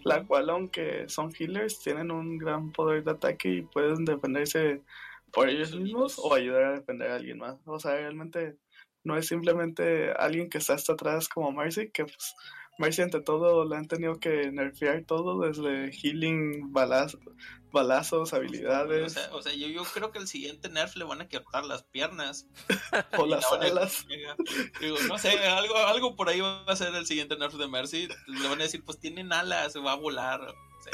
la 0.05 0.19
Ujú. 0.19 0.27
cual 0.29 0.51
aunque 0.51 1.09
son 1.09 1.33
healers 1.39 1.81
tienen 1.81 2.11
un 2.11 2.39
gran 2.39 2.71
poder 2.73 3.03
de 3.03 3.11
ataque 3.11 3.49
y 3.49 3.63
pueden 3.63 4.05
defenderse 4.05 4.81
por 5.33 5.49
ellos 5.49 5.75
mismos 5.75 6.19
o 6.19 6.33
ayudar 6.33 6.65
a 6.65 6.73
defender 6.79 7.11
a 7.11 7.17
alguien 7.17 7.39
más. 7.39 7.57
O 7.67 7.81
sea, 7.81 7.93
realmente 7.93 8.57
no 9.05 9.17
es 9.17 9.27
simplemente 9.29 10.13
alguien 10.13 10.49
que 10.51 10.59
está 10.59 10.75
hasta 10.75 10.95
atrás 10.95 11.29
como 11.29 11.53
Mercy, 11.53 11.91
que 11.91 12.05
pues 12.05 12.35
Mercy 12.79 13.03
ante 13.03 13.21
todo 13.21 13.65
le 13.65 13.77
han 13.77 13.87
tenido 13.87 14.19
que 14.19 14.51
nerfear 14.51 15.05
todo 15.05 15.39
desde 15.41 15.93
healing, 15.93 16.73
balaz- 16.73 17.19
balazos, 17.71 18.33
O 18.33 18.37
habilidades 18.37 19.13
sea, 19.13 19.29
o 19.35 19.43
sea, 19.43 19.53
yo, 19.53 19.67
yo 19.69 19.83
creo 19.85 20.11
que 20.11 20.19
el 20.19 20.27
siguiente 20.27 20.69
nerf 20.69 20.97
le 20.97 21.05
van 21.05 21.21
a 21.21 21.29
quitar 21.29 21.65
las 21.65 21.83
piernas. 21.83 22.47
o 23.19 23.27
las 23.27 23.45
la 23.53 23.67
alas. 23.67 24.07
Digo, 24.81 24.97
no 25.09 25.19
sé, 25.19 25.39
algo, 25.41 25.77
algo 25.77 26.17
por 26.17 26.29
ahí 26.29 26.41
va 26.41 26.65
a 26.67 26.77
ser 26.77 26.95
el 26.95 27.07
siguiente 27.07 27.37
nerf 27.37 27.55
de 27.55 27.69
Mercy. 27.69 28.09
Le 28.27 28.49
van 28.49 28.61
a 28.61 28.65
decir, 28.65 28.83
pues 28.85 28.99
tienen 28.99 29.33
alas, 29.33 29.77
va 29.77 29.93
a 29.93 29.97
volar. 29.97 30.41
sé. 30.83 30.91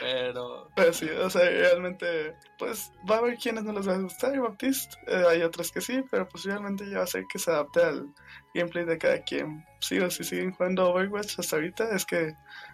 Pero 0.00 0.68
Pero 0.74 0.92
sí, 0.92 1.08
o 1.08 1.28
sea, 1.30 1.42
realmente, 1.42 2.34
pues 2.58 2.92
va 3.08 3.16
a 3.16 3.18
haber 3.18 3.36
quienes 3.36 3.64
no 3.64 3.72
les 3.72 3.88
va 3.88 3.94
a 3.94 3.98
gustar 3.98 4.38
Baptiste, 4.40 4.96
eh, 5.06 5.24
hay 5.28 5.42
otros 5.42 5.70
que 5.72 5.80
sí, 5.80 6.02
pero 6.10 6.28
pues 6.28 6.44
realmente 6.44 6.88
ya 6.88 6.98
va 6.98 7.04
a 7.04 7.08
ser 7.08 7.24
que 7.30 7.38
se 7.38 7.50
adapte 7.50 7.82
al 7.82 8.06
gameplay 8.54 8.84
de 8.84 8.98
cada 8.98 9.22
quien. 9.22 9.64
Sí, 9.80 9.98
o 9.98 10.10
si 10.10 10.24
siguen 10.24 10.52
jugando 10.52 10.90
Overwatch 10.90 11.38
hasta 11.38 11.56
ahorita 11.56 11.94
es 11.94 12.04
que 12.06 12.32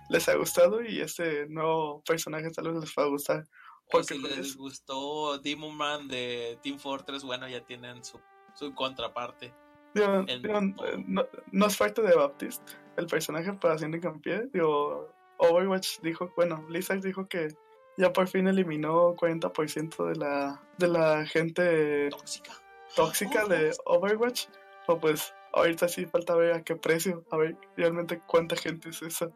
les 0.08 0.28
ha 0.28 0.34
gustado 0.36 0.82
y 0.82 1.00
este 1.00 1.46
nuevo 1.48 2.02
personaje 2.04 2.50
tal 2.50 2.72
vez 2.72 2.80
les 2.82 2.94
va 2.96 3.04
a 3.04 3.08
gustar. 3.08 3.44
o 3.92 4.02
si 4.02 4.18
pues, 4.18 4.36
les 4.36 4.56
gustó 4.56 5.38
Demon 5.38 5.76
Man 5.76 6.08
de 6.08 6.58
Team 6.62 6.78
Fortress, 6.78 7.24
bueno, 7.24 7.48
ya 7.48 7.60
tienen 7.64 8.04
su, 8.04 8.20
su 8.54 8.72
contraparte. 8.74 9.52
digo, 9.94 10.24
en- 10.28 10.42
digo, 10.42 10.58
eh, 10.58 11.04
no, 11.06 11.26
no 11.50 11.66
es 11.66 11.76
parte 11.76 12.02
de 12.02 12.14
Baptiste, 12.14 12.72
el 12.96 13.06
personaje 13.06 13.52
para 13.54 13.74
haciendo 13.74 13.96
hincapié, 13.96 14.48
digo, 14.52 15.12
Overwatch 15.40 16.00
dijo, 16.00 16.32
bueno, 16.36 16.62
Blizzard 16.68 17.00
dijo 17.02 17.26
que 17.28 17.48
ya 17.96 18.12
por 18.12 18.28
fin 18.28 18.46
eliminó 18.48 19.14
40% 19.16 20.06
de 20.06 20.16
la, 20.16 20.62
de 20.78 20.88
la 20.88 21.26
gente 21.26 22.08
Tóxica. 22.10 22.52
tóxica 22.94 23.44
de 23.46 23.74
Overwatch, 23.84 24.46
o 24.86 24.98
pues 24.98 25.34
ahorita 25.52 25.88
sí 25.88 26.06
falta 26.06 26.34
ver 26.34 26.52
a 26.54 26.62
qué 26.62 26.76
precio, 26.76 27.24
a 27.30 27.36
ver 27.36 27.56
realmente 27.76 28.20
cuánta 28.26 28.54
gente 28.56 28.90
es 28.90 29.02
esa. 29.02 29.28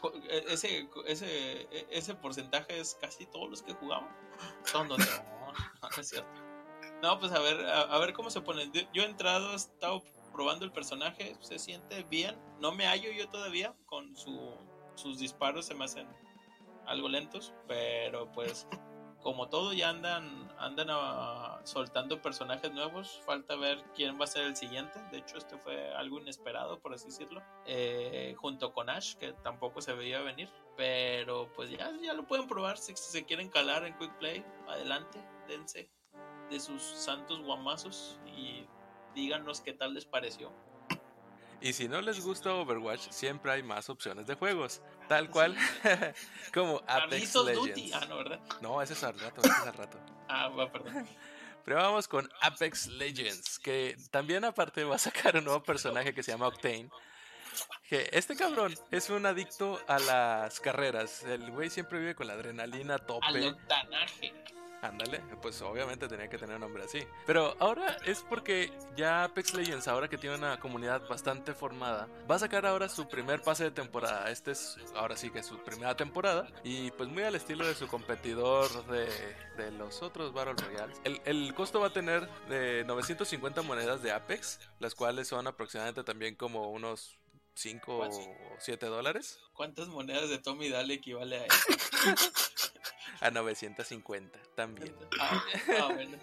Cu- 0.00 0.12
e- 0.28 0.44
Ese, 0.48 0.88
ese, 1.06 1.62
e- 1.62 1.86
ese 1.90 2.14
porcentaje 2.14 2.78
es 2.80 2.96
casi 3.00 3.26
todos 3.26 3.50
los 3.50 3.62
que 3.62 3.74
jugaban. 3.74 4.08
Son 4.64 4.88
dos. 4.88 4.98
No, 5.82 5.88
no 5.94 6.00
es 6.00 6.08
cierto. 6.08 6.40
No, 7.02 7.18
pues 7.18 7.30
a 7.32 7.40
ver, 7.40 7.60
a, 7.66 7.80
a 7.82 7.98
ver 7.98 8.14
cómo 8.14 8.30
se 8.30 8.40
pone. 8.40 8.70
Yo 8.94 9.02
he 9.02 9.04
entrado, 9.04 9.52
he 9.52 9.56
estado 9.56 10.02
probando 10.32 10.64
el 10.64 10.72
personaje, 10.72 11.36
se 11.40 11.58
siente 11.58 12.04
bien. 12.04 12.38
No 12.60 12.72
me 12.72 12.86
hallo 12.86 13.10
yo 13.12 13.28
todavía 13.28 13.74
con 13.84 14.16
su, 14.16 14.56
sus 14.94 15.18
disparos, 15.18 15.66
se 15.66 15.74
me 15.74 15.84
hacen 15.84 16.08
algo 16.86 17.08
lentos, 17.08 17.54
pero 17.68 18.30
pues 18.32 18.66
como 19.22 19.48
todo 19.48 19.72
ya 19.72 19.90
andan 19.90 20.52
andan 20.62 20.88
ah, 20.90 21.60
soltando 21.64 22.22
personajes 22.22 22.72
nuevos. 22.72 23.20
Falta 23.26 23.56
ver 23.56 23.82
quién 23.94 24.18
va 24.18 24.24
a 24.24 24.28
ser 24.28 24.44
el 24.44 24.56
siguiente. 24.56 25.00
De 25.10 25.18
hecho, 25.18 25.38
este 25.38 25.58
fue 25.58 25.92
algo 25.94 26.20
inesperado, 26.20 26.78
por 26.80 26.94
así 26.94 27.06
decirlo. 27.06 27.42
Eh, 27.66 28.34
junto 28.38 28.72
con 28.72 28.88
Ash, 28.88 29.14
que 29.14 29.32
tampoco 29.32 29.80
se 29.80 29.92
veía 29.92 30.20
venir. 30.20 30.48
Pero 30.76 31.52
pues 31.54 31.70
ya, 31.70 31.90
ya 32.00 32.14
lo 32.14 32.26
pueden 32.26 32.46
probar. 32.46 32.78
Si, 32.78 32.94
si 32.96 33.10
se 33.10 33.24
quieren 33.24 33.48
calar 33.48 33.84
en 33.84 33.96
Quick 33.98 34.16
Play, 34.18 34.44
adelante, 34.68 35.18
dense 35.48 35.90
de 36.50 36.60
sus 36.60 36.82
santos 36.82 37.40
guamazos 37.42 38.20
y 38.26 38.66
díganos 39.14 39.60
qué 39.60 39.72
tal 39.72 39.94
les 39.94 40.04
pareció. 40.04 40.52
Y 41.62 41.72
si 41.72 41.88
no 41.88 42.00
les 42.00 42.20
gusta 42.24 42.52
Overwatch, 42.54 43.08
siempre 43.10 43.52
hay 43.52 43.62
más 43.62 43.88
opciones 43.88 44.26
de 44.26 44.34
juegos. 44.34 44.80
Tal 45.08 45.30
cual 45.30 45.56
como 46.54 46.82
Apex 46.88 47.32
Duty. 47.32 47.52
Legends. 47.54 47.94
Ah, 47.94 48.06
no, 48.08 48.16
¿verdad? 48.16 48.40
No, 48.60 48.82
ese 48.82 48.94
es 48.94 49.04
al 49.04 49.18
rato, 49.18 49.40
ese 49.42 49.48
es 49.50 49.66
al 49.66 49.74
rato. 49.74 49.98
Ah, 50.28 50.48
va, 50.48 50.72
perdón. 50.72 51.06
Pero 51.64 51.76
vamos 51.76 52.08
con 52.08 52.26
Apex 52.40 52.86
Legends, 52.86 53.58
que 53.58 53.96
también 54.10 54.44
aparte 54.46 54.82
va 54.82 54.96
a 54.96 54.98
sacar 54.98 55.36
un 55.36 55.44
nuevo 55.44 55.62
personaje 55.62 56.14
que 56.14 56.22
se 56.22 56.32
llama 56.32 56.46
Octane. 56.48 56.88
Que 57.88 58.08
este 58.12 58.34
cabrón 58.34 58.74
es 58.90 59.10
un 59.10 59.26
adicto 59.26 59.78
a 59.86 59.98
las 59.98 60.58
carreras. 60.58 61.22
El 61.24 61.50
güey 61.50 61.68
siempre 61.68 61.98
vive 61.98 62.14
con 62.14 62.26
la 62.28 62.32
adrenalina 62.32 62.94
a 62.94 62.96
Al 62.96 63.06
tope. 63.06 63.46
octanaje. 63.46 64.32
Ándale, 64.82 65.20
pues 65.40 65.62
obviamente 65.62 66.08
tenía 66.08 66.28
que 66.28 66.38
tener 66.38 66.56
un 66.56 66.62
nombre 66.62 66.82
así. 66.82 67.06
Pero 67.24 67.54
ahora 67.60 67.98
es 68.04 68.24
porque 68.28 68.72
ya 68.96 69.22
Apex 69.22 69.54
Legends, 69.54 69.86
ahora 69.86 70.08
que 70.08 70.18
tiene 70.18 70.34
una 70.34 70.58
comunidad 70.58 71.06
bastante 71.08 71.54
formada, 71.54 72.08
va 72.28 72.34
a 72.34 72.40
sacar 72.40 72.66
ahora 72.66 72.88
su 72.88 73.06
primer 73.08 73.42
pase 73.42 73.62
de 73.62 73.70
temporada. 73.70 74.28
Este 74.28 74.50
es 74.50 74.76
ahora 74.96 75.16
sí 75.16 75.30
que 75.30 75.38
es 75.38 75.46
su 75.46 75.56
primera 75.62 75.94
temporada. 75.96 76.48
Y 76.64 76.90
pues 76.90 77.08
muy 77.08 77.22
al 77.22 77.36
estilo 77.36 77.64
de 77.64 77.76
su 77.76 77.86
competidor 77.86 78.84
de, 78.86 79.06
de 79.56 79.70
los 79.70 80.02
otros 80.02 80.32
Battle 80.32 80.54
Royales. 80.54 81.00
El, 81.04 81.22
el 81.26 81.54
costo 81.54 81.78
va 81.78 81.86
a 81.86 81.92
tener 81.92 82.28
de 82.48 82.82
950 82.84 83.62
monedas 83.62 84.02
de 84.02 84.10
Apex, 84.10 84.58
las 84.80 84.96
cuales 84.96 85.28
son 85.28 85.46
aproximadamente 85.46 86.02
también 86.02 86.34
como 86.34 86.72
unos 86.72 87.20
5 87.54 87.98
o 87.98 88.10
7 88.58 88.86
dólares. 88.86 89.38
¿Cuántas 89.52 89.86
monedas 89.86 90.28
de 90.28 90.38
Tommy 90.38 90.70
Daly 90.70 90.94
equivale 90.94 91.36
a 91.36 91.46
eso? 91.46 91.56
a 93.22 93.30
950 93.30 94.38
también. 94.54 94.94
Ah, 95.20 95.44
ah, 95.80 95.88
bueno. 95.94 96.18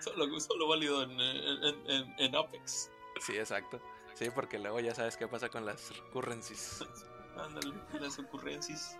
Solo, 0.00 0.40
solo 0.40 0.68
válido 0.68 1.02
en, 1.02 1.10
en, 1.20 1.90
en, 1.90 2.14
en 2.18 2.36
Apex. 2.36 2.90
Sí, 3.20 3.36
exacto. 3.36 3.80
Sí, 4.14 4.30
porque 4.34 4.58
luego 4.58 4.80
ya 4.80 4.94
sabes 4.94 5.16
qué 5.16 5.28
pasa 5.28 5.48
con 5.48 5.66
las 5.66 5.92
currencies. 6.12 6.84
Ándale, 7.36 7.74
las 8.00 8.18
ocurrencias. 8.18 8.96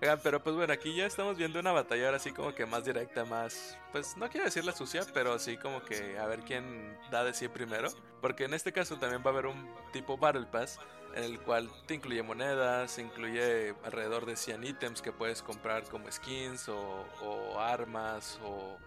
Oigan, 0.00 0.20
pero 0.22 0.42
pues 0.42 0.54
bueno, 0.54 0.72
aquí 0.72 0.94
ya 0.94 1.06
estamos 1.06 1.36
viendo 1.36 1.58
una 1.58 1.72
batalla 1.72 2.06
ahora 2.06 2.18
sí 2.18 2.30
como 2.30 2.54
que 2.54 2.66
más 2.66 2.84
directa, 2.84 3.24
más, 3.24 3.78
pues 3.92 4.16
no 4.16 4.28
quiero 4.28 4.44
decir 4.44 4.64
la 4.64 4.72
sucia, 4.72 5.06
pero 5.14 5.38
sí 5.38 5.56
como 5.56 5.82
que 5.82 6.18
a 6.18 6.26
ver 6.26 6.40
quién 6.40 6.98
da 7.10 7.24
de 7.24 7.32
sí 7.32 7.48
primero. 7.48 7.88
Porque 8.20 8.44
en 8.44 8.54
este 8.54 8.72
caso 8.72 8.98
también 8.98 9.22
va 9.24 9.30
a 9.30 9.32
haber 9.32 9.46
un 9.46 9.74
tipo 9.92 10.18
Battle 10.18 10.46
Pass 10.46 10.78
en 11.16 11.24
el 11.24 11.40
cual 11.40 11.70
te 11.86 11.94
incluye 11.94 12.22
monedas, 12.22 12.98
incluye 12.98 13.74
alrededor 13.84 14.26
de 14.26 14.36
100 14.36 14.64
ítems 14.64 15.00
que 15.00 15.12
puedes 15.12 15.42
comprar 15.42 15.84
como 15.84 16.12
skins 16.12 16.68
o, 16.68 17.06
o 17.22 17.58
armas 17.58 18.38
o, 18.44 18.78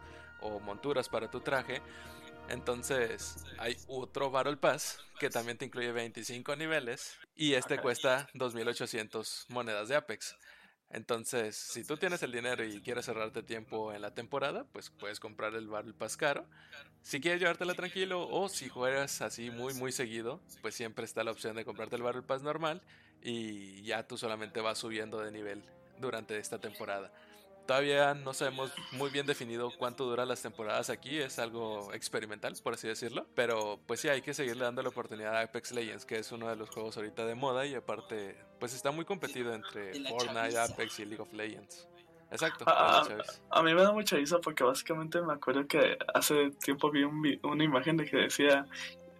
o 0.41 0.59
monturas 0.59 1.09
para 1.09 1.29
tu 1.29 1.41
traje. 1.41 1.81
Entonces 2.47 3.43
hay 3.57 3.75
otro 3.87 4.29
Battle 4.29 4.57
Pass 4.57 4.99
que 5.19 5.29
también 5.29 5.57
te 5.57 5.65
incluye 5.65 5.91
25 5.91 6.55
niveles 6.55 7.17
y 7.35 7.55
este 7.55 7.75
Ajá. 7.75 7.83
cuesta 7.83 8.29
2.800 8.35 9.45
monedas 9.49 9.89
de 9.89 9.95
Apex. 9.95 10.35
Entonces, 10.91 11.55
si 11.55 11.83
tú 11.83 11.97
tienes 11.97 12.23
el 12.23 12.31
dinero 12.31 12.63
y 12.65 12.81
quieres 12.81 13.05
cerrarte 13.05 13.43
tiempo 13.43 13.93
en 13.93 14.01
la 14.01 14.13
temporada, 14.15 14.65
pues 14.71 14.89
puedes 14.89 15.19
comprar 15.19 15.53
el 15.53 15.67
Battle 15.67 15.93
Pass 15.93 16.17
caro. 16.17 16.45
Si 17.03 17.21
quieres 17.21 17.39
llevártela 17.39 17.75
tranquilo 17.75 18.27
o 18.27 18.49
si 18.49 18.69
juegas 18.69 19.21
así 19.21 19.51
muy 19.51 19.73
muy 19.75 19.91
seguido, 19.91 20.41
pues 20.61 20.73
siempre 20.73 21.05
está 21.05 21.23
la 21.23 21.31
opción 21.31 21.55
de 21.55 21.63
comprarte 21.63 21.95
el 21.95 22.01
Battle 22.01 22.23
Pass 22.23 22.41
normal 22.41 22.81
y 23.21 23.83
ya 23.83 24.07
tú 24.07 24.17
solamente 24.17 24.61
vas 24.61 24.79
subiendo 24.79 25.19
de 25.19 25.31
nivel 25.31 25.63
durante 25.99 26.37
esta 26.39 26.59
temporada. 26.59 27.11
Todavía 27.69 28.15
no 28.15 28.33
sabemos 28.33 28.73
muy 28.93 29.11
bien 29.11 29.27
definido 29.27 29.69
cuánto 29.77 30.05
duran 30.05 30.27
las 30.27 30.41
temporadas 30.41 30.89
aquí, 30.89 31.19
es 31.19 31.37
algo 31.37 31.93
experimental, 31.93 32.51
por 32.63 32.73
así 32.73 32.87
decirlo. 32.87 33.27
Pero 33.35 33.79
pues 33.85 33.99
sí, 33.99 34.09
hay 34.09 34.23
que 34.23 34.33
seguirle 34.33 34.63
dando 34.63 34.81
la 34.81 34.89
oportunidad 34.89 35.35
a 35.37 35.41
Apex 35.41 35.71
Legends, 35.73 36.03
que 36.03 36.17
es 36.17 36.31
uno 36.31 36.49
de 36.49 36.55
los 36.55 36.71
juegos 36.71 36.97
ahorita 36.97 37.27
de 37.27 37.35
moda 37.35 37.67
y 37.67 37.75
aparte, 37.75 38.35
pues 38.59 38.73
está 38.73 38.89
muy 38.89 39.05
competido 39.05 39.53
entre 39.53 39.93
Fortnite. 40.09 40.57
Apex 40.57 40.99
y 40.99 41.05
League 41.05 41.21
of 41.21 41.31
Legends. 41.31 41.87
Exacto. 42.31 42.63
Ah, 42.67 42.73
para 42.75 42.91
la 42.91 43.07
chaviza. 43.23 43.41
A 43.51 43.61
mí 43.61 43.73
me 43.75 43.83
da 43.83 43.91
mucha 43.91 44.15
risa 44.15 44.39
porque 44.39 44.63
básicamente 44.63 45.21
me 45.21 45.33
acuerdo 45.33 45.67
que 45.67 45.95
hace 46.15 46.49
tiempo 46.63 46.89
vi 46.89 47.03
un 47.03 47.21
vi- 47.21 47.39
una 47.43 47.63
imagen 47.63 47.97
de 47.97 48.05
que 48.05 48.17
decía 48.17 48.65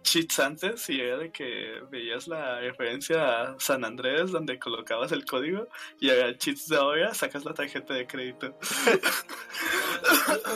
cheats 0.02 0.38
antes 0.40 0.88
y 0.88 1.00
era 1.00 1.18
de 1.18 1.30
que 1.30 1.80
veías 1.90 2.26
la 2.26 2.60
referencia 2.60 3.42
a 3.42 3.60
San 3.60 3.84
Andrés 3.84 4.30
donde 4.30 4.58
colocabas 4.58 5.12
el 5.12 5.24
código 5.24 5.68
y 6.00 6.10
ahora 6.10 6.36
cheats 6.36 6.68
de 6.68 6.76
ahora 6.76 7.14
sacas 7.14 7.44
la 7.44 7.54
tarjeta 7.54 7.94
de 7.94 8.06
crédito. 8.06 8.56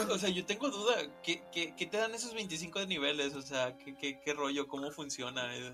O 0.09 0.17
sea, 0.17 0.29
yo 0.29 0.45
tengo 0.45 0.69
duda. 0.69 0.95
¿Qué, 1.23 1.43
qué, 1.51 1.73
qué 1.75 1.85
te 1.85 1.97
dan 1.97 2.13
esos 2.15 2.33
25 2.33 2.79
de 2.79 2.87
niveles? 2.87 3.35
O 3.35 3.41
sea, 3.41 3.75
¿qué, 3.77 3.95
qué, 3.95 4.19
qué 4.23 4.33
rollo? 4.33 4.67
¿Cómo 4.67 4.91
funciona? 4.91 5.55
Eh, 5.55 5.73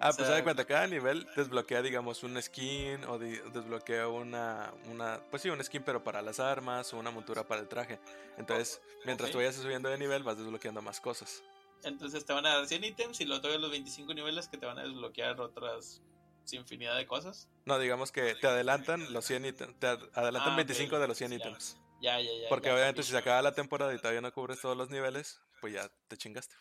Ah, 0.00 0.10
o 0.10 0.14
pues 0.14 0.28
sea- 0.28 0.28
haz 0.28 0.36
de 0.36 0.44
cuenta, 0.44 0.64
cada 0.64 0.86
nivel 0.86 1.26
desbloquea, 1.34 1.82
digamos, 1.82 2.22
un 2.22 2.40
skin 2.40 3.02
o 3.08 3.18
desbloquea 3.18 4.06
una, 4.06 4.72
una, 4.88 5.20
pues 5.28 5.42
sí, 5.42 5.50
un 5.50 5.60
skin 5.64 5.82
pero 5.82 6.04
para 6.04 6.22
las 6.22 6.38
armas 6.38 6.94
o 6.94 6.98
una 6.98 7.10
montura 7.10 7.42
para 7.48 7.62
el 7.62 7.66
traje. 7.68 7.98
Entonces, 8.36 8.80
mientras 9.04 9.30
ok. 9.30 9.32
tú 9.32 9.38
vayas 9.38 9.56
subiendo 9.56 9.88
de 9.88 9.98
nivel, 9.98 10.22
vas 10.22 10.38
desbloqueando 10.38 10.82
más 10.82 11.00
cosas. 11.00 11.42
Entonces 11.84 12.24
te 12.24 12.32
van 12.32 12.44
a 12.46 12.54
dar 12.56 12.66
100 12.66 12.84
ítems 12.84 13.20
y 13.20 13.24
luego 13.24 13.40
todavía 13.42 13.60
los 13.60 13.70
25 13.70 14.12
niveles 14.14 14.48
que 14.48 14.58
te 14.58 14.66
van 14.66 14.78
a 14.78 14.82
desbloquear 14.82 15.40
otras 15.40 16.02
infinidad 16.50 16.96
de 16.96 17.06
cosas. 17.06 17.46
No, 17.66 17.78
digamos 17.78 18.10
que 18.10 18.34
te 18.34 18.46
adelantan 18.46 19.12
los 19.12 19.26
100 19.26 19.44
ítems, 19.44 19.78
te 19.78 19.86
ad- 19.86 20.00
adelantan 20.14 20.52
Ah, 20.52 20.54
ok. 20.54 20.56
25 20.56 20.98
de 20.98 21.06
los 21.06 21.18
100 21.18 21.30
Ya. 21.32 21.36
ítems. 21.36 21.76
Ya, 22.00 22.18
ya, 22.20 22.30
ya. 22.42 22.48
Porque 22.48 22.68
ya 22.68 22.74
obviamente 22.74 23.02
si 23.02 23.10
se 23.10 23.18
acaba 23.18 23.42
la 23.42 23.52
temporada 23.52 23.92
y 23.94 23.98
todavía 23.98 24.22
no 24.22 24.32
cubres 24.32 24.58
todos 24.58 24.74
los 24.74 24.88
niveles, 24.88 25.42
pues 25.60 25.74
ya 25.74 25.90
te 26.08 26.16
chingaste. 26.16 26.54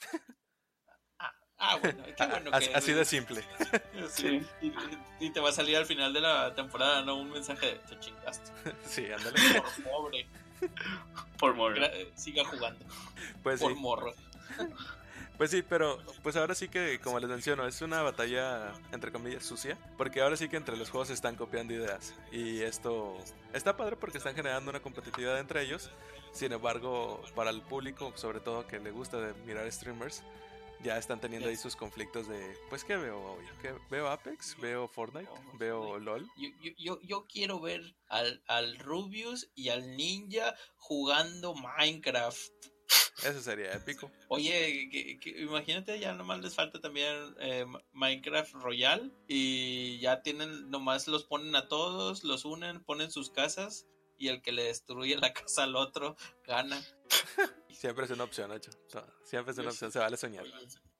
Ah, 1.60 1.78
bueno, 1.78 2.04
qué 2.04 2.26
bueno 2.28 2.50
así, 2.54 2.68
que- 2.68 2.76
así 2.76 2.92
de 2.94 3.06
simple. 3.06 3.44
Sí. 4.10 4.46
Y, 4.62 4.74
y 5.26 5.30
te 5.32 5.40
va 5.40 5.50
a 5.50 5.54
salir 5.54 5.78
al 5.78 5.86
final 5.88 6.14
de 6.14 6.20
la 6.22 6.54
temporada, 6.54 7.02
¿no? 7.04 7.16
Un 7.16 7.32
mensaje 7.32 7.66
de 7.68 7.76
te 7.80 7.98
chingaste. 8.00 8.52
Sí, 8.86 9.06
ándale. 9.12 9.40
Por 9.62 9.84
pobre. 9.86 10.28
Por 11.40 11.54
morro. 11.56 11.82
Siga 12.16 12.44
jugando. 12.46 12.86
Pues 13.42 13.60
Por 13.62 13.74
sí, 13.74 13.80
morro. 13.80 14.14
Pues 15.38 15.52
sí, 15.52 15.62
pero 15.62 15.98
pues 16.24 16.36
ahora 16.36 16.56
sí 16.56 16.68
que, 16.68 17.00
como 17.00 17.20
les 17.20 17.30
menciono, 17.30 17.66
es 17.68 17.82
una 17.82 18.02
batalla, 18.02 18.74
entre 18.92 19.12
comillas, 19.12 19.46
sucia. 19.46 19.78
Porque 19.98 20.22
ahora 20.22 20.36
sí 20.38 20.50
que 20.50 20.58
entre 20.58 20.76
los 20.78 20.90
juegos 20.90 21.08
se 21.10 21.14
están 21.14 21.36
copiando 21.36 21.74
ideas. 21.74 22.14
Y 22.32 22.62
esto 22.62 23.18
está 23.54 23.78
padre 23.78 23.96
porque 23.96 24.18
están 24.18 24.36
generando 24.36 24.70
una 24.70 24.82
competitividad 24.82 25.40
entre 25.40 25.62
ellos. 25.64 25.92
Sin 26.34 26.52
embargo, 26.52 27.22
para 27.36 27.50
el 27.52 27.62
público, 27.62 28.12
sobre 28.16 28.40
todo 28.40 28.68
que 28.68 28.80
le 28.80 28.92
gusta 28.92 29.18
de 29.20 29.34
mirar 29.46 29.72
streamers, 29.72 30.24
ya 30.84 30.98
están 31.00 31.20
teniendo 31.20 31.50
ahí 31.50 31.56
sus 31.58 31.76
conflictos 31.76 32.28
de, 32.28 32.56
pues, 32.70 32.84
¿qué 32.84 32.98
veo 32.98 33.20
hoy? 33.20 33.44
¿Qué- 33.64 33.74
¿Veo 33.90 34.08
Apex? 34.10 34.56
¿Veo 34.62 34.88
Fortnite? 34.88 35.30
¿Veo 35.54 35.98
LOL? 35.98 36.28
Yo, 36.38 36.50
yo, 36.62 36.72
yo, 36.78 37.02
yo 37.02 37.26
quiero 37.28 37.60
ver 37.60 37.96
al, 38.10 38.44
al 38.48 38.78
Rubius 38.78 39.50
y 39.56 39.70
al 39.70 39.96
Ninja 39.98 40.54
jugando 40.76 41.56
Minecraft. 41.56 42.52
Eso 43.24 43.42
sería 43.42 43.74
épico. 43.74 44.12
Oye, 44.28 44.90
que- 44.92 45.20
que- 45.20 45.42
imagínate, 45.42 46.00
ya 46.00 46.14
nomás 46.14 46.40
les 46.42 46.54
falta 46.56 46.80
también 46.80 47.36
eh, 47.40 47.66
Minecraft 47.94 48.54
Royal 48.54 49.12
y 49.28 49.98
ya 50.00 50.22
tienen, 50.22 50.70
nomás 50.70 51.08
los 51.08 51.24
ponen 51.26 51.56
a 51.56 51.68
todos, 51.68 52.24
los 52.24 52.46
unen, 52.46 52.84
ponen 52.84 53.10
sus 53.12 53.32
casas 53.32 53.88
y 54.20 54.28
el 54.28 54.42
que 54.42 54.52
le 54.52 54.64
destruye 54.66 55.18
la 55.18 55.34
casa 55.50 55.64
al 55.64 55.76
otro 55.76 56.16
gana. 56.46 56.80
Siempre 57.72 58.06
es 58.06 58.12
una 58.12 58.24
opción, 58.24 58.52
hecho. 58.54 58.72
Siempre 59.24 59.52
es 59.52 59.58
una 59.60 59.70
opción, 59.70 59.92
se 59.92 60.00
vale 60.00 60.18
soñar. 60.18 60.46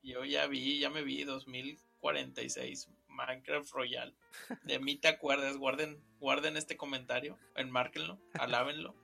Yo 0.02 0.24
ya 0.24 0.46
vi, 0.46 0.78
ya 0.80 0.90
me 0.90 1.02
vi 1.02 1.22
2046 1.24 2.88
Minecraft 3.08 3.70
Royal. 3.72 4.14
De 4.64 4.78
mí 4.78 4.96
te 4.96 5.08
acuerdas, 5.08 5.56
guarden, 5.56 6.02
guarden 6.18 6.56
este 6.56 6.76
comentario, 6.76 7.38
enmárquenlo, 7.56 8.20
alábenlo 8.34 8.94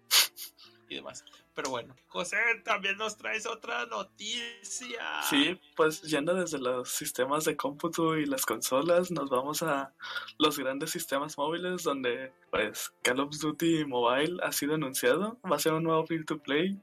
y 0.88 0.96
demás. 0.96 1.24
Pero 1.54 1.70
bueno, 1.70 1.94
José, 2.08 2.36
también 2.64 2.96
nos 2.96 3.16
traes 3.16 3.46
otra 3.46 3.86
noticia. 3.86 5.22
Sí, 5.22 5.60
pues 5.76 6.02
yendo 6.02 6.34
desde 6.34 6.58
los 6.58 6.90
sistemas 6.90 7.44
de 7.44 7.56
cómputo 7.56 8.16
y 8.16 8.26
las 8.26 8.44
consolas, 8.44 9.10
nos 9.10 9.30
vamos 9.30 9.62
a 9.62 9.92
los 10.38 10.58
grandes 10.58 10.90
sistemas 10.90 11.38
móviles 11.38 11.82
donde 11.82 12.32
pues 12.50 12.92
Call 13.02 13.20
of 13.20 13.36
Duty 13.38 13.84
Mobile 13.84 14.38
ha 14.42 14.52
sido 14.52 14.74
anunciado. 14.74 15.38
Va 15.50 15.56
a 15.56 15.60
ser 15.60 15.72
un 15.72 15.84
nuevo 15.84 16.04
free 16.06 16.24
to 16.24 16.38
play 16.38 16.78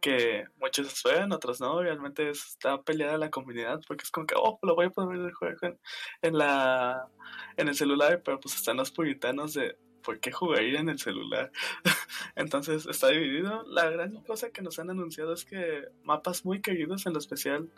que 0.00 0.44
muchos 0.60 0.86
esperan, 0.86 1.32
otros 1.32 1.60
no. 1.60 1.82
Realmente 1.82 2.30
está 2.30 2.80
peleada 2.82 3.18
la 3.18 3.30
comunidad 3.30 3.80
porque 3.86 4.04
es 4.04 4.10
como 4.10 4.26
que, 4.26 4.34
oh, 4.36 4.58
lo 4.62 4.74
voy 4.74 4.86
a 4.86 4.90
poder 4.90 5.32
en, 5.62 5.78
en 6.22 6.38
la 6.38 7.08
en 7.56 7.68
el 7.68 7.74
celular, 7.74 8.22
pero 8.24 8.38
pues 8.40 8.54
están 8.54 8.76
los 8.76 8.90
puritanos 8.90 9.54
de 9.54 9.76
¿por 10.06 10.20
qué 10.20 10.30
jugaría 10.30 10.78
en 10.78 10.88
el 10.88 11.00
celular? 11.00 11.50
Entonces 12.36 12.86
está 12.86 13.08
dividido. 13.08 13.64
La 13.66 13.90
gran 13.90 14.22
cosa 14.22 14.50
que 14.50 14.62
nos 14.62 14.78
han 14.78 14.88
anunciado 14.88 15.34
es 15.34 15.44
que 15.44 15.88
mapas 16.04 16.44
muy 16.44 16.62
queridos, 16.62 17.06
en 17.06 17.12
lo 17.12 17.18
especial 17.18 17.68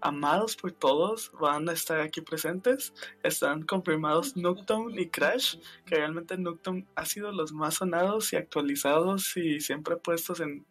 amados 0.00 0.56
por 0.56 0.72
todos, 0.72 1.30
van 1.40 1.68
a 1.68 1.72
estar 1.72 2.00
aquí 2.00 2.20
presentes. 2.20 2.92
Están 3.22 3.62
confirmados 3.62 4.36
Nuketown 4.36 4.98
y 4.98 5.08
Crash, 5.08 5.58
que 5.86 5.94
realmente 5.94 6.36
Nuketown 6.36 6.88
ha 6.96 7.06
sido 7.06 7.30
los 7.30 7.52
más 7.52 7.74
sonados 7.74 8.32
y 8.32 8.36
actualizados 8.36 9.36
y 9.36 9.60
siempre 9.60 9.96
puestos 9.96 10.40
en 10.40 10.66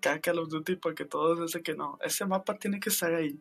cada 0.00 0.20
Call 0.20 0.38
of 0.38 0.50
Duty 0.50 0.76
porque 0.76 1.06
todos 1.06 1.40
dicen 1.40 1.62
que 1.62 1.74
no, 1.74 1.98
ese 2.02 2.26
mapa 2.26 2.58
tiene 2.58 2.78
que 2.78 2.90
estar 2.90 3.14
ahí. 3.14 3.40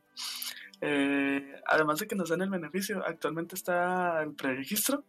Eh, 0.82 1.60
además 1.66 2.00
de 2.00 2.08
que 2.08 2.16
nos 2.16 2.30
dan 2.30 2.42
el 2.42 2.50
beneficio, 2.50 3.04
actualmente 3.06 3.56
está 3.56 4.22
el 4.22 4.34
preregistro. 4.34 5.04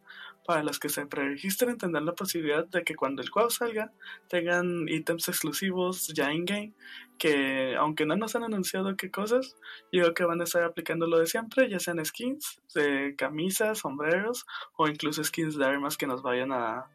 Para 0.47 0.63
los 0.63 0.79
que 0.79 0.89
se 0.89 1.05
preregistren 1.05 1.77
tendrán 1.77 2.07
la 2.07 2.15
posibilidad 2.15 2.67
de 2.67 2.83
que 2.83 2.95
cuando 2.95 3.21
el 3.21 3.29
juego 3.29 3.51
salga 3.51 3.93
tengan 4.29 4.89
ítems 4.89 5.29
exclusivos 5.29 6.09
ya 6.09 6.33
in-game, 6.33 6.73
que 7.19 7.77
aunque 7.77 8.07
no 8.07 8.17
nos 8.17 8.35
han 8.35 8.45
anunciado 8.45 8.97
qué 8.97 9.11
cosas, 9.11 9.57
yo 9.93 10.01
creo 10.03 10.15
que 10.15 10.25
van 10.25 10.41
a 10.41 10.45
estar 10.45 10.63
aplicando 10.63 11.07
lo 11.07 11.19
de 11.19 11.27
siempre, 11.27 11.69
ya 11.69 11.79
sean 11.79 12.03
skins 12.03 12.63
de 12.75 13.15
camisas, 13.19 13.81
sombreros 13.81 14.47
o 14.79 14.89
incluso 14.89 15.23
skins 15.23 15.59
de 15.59 15.67
armas 15.67 15.99
que 15.99 16.07
nos 16.07 16.23
vayan 16.23 16.53
a 16.53 16.87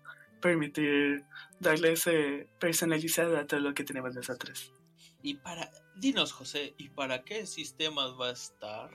permitir 0.42 1.24
darle 1.60 1.92
ese 1.92 2.50
personalizado 2.60 3.38
a 3.38 3.46
todo 3.46 3.60
lo 3.60 3.76
que 3.76 3.84
tenemos 3.84 4.16
nosotros. 4.16 4.74
Y 5.24 5.36
para, 5.36 5.72
dinos 5.96 6.34
José, 6.34 6.76
¿y 6.78 6.90
para 6.90 7.24
qué 7.24 7.46
sistemas 7.46 8.12
va 8.20 8.28
a 8.28 8.34
estar? 8.34 8.92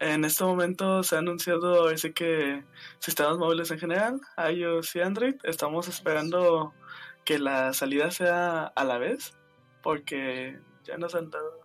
En 0.00 0.24
este 0.24 0.42
momento 0.42 1.04
se 1.04 1.14
ha 1.14 1.20
anunciado 1.20 1.88
ese 1.90 2.12
que 2.12 2.64
sistemas 2.98 3.38
móviles 3.38 3.70
en 3.70 3.78
general, 3.78 4.20
iOS 4.52 4.96
y 4.96 5.00
Android. 5.00 5.36
Estamos 5.44 5.86
esperando 5.86 6.74
que 7.24 7.38
la 7.38 7.72
salida 7.72 8.10
sea 8.10 8.64
a 8.64 8.84
la 8.84 8.98
vez, 8.98 9.34
porque 9.80 10.58
ya 10.82 10.96
nos 10.96 11.14
han 11.14 11.30
dado. 11.30 11.62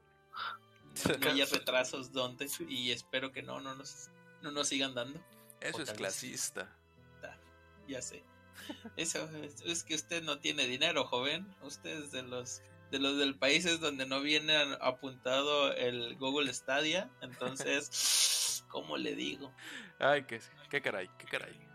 No 1.19 1.29
haya 1.31 1.45
retrasos 1.45 2.11
donde 2.11 2.47
Sí. 2.47 2.65
y 2.69 2.91
espero 2.91 3.31
que 3.31 3.41
no, 3.41 3.59
no 3.59 3.73
nos, 3.73 4.11
no 4.43 4.51
nos 4.51 4.67
sigan 4.67 4.93
dando. 4.93 5.19
Eso 5.59 5.81
es 5.81 5.91
clasista. 5.93 6.71
Ya 7.87 8.01
sé. 8.01 8.23
Eso 8.97 9.29
es, 9.41 9.61
es 9.61 9.83
que 9.83 9.95
usted 9.95 10.21
no 10.21 10.39
tiene 10.39 10.67
dinero, 10.67 11.05
joven. 11.05 11.55
Usted 11.61 12.03
es 12.03 12.11
de 12.11 12.21
los 12.21 12.61
de 12.91 12.99
los 12.99 13.17
del 13.17 13.35
países 13.35 13.79
donde 13.79 14.05
no 14.05 14.21
viene 14.21 14.55
apuntado 14.81 15.73
el 15.73 16.15
Google 16.17 16.53
Stadia. 16.53 17.09
Entonces, 17.21 18.63
¿cómo 18.69 18.97
le 18.97 19.15
digo? 19.15 19.53
Ay, 19.99 20.23
qué, 20.23 20.41
qué 20.69 20.81
caray, 20.81 21.09
qué 21.17 21.25
caray. 21.25 21.67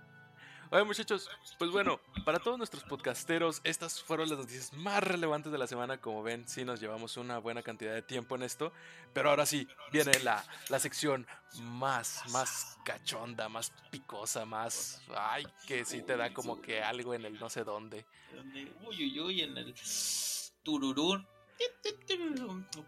Oye, 0.72 0.84
muchachos, 0.84 1.28
pues 1.58 1.70
bueno, 1.70 2.00
para 2.24 2.38
todos 2.38 2.56
nuestros 2.56 2.82
podcasteros, 2.84 3.60
estas 3.62 4.02
fueron 4.02 4.30
las 4.30 4.38
noticias 4.38 4.72
más 4.72 5.04
relevantes 5.04 5.52
de 5.52 5.58
la 5.58 5.66
semana. 5.66 6.00
Como 6.00 6.22
ven, 6.22 6.48
sí 6.48 6.64
nos 6.64 6.80
llevamos 6.80 7.18
una 7.18 7.36
buena 7.36 7.62
cantidad 7.62 7.92
de 7.92 8.00
tiempo 8.00 8.36
en 8.36 8.42
esto. 8.42 8.72
Pero 9.12 9.28
ahora 9.28 9.44
sí, 9.44 9.68
viene 9.92 10.18
la, 10.20 10.42
la 10.70 10.78
sección 10.78 11.26
más, 11.60 12.22
más 12.30 12.78
cachonda, 12.86 13.50
más 13.50 13.70
picosa, 13.90 14.46
más. 14.46 15.02
Ay, 15.14 15.44
que 15.66 15.84
sí 15.84 16.00
te 16.00 16.16
da 16.16 16.32
como 16.32 16.62
que 16.62 16.82
algo 16.82 17.12
en 17.12 17.26
el 17.26 17.38
no 17.38 17.50
sé 17.50 17.64
dónde. 17.64 18.06
Uy, 18.86 19.04
uy, 19.04 19.20
uy, 19.20 19.42
en 19.42 19.58
el 19.58 19.74
tururún. 20.62 21.26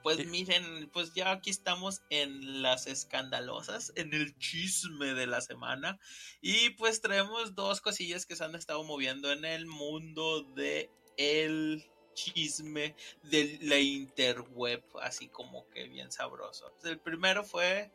Pues 0.02 0.26
miren, 0.26 0.90
pues 0.92 1.14
ya 1.14 1.30
aquí 1.30 1.50
estamos 1.50 2.02
en 2.10 2.62
las 2.62 2.86
escandalosas, 2.86 3.92
en 3.94 4.12
el 4.14 4.36
chisme 4.38 5.14
de 5.14 5.26
la 5.26 5.40
semana. 5.40 5.98
Y 6.40 6.70
pues 6.70 7.00
traemos 7.00 7.54
dos 7.54 7.80
cosillas 7.80 8.26
que 8.26 8.36
se 8.36 8.44
han 8.44 8.54
estado 8.54 8.82
moviendo 8.84 9.30
en 9.30 9.44
el 9.44 9.66
mundo 9.66 10.42
de 10.42 10.90
el 11.16 11.84
chisme 12.14 12.94
de 13.22 13.58
la 13.62 13.78
interweb, 13.78 14.82
así 15.02 15.28
como 15.28 15.68
que 15.70 15.84
bien 15.88 16.10
sabroso. 16.10 16.72
El 16.84 16.98
primero 16.98 17.44
fue 17.44 17.90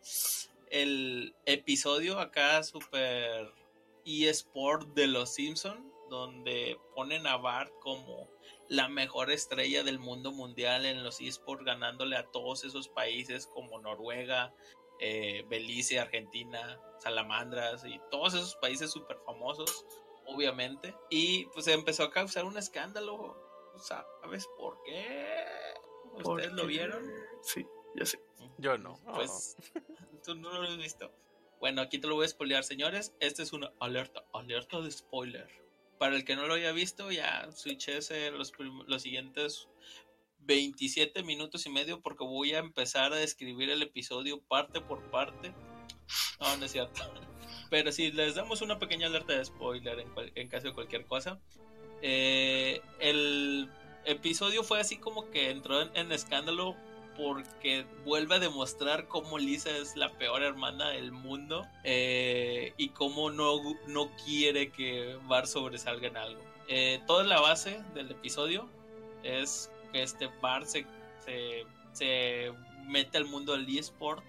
el 0.70 1.36
episodio 1.46 2.20
acá 2.20 2.64
super 2.64 3.52
eSport 4.06 4.88
de 4.94 5.08
los 5.08 5.34
Simpson, 5.34 5.92
donde 6.10 6.78
ponen 6.96 7.28
a 7.28 7.38
Bart 7.38 7.72
como 7.82 8.30
la 8.70 8.88
mejor 8.88 9.32
estrella 9.32 9.84
del 9.84 10.00
mundo 10.00 10.32
mundial 10.32 10.86
en 10.86 11.04
los 11.04 11.20
esports, 11.20 11.66
ganándole 11.66 12.16
a 12.16 12.28
todos 12.28 12.64
esos 12.64 12.88
países 12.88 13.48
como 13.48 13.80
Noruega, 13.80 14.54
eh, 15.00 15.44
Belice, 15.50 16.00
Argentina, 16.00 16.80
Salamandras 17.00 17.84
y 17.84 18.00
todos 18.12 18.36
esos 18.36 18.56
países 18.58 18.92
súper 18.92 19.18
famosos, 19.26 19.86
obviamente. 20.28 20.96
Y 21.10 21.46
pues 21.48 21.68
empezó 21.68 22.04
a 22.04 22.12
causar 22.12 22.46
un 22.46 22.58
escándalo. 22.58 23.36
¿Sabes 23.78 24.48
por 24.58 24.82
qué? 24.84 25.26
¿Ustedes 26.24 26.54
lo 26.54 26.68
vieron? 26.68 27.12
Sí, 27.42 27.66
yo 27.96 28.06
sí. 28.06 28.20
Yo 28.60 28.78
no. 28.78 29.00
Pues 29.16 29.58
tú 30.24 30.36
no 30.36 30.54
lo 30.54 30.62
has 30.62 30.78
visto. 30.78 31.12
Bueno, 31.60 31.82
aquí 31.82 31.98
te 31.98 32.08
lo 32.08 32.16
voy 32.16 32.26
a 32.26 32.30
spoilear, 32.30 32.64
señores. 32.64 33.16
Este 33.20 33.42
es 33.42 33.52
una 33.52 33.72
alerta, 33.80 34.26
alerta 34.32 34.80
de 34.80 34.92
spoiler 34.92 35.69
para 36.00 36.16
el 36.16 36.26
que 36.26 36.36
no 36.36 36.48
lo 36.48 36.56
haya 36.56 36.72
visto, 36.72 37.12
ya 37.12 37.52
switchese 37.52 38.32
los, 38.32 38.54
los 38.88 39.02
siguientes 39.02 39.68
27 40.40 41.22
minutos 41.24 41.66
y 41.66 41.70
medio 41.70 42.02
porque 42.02 42.24
voy 42.24 42.54
a 42.54 42.60
empezar 42.60 43.14
a 43.14 43.18
describir 43.18 43.70
el 43.70 43.84
episodio 43.84 44.42
parte 44.42 44.82
por 44.82 45.04
parte. 45.12 45.54
No, 46.40 46.58
no 46.58 46.66
es 46.66 46.72
cierto. 46.72 47.02
Pero 47.70 47.92
si 47.92 48.12
les 48.12 48.36
damos 48.36 48.62
una 48.62 48.80
pequeña 48.80 49.08
alerta 49.08 49.34
de 49.34 49.46
spoiler 49.46 50.06
en, 50.34 50.48
caso 50.48 50.68
de 50.68 50.74
cualquier 50.74 51.06
cosa. 51.06 51.40
Eh, 52.02 52.82
el 53.00 53.70
episodio 54.06 54.64
fue 54.64 54.80
así 54.80 54.98
como 54.98 55.30
que 55.30 55.52
entró 55.52 55.82
en 55.94 56.12
escándalo 56.14 56.78
porque 57.20 57.86
vuelve 58.06 58.36
a 58.36 58.40
demostrar 58.40 59.08
cómo 59.10 59.38
Lisa 59.38 59.70
es 59.72 59.98
la 59.98 60.10
peor 60.14 60.42
hermana 60.42 60.92
del 60.92 61.12
mundo 61.12 61.68
eh, 61.84 62.74
y 62.78 62.90
cómo 62.90 63.30
no, 63.30 63.58
no 63.88 64.10
quiere 64.26 64.72
que 64.72 65.20
Bar 65.28 65.46
sobresalga 65.46 66.08
en 66.08 66.16
algo. 66.16 66.42
Eh, 66.70 67.02
toda 67.08 67.26
la 67.26 67.42
base 67.42 67.82
del 67.94 68.10
episodio 68.12 68.70
es 69.24 69.70
que 69.92 70.02
este 70.02 70.30
Bar 70.42 70.66
se, 70.66 70.86
se, 71.92 72.54
mete 72.88 73.18
al 73.18 73.26
mundo 73.26 73.52
del 73.52 73.68
eSport 73.78 74.24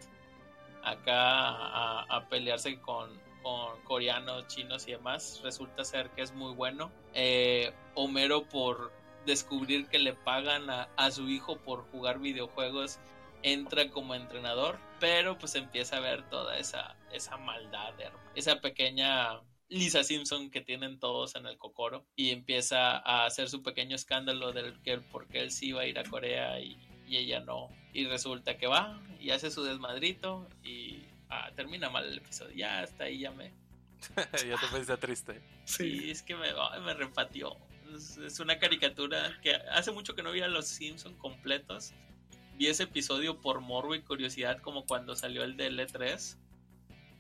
acá 0.83 2.01
a, 2.03 2.27
pelearse 2.29 2.81
con, 2.81 3.09
con, 3.43 3.81
coreanos, 3.85 4.49
chinos 4.49 4.89
y 4.89 4.93
demás. 4.93 5.41
Resulta 5.45 5.85
ser 5.85 6.11
que 6.11 6.23
es 6.23 6.33
muy 6.33 6.55
bueno. 6.55 6.91
Eh, 7.15 7.73
Homero 7.95 8.43
por 8.45 8.91
descubrir 9.27 9.87
que 9.87 9.99
le 9.99 10.15
pagan 10.15 10.69
a, 10.71 11.11
su 11.11 11.29
hijo 11.29 11.59
por 11.59 11.83
jugar 11.91 12.19
videojuegos, 12.19 12.99
entra 13.43 13.91
como 13.91 14.15
entrenador, 14.15 14.79
pero 14.99 15.39
pues 15.39 15.55
empieza 15.55 15.97
a 15.97 16.01
ver 16.01 16.29
toda 16.29 16.59
esa, 16.59 16.97
esa 17.13 17.37
maldad, 17.37 17.95
esa 18.35 18.61
pequeña 18.61 19.41
Lisa 19.69 20.03
Simpson 20.03 20.51
que 20.51 20.61
tienen 20.61 20.99
todos 20.99 21.37
en 21.37 21.47
el 21.47 21.57
cocoro 21.57 22.05
y 22.17 22.31
empieza 22.31 22.99
a 22.99 23.25
hacer 23.25 23.49
su 23.49 23.63
pequeño 23.63 23.95
escándalo 23.95 24.53
del 24.53 24.83
que 24.83 24.99
porque 24.99 25.41
él 25.41 25.53
sí 25.53 25.69
iba 25.69 25.83
a 25.83 25.87
ir 25.87 25.99
a 25.99 26.05
Corea 26.05 26.61
y, 26.61 26.77
ella 27.09 27.41
no. 27.41 27.69
Y 27.93 28.07
resulta 28.07 28.57
que 28.57 28.69
va 28.69 29.01
y 29.19 29.31
hace 29.31 29.51
su 29.51 29.65
desmadrito 29.65 30.49
y 30.63 31.03
ah, 31.29 31.51
termina 31.57 31.91
mal 31.91 32.07
el 32.07 32.19
episodio. 32.19 32.55
Ya 32.55 32.81
hasta 32.81 33.05
ahí 33.05 33.19
ya 33.19 33.33
me... 33.33 33.53
ya 34.17 34.57
te 34.57 34.67
pensé 34.73 34.97
triste. 34.97 35.43
Sí, 35.65 36.09
es 36.09 36.23
que 36.23 36.37
me, 36.37 36.53
me 36.85 36.95
repatió 36.95 37.57
es, 37.97 38.41
una 38.41 38.59
caricatura 38.59 39.39
que 39.43 39.55
hace 39.73 39.93
mucho 39.93 40.15
que 40.15 40.23
no 40.23 40.33
veía 40.33 40.49
los 40.49 40.67
Simpson 40.67 41.15
completos. 41.17 41.93
Vi 42.57 42.67
ese 42.67 42.85
episodio 42.85 43.41
por 43.41 43.61
morbo 43.61 43.95
y 43.95 44.03
curiosidad 44.03 44.61
como 44.61 44.87
cuando 44.87 45.17
salió 45.17 45.43
el 45.45 45.57
de 45.57 45.71
L3. 45.71 46.37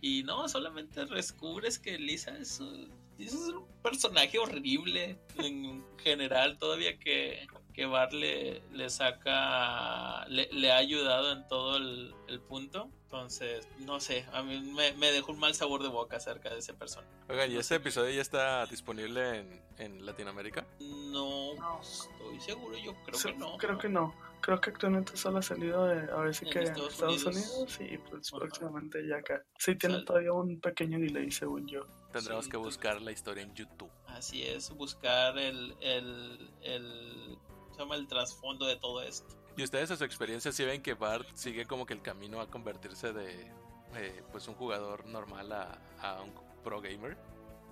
Y 0.01 0.23
no, 0.23 0.49
solamente 0.49 1.05
descubres 1.07 1.79
que 1.79 1.99
Lisa 1.99 2.37
es, 2.39 2.61
un 2.61 3.67
personaje 3.83 4.39
horrible 4.39 5.19
en 5.39 5.85
general, 5.99 6.59
todavía 6.59 6.99
que 6.99 7.47
que 7.73 7.87
Bar 7.87 8.13
le, 8.13 8.91
saca, 8.91 10.27
le, 10.29 10.73
ha 10.73 10.77
ayudado 10.77 11.33
en 11.33 11.47
todo 11.49 11.77
el, 11.77 12.41
punto. 12.49 12.91
Entonces, 13.13 13.67
no 13.81 13.99
sé, 13.99 14.25
a 14.33 14.41
mí 14.41 14.61
me, 14.61 15.11
dejó 15.11 15.33
un 15.33 15.41
mal 15.41 15.53
sabor 15.53 15.83
de 15.83 15.89
boca 15.89 16.19
acerca 16.19 16.49
de 16.51 16.61
ese 16.61 16.75
personaje. 16.75 17.11
Oigan, 17.29 17.51
¿y 17.51 17.57
este 17.57 17.75
episodio 17.75 18.15
ya 18.15 18.23
está 18.23 18.65
disponible 18.67 19.45
en, 19.79 20.07
Latinoamérica? 20.07 20.65
No, 20.79 21.81
estoy 21.81 22.39
seguro, 22.39 22.79
yo 22.79 22.95
creo 23.05 23.19
que 23.21 23.35
no. 23.35 23.57
Creo 23.57 23.79
que 23.79 23.89
no. 23.89 24.15
Creo 24.41 24.61
que 24.61 24.71
actualmente 24.71 25.17
solo 25.17 25.39
ha 25.39 25.43
salido 25.43 25.87
de, 25.87 26.09
ahora 26.13 26.33
sí 26.33 26.47
que 26.47 26.61
Estados 26.61 27.03
en 27.03 27.11
Estados 27.11 27.27
Unidos, 27.27 27.79
y 27.81 27.99
pues 27.99 28.31
próximamente 28.31 29.05
ya 29.05 29.17
acá. 29.17 29.43
Sí, 29.59 29.75
tiene 29.75 30.05
todavía 30.05 30.33
un 30.33 30.61
pequeño 30.61 31.01
delay, 31.01 31.33
según 31.33 31.67
yo. 31.67 31.87
Tendremos 32.13 32.47
que 32.47 32.59
buscar 32.59 33.03
la 33.03 33.11
historia 33.11 33.43
en 33.43 33.53
YouTube. 33.55 33.91
Así 34.07 34.45
es, 34.45 34.71
buscar 34.71 35.37
el, 35.37 35.75
el, 35.81 36.49
el 36.63 37.39
llama 37.77 37.97
el 37.97 38.07
trasfondo 38.07 38.67
de 38.67 38.77
todo 38.77 39.03
esto. 39.03 39.40
¿Y 39.57 39.63
ustedes 39.63 39.91
a 39.91 39.97
su 39.97 40.05
experiencia 40.05 40.53
si 40.53 40.65
ven 40.65 40.83
que 40.83 40.95
Bart 40.95 41.27
sigue 41.35 41.67
como 41.67 41.87
que 41.87 41.95
el 41.95 42.03
camino 42.03 42.41
a 42.41 42.49
convertirse 42.49 43.13
de 43.13 43.51
eh, 43.97 44.23
pues 44.31 44.47
un 44.49 44.55
jugador 44.55 45.07
normal 45.07 45.53
a, 45.53 46.23
un 46.23 46.33
pro 46.63 46.81
gamer? 46.81 47.17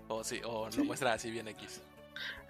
O 0.08 0.24
sí, 0.24 0.40
o 0.44 0.68
no 0.70 0.84
muestra 0.84 1.12
así 1.12 1.30
bien 1.30 1.48
X. 1.48 1.82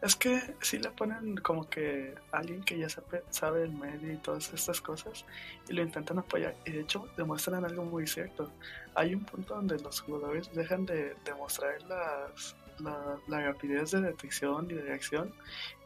Es 0.01 0.16
que 0.16 0.55
si 0.62 0.79
le 0.79 0.91
ponen 0.91 1.37
como 1.39 1.68
que 1.68 2.14
alguien 2.33 2.62
que 2.62 2.79
ya 2.79 2.89
sabe, 2.89 3.22
sabe 3.31 3.64
el 3.64 3.72
medio 3.72 4.12
y 4.12 4.16
todas 4.16 4.53
estas 4.55 4.81
cosas 4.81 5.24
y 5.68 5.72
lo 5.74 5.83
intentan 5.83 6.18
apoyar. 6.18 6.57
Y 6.64 6.72
de 6.72 6.81
hecho 6.81 7.07
demuestran 7.16 7.64
algo 7.64 7.85
muy 7.85 8.07
cierto. 8.07 8.51
Hay 8.95 9.14
un 9.14 9.24
punto 9.24 9.55
donde 9.55 9.79
los 9.79 10.01
jugadores 10.01 10.51
dejan 10.55 10.87
de 10.87 11.14
demostrar 11.24 11.83
las, 11.83 12.57
la, 12.81 13.20
rapidez 13.29 13.91
de 13.93 14.01
detección 14.01 14.70
y 14.70 14.74
de 14.74 14.83
reacción 14.83 15.35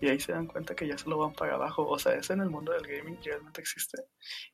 y 0.00 0.08
ahí 0.08 0.20
se 0.20 0.32
dan 0.32 0.46
cuenta 0.46 0.74
que 0.74 0.86
ya 0.86 0.96
se 0.98 1.08
lo 1.08 1.18
van 1.18 1.32
para 1.32 1.54
abajo. 1.54 1.86
O 1.86 1.98
sea, 1.98 2.14
eso 2.14 2.32
en 2.32 2.40
el 2.40 2.50
mundo 2.50 2.72
del 2.72 2.86
gaming 2.86 3.18
realmente 3.22 3.60
existe 3.60 4.02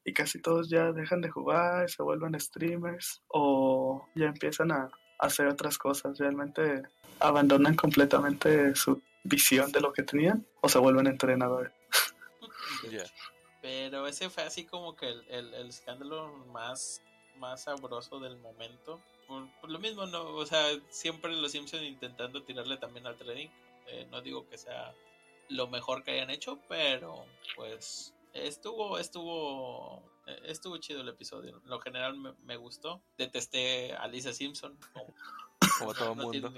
y 0.05 0.13
casi 0.13 0.41
todos 0.41 0.69
ya 0.69 0.93
dejan 0.93 1.21
de 1.21 1.31
jugar, 1.31 1.89
se 1.91 2.03
vuelven 2.03 2.39
streamers 2.41 3.23
o 3.29 4.07
ya 4.15 4.27
empiezan 4.27 4.73
a, 4.73 4.91
hacer 5.21 5.49
otras 5.49 5.79
cosas. 5.79 6.17
Realmente 6.17 6.83
abandonan 7.19 7.75
completamente 7.75 8.77
su 8.77 9.03
visión 9.25 9.73
de 9.73 9.81
lo 9.81 9.93
que 9.93 10.05
tenían 10.05 10.47
o 10.61 10.69
se 10.69 10.79
vuelven 10.79 11.09
entrenadores. 11.09 11.73
Pero 13.61 14.07
ese 14.07 14.31
fue 14.31 14.45
así 14.45 14.65
como 14.65 14.95
que 14.95 15.09
el, 15.09 15.25
el, 15.29 15.55
el 15.55 15.69
escándalo 15.69 16.29
más, 16.53 17.03
más 17.39 17.65
sabroso 17.65 18.21
del 18.21 18.39
momento 18.39 19.01
por, 19.29 19.71
lo 19.71 19.79
mismo, 19.79 20.07
no, 20.07 20.35
o 20.35 20.47
sea, 20.47 20.65
siempre 20.89 21.31
los 21.37 21.53
Simpsons 21.53 21.83
intentando 21.83 22.43
tirarle 22.43 22.79
también 22.79 23.07
al 23.07 23.17
trading. 23.17 23.49
Eh, 23.87 24.07
no 24.11 24.23
digo 24.23 24.49
que 24.49 24.57
sea 24.59 24.95
lo 25.49 25.67
mejor 25.69 26.03
que 26.03 26.13
hayan 26.13 26.31
hecho, 26.31 26.59
pero 26.69 27.27
pues 27.55 28.15
estuvo, 28.33 28.99
estuvo, 28.99 30.03
eh, 30.27 30.41
estuvo 30.47 30.79
chido 30.79 31.03
el 31.03 31.09
episodio. 31.09 31.61
En 31.63 31.71
lo 31.71 31.79
general 31.81 32.17
me, 32.17 32.57
gustó. 32.57 33.03
Detesté 33.19 33.93
a 33.95 34.09
Lisa 34.09 34.33
Simpson. 34.33 34.79
Como, 35.79 35.95
todo 35.95 36.13
el 36.13 36.17
mundo. 36.19 36.53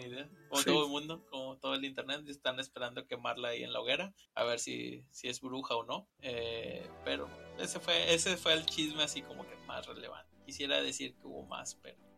Como 0.48 0.62
todo 0.62 0.84
el 0.84 0.90
mundo, 0.90 1.26
como 1.28 1.56
todo 1.56 1.74
el 1.74 1.84
internet. 1.84 2.28
Están 2.28 2.60
esperando 2.60 3.06
quemarla 3.06 3.48
ahí 3.48 3.64
en 3.64 3.72
la 3.72 3.80
hoguera. 3.80 4.14
A 4.34 4.44
ver 4.44 4.58
si, 4.60 5.04
si 5.10 5.28
es 5.28 5.40
bruja 5.40 5.74
o 5.74 5.84
no. 5.84 6.08
Eh, 6.22 6.88
pero 7.04 7.28
ese 7.58 7.80
fue, 7.80 8.14
ese 8.14 8.36
fue 8.36 8.52
el 8.52 8.66
chisme 8.66 9.02
así 9.02 9.22
como 9.22 9.46
que 9.48 9.56
más 9.66 9.86
relevante. 9.86 10.30
Quisiera 10.46 10.80
decir 10.82 11.14
que 11.14 11.26
hubo 11.26 11.44
más, 11.44 11.76
pero 11.76 12.09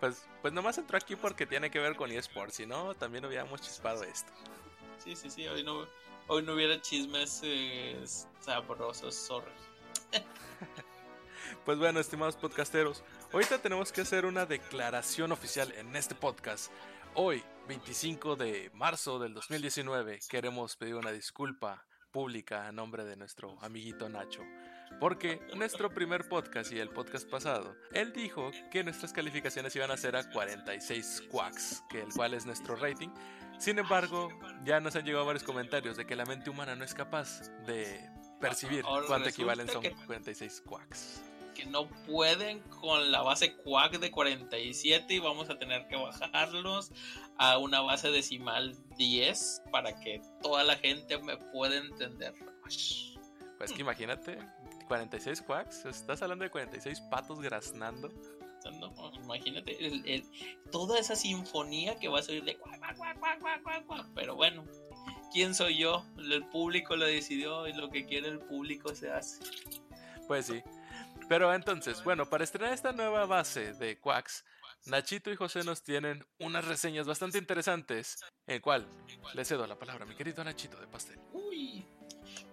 Pues, 0.00 0.26
pues 0.40 0.54
nomás 0.54 0.78
entró 0.78 0.96
aquí 0.96 1.14
porque 1.14 1.44
tiene 1.44 1.70
que 1.70 1.78
ver 1.78 1.94
con 1.94 2.10
eSports, 2.10 2.54
si 2.54 2.64
no, 2.64 2.94
también 2.94 3.22
hubiéramos 3.26 3.60
chispado 3.60 4.02
esto. 4.02 4.32
Sí, 4.96 5.14
sí, 5.14 5.28
sí, 5.28 5.46
hoy 5.46 5.62
no, 5.62 5.86
hoy 6.26 6.42
no 6.42 6.54
hubiera 6.54 6.80
chismes 6.80 7.42
eh, 7.44 8.02
sabrosos, 8.40 9.14
sorry. 9.14 9.52
Pues 11.64 11.78
bueno, 11.78 12.00
estimados 12.00 12.36
podcasteros, 12.36 13.02
ahorita 13.32 13.58
tenemos 13.58 13.92
que 13.92 14.02
hacer 14.02 14.24
una 14.24 14.46
declaración 14.46 15.32
oficial 15.32 15.72
en 15.72 15.94
este 15.96 16.14
podcast. 16.14 16.70
Hoy, 17.14 17.42
25 17.66 18.36
de 18.36 18.70
marzo 18.72 19.18
del 19.18 19.34
2019, 19.34 20.20
queremos 20.28 20.76
pedir 20.76 20.94
una 20.94 21.10
disculpa 21.10 21.84
pública 22.12 22.66
a 22.66 22.72
nombre 22.72 23.04
de 23.04 23.16
nuestro 23.16 23.58
amiguito 23.62 24.08
Nacho. 24.08 24.42
Porque 24.98 25.40
nuestro 25.56 25.88
primer 25.90 26.28
podcast 26.28 26.72
y 26.72 26.78
el 26.78 26.90
podcast 26.90 27.28
pasado, 27.28 27.74
él 27.92 28.12
dijo 28.12 28.50
que 28.70 28.84
nuestras 28.84 29.12
calificaciones 29.12 29.74
iban 29.76 29.90
a 29.90 29.96
ser 29.96 30.16
a 30.16 30.28
46 30.30 31.22
quacks, 31.30 31.82
que 31.88 32.02
el 32.02 32.12
cual 32.12 32.34
es 32.34 32.44
nuestro 32.44 32.76
rating. 32.76 33.08
Sin 33.58 33.78
embargo, 33.78 34.28
ya 34.64 34.80
nos 34.80 34.96
han 34.96 35.04
llegado 35.04 35.24
varios 35.24 35.42
comentarios 35.44 35.96
de 35.96 36.06
que 36.06 36.16
la 36.16 36.24
mente 36.26 36.50
humana 36.50 36.74
no 36.76 36.84
es 36.84 36.92
capaz 36.94 37.48
de 37.66 38.08
percibir 38.40 38.84
Ahora 38.86 39.06
cuánto 39.06 39.28
equivalen 39.28 39.68
son 39.68 39.82
que- 39.82 39.94
46 40.06 40.62
quacks. 40.66 41.22
Que 41.54 41.66
no 41.66 41.88
pueden 42.06 42.60
con 42.60 43.10
la 43.12 43.20
base 43.22 43.54
Quack 43.56 43.98
de 43.98 44.10
47 44.10 45.12
y 45.12 45.18
vamos 45.18 45.50
a 45.50 45.58
tener 45.58 45.86
que 45.88 45.96
bajarlos 45.96 46.90
a 47.36 47.58
una 47.58 47.80
base 47.82 48.10
decimal 48.10 48.74
10 48.96 49.62
para 49.70 49.98
que 50.00 50.22
toda 50.42 50.64
la 50.64 50.76
gente 50.76 51.18
me 51.18 51.36
pueda 51.36 51.76
entender. 51.76 52.32
Pues 52.62 53.72
que 53.74 53.82
imagínate, 53.82 54.38
46 55.00 55.42
quacks, 55.42 55.84
estás 55.84 56.20
hablando 56.20 56.42
de 56.42 56.50
46 56.50 57.00
patos 57.02 57.40
graznando. 57.40 58.08
No, 58.80 59.12
imagínate 59.14 59.86
el- 59.86 60.04
el- 60.04 60.24
toda 60.72 60.98
esa 60.98 61.14
sinfonía 61.14 61.96
que 62.00 62.08
va 62.08 62.18
a 62.18 62.22
salir 62.22 62.42
de 62.42 62.56
cuac, 62.58 62.96
cuac, 62.96 63.86
cuac. 63.86 64.06
Pero 64.16 64.34
bueno, 64.34 64.64
¿quién 65.32 65.54
soy 65.54 65.78
yo? 65.78 66.04
El 66.18 66.44
público 66.48 66.96
lo 66.96 67.06
decidió 67.06 67.68
y 67.68 67.72
lo 67.72 67.88
que 67.88 68.04
quiere 68.04 68.26
el 68.28 68.40
público 68.40 68.92
se 68.92 69.12
hace. 69.12 69.44
Pues 70.26 70.46
sí. 70.46 70.60
Pero 71.28 71.54
entonces, 71.54 72.02
bueno, 72.02 72.26
para 72.28 72.42
estrenar 72.42 72.72
esta 72.72 72.90
nueva 72.90 73.26
base 73.26 73.72
de 73.74 73.96
quacks, 74.00 74.44
Nachito 74.86 75.30
y 75.30 75.36
José 75.36 75.62
nos 75.62 75.84
tienen 75.84 76.26
unas 76.40 76.64
reseñas 76.64 77.06
bastante 77.06 77.38
interesantes, 77.38 78.24
en 78.48 78.56
el 78.56 78.60
cual 78.60 78.88
le 79.34 79.44
cedo 79.44 79.68
la 79.68 79.78
palabra 79.78 80.04
a 80.04 80.08
mi 80.08 80.16
querido 80.16 80.42
Nachito 80.42 80.80
de 80.80 80.88
Pastel. 80.88 81.20
Uy. 81.32 81.86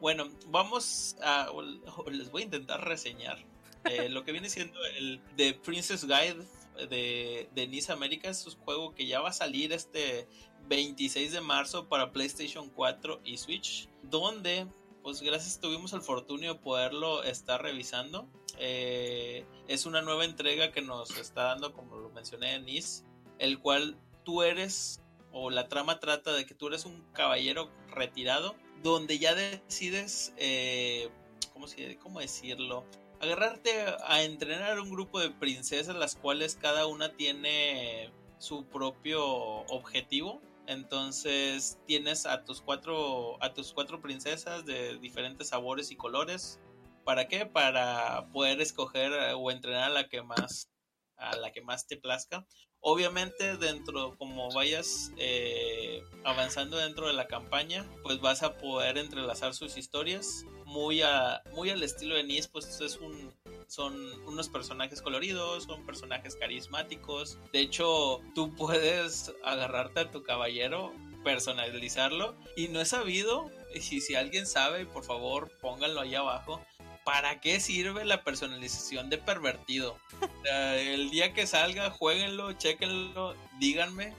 Bueno, 0.02 0.30
vamos 0.48 1.16
a. 1.22 1.50
o- 1.52 1.64
o 2.04 2.10
les 2.10 2.30
voy 2.32 2.44
a 2.44 2.46
intentar 2.46 2.84
reseñar 2.88 3.38
eh, 3.86 4.10
lo 4.10 4.24
que 4.24 4.32
viene 4.32 4.50
siendo 4.50 4.84
el 4.98 5.22
The 5.36 5.54
Princess 5.56 6.06
Guide 6.06 6.46
de, 6.90 7.50
de 7.54 7.68
Nice 7.68 7.92
América. 7.92 8.30
Es 8.30 8.46
un 8.46 8.56
juego 8.64 8.94
que 8.94 9.08
ya 9.08 9.22
va 9.22 9.30
a 9.30 9.34
salir 9.34 9.74
este 9.74 10.28
26 10.68 11.32
de 11.32 11.42
marzo 11.42 11.88
para 11.88 12.12
PlayStation 12.12 12.70
4 12.70 13.22
y 13.24 13.38
Switch. 13.38 13.90
Donde, 14.04 14.68
pues 15.04 15.22
gracias, 15.22 15.60
tuvimos 15.60 15.94
el 15.94 16.02
fortunio 16.02 16.54
de 16.54 16.60
poderlo 16.60 17.24
estar 17.24 17.62
revisando. 17.62 18.28
Eh, 18.60 19.46
es 19.68 19.86
una 19.86 20.02
nueva 20.02 20.26
entrega 20.26 20.72
que 20.72 20.82
nos 20.82 21.16
está 21.18 21.44
dando, 21.44 21.74
como 21.74 21.98
lo 21.98 22.10
mencioné 22.10 22.54
en 22.56 22.66
Nice, 22.66 23.04
el 23.40 23.60
cual 23.60 23.98
tú 24.24 24.44
eres 24.44 25.02
o 25.32 25.50
la 25.50 25.68
trama 25.68 26.00
trata 26.00 26.34
de 26.34 26.46
que 26.46 26.54
tú 26.56 26.68
eres 26.68 26.86
un 26.86 27.02
caballero 27.14 27.70
retirado 27.90 28.56
donde 28.84 29.20
ya 29.20 29.36
decides, 29.36 30.34
eh, 30.38 31.10
¿cómo, 31.54 31.68
se- 31.68 31.98
¿cómo 31.98 32.20
decirlo? 32.20 32.86
Agarrarte 33.20 33.72
a 34.06 34.24
entrenar 34.24 34.80
un 34.80 34.90
grupo 34.92 35.20
de 35.20 35.32
princesas, 35.32 35.96
las 35.96 36.16
cuales 36.16 36.56
cada 36.56 36.86
una 36.86 37.14
tiene 37.16 38.12
su 38.38 38.66
propio 38.66 39.26
objetivo. 39.26 40.42
Entonces 40.68 41.80
tienes 41.88 42.26
a 42.26 42.44
tus 42.44 42.62
cuatro, 42.62 43.42
a 43.42 43.54
tus 43.54 43.74
cuatro 43.74 44.02
princesas 44.02 44.66
de 44.66 44.98
diferentes 45.00 45.50
sabores 45.50 45.92
y 45.92 45.96
colores. 45.96 46.60
¿Para 47.06 47.28
qué? 47.28 47.46
Para 47.46 48.28
poder 48.34 48.60
escoger 48.62 49.14
eh, 49.14 49.34
o 49.34 49.50
entrenar 49.50 49.86
a 49.86 49.90
la 49.94 50.10
que 50.10 50.22
más, 50.22 50.70
a 51.16 51.36
la 51.38 51.52
que 51.52 51.62
más 51.62 51.88
te 51.88 51.98
plazca. 51.98 52.46
Obviamente 52.90 53.58
dentro, 53.58 54.16
como 54.18 54.50
vayas 54.50 55.12
eh, 55.18 56.06
avanzando 56.24 56.78
dentro 56.78 57.08
de 57.08 57.12
la 57.12 57.28
campaña, 57.28 57.86
pues 58.02 58.22
vas 58.22 58.44
a 58.44 58.56
poder 58.56 58.98
entrelazar 58.98 59.54
sus 59.54 59.76
historias 59.76 60.46
muy, 60.64 61.02
a, 61.02 61.44
muy 61.52 61.70
al 61.70 61.84
estilo 61.84 62.16
de 62.16 62.24
Nis, 62.24 62.48
pues 62.48 62.80
es 62.80 62.96
un, 62.96 63.34
son 63.68 63.94
unos 64.26 64.48
personajes 64.48 65.02
coloridos, 65.02 65.66
son 65.66 65.86
personajes 65.86 66.38
carismáticos. 66.38 67.38
De 67.52 67.60
hecho, 67.60 68.22
tú 68.34 68.56
puedes 68.56 69.34
agarrarte 69.44 70.00
a 70.00 70.10
tu 70.10 70.24
caballero, 70.24 70.94
personalizarlo 71.26 72.38
y 72.56 72.70
no 72.70 72.80
he 72.80 72.86
sabido, 72.86 73.52
y 73.76 73.82
si 73.82 74.16
alguien 74.16 74.48
sabe, 74.48 74.86
por 74.86 75.04
favor 75.04 75.52
pónganlo 75.60 76.00
ahí 76.00 76.16
abajo. 76.16 76.62
¿Para 77.08 77.40
qué 77.40 77.62
sirve 77.62 78.04
la 78.04 78.26
personalización 78.26 79.10
de 79.10 79.18
pervertido? 79.18 79.98
El 80.44 81.10
día 81.10 81.32
que 81.32 81.48
salga, 81.48 81.90
jueguenlo, 81.90 82.52
chequenlo, 82.52 83.34
díganme. 83.60 84.14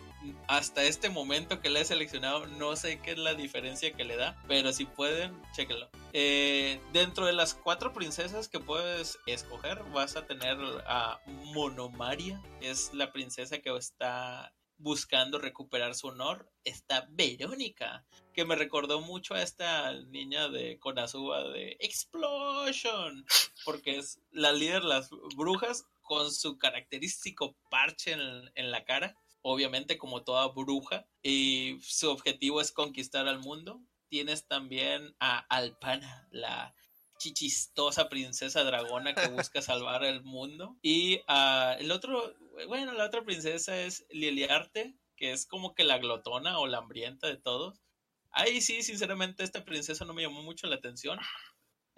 Hasta 0.46 0.82
este 0.84 1.10
momento 1.10 1.60
que 1.60 1.68
le 1.68 1.82
he 1.82 1.84
seleccionado, 1.84 2.46
no 2.46 2.76
sé 2.76 2.98
qué 3.00 3.10
es 3.10 3.18
la 3.18 3.34
diferencia 3.34 3.92
que 3.92 4.04
le 4.04 4.16
da, 4.16 4.42
pero 4.48 4.72
si 4.72 4.86
pueden, 4.86 5.38
chequenlo. 5.54 5.90
Eh, 6.14 6.80
dentro 6.94 7.26
de 7.26 7.34
las 7.34 7.52
cuatro 7.52 7.92
princesas 7.92 8.48
que 8.48 8.58
puedes 8.58 9.18
escoger, 9.26 9.82
vas 9.92 10.16
a 10.16 10.24
tener 10.24 10.56
a 10.86 11.20
Monomaria, 11.26 12.40
es 12.62 12.94
la 12.94 13.12
princesa 13.12 13.58
que 13.58 13.68
está 13.76 14.50
buscando 14.78 15.38
recuperar 15.38 15.94
su 15.94 16.08
honor. 16.08 16.50
Está 16.64 17.06
Verónica, 17.10 18.06
que 18.32 18.44
me 18.44 18.56
recordó 18.56 19.00
mucho 19.00 19.34
a 19.34 19.42
esta 19.42 19.92
niña 19.92 20.48
de 20.48 20.78
Konosuba 20.78 21.48
de 21.48 21.76
Explosion, 21.80 23.26
porque 23.64 23.98
es 23.98 24.20
la 24.30 24.52
líder 24.52 24.82
de 24.82 24.88
las 24.88 25.10
brujas 25.36 25.86
con 26.02 26.32
su 26.32 26.56
característico 26.56 27.56
parche 27.70 28.12
en, 28.12 28.50
en 28.54 28.70
la 28.70 28.84
cara, 28.84 29.16
obviamente 29.42 29.98
como 29.98 30.22
toda 30.22 30.48
bruja, 30.48 31.06
y 31.22 31.78
su 31.82 32.10
objetivo 32.10 32.60
es 32.60 32.72
conquistar 32.72 33.28
al 33.28 33.40
mundo. 33.40 33.80
Tienes 34.08 34.46
también 34.46 35.14
a 35.20 35.38
Alpana, 35.54 36.26
la 36.30 36.74
chichistosa 37.18 38.08
princesa 38.08 38.64
dragona 38.64 39.14
que 39.14 39.28
busca 39.28 39.60
salvar 39.60 40.04
el 40.04 40.22
mundo. 40.22 40.76
Y 40.82 41.20
ah, 41.28 41.76
el 41.78 41.90
otro, 41.90 42.34
bueno, 42.66 42.92
la 42.92 43.04
otra 43.04 43.22
princesa 43.24 43.78
es 43.80 44.06
Liliarte, 44.10 44.96
que 45.16 45.32
es 45.32 45.46
como 45.46 45.74
que 45.74 45.84
la 45.84 45.98
glotona 45.98 46.58
o 46.58 46.66
la 46.66 46.78
hambrienta 46.78 47.26
de 47.26 47.36
todos. 47.36 47.82
Ahí 48.30 48.60
sí, 48.60 48.82
sinceramente, 48.82 49.42
esta 49.42 49.64
princesa 49.64 50.04
no 50.04 50.14
me 50.14 50.22
llamó 50.22 50.42
mucho 50.42 50.66
la 50.66 50.76
atención. 50.76 51.18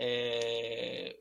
Eh, 0.03 1.21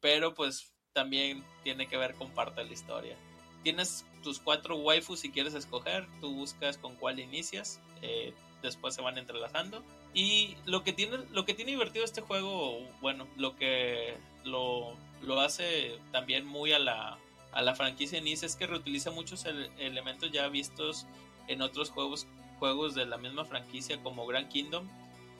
pero 0.00 0.34
pues 0.34 0.74
también 0.92 1.44
tiene 1.62 1.86
que 1.86 1.96
ver 1.96 2.14
con 2.14 2.30
parte 2.32 2.60
de 2.60 2.66
la 2.66 2.72
historia. 2.72 3.16
Tienes 3.62 4.04
tus 4.22 4.40
cuatro 4.40 4.76
waifus 4.76 5.20
si 5.20 5.30
quieres 5.30 5.54
escoger, 5.54 6.06
tú 6.20 6.34
buscas 6.34 6.78
con 6.78 6.96
cuál 6.96 7.20
inicias, 7.20 7.80
eh, 8.02 8.34
después 8.62 8.94
se 8.94 9.02
van 9.02 9.18
entrelazando. 9.18 9.84
Y 10.16 10.56
lo 10.64 10.82
que 10.82 10.94
tiene, 10.94 11.18
lo 11.30 11.44
que 11.44 11.52
tiene 11.52 11.72
divertido 11.72 12.02
este 12.02 12.22
juego, 12.22 12.78
bueno, 13.02 13.28
lo 13.36 13.54
que 13.54 14.14
lo, 14.44 14.94
lo 15.20 15.40
hace 15.40 15.98
también 16.10 16.46
muy 16.46 16.72
a 16.72 16.78
la, 16.78 17.18
a 17.52 17.60
la 17.60 17.74
franquicia 17.74 18.18
Nice 18.22 18.46
es 18.46 18.56
que 18.56 18.66
reutiliza 18.66 19.10
muchos 19.10 19.44
ele- 19.44 19.70
elementos 19.78 20.32
ya 20.32 20.48
vistos 20.48 21.06
en 21.48 21.60
otros 21.60 21.90
juegos, 21.90 22.26
juegos 22.58 22.94
de 22.94 23.04
la 23.04 23.18
misma 23.18 23.44
franquicia 23.44 24.02
como 24.02 24.26
Grand 24.26 24.48
Kingdom, 24.48 24.88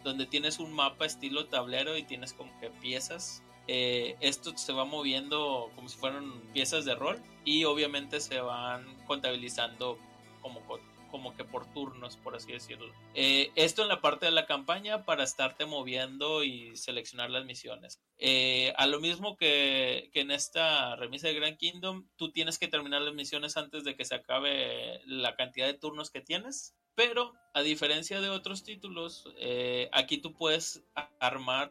donde 0.04 0.26
tienes 0.26 0.58
un 0.58 0.74
mapa 0.74 1.06
estilo 1.06 1.46
tablero 1.46 1.96
y 1.96 2.02
tienes 2.02 2.34
como 2.34 2.52
que 2.60 2.68
piezas. 2.68 3.42
Eh, 3.68 4.14
esto 4.20 4.52
se 4.58 4.74
va 4.74 4.84
moviendo 4.84 5.70
como 5.74 5.88
si 5.88 5.96
fueran 5.96 6.30
piezas 6.52 6.84
de 6.84 6.94
rol 6.94 7.18
y 7.46 7.64
obviamente 7.64 8.20
se 8.20 8.40
van 8.40 8.84
contabilizando 9.06 9.98
como, 10.42 10.60
co- 10.66 10.80
como 11.10 11.36
que 11.36 11.44
por 11.44 11.66
turnos, 11.72 12.16
por 12.16 12.34
así 12.34 12.52
decirlo. 12.52 12.92
Eh, 13.14 13.50
esto 13.54 13.82
en 13.82 13.88
la 13.88 14.00
parte 14.00 14.26
de 14.26 14.32
la 14.32 14.46
campaña 14.46 15.04
para 15.04 15.24
estarte 15.24 15.66
moviendo 15.66 16.42
y 16.44 16.76
seleccionar 16.76 17.30
las 17.30 17.44
misiones. 17.44 18.00
Eh, 18.18 18.72
a 18.76 18.86
lo 18.86 19.00
mismo 19.00 19.36
que, 19.36 20.10
que 20.12 20.20
en 20.20 20.30
esta 20.30 20.96
remisa 20.96 21.28
de 21.28 21.34
Grand 21.34 21.56
Kingdom, 21.56 22.06
tú 22.16 22.32
tienes 22.32 22.58
que 22.58 22.68
terminar 22.68 23.02
las 23.02 23.14
misiones 23.14 23.56
antes 23.56 23.84
de 23.84 23.96
que 23.96 24.04
se 24.04 24.14
acabe 24.14 25.00
la 25.06 25.34
cantidad 25.36 25.66
de 25.66 25.74
turnos 25.74 26.10
que 26.10 26.20
tienes. 26.20 26.74
Pero 26.96 27.34
a 27.52 27.60
diferencia 27.60 28.22
de 28.22 28.30
otros 28.30 28.64
títulos, 28.64 29.28
eh, 29.38 29.90
aquí 29.92 30.16
tú 30.16 30.32
puedes 30.32 30.82
armar 31.20 31.70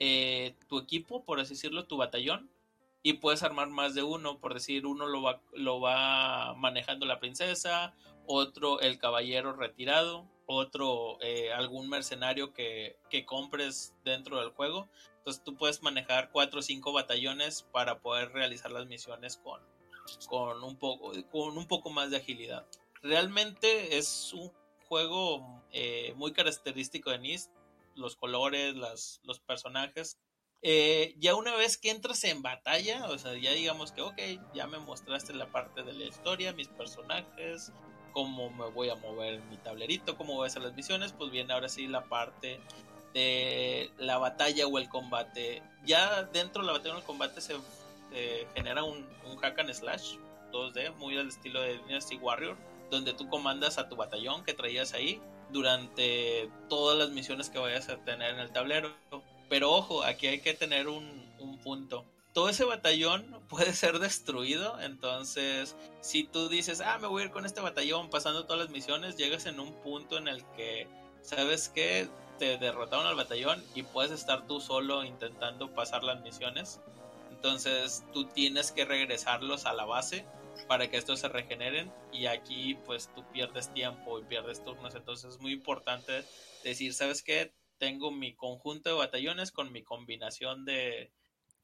eh, 0.00 0.56
tu 0.68 0.78
equipo, 0.78 1.24
por 1.24 1.38
así 1.38 1.54
decirlo, 1.54 1.86
tu 1.86 1.96
batallón, 1.96 2.50
y 3.02 3.14
puedes 3.14 3.44
armar 3.44 3.68
más 3.68 3.94
de 3.94 4.02
uno, 4.02 4.40
por 4.40 4.54
decir, 4.54 4.84
uno 4.84 5.06
lo 5.06 5.22
va, 5.22 5.40
lo 5.52 5.80
va 5.80 6.54
manejando 6.54 7.06
la 7.06 7.20
princesa, 7.20 7.94
otro 8.26 8.80
el 8.80 8.98
caballero 8.98 9.52
retirado, 9.52 10.26
otro 10.46 11.18
eh, 11.22 11.52
algún 11.52 11.88
mercenario 11.88 12.52
que, 12.52 12.96
que 13.10 13.24
compres 13.26 13.94
dentro 14.04 14.40
del 14.40 14.50
juego. 14.50 14.88
Entonces 15.18 15.42
tú 15.42 15.56
puedes 15.56 15.82
manejar 15.82 16.30
cuatro 16.30 16.60
o 16.60 16.62
cinco 16.62 16.92
batallones 16.92 17.62
para 17.72 17.98
poder 17.98 18.32
realizar 18.32 18.70
las 18.70 18.86
misiones 18.86 19.36
con, 19.38 19.60
con 20.28 20.62
un 20.62 20.76
poco, 20.76 21.12
con 21.30 21.58
un 21.58 21.66
poco 21.66 21.90
más 21.90 22.10
de 22.10 22.18
agilidad. 22.18 22.66
Realmente 23.02 23.98
es 23.98 24.32
un 24.32 24.52
juego 24.88 25.62
eh, 25.72 26.14
muy 26.16 26.32
característico 26.32 27.10
de 27.10 27.18
NIS, 27.18 27.50
los 27.96 28.16
colores, 28.16 28.76
las, 28.76 29.20
los 29.24 29.40
personajes. 29.40 30.18
Eh, 30.62 31.14
ya 31.18 31.34
una 31.34 31.54
vez 31.54 31.76
que 31.76 31.90
entras 31.90 32.24
en 32.24 32.42
batalla, 32.42 33.06
o 33.06 33.18
sea, 33.18 33.34
ya 33.34 33.52
digamos 33.52 33.92
que, 33.92 34.02
ok, 34.02 34.18
ya 34.54 34.66
me 34.66 34.78
mostraste 34.78 35.34
la 35.34 35.50
parte 35.50 35.82
de 35.82 35.92
la 35.92 36.04
historia, 36.04 36.52
mis 36.52 36.68
personajes, 36.68 37.72
cómo 38.16 38.48
me 38.48 38.64
voy 38.70 38.88
a 38.88 38.94
mover 38.94 39.42
mi 39.50 39.58
tablerito, 39.58 40.16
cómo 40.16 40.36
voy 40.36 40.44
a 40.44 40.46
hacer 40.46 40.62
las 40.62 40.74
misiones, 40.74 41.12
pues 41.12 41.30
viene 41.30 41.52
ahora 41.52 41.68
sí 41.68 41.86
la 41.86 42.04
parte 42.04 42.58
de 43.12 43.90
la 43.98 44.16
batalla 44.16 44.66
o 44.66 44.78
el 44.78 44.88
combate. 44.88 45.62
Ya 45.84 46.22
dentro 46.22 46.62
de 46.62 46.68
la 46.68 46.72
batalla 46.72 46.94
o 46.94 46.98
el 46.98 47.04
combate 47.04 47.42
se 47.42 47.56
eh, 48.14 48.46
genera 48.54 48.84
un, 48.84 49.06
un, 49.30 49.36
hack 49.36 49.58
and 49.58 49.70
slash 49.74 50.14
2D, 50.50 50.94
muy 50.94 51.18
al 51.18 51.28
estilo 51.28 51.60
de 51.60 51.76
Dynasty 51.86 52.16
Warrior, 52.16 52.56
donde 52.90 53.12
tú 53.12 53.28
comandas 53.28 53.76
a 53.76 53.86
tu 53.90 53.96
batallón 53.96 54.44
que 54.44 54.54
traías 54.54 54.94
ahí 54.94 55.20
durante 55.50 56.48
todas 56.70 56.96
las 56.96 57.10
misiones 57.10 57.50
que 57.50 57.58
vayas 57.58 57.90
a 57.90 57.98
tener 57.98 58.32
en 58.32 58.40
el 58.40 58.50
tablero. 58.50 58.94
Pero 59.50 59.72
ojo, 59.72 60.02
aquí 60.04 60.26
hay 60.26 60.40
que 60.40 60.54
tener 60.54 60.88
un, 60.88 61.22
un 61.38 61.58
punto 61.58 62.06
todo 62.36 62.50
ese 62.50 62.66
batallón 62.66 63.40
puede 63.48 63.72
ser 63.72 63.98
destruido. 63.98 64.78
Entonces, 64.82 65.74
si 66.02 66.24
tú 66.24 66.50
dices, 66.50 66.82
ah, 66.82 66.98
me 66.98 67.08
voy 67.08 67.22
a 67.22 67.24
ir 67.24 67.30
con 67.30 67.46
este 67.46 67.62
batallón 67.62 68.10
pasando 68.10 68.44
todas 68.44 68.60
las 68.60 68.68
misiones, 68.70 69.16
llegas 69.16 69.46
en 69.46 69.58
un 69.58 69.72
punto 69.80 70.18
en 70.18 70.28
el 70.28 70.44
que, 70.54 70.86
¿sabes 71.22 71.70
que 71.70 72.10
Te 72.38 72.58
derrotaron 72.58 73.06
al 73.06 73.16
batallón 73.16 73.64
y 73.74 73.82
puedes 73.84 74.12
estar 74.12 74.46
tú 74.46 74.60
solo 74.60 75.02
intentando 75.02 75.74
pasar 75.74 76.04
las 76.04 76.20
misiones. 76.20 76.78
Entonces, 77.30 78.04
tú 78.12 78.26
tienes 78.26 78.70
que 78.70 78.84
regresarlos 78.84 79.64
a 79.64 79.72
la 79.72 79.86
base 79.86 80.26
para 80.68 80.90
que 80.90 80.98
estos 80.98 81.20
se 81.20 81.28
regeneren 81.28 81.90
y 82.12 82.26
aquí 82.26 82.74
pues 82.84 83.08
tú 83.14 83.24
pierdes 83.32 83.72
tiempo 83.72 84.18
y 84.18 84.24
pierdes 84.24 84.62
turnos. 84.62 84.94
Entonces, 84.94 85.36
es 85.36 85.40
muy 85.40 85.52
importante 85.52 86.22
decir, 86.62 86.92
¿sabes 86.92 87.22
qué? 87.22 87.54
Tengo 87.78 88.10
mi 88.10 88.34
conjunto 88.34 88.90
de 88.90 88.96
batallones 88.96 89.52
con 89.52 89.72
mi 89.72 89.82
combinación 89.82 90.66
de, 90.66 91.10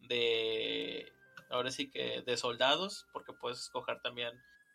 de 0.08 1.12
ahora 1.50 1.70
sí 1.70 1.90
que 1.90 2.22
de 2.22 2.36
soldados, 2.36 3.06
porque 3.12 3.32
puedes 3.32 3.60
escoger 3.60 4.00
también 4.00 4.32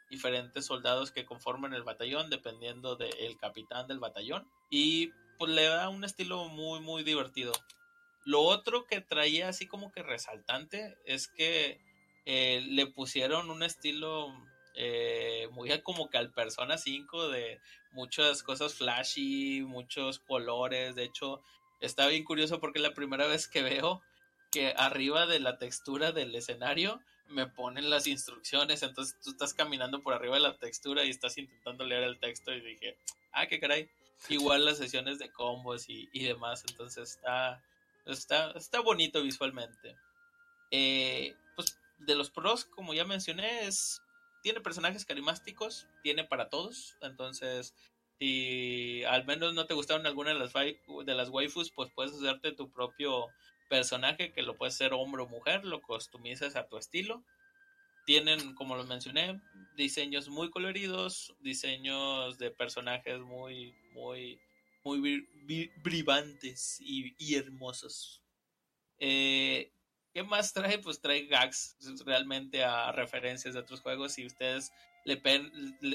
diferentes 0.09 0.65
soldados 0.65 1.11
que 1.11 1.25
conforman 1.25 1.73
el 1.73 1.83
batallón 1.83 2.29
dependiendo 2.29 2.95
del 2.95 3.37
capitán 3.37 3.87
del 3.87 3.99
batallón 3.99 4.47
y 4.69 5.11
pues 5.37 5.51
le 5.51 5.65
da 5.65 5.89
un 5.89 6.03
estilo 6.03 6.45
muy 6.45 6.79
muy 6.79 7.03
divertido. 7.03 7.51
Lo 8.25 8.41
otro 8.41 8.85
que 8.85 9.01
traía 9.01 9.49
así 9.49 9.67
como 9.67 9.91
que 9.91 10.03
resaltante 10.03 10.97
es 11.05 11.27
que 11.27 11.79
eh, 12.25 12.61
le 12.67 12.87
pusieron 12.87 13.49
un 13.49 13.63
estilo 13.63 14.33
eh, 14.75 15.47
muy 15.51 15.69
como 15.81 16.09
que 16.09 16.17
al 16.17 16.31
Persona 16.31 16.77
5 16.77 17.29
de 17.29 17.59
muchas 17.91 18.43
cosas 18.43 18.75
flashy, 18.75 19.61
muchos 19.61 20.19
colores. 20.19 20.93
De 20.95 21.03
hecho, 21.03 21.41
está 21.79 22.07
bien 22.07 22.23
curioso 22.23 22.59
porque 22.59 22.79
la 22.79 22.93
primera 22.93 23.27
vez 23.27 23.47
que 23.47 23.63
veo 23.63 24.01
que 24.57 24.73
arriba 24.75 25.27
de 25.27 25.39
la 25.39 25.59
textura 25.59 26.11
del 26.11 26.33
escenario 26.33 26.99
me 27.27 27.45
ponen 27.45 27.91
las 27.91 28.07
instrucciones, 28.07 28.81
entonces 28.81 29.15
tú 29.23 29.29
estás 29.29 29.53
caminando 29.53 30.01
por 30.01 30.15
arriba 30.15 30.33
de 30.33 30.41
la 30.41 30.57
textura 30.57 31.03
y 31.03 31.11
estás 31.11 31.37
intentando 31.37 31.85
leer 31.85 32.01
el 32.01 32.17
texto 32.17 32.51
y 32.51 32.61
dije, 32.61 32.97
ah, 33.33 33.45
qué 33.45 33.59
caray. 33.59 33.87
Igual 34.29 34.65
las 34.65 34.79
sesiones 34.79 35.19
de 35.19 35.31
combos 35.31 35.85
y, 35.89 36.07
demás, 36.23 36.63
entonces 36.67 37.11
está, 37.11 37.63
está, 38.07 38.49
está 38.51 38.79
bonito 38.79 39.21
visualmente. 39.21 39.95
Eh, 40.71 41.35
pues 41.55 41.77
de 41.99 42.15
los 42.15 42.31
pros, 42.31 42.65
como 42.65 42.95
ya 42.95 43.05
mencioné, 43.05 43.67
es, 43.67 44.01
tiene 44.41 44.59
personajes 44.59 45.05
carismáticos, 45.05 45.85
tiene 46.01 46.23
para 46.23 46.49
todos, 46.49 46.97
entonces 47.01 47.75
si 48.17 49.03
al 49.03 49.23
menos 49.25 49.53
no 49.53 49.67
te 49.67 49.75
gustaron 49.75 50.07
alguna 50.07 50.33
de 50.33 50.39
las, 50.39 50.51
de 50.51 51.13
las 51.13 51.29
waifus, 51.29 51.69
pues 51.69 51.91
puedes 51.93 52.15
hacerte 52.15 52.53
tu 52.53 52.71
propio 52.71 53.27
personaje 53.67 54.31
que 54.31 54.41
lo 54.41 54.57
puedes 54.57 54.75
ser 54.75 54.93
hombre 54.93 55.21
o 55.23 55.27
mujer, 55.27 55.65
lo 55.65 55.81
customizas 55.81 56.55
a 56.55 56.67
tu 56.67 56.77
estilo. 56.77 57.23
Tienen, 58.05 58.55
como 58.55 58.75
lo 58.75 58.85
mencioné, 58.85 59.41
diseños 59.75 60.29
muy 60.29 60.49
coloridos, 60.49 61.35
diseños 61.39 62.37
de 62.37 62.51
personajes 62.51 63.19
muy, 63.19 63.75
muy, 63.91 64.39
muy 64.83 65.27
brillantes 65.83 66.77
y, 66.79 67.35
hermosos. 67.35 68.23
Eh, 68.99 69.71
¿Qué 70.13 70.23
más 70.23 70.53
trae? 70.53 70.79
Pues 70.79 71.01
trae 71.01 71.25
gags 71.25 71.75
realmente 72.05 72.63
a 72.63 72.91
referencias 72.91 73.53
de 73.53 73.59
otros 73.59 73.81
juegos. 73.81 74.13
Si 74.13 74.25
ustedes 74.25 74.71
le, 75.03 75.21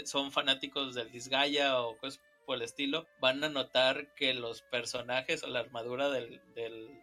son 0.07 0.31
fanáticos 0.31 0.95
del 0.95 1.11
Disgaea 1.11 1.81
o 1.81 1.99
cosas 1.99 2.21
por 2.45 2.57
el 2.57 2.63
estilo, 2.63 3.07
van 3.21 3.43
a 3.45 3.49
notar 3.49 4.15
que 4.15 4.35
los 4.35 4.63
personajes 4.63 5.43
o 5.43 5.47
la 5.47 5.61
armadura 5.61 6.11
del, 6.11 6.41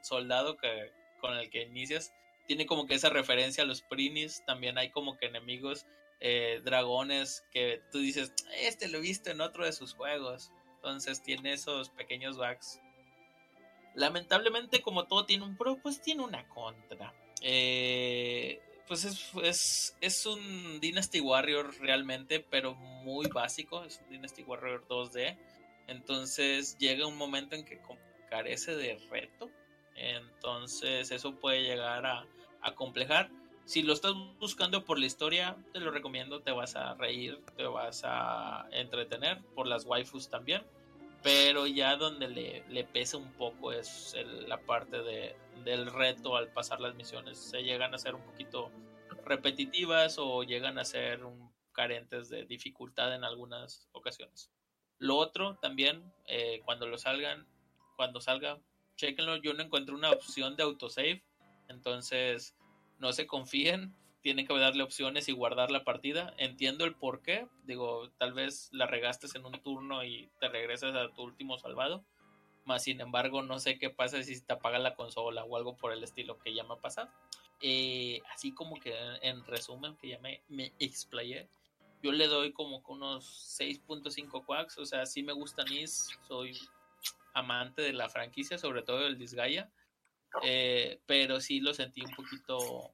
soldado 0.01 0.57
que, 0.57 0.91
con 1.19 1.35
el 1.35 1.49
que 1.49 1.63
inicias 1.63 2.13
tiene 2.47 2.65
como 2.65 2.87
que 2.87 2.95
esa 2.95 3.09
referencia 3.09 3.63
a 3.63 3.67
los 3.67 3.81
Prinis. 3.83 4.43
También 4.45 4.77
hay 4.77 4.89
como 4.89 5.17
que 5.17 5.27
enemigos, 5.27 5.85
eh, 6.19 6.61
dragones 6.63 7.45
que 7.51 7.81
tú 7.91 7.99
dices, 7.99 8.33
este 8.57 8.87
lo 8.87 8.97
he 8.97 9.01
visto 9.01 9.29
en 9.29 9.41
otro 9.41 9.65
de 9.65 9.71
sus 9.71 9.93
juegos. 9.93 10.51
Entonces 10.75 11.21
tiene 11.21 11.53
esos 11.53 11.89
pequeños 11.89 12.37
bugs. 12.37 12.79
Lamentablemente, 13.95 14.81
como 14.81 15.05
todo 15.05 15.25
tiene 15.25 15.43
un 15.43 15.57
pro, 15.57 15.77
pues 15.77 16.01
tiene 16.01 16.23
una 16.23 16.47
contra. 16.47 17.13
Eh, 17.41 18.61
pues 18.89 19.05
es, 19.05 19.31
es, 19.43 19.97
es, 20.01 20.25
un 20.25 20.79
Dynasty 20.79 21.21
Warrior 21.21 21.79
realmente, 21.79 22.39
pero 22.39 22.73
muy 22.73 23.27
básico. 23.27 23.83
Es 23.83 24.01
un 24.03 24.09
Dynasty 24.09 24.41
Warrior 24.41 24.87
2D. 24.87 25.37
Entonces 25.85 26.75
llega 26.79 27.05
un 27.05 27.15
momento 27.15 27.55
en 27.55 27.65
que 27.65 27.79
carece 28.31 28.75
de 28.75 28.97
reto. 29.11 29.51
Entonces 29.95 31.11
eso 31.11 31.35
puede 31.35 31.61
llegar 31.61 32.03
a, 32.07 32.25
a 32.61 32.73
complejar. 32.73 33.29
Si 33.65 33.83
lo 33.83 33.93
estás 33.93 34.13
buscando 34.39 34.83
por 34.83 34.97
la 34.97 35.05
historia, 35.05 35.55
te 35.71 35.79
lo 35.79 35.91
recomiendo. 35.91 36.41
Te 36.41 36.51
vas 36.51 36.75
a 36.75 36.95
reír, 36.95 37.39
te 37.55 37.65
vas 37.65 38.01
a 38.03 38.67
entretener. 38.71 39.39
Por 39.53 39.67
las 39.67 39.85
waifus 39.85 40.31
también. 40.31 40.63
Pero 41.21 41.67
ya 41.67 41.97
donde 41.97 42.27
le, 42.27 42.63
le 42.69 42.83
pesa 42.85 43.17
un 43.17 43.31
poco 43.33 43.71
es 43.73 44.15
la 44.47 44.57
parte 44.57 45.01
de, 45.01 45.35
del 45.63 45.91
reto 45.91 46.35
al 46.35 46.51
pasar 46.51 46.79
las 46.79 46.95
misiones. 46.95 47.37
Se 47.37 47.63
llegan 47.63 47.93
a 47.93 47.97
ser 47.97 48.15
un 48.15 48.21
poquito 48.21 48.71
repetitivas 49.25 50.17
o 50.17 50.43
llegan 50.43 50.79
a 50.79 50.85
ser 50.85 51.21
carentes 51.71 52.29
de 52.29 52.45
dificultad 52.45 53.13
en 53.15 53.23
algunas 53.23 53.87
ocasiones. 53.91 54.51
Lo 54.97 55.15
otro 55.15 55.55
también, 55.57 56.11
eh, 56.25 56.61
cuando 56.65 56.87
lo 56.87 56.97
salgan, 56.97 57.47
cuando 57.95 58.19
salga, 58.19 58.59
chequenlo. 58.95 59.37
Yo 59.37 59.53
no 59.53 59.63
encontré 59.63 59.95
una 59.95 60.11
opción 60.11 60.55
de 60.55 60.63
autosave, 60.63 61.23
entonces 61.69 62.55
no 62.97 63.13
se 63.13 63.27
confíen. 63.27 63.95
Tienen 64.21 64.45
que 64.45 64.57
darle 64.57 64.83
opciones 64.83 65.29
y 65.29 65.31
guardar 65.31 65.71
la 65.71 65.83
partida. 65.83 66.33
Entiendo 66.37 66.85
el 66.85 66.95
por 66.95 67.21
qué. 67.21 67.47
Digo, 67.63 68.09
tal 68.17 68.33
vez 68.33 68.69
la 68.73 68.85
regaste 68.85 69.27
en 69.35 69.45
un 69.45 69.53
turno 69.63 70.03
y 70.03 70.29
te 70.39 70.49
regresas 70.49 70.95
a 70.95 71.13
tu 71.13 71.23
último 71.23 71.57
salvado 71.57 72.05
más 72.69 72.83
sin 72.83 73.01
embargo, 73.01 73.41
no 73.41 73.59
sé 73.59 73.79
qué 73.79 73.89
pasa 73.89 74.21
si 74.21 74.39
te 74.41 74.53
apaga 74.53 74.77
la 74.77 74.95
consola 74.95 75.43
o 75.43 75.57
algo 75.57 75.75
por 75.75 75.91
el 75.91 76.03
estilo 76.03 76.37
que 76.37 76.53
ya 76.53 76.63
me 76.63 76.75
ha 76.75 76.77
pasado. 76.77 77.09
Eh, 77.61 78.21
así 78.33 78.53
como 78.53 78.79
que 78.79 78.93
en 79.21 79.43
resumen, 79.45 79.97
que 79.97 80.09
ya 80.09 80.19
me, 80.19 80.43
me 80.47 80.71
explayé, 80.77 81.49
yo 82.01 82.11
le 82.11 82.27
doy 82.27 82.53
como 82.53 82.81
unos 82.87 83.25
6.5 83.59 84.45
quacks. 84.45 84.77
O 84.77 84.85
sea, 84.85 85.07
sí 85.07 85.23
me 85.23 85.33
gusta 85.33 85.63
NIS, 85.63 86.09
soy 86.27 86.57
amante 87.33 87.81
de 87.81 87.93
la 87.93 88.07
franquicia, 88.07 88.59
sobre 88.59 88.83
todo 88.83 89.05
el 89.07 89.17
Disgaea. 89.17 89.69
Eh, 90.43 91.01
pero 91.07 91.41
sí 91.41 91.59
lo 91.59 91.73
sentí 91.73 92.01
un 92.01 92.11
poquito 92.11 92.93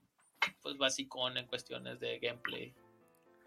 pues 0.61 0.77
basicón 0.77 1.37
en 1.37 1.47
cuestiones 1.47 1.99
de 1.99 2.19
gameplay 2.19 2.73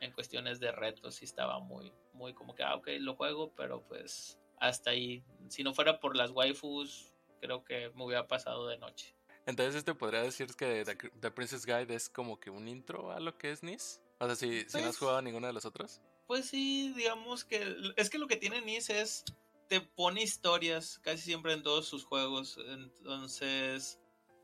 en 0.00 0.12
cuestiones 0.12 0.60
de 0.60 0.72
retos 0.72 1.16
sí 1.16 1.24
estaba 1.24 1.58
muy 1.58 1.92
muy 2.12 2.34
como 2.34 2.54
que 2.54 2.62
ah 2.62 2.76
ok 2.76 2.88
lo 3.00 3.14
juego 3.14 3.52
pero 3.54 3.82
pues 3.82 4.38
hasta 4.60 4.90
ahí. 4.90 5.24
Si 5.48 5.62
no 5.62 5.74
fuera 5.74 6.00
por 6.00 6.16
las 6.16 6.30
waifus, 6.30 7.12
creo 7.40 7.64
que 7.64 7.90
me 7.94 8.04
hubiera 8.04 8.26
pasado 8.26 8.66
de 8.68 8.78
noche. 8.78 9.14
Entonces, 9.46 9.76
¿este 9.76 9.94
podría 9.94 10.22
decir 10.22 10.48
que 10.54 10.84
The, 11.20 11.30
Princess 11.30 11.64
Guide 11.64 11.94
es 11.94 12.08
como 12.08 12.38
que 12.38 12.50
un 12.50 12.68
intro 12.68 13.10
a 13.12 13.20
lo 13.20 13.38
que 13.38 13.50
es 13.50 13.62
Nis? 13.62 14.02
O 14.20 14.26
sea, 14.26 14.36
si, 14.36 14.48
no 14.48 14.56
has 14.56 14.72
pues 14.72 14.98
jugado 14.98 15.18
a 15.18 15.22
ninguna 15.22 15.46
de 15.46 15.54
las 15.54 15.64
otras. 15.64 16.02
Pues 16.26 16.46
sí, 16.46 16.92
digamos 16.94 17.44
que. 17.44 17.76
Es 17.96 18.10
que 18.10 18.18
lo 18.18 18.26
que 18.26 18.36
tiene 18.36 18.60
Nis 18.60 18.90
es. 18.90 19.24
Te 19.68 19.80
pone 19.82 20.22
historias 20.22 20.98
casi 21.00 21.22
siempre 21.22 21.52
en 21.52 21.62
todos 21.62 21.86
sus 21.86 22.04
juegos. 22.04 22.58
Entonces. 22.68 23.98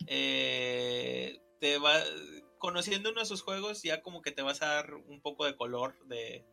Eh, 0.06 1.40
te 1.64 1.78
va. 1.78 1.94
Conociendo 2.58 3.08
uno 3.08 3.20
de 3.20 3.26
sus 3.26 3.40
juegos, 3.40 3.82
ya 3.82 4.02
como 4.02 4.20
que 4.20 4.32
te 4.32 4.42
vas 4.42 4.60
a 4.60 4.66
dar 4.66 4.94
un 4.94 5.22
poco 5.22 5.46
de 5.46 5.56
color 5.56 5.96
de, 6.06 6.44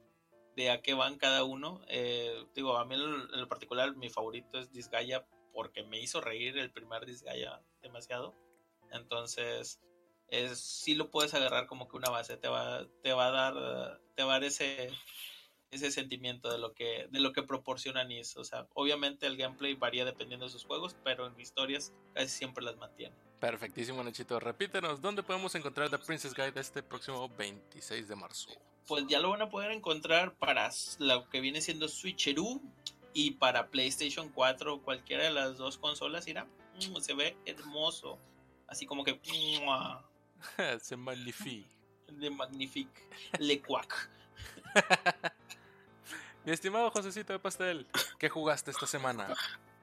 a 0.70 0.82
qué 0.82 0.94
van 0.94 1.18
cada 1.18 1.44
uno. 1.44 1.82
Eh, 1.90 2.46
digo, 2.56 2.78
a 2.78 2.86
mí 2.86 2.96
en 2.96 3.42
lo 3.42 3.48
particular 3.50 3.94
mi 3.98 4.10
favorito 4.10 4.58
es 4.58 4.72
Disgaea 4.72 5.26
porque 5.54 5.84
me 5.84 6.00
hizo 6.00 6.22
reír 6.22 6.58
el 6.58 6.72
primer 6.72 7.06
Disgaea 7.06 7.62
demasiado. 7.82 8.38
Entonces, 8.94 9.82
es 10.30 10.60
sí 10.60 10.96
lo 10.96 11.12
puedes 11.12 11.34
agarrar 11.34 11.68
como 11.68 11.90
que 11.90 11.98
una 11.98 12.10
base, 12.10 12.38
te 12.38 12.48
va, 12.48 12.88
te 13.04 13.12
va 13.12 13.28
a 13.28 13.32
dar, 13.32 14.02
te 14.16 14.24
va 14.24 14.36
a 14.36 14.40
dar 14.40 14.46
ese, 14.46 14.92
ese 15.72 15.90
sentimiento 15.90 16.52
de 16.52 16.60
lo 16.60 16.74
que, 16.74 17.08
de 17.10 17.20
lo 17.20 17.32
que 17.32 17.44
proporciona 17.44 18.04
NIS. 18.04 18.38
O 18.38 18.44
sea, 18.44 18.68
obviamente 18.74 19.26
el 19.26 19.38
gameplay 19.38 19.74
varía 19.74 20.06
dependiendo 20.06 20.46
de 20.46 20.52
sus 20.52 20.66
juegos, 20.66 20.96
pero 21.04 21.26
en 21.26 21.40
historias 21.40 21.94
casi 22.14 22.28
siempre 22.28 22.64
las 22.64 22.78
mantiene. 22.78 23.16
Perfectísimo, 23.40 24.04
Nachito. 24.04 24.40
Repítenos, 24.40 25.02
¿dónde 25.02 25.24
podemos 25.24 25.56
encontrar 25.56 25.90
The 25.90 25.98
Princess 25.98 26.36
Guide 26.36 26.60
este 26.60 26.84
próximo 26.84 27.28
26 27.38 28.08
de 28.08 28.16
marzo? 28.16 28.52
Pues 28.86 29.08
ya 29.08 29.20
lo 29.20 29.30
van 29.30 29.42
a 29.42 29.50
poder 29.50 29.72
encontrar 29.72 30.36
para 30.36 30.70
lo 31.00 31.28
que 31.30 31.40
viene 31.40 31.62
siendo 31.62 31.88
Switcheroo 31.88 32.62
y 33.14 33.32
para 33.32 33.68
PlayStation 33.70 34.30
4, 34.30 34.82
cualquiera 34.82 35.24
de 35.24 35.32
las 35.32 35.58
dos 35.58 35.78
consolas, 35.78 36.28
irá. 36.28 36.46
Mm, 36.76 36.98
se 36.98 37.14
ve 37.14 37.38
hermoso. 37.46 38.20
Así 38.68 38.86
como 38.86 39.04
que. 39.04 39.20
Se 40.82 40.96
magnifique. 40.96 41.70
De 42.08 42.30
magnifique. 42.30 43.02
Le 43.40 43.62
cuac. 43.62 44.10
Mi 46.44 46.52
estimado 46.52 46.90
Josecito 46.90 47.34
de 47.34 47.40
Pastel, 47.40 47.86
¿qué 48.18 48.28
jugaste 48.28 48.72
esta 48.72 48.88
semana? 48.88 49.28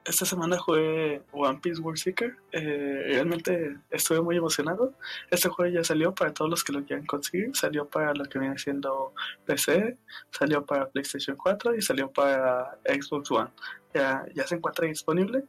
Esta 0.03 0.25
semana 0.25 0.57
jugué 0.57 1.21
One 1.31 1.59
Piece 1.61 1.79
World 1.79 1.99
Seeker. 1.99 2.35
Eh, 2.51 3.03
realmente 3.13 3.77
estuve 3.89 4.21
muy 4.21 4.35
emocionado. 4.35 4.93
Este 5.29 5.47
juego 5.47 5.71
ya 5.73 5.83
salió 5.85 6.13
para 6.13 6.33
todos 6.33 6.49
los 6.49 6.63
que 6.63 6.73
lo 6.73 6.83
quieran 6.83 7.05
conseguir. 7.05 7.55
Salió 7.55 7.87
para 7.87 8.13
lo 8.13 8.25
que 8.25 8.39
viene 8.39 8.57
siendo 8.57 9.13
PC, 9.45 9.97
salió 10.31 10.65
para 10.65 10.89
PlayStation 10.89 11.37
4 11.37 11.75
y 11.75 11.81
salió 11.81 12.11
para 12.11 12.77
Xbox 12.83 13.31
One. 13.31 13.51
Ya, 13.93 14.25
ya 14.33 14.45
se 14.45 14.55
encuentra 14.55 14.87
disponible. 14.87 15.43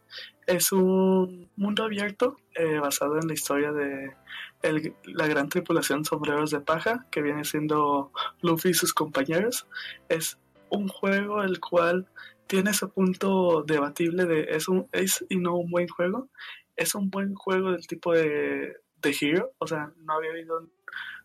Es 0.46 0.70
un 0.70 1.48
mundo 1.56 1.84
abierto 1.84 2.38
eh, 2.54 2.78
basado 2.78 3.18
en 3.18 3.26
la 3.26 3.34
historia 3.34 3.72
de 3.72 4.14
el, 4.62 4.94
la 5.04 5.26
gran 5.26 5.48
tripulación 5.48 6.04
sombreros 6.04 6.50
de 6.50 6.60
paja 6.60 7.06
que 7.10 7.22
viene 7.22 7.44
siendo 7.44 8.12
Luffy 8.42 8.70
y 8.70 8.74
sus 8.74 8.92
compañeros. 8.94 9.66
Es 10.08 10.38
un 10.70 10.88
juego 10.88 11.42
el 11.42 11.60
cual 11.60 12.08
tiene 12.46 12.70
ese 12.70 12.88
punto 12.88 13.62
debatible 13.62 14.26
de 14.26 14.42
es 14.50 14.68
un 14.68 14.88
es 14.92 15.24
y 15.28 15.36
no 15.36 15.56
un 15.56 15.70
buen 15.70 15.88
juego. 15.88 16.28
Es 16.76 16.94
un 16.94 17.10
buen 17.10 17.34
juego 17.34 17.72
del 17.72 17.86
tipo 17.86 18.12
de, 18.12 18.76
de 19.02 19.16
Hero, 19.20 19.52
o 19.58 19.66
sea, 19.66 19.92
no 19.98 20.14
había 20.14 20.30
habido 20.30 20.60
un 20.60 20.72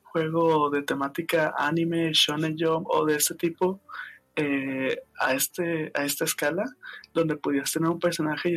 juego 0.03 0.69
de 0.69 0.83
temática 0.83 1.53
anime, 1.57 2.11
shonen 2.13 2.55
jump 2.59 2.87
o 2.89 3.05
de 3.05 3.15
este 3.15 3.35
tipo 3.35 3.81
eh, 4.35 4.97
a 5.19 5.33
este 5.33 5.91
a 5.93 6.03
esta 6.03 6.25
escala 6.25 6.65
donde 7.13 7.37
pudieras 7.37 7.71
tener 7.71 7.89
un 7.89 7.99
personaje 7.99 8.49
y 8.51 8.55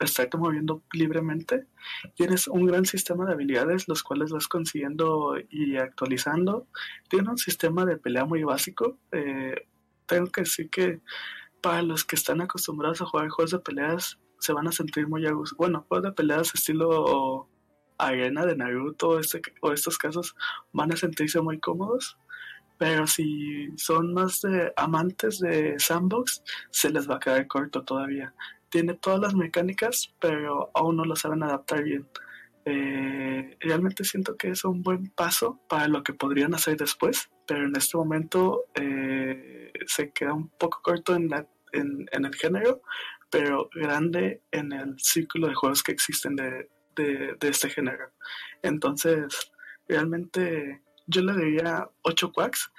estarte 0.00 0.36
moviendo 0.36 0.82
libremente. 0.92 1.66
Tienes 2.14 2.46
un 2.48 2.66
gran 2.66 2.84
sistema 2.84 3.24
de 3.26 3.32
habilidades, 3.32 3.88
los 3.88 4.02
cuales 4.02 4.30
vas 4.30 4.48
consiguiendo 4.48 5.36
y 5.50 5.76
actualizando. 5.76 6.66
Tiene 7.08 7.30
un 7.30 7.38
sistema 7.38 7.84
de 7.84 7.96
pelea 7.96 8.24
muy 8.24 8.42
básico. 8.42 8.98
Eh, 9.12 9.66
tengo 10.06 10.26
que 10.26 10.42
decir 10.42 10.70
que 10.70 11.00
para 11.60 11.82
los 11.82 12.04
que 12.04 12.16
están 12.16 12.40
acostumbrados 12.40 13.00
a 13.00 13.06
jugar 13.06 13.28
juegos 13.28 13.52
de 13.52 13.58
peleas, 13.58 14.18
se 14.38 14.52
van 14.52 14.68
a 14.68 14.72
sentir 14.72 15.08
muy 15.08 15.26
a 15.26 15.32
gusto. 15.32 15.56
Bueno, 15.56 15.84
juegos 15.88 16.04
de 16.04 16.12
peleas 16.12 16.54
estilo 16.54 17.48
arena 17.98 18.44
de 18.44 18.56
Naruto 18.56 19.18
este, 19.18 19.40
o 19.60 19.72
estos 19.72 19.98
casos 19.98 20.34
van 20.72 20.92
a 20.92 20.96
sentirse 20.96 21.40
muy 21.40 21.58
cómodos. 21.60 22.18
Pero 22.76 23.06
si 23.06 23.68
son 23.76 24.12
más 24.12 24.40
de 24.40 24.72
amantes 24.76 25.38
de 25.38 25.76
sandbox, 25.78 26.42
se 26.70 26.90
les 26.90 27.08
va 27.08 27.16
a 27.16 27.20
quedar 27.20 27.46
corto 27.46 27.84
todavía. 27.84 28.34
Tiene 28.68 28.94
todas 28.94 29.20
las 29.20 29.34
mecánicas, 29.34 30.12
pero 30.20 30.70
aún 30.74 30.96
no 30.96 31.04
lo 31.04 31.14
saben 31.14 31.44
adaptar 31.44 31.84
bien. 31.84 32.08
Eh, 32.64 33.56
realmente 33.60 34.04
siento 34.04 34.36
que 34.36 34.48
es 34.48 34.64
un 34.64 34.82
buen 34.82 35.10
paso 35.10 35.60
para 35.68 35.86
lo 35.86 36.02
que 36.02 36.14
podrían 36.14 36.54
hacer 36.54 36.76
después, 36.76 37.30
pero 37.46 37.64
en 37.64 37.76
este 37.76 37.96
momento 37.96 38.66
eh, 38.74 39.72
se 39.86 40.10
queda 40.10 40.32
un 40.32 40.48
poco 40.48 40.80
corto 40.82 41.14
en, 41.14 41.28
la, 41.28 41.46
en, 41.72 42.06
en, 42.12 42.24
el 42.24 42.34
género, 42.34 42.82
pero 43.30 43.68
grande 43.74 44.42
en 44.50 44.72
el 44.72 44.94
círculo 44.98 45.48
de 45.48 45.54
juegos 45.54 45.82
que 45.82 45.92
existen 45.92 46.36
de, 46.36 46.68
de, 46.96 47.36
de 47.38 47.48
este 47.48 47.68
género. 47.68 48.12
Entonces, 48.62 49.52
realmente 49.88 50.82
yo 51.06 51.22
le 51.22 51.34
diría 51.34 51.88
8 52.02 52.32
quacks. 52.32 52.70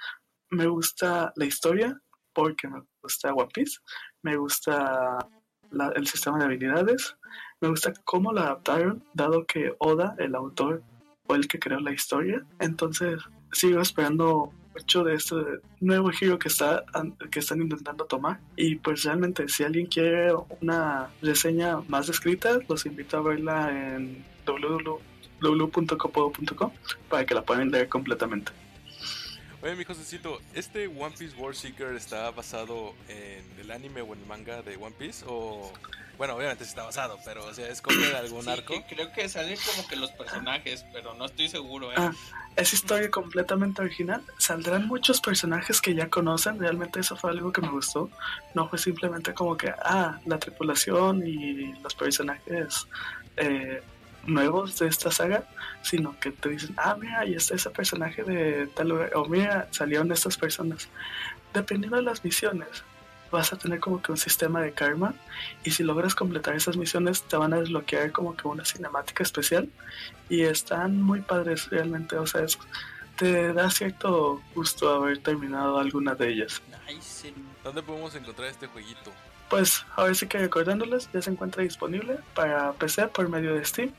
Me 0.50 0.66
gusta 0.66 1.32
la 1.36 1.44
historia 1.44 2.00
porque 2.32 2.68
me 2.68 2.82
gusta 3.02 3.32
One 3.32 3.48
Piece, 3.52 3.78
me 4.22 4.36
gusta 4.36 5.18
la, 5.70 5.88
el 5.96 6.06
sistema 6.06 6.38
de 6.38 6.44
habilidades, 6.44 7.16
me 7.60 7.68
gusta 7.68 7.92
cómo 8.04 8.32
lo 8.32 8.40
adaptaron, 8.40 9.04
dado 9.14 9.46
que 9.46 9.74
Oda, 9.78 10.14
el 10.18 10.34
autor, 10.34 10.82
fue 11.26 11.38
el 11.38 11.48
que 11.48 11.58
creó 11.58 11.80
la 11.80 11.92
historia. 11.92 12.44
Entonces, 12.60 13.20
sigo 13.52 13.80
esperando 13.80 14.52
mucho 14.74 15.04
de 15.04 15.14
este 15.14 15.36
nuevo 15.80 16.10
giro 16.10 16.38
que, 16.38 16.48
está, 16.48 16.84
que 17.30 17.38
están 17.38 17.62
intentando 17.62 18.04
tomar. 18.04 18.40
Y 18.56 18.76
pues 18.76 19.04
realmente, 19.04 19.48
si 19.48 19.64
alguien 19.64 19.86
quiere 19.86 20.34
una 20.60 21.08
reseña 21.22 21.80
más 21.88 22.06
descrita, 22.06 22.58
los 22.68 22.84
invito 22.86 23.16
a 23.16 23.22
verla 23.22 23.96
en 23.96 24.24
www.copodo.com 25.40 26.70
para 27.08 27.24
que 27.24 27.34
la 27.34 27.42
puedan 27.42 27.70
leer 27.70 27.88
completamente. 27.88 28.52
Oye, 29.66 29.74
mi 29.74 29.82
Josecito, 29.82 30.40
¿este 30.54 30.86
One 30.86 31.12
Piece 31.18 31.34
World 31.36 31.56
Seeker 31.56 31.96
está 31.96 32.30
basado 32.30 32.94
en 33.08 33.44
el 33.58 33.72
anime 33.72 34.00
o 34.00 34.14
en 34.14 34.20
el 34.20 34.26
manga 34.26 34.62
de 34.62 34.76
One 34.76 34.94
Piece? 34.96 35.24
O. 35.26 35.72
Bueno, 36.16 36.36
obviamente 36.36 36.62
sí 36.64 36.68
está 36.68 36.84
basado, 36.84 37.18
pero 37.24 37.44
o 37.44 37.52
sea, 37.52 37.68
¿es 37.68 37.82
copia 37.82 38.10
de 38.10 38.16
algún 38.16 38.44
Sí, 38.44 38.50
arco? 38.50 38.74
que 38.74 38.94
creo 38.94 39.12
que 39.12 39.28
salen 39.28 39.58
como 39.66 39.88
que 39.88 39.96
los 39.96 40.12
personajes, 40.12 40.86
pero 40.92 41.14
no 41.14 41.24
estoy 41.26 41.48
seguro, 41.48 41.90
¿eh? 41.90 41.96
Ah, 41.96 42.12
es 42.54 42.74
historia 42.74 43.10
completamente 43.10 43.82
original. 43.82 44.22
Saldrán 44.38 44.86
muchos 44.86 45.20
personajes 45.20 45.80
que 45.80 45.96
ya 45.96 46.08
conocen. 46.10 46.60
Realmente 46.60 47.00
eso 47.00 47.16
fue 47.16 47.32
algo 47.32 47.50
que 47.50 47.60
me 47.60 47.70
gustó. 47.70 48.08
No 48.54 48.68
fue 48.68 48.78
simplemente 48.78 49.34
como 49.34 49.56
que, 49.56 49.74
ah, 49.82 50.20
la 50.26 50.38
tripulación 50.38 51.26
y 51.26 51.72
los 51.82 51.92
personajes 51.96 52.86
eh, 53.36 53.82
nuevos 54.26 54.78
de 54.78 54.88
esta 54.88 55.10
saga, 55.10 55.44
sino 55.82 56.18
que 56.20 56.30
te 56.30 56.50
dicen, 56.50 56.74
ah, 56.76 56.96
mira, 56.98 57.20
ahí 57.20 57.34
está 57.34 57.54
ese 57.54 57.70
personaje 57.70 58.22
de 58.22 58.66
tal 58.68 58.88
lugar, 58.88 59.10
o 59.14 59.26
mira, 59.26 59.68
salieron 59.70 60.10
estas 60.12 60.36
personas. 60.36 60.88
Dependiendo 61.52 61.96
de 61.96 62.02
las 62.02 62.24
misiones, 62.24 62.84
vas 63.30 63.52
a 63.52 63.56
tener 63.56 63.80
como 63.80 64.00
que 64.00 64.12
un 64.12 64.18
sistema 64.18 64.60
de 64.60 64.72
karma 64.72 65.14
y 65.64 65.70
si 65.70 65.82
logras 65.82 66.14
completar 66.14 66.54
esas 66.54 66.76
misiones 66.76 67.22
te 67.22 67.36
van 67.36 67.52
a 67.52 67.58
desbloquear 67.58 68.12
como 68.12 68.36
que 68.36 68.46
una 68.48 68.64
cinemática 68.64 69.22
especial 69.22 69.68
y 70.28 70.42
están 70.42 71.02
muy 71.02 71.20
padres 71.20 71.68
realmente, 71.70 72.16
o 72.16 72.26
sea, 72.26 72.42
es, 72.42 72.58
te 73.16 73.52
da 73.52 73.70
cierto 73.70 74.42
gusto 74.54 74.94
haber 74.94 75.18
terminado 75.18 75.78
alguna 75.78 76.14
de 76.14 76.28
ellas. 76.28 76.62
Nice. 76.88 77.32
¿Dónde 77.64 77.82
podemos 77.82 78.14
encontrar 78.14 78.48
este 78.48 78.66
jueguito? 78.66 79.12
Pues 79.48 79.86
ahora 79.94 80.12
sí 80.14 80.26
que 80.26 80.38
recordándoles, 80.38 81.08
ya 81.12 81.22
se 81.22 81.30
encuentra 81.30 81.62
disponible 81.62 82.18
para 82.34 82.72
PC 82.72 83.08
por 83.08 83.28
medio 83.28 83.54
de 83.54 83.64
Steam, 83.64 83.92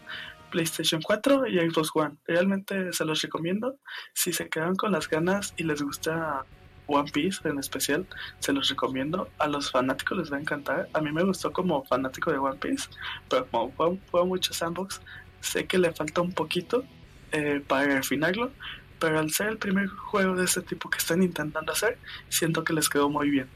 PlayStation 0.52 1.02
4 1.02 1.48
y 1.48 1.60
Xbox 1.60 1.92
One. 1.94 2.16
Realmente 2.26 2.92
se 2.92 3.06
los 3.06 3.22
recomiendo. 3.22 3.76
Si 4.14 4.34
se 4.34 4.50
quedan 4.50 4.76
con 4.76 4.92
las 4.92 5.10
ganas 5.10 5.54
y 5.56 5.64
les 5.64 5.82
gusta 5.82 6.46
One 6.88 7.12
Piece 7.12 7.48
en 7.48 7.60
especial, 7.60 8.06
se 8.40 8.52
los 8.52 8.70
recomiendo. 8.70 9.30
A 9.40 9.48
los 9.48 9.72
fanáticos 9.72 10.18
les 10.18 10.32
va 10.32 10.38
a 10.38 10.42
encantar. 10.42 10.90
A 10.94 11.00
mí 11.00 11.12
me 11.12 11.24
gustó 11.24 11.52
como 11.54 11.84
fanático 11.86 12.32
de 12.32 12.40
One 12.40 12.58
Piece, 12.58 12.90
pero 13.30 13.48
como 13.48 13.72
juego, 13.72 13.98
juego 14.12 14.26
mucho 14.26 14.54
sandbox, 14.54 15.02
sé 15.40 15.66
que 15.66 15.78
le 15.78 15.94
falta 15.94 16.22
un 16.22 16.34
poquito 16.34 16.84
eh, 17.32 17.62
para 17.66 17.86
refinarlo. 17.86 18.52
Pero 19.00 19.20
al 19.20 19.30
ser 19.32 19.48
el 19.50 19.58
primer 19.58 19.88
juego 19.88 20.36
de 20.36 20.46
este 20.46 20.62
tipo 20.62 20.90
que 20.90 20.98
están 20.98 21.22
intentando 21.22 21.72
hacer, 21.72 22.00
siento 22.30 22.64
que 22.64 22.74
les 22.74 22.90
quedó 22.90 23.10
muy 23.10 23.30
bien. 23.30 23.48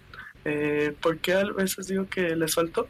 Eh, 0.46 0.96
porque 1.02 1.34
a 1.34 1.44
veces 1.46 1.88
digo 1.88 2.08
que 2.08 2.36
les 2.36 2.56
faltó? 2.56 2.88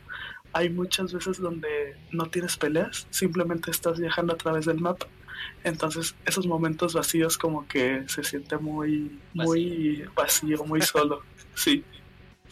Hay 0.54 0.70
muchas 0.70 1.14
veces 1.14 1.39
donde 1.39 1.95
no 2.12 2.26
tienes 2.28 2.58
peleas, 2.58 3.08
simplemente 3.10 3.72
estás 3.72 3.99
viajando 3.99 4.34
a 4.34 4.38
través 4.38 4.66
del 4.66 4.80
mapa. 4.80 5.08
Entonces, 5.64 6.16
esos 6.26 6.45
momentos 6.45 6.93
vacíos 6.93 7.38
como 7.38 7.68
que 7.68 8.04
se 8.08 8.24
siente 8.24 8.58
muy, 8.58 9.20
muy 9.34 10.04
vacío, 10.16 10.64
muy 10.66 10.82
solo. 10.82 11.24
sí. 11.56 11.84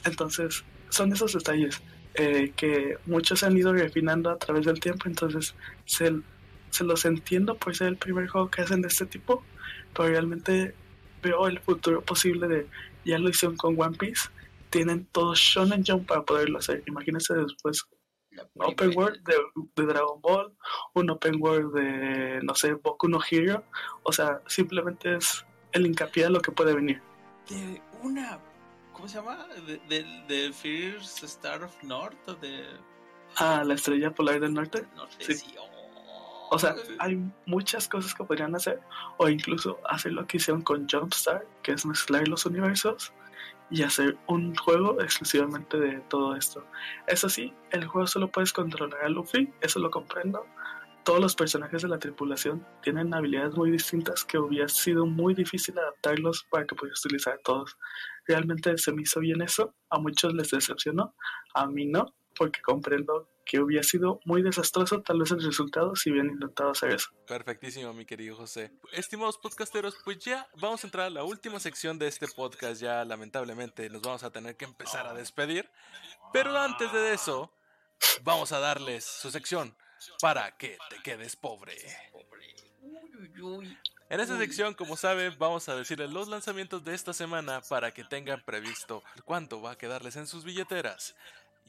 Entonces, 0.06 0.64
son 0.90 1.12
esos 1.12 1.34
detalles 1.34 1.82
eh, 2.16 2.54
que 2.56 2.98
muchos 3.06 3.44
han 3.44 3.58
ido 3.58 3.74
refinando 3.74 4.30
a 4.30 4.38
través 4.38 4.66
del 4.66 4.80
tiempo. 4.80 5.08
Entonces, 5.08 5.56
se, 5.86 6.14
se 6.70 6.84
los 6.84 7.06
entiendo 7.06 7.56
por 7.56 7.76
ser 7.76 7.88
el 7.88 7.98
primer 7.98 8.28
juego 8.28 8.50
que 8.50 8.62
hacen 8.62 8.82
de 8.82 8.88
este 8.88 9.06
tipo, 9.06 9.44
pero 9.94 10.10
realmente 10.10 10.74
veo 11.22 11.48
el 11.48 11.60
futuro 11.60 12.02
posible 12.02 12.48
de 12.48 12.68
ya 13.06 13.18
lo 13.18 13.30
hicieron 13.30 13.58
con 13.58 13.80
One 13.80 13.98
Piece 13.98 14.30
tienen 14.70 15.06
todo 15.06 15.34
Shonen 15.36 15.84
Jump 15.86 16.08
para 16.08 16.24
poderlo 16.24 16.60
hacer. 16.60 16.84
Imagínense 16.88 17.34
después 17.34 17.86
un 18.54 18.66
Open 18.66 18.96
World 18.96 19.24
de, 19.24 19.36
de, 19.76 19.86
Dragon 19.86 20.22
Ball, 20.22 20.54
un 20.94 21.10
Open 21.10 21.42
World 21.42 21.74
de, 21.74 22.40
no 22.44 22.56
sé, 22.56 22.74
Boku 22.74 23.08
no 23.08 23.20
Hero. 23.30 23.64
O 24.04 24.12
sea, 24.12 24.42
simplemente 24.48 25.16
es 25.16 25.46
el 25.72 25.86
hincapié 25.86 26.24
de 26.24 26.30
lo 26.30 26.42
que 26.42 26.52
puede 26.52 26.74
venir. 26.74 27.02
De 27.50 27.82
una, 28.04 28.40
¿cómo 28.94 29.08
se 29.08 29.16
llama? 29.16 29.48
De, 29.66 29.78
de, 29.90 30.04
de 30.28 30.54
Fierce 30.54 31.26
Star 31.26 31.64
of 31.64 31.84
North 31.84 32.28
o 32.28 32.36
de... 32.36 32.66
Ah, 33.38 33.64
la 33.66 33.76
estrella 33.76 34.12
polar 34.12 34.40
del 34.40 34.54
norte. 34.54 34.86
norte 34.96 35.16
Sí. 35.20 35.34
sí. 35.34 35.56
Oh, 35.58 36.56
O 36.56 36.60
sea, 36.60 36.76
hay 37.00 37.20
muchas 37.46 37.88
cosas 37.88 38.14
que 38.14 38.24
podrían 38.24 38.56
hacer, 38.56 38.80
o 39.18 39.30
incluso 39.30 39.80
hacer 39.86 40.14
lo 40.14 40.26
que 40.26 40.38
hicieron 40.38 40.62
con 40.62 40.88
Jumpstart, 40.90 41.46
que 41.62 41.74
es 41.74 41.86
mezclar 41.86 42.28
los 42.28 42.46
universos 42.46 43.14
y 43.70 43.84
hacer 43.84 44.18
un 44.28 44.56
juego 44.56 45.02
exclusivamente 45.02 45.80
de 45.80 46.00
todo 46.10 46.36
esto. 46.36 46.66
Eso 47.08 47.30
sí, 47.30 47.54
el 47.72 47.86
juego 47.86 48.08
solo 48.08 48.32
puedes 48.32 48.54
controlar 48.54 49.04
a 49.04 49.10
Luffy, 49.10 49.52
eso 49.62 49.80
lo 49.80 49.92
comprendo. 49.92 50.46
Todos 51.04 51.22
los 51.22 51.36
personajes 51.36 51.82
de 51.82 51.88
la 51.88 51.98
tripulación 51.98 52.66
tienen 52.82 53.14
habilidades 53.14 53.56
muy 53.56 53.72
distintas 53.72 54.26
que 54.26 54.38
hubiera 54.38 54.68
sido 54.68 55.06
muy 55.06 55.34
difícil 55.34 55.78
adaptarlos 55.80 56.46
para 56.50 56.66
que 56.66 56.76
pudieras 56.76 57.04
utilizar 57.06 57.40
todos. 57.44 57.78
Realmente 58.28 58.78
se 58.78 58.92
me 58.92 59.04
hizo 59.04 59.20
bien 59.20 59.42
eso, 59.42 59.74
a 59.90 60.00
muchos 60.00 60.34
les 60.34 60.52
decepcionó, 60.52 61.16
a 61.54 61.68
mí 61.68 61.86
no, 61.86 62.14
porque 62.38 62.62
comprendo 62.62 63.28
que 63.50 63.60
hubiera 63.60 63.82
sido 63.82 64.20
muy 64.26 64.44
desastroso 64.44 65.02
tal 65.02 65.20
vez 65.20 65.32
el 65.32 65.44
resultado 65.44 65.96
si 65.96 66.12
hubieran 66.12 66.34
intentado 66.34 66.70
hacer 66.70 66.94
eso. 66.94 67.10
Perfectísimo, 67.26 67.92
mi 67.94 68.06
querido 68.06 68.36
José. 68.36 68.72
Estimados 68.92 69.40
podcasteros, 69.40 69.98
pues 70.06 70.20
ya 70.20 70.48
vamos 70.62 70.84
a 70.84 70.88
entrar 70.88 71.08
a 71.08 71.10
la 71.10 71.24
última 71.24 71.60
sección 71.60 71.98
de 71.98 72.08
este 72.08 72.28
podcast. 72.28 72.80
Ya 72.80 73.04
lamentablemente 73.06 73.90
nos 73.90 74.04
vamos 74.04 74.24
a 74.24 74.30
tener 74.30 74.56
que 74.56 74.66
empezar 74.66 75.08
a 75.08 75.16
despedir. 75.16 75.68
Pero 76.32 76.56
antes 76.56 76.94
de 76.94 77.12
eso, 77.12 77.52
vamos 78.22 78.52
a 78.52 78.60
darles 78.60 79.04
su 79.04 79.32
sección 79.32 79.76
para 80.22 80.56
que 80.56 80.78
te 80.92 81.02
quedes 81.02 81.36
pobre. 81.36 81.76
En 84.12 84.20
esta 84.20 84.38
sección, 84.38 84.76
como 84.76 84.96
saben, 84.96 85.36
vamos 85.40 85.68
a 85.70 85.76
decirles 85.76 86.12
los 86.12 86.28
lanzamientos 86.28 86.84
de 86.84 86.94
esta 86.94 87.14
semana 87.14 87.62
para 87.62 87.92
que 87.96 88.04
tengan 88.04 88.44
previsto 88.46 89.04
cuánto 89.26 89.60
va 89.60 89.72
a 89.72 89.78
quedarles 89.78 90.18
en 90.18 90.28
sus 90.28 90.44
billeteras. 90.44 91.16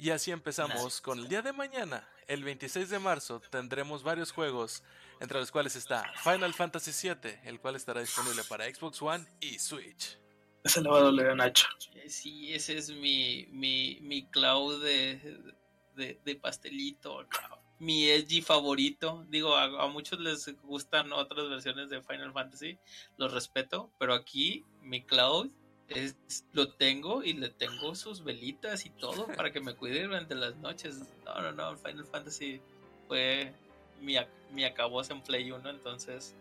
Y 0.01 0.11
así 0.11 0.31
empezamos 0.31 1.03
con 1.03 1.19
el 1.19 1.29
día 1.29 1.43
de 1.43 1.53
mañana, 1.53 2.09
el 2.27 2.43
26 2.43 2.89
de 2.89 2.99
marzo, 2.99 3.39
tendremos 3.51 4.03
varios 4.03 4.33
juegos, 4.33 4.83
entre 5.21 5.39
los 5.39 5.51
cuales 5.51 5.77
está 5.77 6.11
Final 6.25 6.55
Fantasy 6.55 6.91
VII, 7.09 7.39
el 7.45 7.61
cual 7.61 7.77
estará 7.77 8.01
disponible 8.01 8.43
para 8.45 8.65
Xbox 8.65 9.03
One 9.03 9.27
y 9.41 9.59
Switch. 9.59 10.19
Ese 10.65 10.81
le 10.81 10.89
va 10.89 10.99
a 10.99 11.03
doler 11.03 11.29
a 11.29 11.35
Nacho. 11.35 11.67
Eh, 11.97 12.09
Sí, 12.09 12.55
ese 12.55 12.79
es 12.79 12.89
mi, 12.91 13.47
mi, 13.51 13.99
mi 14.01 14.27
cloud 14.27 14.83
de, 14.83 15.55
de, 15.97 16.19
de 16.25 16.35
pastelito, 16.37 17.25
¿no? 17.25 17.61
mi 17.79 18.09
edgy 18.09 18.41
favorito. 18.41 19.27
Digo, 19.29 19.55
a, 19.55 19.65
a 19.85 19.89
muchos 19.89 20.19
les 20.19 20.47
gustan 20.63 21.13
otras 21.13 21.51
versiones 21.51 21.91
de 21.91 22.03
Final 22.03 22.33
Fantasy, 22.33 22.79
los 23.19 23.33
respeto, 23.35 23.93
pero 23.99 24.15
aquí 24.15 24.65
mi 24.81 25.05
cloud 25.05 25.51
es, 25.91 26.17
lo 26.53 26.73
tengo 26.73 27.23
y 27.23 27.33
le 27.33 27.49
tengo 27.51 27.95
sus 27.95 28.25
velitas 28.25 28.87
y 28.87 28.91
todo 28.91 29.27
para 29.27 29.53
que 29.53 29.61
me 29.61 29.75
cuide 29.75 30.05
durante 30.05 30.35
las 30.35 30.57
noches. 30.57 31.01
No, 31.25 31.41
no, 31.41 31.53
no, 31.53 31.77
Final 31.77 32.07
Fantasy 32.07 32.61
fue 33.09 33.53
mi, 34.01 34.17
mi 34.53 34.65
acabose 34.65 35.13
en 35.13 35.23
Play 35.23 35.51
1, 35.51 35.69
entonces 35.69 36.35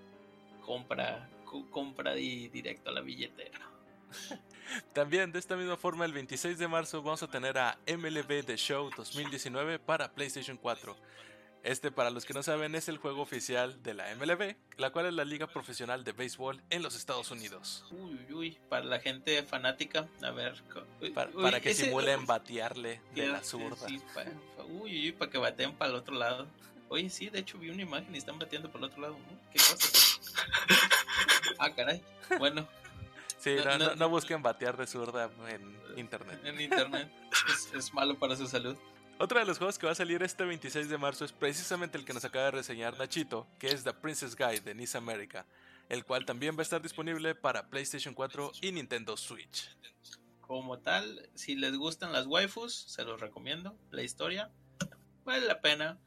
compra, 0.65 1.29
compra 1.71 2.17
y 2.17 2.47
directo 2.49 2.89
a 2.89 2.93
la 2.93 3.01
billetera. 3.01 3.59
También 4.93 5.31
de 5.31 5.39
esta 5.39 5.55
misma 5.55 5.77
forma, 5.77 6.05
el 6.05 6.13
26 6.13 6.57
de 6.57 6.67
marzo 6.67 7.01
vamos 7.01 7.23
a 7.23 7.27
tener 7.27 7.57
a 7.57 7.77
MLB 7.87 8.45
The 8.45 8.55
Show 8.55 8.89
2019 8.95 9.79
para 9.79 10.11
PlayStation 10.11 10.57
4. 10.57 10.95
Este, 11.61 11.91
para 11.91 12.09
los 12.09 12.23
que 12.25 12.33
no 12.33 12.41
saben, 12.41 12.73
es 12.73 12.87
el 12.87 12.97
juego 12.97 13.21
oficial 13.21 13.83
de 13.83 13.93
la 13.93 14.15
MLB, 14.15 14.55
la 14.77 14.91
cual 14.91 15.07
es 15.07 15.13
la 15.13 15.25
liga 15.25 15.45
profesional 15.47 16.05
de 16.05 16.13
béisbol 16.13 16.61
en 16.69 16.81
los 16.81 16.95
Estados 16.95 17.31
Unidos. 17.31 17.83
Uy, 17.91 18.13
uy, 18.29 18.33
uy, 18.33 18.57
para 18.69 18.85
la 18.85 18.99
gente 18.99 19.43
fanática, 19.43 20.07
a 20.23 20.31
ver. 20.31 20.55
uy, 21.01 21.09
Para, 21.09 21.29
uy, 21.33 21.43
para 21.43 21.59
que 21.59 21.71
ese- 21.71 21.85
simulen 21.85 22.25
batearle 22.25 23.01
de 23.13 23.27
la 23.27 23.39
Sí, 23.43 23.49
zurda. 23.49 23.87
sí, 23.87 24.01
uy, 24.69 25.07
uy, 25.07 25.11
para 25.11 25.29
que 25.29 25.37
bateen 25.37 25.73
para 25.75 25.91
el 25.91 25.97
otro 25.97 26.15
lado. 26.15 26.47
Oye, 26.87 27.09
sí, 27.09 27.29
de 27.29 27.39
hecho 27.39 27.57
vi 27.59 27.69
una 27.69 27.81
imagen 27.83 28.15
y 28.15 28.17
están 28.17 28.39
bateando 28.39 28.71
para 28.71 28.85
el 28.85 28.91
otro 28.91 29.01
lado. 29.01 29.17
¿Qué 29.51 29.59
cosa? 29.59 30.17
ah, 31.59 31.73
caray. 31.75 32.01
Bueno, 32.37 32.67
Sí, 33.37 33.55
No, 33.55 33.63
no, 33.63 33.77
no- 33.77 33.85
no- 33.91 33.95
no 33.95 34.09
busquen 34.09 34.41
batear 34.41 34.75
de 34.75 34.85
zurda 34.85 35.29
en 35.47 35.77
internet. 35.97 36.41
en 36.43 36.59
internet 36.59 37.09
es, 37.49 37.73
es 37.73 37.93
malo 37.93 38.17
para 38.19 38.35
su 38.35 38.47
salud. 38.47 38.75
Otro 39.21 39.37
de 39.37 39.45
los 39.45 39.57
juegos 39.57 39.77
que 39.77 39.85
va 39.85 39.91
a 39.91 39.95
salir 39.95 40.23
este 40.23 40.45
26 40.45 40.87
de 40.87 40.97
marzo 40.97 41.25
es 41.25 41.33
precisamente 41.33 41.97
el 41.97 42.05
que 42.05 42.13
nos 42.13 42.23
acaba 42.23 42.45
de 42.45 42.51
reseñar 42.51 42.97
Nachito, 42.97 43.45
que 43.59 43.67
es 43.67 43.83
The 43.83 43.91
Princess 43.91 44.33
Guide 44.33 44.61
de 44.61 44.73
Nice 44.73 44.97
America, 44.97 45.45
el 45.89 46.05
cual 46.05 46.23
también 46.23 46.55
va 46.55 46.59
a 46.59 46.63
estar 46.63 46.81
disponible 46.81 47.35
para 47.35 47.69
PlayStation 47.69 48.13
4 48.13 48.53
y 48.61 48.71
Nintendo 48.71 49.17
Switch. 49.17 49.75
Como 50.39 50.79
tal, 50.79 51.29
si 51.35 51.57
les 51.57 51.75
gustan 51.75 52.13
las 52.13 52.27
waifus, 52.27 52.73
se 52.73 53.03
los 53.03 53.19
recomiendo. 53.19 53.77
La 53.91 54.03
historia 54.03 54.53
vale 55.25 55.45
la 55.45 55.59
pena. 55.59 55.99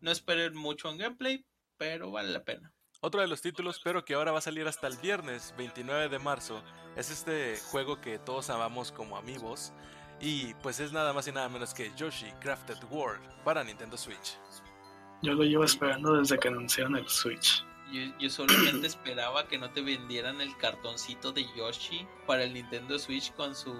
No 0.00 0.12
esperen 0.12 0.54
mucho 0.54 0.90
en 0.90 0.98
gameplay, 0.98 1.44
pero 1.76 2.12
vale 2.12 2.30
la 2.30 2.44
pena. 2.44 2.72
Otro 3.00 3.20
de 3.20 3.26
los 3.26 3.42
títulos, 3.42 3.80
pero 3.82 4.04
que 4.04 4.14
ahora 4.14 4.30
va 4.30 4.38
a 4.38 4.42
salir 4.42 4.68
hasta 4.68 4.86
el 4.86 4.96
viernes 4.98 5.54
29 5.58 6.08
de 6.08 6.18
marzo, 6.20 6.62
es 6.96 7.10
este 7.10 7.58
juego 7.72 8.00
que 8.00 8.20
todos 8.20 8.48
amamos 8.48 8.92
como 8.92 9.16
amigos. 9.16 9.72
Y 10.20 10.52
pues 10.62 10.80
es 10.80 10.92
nada 10.92 11.12
más 11.12 11.26
y 11.28 11.32
nada 11.32 11.48
menos 11.48 11.72
que 11.72 11.92
Yoshi 11.96 12.30
Crafted 12.40 12.76
World 12.90 13.22
para 13.44 13.64
Nintendo 13.64 13.96
Switch. 13.96 14.36
Yo 15.22 15.34
lo 15.34 15.44
llevo 15.44 15.64
esperando 15.64 16.14
desde 16.14 16.38
que 16.38 16.48
anunciaron 16.48 16.96
el 16.96 17.08
Switch. 17.08 17.64
Yo, 17.92 18.00
yo 18.18 18.30
solamente 18.30 18.86
esperaba 18.86 19.48
que 19.48 19.58
no 19.58 19.70
te 19.70 19.80
vendieran 19.82 20.40
el 20.40 20.56
cartoncito 20.58 21.32
de 21.32 21.44
Yoshi 21.56 22.06
para 22.26 22.44
el 22.44 22.54
Nintendo 22.54 22.98
Switch 22.98 23.32
con 23.34 23.54
su 23.54 23.74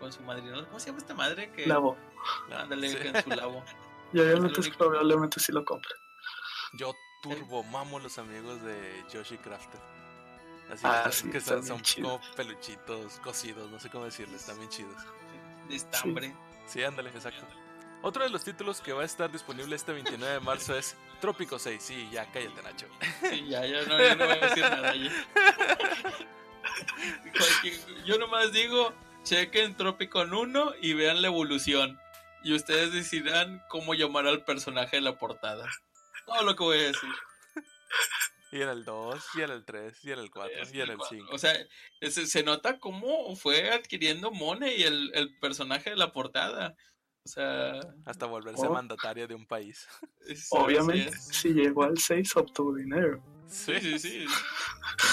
con 0.00 0.12
su 0.12 0.20
madrina. 0.22 0.64
¿Cómo 0.66 0.80
se 0.80 0.86
llama 0.86 0.98
esta 0.98 1.14
madre? 1.14 1.52
Que, 1.52 1.66
Lavo. 1.66 1.96
Ándale, 2.50 2.88
Sí. 2.88 2.96
en 3.06 3.22
su 3.22 3.30
labo. 3.30 3.62
Yo 4.12 4.24
realmente 4.24 4.60
probablemente 4.76 5.38
sí 5.40 5.52
lo 5.52 5.64
compre. 5.64 5.92
Yo 6.74 6.92
turbo 7.22 7.62
mamo 7.64 8.00
los 8.00 8.18
amigos 8.18 8.60
de 8.62 9.04
Yoshi 9.12 9.38
Crafted. 9.38 9.78
Así 10.72 10.82
Ah, 10.84 11.02
que- 11.06 11.12
sí, 11.12 11.30
que 11.30 11.38
están 11.38 11.64
son, 11.64 11.84
son 11.84 12.02
como 12.02 12.20
peluchitos 12.34 13.20
cocidos, 13.20 13.70
no 13.70 13.78
sé 13.78 13.90
cómo 13.90 14.04
decirles, 14.06 14.40
están 14.40 14.58
bien 14.58 14.70
chidos. 14.70 14.96
De 15.72 15.76
estambre. 15.78 16.34
Sí, 16.66 16.82
ándale, 16.82 17.10
exacto. 17.10 17.46
Otro 18.02 18.24
de 18.24 18.30
los 18.30 18.44
títulos 18.44 18.80
que 18.80 18.92
va 18.92 19.02
a 19.02 19.04
estar 19.04 19.30
disponible 19.30 19.74
este 19.76 19.92
29 19.92 20.34
de 20.34 20.40
marzo 20.40 20.76
es 20.76 20.96
Trópico 21.20 21.58
6. 21.58 21.82
Sí, 21.82 22.08
ya 22.12 22.30
cállate, 22.32 22.62
Nacho. 22.62 22.86
Sí, 23.30 23.46
ya, 23.48 23.60
no, 23.60 23.98
yo 23.98 24.16
no 24.16 24.26
voy 24.26 24.36
a 24.40 24.46
decir 24.48 24.62
nada. 24.64 24.92
Cualquier- 27.32 28.04
Yo 28.04 28.18
nomás 28.18 28.52
digo, 28.52 28.92
chequen 29.22 29.76
Tropicon 29.76 30.34
1 30.34 30.74
y 30.80 30.94
vean 30.94 31.22
la 31.22 31.28
evolución. 31.28 31.98
Y 32.44 32.54
ustedes 32.54 32.92
decidirán 32.92 33.62
cómo 33.68 33.94
llamar 33.94 34.26
al 34.26 34.44
personaje 34.44 34.96
de 34.96 35.02
la 35.02 35.16
portada. 35.18 35.68
Todo 36.26 36.42
lo 36.42 36.56
que 36.56 36.64
voy 36.64 36.78
a 36.78 36.82
decir. 36.82 37.10
Y 38.52 38.60
en 38.60 38.68
el 38.68 38.84
2, 38.84 39.24
y 39.34 39.40
en 39.40 39.50
el 39.50 39.64
3, 39.64 40.04
y 40.04 40.12
en 40.12 40.18
el 40.18 40.30
4, 40.30 40.52
y 40.72 40.80
en 40.82 40.90
el 40.90 40.98
5. 41.08 41.28
O 41.32 41.38
sea, 41.38 41.54
se, 42.02 42.26
se 42.26 42.42
nota 42.42 42.78
cómo 42.78 43.34
fue 43.34 43.70
adquiriendo 43.70 44.30
Money 44.30 44.82
el, 44.82 45.10
el 45.14 45.36
personaje 45.38 45.90
de 45.90 45.96
la 45.96 46.12
portada. 46.12 46.76
O 47.24 47.28
sea, 47.28 47.80
Hasta 48.04 48.26
volverse 48.26 48.66
Oh. 48.66 48.72
mandataria 48.72 49.26
de 49.26 49.34
un 49.34 49.46
país. 49.46 49.88
Obviamente, 50.50 51.16
si 51.16 51.50
llegó 51.54 51.84
al 51.84 51.96
6, 51.98 52.36
obtuvo 52.36 52.74
dinero. 52.74 53.22
Sí, 53.48 53.74
sí, 53.80 53.98
sí. 53.98 54.24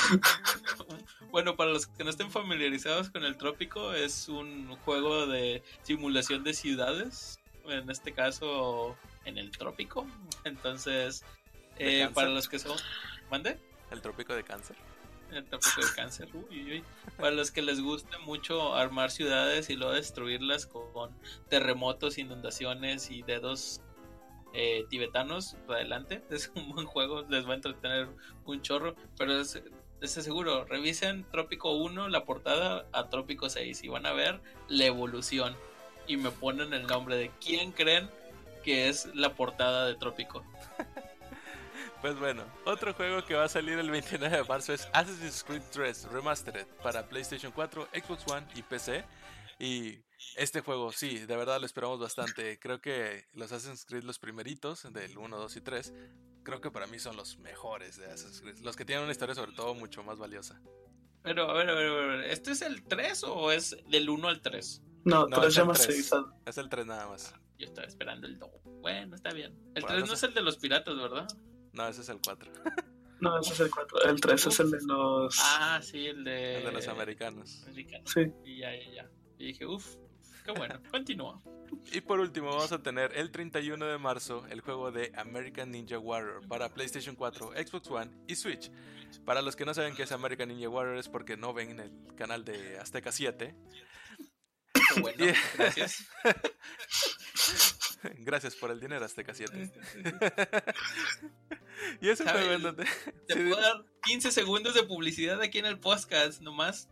bueno, 1.32 1.56
para 1.56 1.72
los 1.72 1.88
que 1.88 2.04
no 2.04 2.10
estén 2.10 2.32
familiarizados 2.32 3.10
con 3.10 3.24
el 3.26 3.38
trópico, 3.38 3.94
es 3.94 4.28
un 4.28 4.76
juego 4.78 5.28
de 5.28 5.64
simulación 5.84 6.44
de 6.44 6.54
ciudades. 6.54 7.40
En 7.66 7.90
este 7.90 8.14
caso, 8.14 8.98
en 9.26 9.38
el 9.38 9.52
trópico. 9.52 10.08
Entonces, 10.44 11.24
¿De 11.78 12.04
eh, 12.04 12.10
para 12.14 12.30
los 12.30 12.50
que 12.50 12.60
son. 12.60 12.78
¿Mande? 13.30 13.60
El 13.92 14.02
trópico 14.02 14.34
de 14.34 14.44
cáncer. 14.44 14.76
El 15.32 15.46
trópico 15.46 15.82
de 15.82 15.94
cáncer. 15.96 16.30
Uy, 16.34 16.46
uy, 16.50 16.72
uy. 16.72 16.84
Para 17.18 17.32
los 17.32 17.52
que 17.52 17.62
les 17.62 17.82
guste 17.82 18.18
mucho 18.20 18.76
armar 18.76 19.12
ciudades 19.12 19.70
y 19.70 19.76
luego 19.76 19.94
destruirlas 19.94 20.66
con 20.66 21.12
terremotos, 21.50 22.18
inundaciones 22.18 23.12
y 23.12 23.22
dedos 23.22 23.82
eh, 24.54 24.86
tibetanos, 24.90 25.56
adelante. 25.68 26.24
Es 26.30 26.52
un 26.56 26.72
buen 26.74 26.86
juego, 26.86 27.24
les 27.30 27.46
va 27.48 27.52
a 27.52 27.56
entretener 27.56 28.08
un 28.46 28.62
chorro. 28.62 28.96
Pero 29.18 29.40
es, 29.40 29.62
es 30.02 30.12
seguro, 30.12 30.66
revisen 30.66 31.26
Trópico 31.32 31.74
1, 31.74 32.10
la 32.10 32.26
portada, 32.26 32.86
a 32.92 33.10
Trópico 33.10 33.50
6 33.50 33.84
y 33.84 33.88
van 33.88 34.06
a 34.06 34.14
ver 34.14 34.42
la 34.68 34.86
evolución. 34.86 35.56
Y 36.08 36.18
me 36.18 36.32
ponen 36.32 36.74
el 36.74 36.88
nombre 36.88 37.16
de 37.18 37.32
quién 37.40 37.72
creen 37.72 38.10
que 38.64 38.90
es 38.90 39.14
la 39.14 39.36
portada 39.36 39.86
de 39.86 39.96
Trópico. 39.96 40.44
Pues 42.02 42.18
bueno, 42.18 42.46
otro 42.66 42.94
juego 42.94 43.26
que 43.26 43.36
va 43.36 43.44
a 43.44 43.50
salir 43.50 43.78
el 43.78 43.92
29 43.92 44.38
de 44.38 44.44
marzo 44.46 44.72
es 44.74 44.88
Assassin's 44.94 45.44
Creed 45.44 45.62
3 45.72 46.06
Remastered 46.12 46.66
para 46.82 47.08
PlayStation 47.08 47.52
4, 47.52 47.90
Xbox 47.94 48.26
One 48.32 48.48
y 48.56 48.62
PC. 48.62 49.04
Y 49.60 50.00
este 50.38 50.62
juego, 50.62 50.94
sí, 50.94 51.20
de 51.20 51.36
verdad 51.36 51.60
lo 51.60 51.66
esperamos 51.66 52.00
bastante. 52.00 52.58
Creo 52.58 52.80
que 52.80 53.26
los 53.34 53.52
Assassin's 53.52 53.86
Creed, 53.86 54.04
los 54.04 54.18
primeritos, 54.18 54.88
del 54.94 55.18
1, 55.18 55.38
2 55.38 55.56
y 55.58 55.62
3, 55.62 55.94
creo 56.44 56.62
que 56.62 56.72
para 56.72 56.88
mí 56.88 57.00
son 57.00 57.18
los 57.18 57.38
mejores 57.40 57.98
de 57.98 58.06
Assassin's 58.06 58.40
Creed. 58.42 58.60
Los 58.60 58.78
que 58.78 58.86
tienen 58.86 59.04
una 59.04 59.12
historia 59.12 59.36
sobre 59.36 59.52
todo 59.52 59.74
mucho 59.76 60.02
más 60.02 60.18
valiosa. 60.18 60.62
Pero, 61.22 61.50
a 61.50 61.54
ver, 61.54 61.70
a 61.70 61.74
ver, 61.74 61.88
a 61.90 62.06
ver, 62.08 62.20
¿este 62.32 62.52
es 62.54 62.62
el 62.62 62.82
3 62.86 63.26
o 63.26 63.52
es 63.52 63.76
del 63.90 64.10
1 64.10 64.26
al 64.30 64.42
3? 64.42 64.82
No, 65.04 65.28
No, 65.28 65.38
tres 65.42 65.50
es 65.50 65.58
el 65.58 65.64
llamas 65.64 65.82
tres. 65.82 66.08
seguidas. 66.08 66.26
Es 66.46 66.58
el 66.58 66.70
3 66.70 66.86
nada 66.86 67.08
más. 67.08 67.34
Yo 67.58 67.66
estaba 67.66 67.86
esperando 67.86 68.26
el 68.26 68.40
2. 68.40 68.50
Bueno, 68.82 69.18
está 69.18 69.34
bien. 69.34 69.52
El 69.76 69.82
Bueno, 69.82 69.88
3 69.88 70.00
no 70.02 70.06
no 70.08 70.14
es 70.14 70.20
sé. 70.22 70.28
el 70.28 70.34
de 70.34 70.42
los 70.42 70.56
piratas, 70.58 70.96
¿verdad? 70.96 71.28
No, 71.74 71.88
ese 71.88 72.02
es 72.02 72.10
el 72.10 72.20
4. 72.24 72.52
No, 73.22 73.38
ese 73.38 73.52
es 73.52 73.60
el 73.60 73.70
4. 73.70 74.04
El 74.04 74.22
3 74.22 74.48
es 74.48 74.60
el 74.62 74.72
de 74.72 74.78
los. 74.86 75.38
Ah, 75.42 75.82
sí, 75.84 76.08
el 76.08 76.24
de... 76.24 76.60
El 76.60 76.64
de 76.64 76.72
los 76.72 76.88
americanos. 76.88 77.64
americanos. 77.68 78.10
Sí. 78.14 78.22
Y 78.46 78.60
ya, 78.60 78.74
ya, 78.74 78.92
ya. 78.94 79.10
Y 79.38 79.48
dije, 79.48 79.66
uff, 79.66 79.96
qué 80.46 80.54
bueno. 80.54 80.82
Continúa. 80.90 81.42
Y 81.92 82.02
por 82.02 82.20
último, 82.20 82.48
vamos 82.48 82.72
a 82.72 82.82
tener 82.82 83.12
el 83.16 83.30
31 83.32 83.86
de 83.86 83.98
marzo 83.98 84.46
el 84.50 84.62
juego 84.62 84.92
de 84.92 85.12
American 85.16 85.72
Ninja 85.72 86.00
Warrior 86.00 86.48
para 86.48 86.74
PlayStation 86.74 87.16
4, 87.16 87.52
Xbox 87.58 87.92
One 87.92 88.12
y 88.28 88.36
Switch. 88.36 88.72
Para 89.26 89.42
los 89.42 89.56
que 89.56 89.66
no 89.66 89.74
saben 89.74 89.96
qué 89.96 90.04
es 90.04 90.12
American 90.12 90.48
Ninja 90.48 90.70
Warrior 90.70 90.98
es 90.98 91.10
porque 91.10 91.36
no 91.36 91.54
ven 91.54 91.80
el 91.80 92.16
canal 92.16 92.46
de 92.46 92.80
Azteca 92.80 93.12
7. 93.12 93.56
Qué 94.74 95.02
bueno, 95.02 95.26
gracias. 95.58 96.08
Gracias 98.20 98.56
por 98.56 98.72
el 98.72 98.80
dinero, 98.80 99.04
Azteca 99.06 99.34
7. 99.34 99.72
y 102.02 102.10
es 102.10 102.20
un 102.20 102.26
¿Sabe? 102.28 102.40
juego 102.40 102.54
en 102.56 102.62
donde... 102.64 102.84
Te 103.28 103.34
Sí, 103.34 103.40
puedo 103.50 103.60
dar 103.62 103.84
15 104.04 104.32
segundos 104.32 104.74
de 104.74 104.84
publicidad 104.84 105.42
aquí 105.42 105.58
en 105.60 105.66
el 105.66 105.80
podcast, 105.80 106.42
nomás 106.42 106.88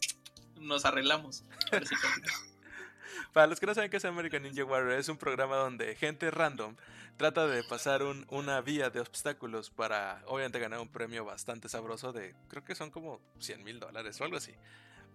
nos 0.55 0.85
arreglamos. 0.85 1.43
Sí. 1.71 1.95
Para 3.34 3.47
los 3.47 3.59
que 3.59 3.65
no 3.67 3.73
saben 3.75 3.89
qué 3.91 3.97
es 3.97 4.05
American 4.05 4.41
Ninja 4.43 4.63
Warrior, 4.63 4.93
es 4.93 5.09
un 5.09 5.17
programa 5.17 5.57
donde 5.57 5.95
gente 5.95 6.31
random 6.31 6.75
trata 7.17 7.45
de 7.47 7.63
pasar 7.63 8.03
un- 8.03 8.25
una 8.29 8.61
vía 8.61 8.89
de 8.89 8.99
obstáculos 8.99 9.69
para, 9.69 10.23
obviamente, 10.27 10.59
ganar 10.59 10.79
un 10.79 10.88
premio 10.89 11.25
bastante 11.25 11.67
sabroso 11.69 12.13
de, 12.13 12.35
creo 12.47 12.63
que 12.63 12.73
son 12.75 12.89
como 12.91 13.21
100 13.39 13.63
mil 13.63 13.79
dólares 13.79 14.19
o 14.21 14.23
algo 14.23 14.38
así. 14.38 14.53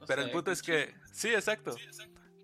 Pero 0.07 0.23
el 0.23 0.31
punto 0.31 0.51
es 0.51 0.63
que, 0.63 0.95
sí, 1.13 1.29
exacto. 1.29 1.75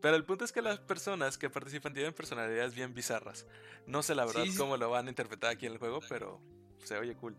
Pero 0.01 0.17
el 0.17 0.25
punto 0.25 0.45
es 0.45 0.53
que 0.53 0.63
las 0.63 0.79
personas 0.79 1.39
que 1.39 1.51
participan 1.51 1.93
tienen 1.93 2.13
personalidades 2.13 2.75
bien 2.75 2.95
bizarras. 2.95 3.47
No 3.87 4.03
sé 4.03 4.15
la 4.15 4.25
verdad 4.25 4.45
Sí, 4.45 4.53
sí. 4.53 4.57
cómo 4.59 4.77
lo 4.77 4.91
van 4.91 5.07
a 5.07 5.11
interpretar 5.11 5.51
aquí 5.51 5.67
en 5.67 5.73
el 5.73 5.79
juego, 5.79 6.01
pero 6.09 6.41
se 6.85 6.97
oye 6.97 7.15
cool. 7.17 7.37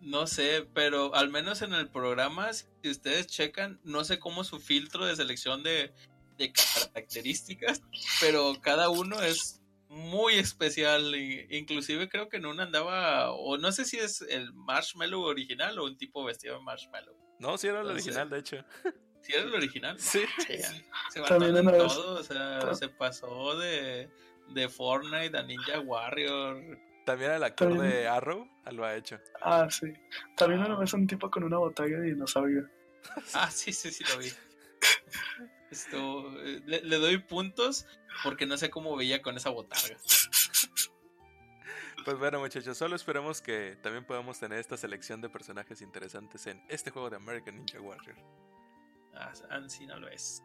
No 0.00 0.26
sé, 0.26 0.68
pero 0.74 1.14
al 1.14 1.30
menos 1.30 1.62
en 1.62 1.72
el 1.72 1.88
programa, 1.88 2.52
si 2.52 2.68
ustedes 2.90 3.26
checan, 3.26 3.80
no 3.84 4.04
sé 4.04 4.18
cómo 4.18 4.44
su 4.44 4.60
filtro 4.60 5.06
de 5.06 5.16
selección 5.16 5.62
de, 5.62 5.92
de 6.36 6.52
características, 6.52 7.82
pero 8.20 8.54
cada 8.60 8.90
uno 8.90 9.20
es 9.22 9.60
muy 9.88 10.34
especial. 10.34 11.14
inclusive 11.16 12.08
creo 12.10 12.28
que 12.28 12.36
en 12.36 12.44
una 12.46 12.64
andaba, 12.64 13.32
o 13.32 13.56
no 13.56 13.72
sé 13.72 13.86
si 13.86 13.96
es 13.98 14.20
el 14.22 14.52
marshmallow 14.52 15.22
original 15.22 15.78
o 15.78 15.86
un 15.86 15.96
tipo 15.96 16.22
vestido 16.24 16.56
de 16.58 16.62
marshmallow. 16.62 17.16
No, 17.38 17.56
sí 17.56 17.68
era 17.68 17.80
el 17.80 17.86
original, 17.86 18.28
de 18.28 18.38
hecho. 18.40 18.56
Si 19.22 19.32
era 19.32 19.42
el 19.42 19.54
original. 19.54 19.98
Sí. 20.00 20.24
Sí, 20.46 20.56
se 21.10 21.20
También 21.22 21.56
en 21.56 21.66
vez- 21.66 21.76
todo, 21.88 22.20
o 22.20 22.22
sea, 22.22 22.74
se 22.74 22.88
pasó 22.88 23.58
de, 23.58 24.08
de 24.48 24.68
Fortnite 24.68 25.36
a 25.36 25.42
Ninja 25.42 25.80
Warrior. 25.80 26.78
También 27.04 27.32
el 27.32 27.42
actor 27.42 27.68
También- 27.68 27.90
de 27.90 28.08
Arrow 28.08 28.48
lo 28.72 28.84
ha 28.84 28.94
hecho. 28.94 29.18
Ah, 29.42 29.68
sí. 29.70 29.92
También 30.36 30.60
una 30.62 30.76
vez 30.76 30.92
un 30.92 31.06
tipo 31.06 31.30
con 31.30 31.44
una 31.44 31.58
botella 31.58 31.98
de 31.98 32.06
dinosaurio. 32.06 32.68
Ah, 33.34 33.50
sí, 33.50 33.72
sí, 33.72 33.90
sí 33.90 34.04
lo 34.04 34.18
vi. 34.18 34.28
Esto, 35.70 36.30
le, 36.66 36.82
le 36.82 36.96
doy 36.96 37.18
puntos 37.18 37.86
porque 38.22 38.46
no 38.46 38.56
sé 38.56 38.70
cómo 38.70 38.96
veía 38.96 39.20
con 39.20 39.36
esa 39.36 39.50
botarga. 39.50 39.96
Pues 42.04 42.18
bueno, 42.18 42.40
muchachos, 42.40 42.78
solo 42.78 42.96
esperemos 42.96 43.42
que 43.42 43.76
también 43.82 44.04
podamos 44.06 44.38
tener 44.40 44.58
esta 44.58 44.76
selección 44.78 45.20
de 45.20 45.28
personajes 45.28 45.82
interesantes 45.82 46.46
en 46.46 46.62
este 46.68 46.90
juego 46.90 47.10
de 47.10 47.16
American 47.16 47.56
Ninja 47.56 47.80
Warrior. 47.80 48.16
Así 49.18 49.86
no 49.86 49.98
lo 49.98 50.08
es. 50.08 50.42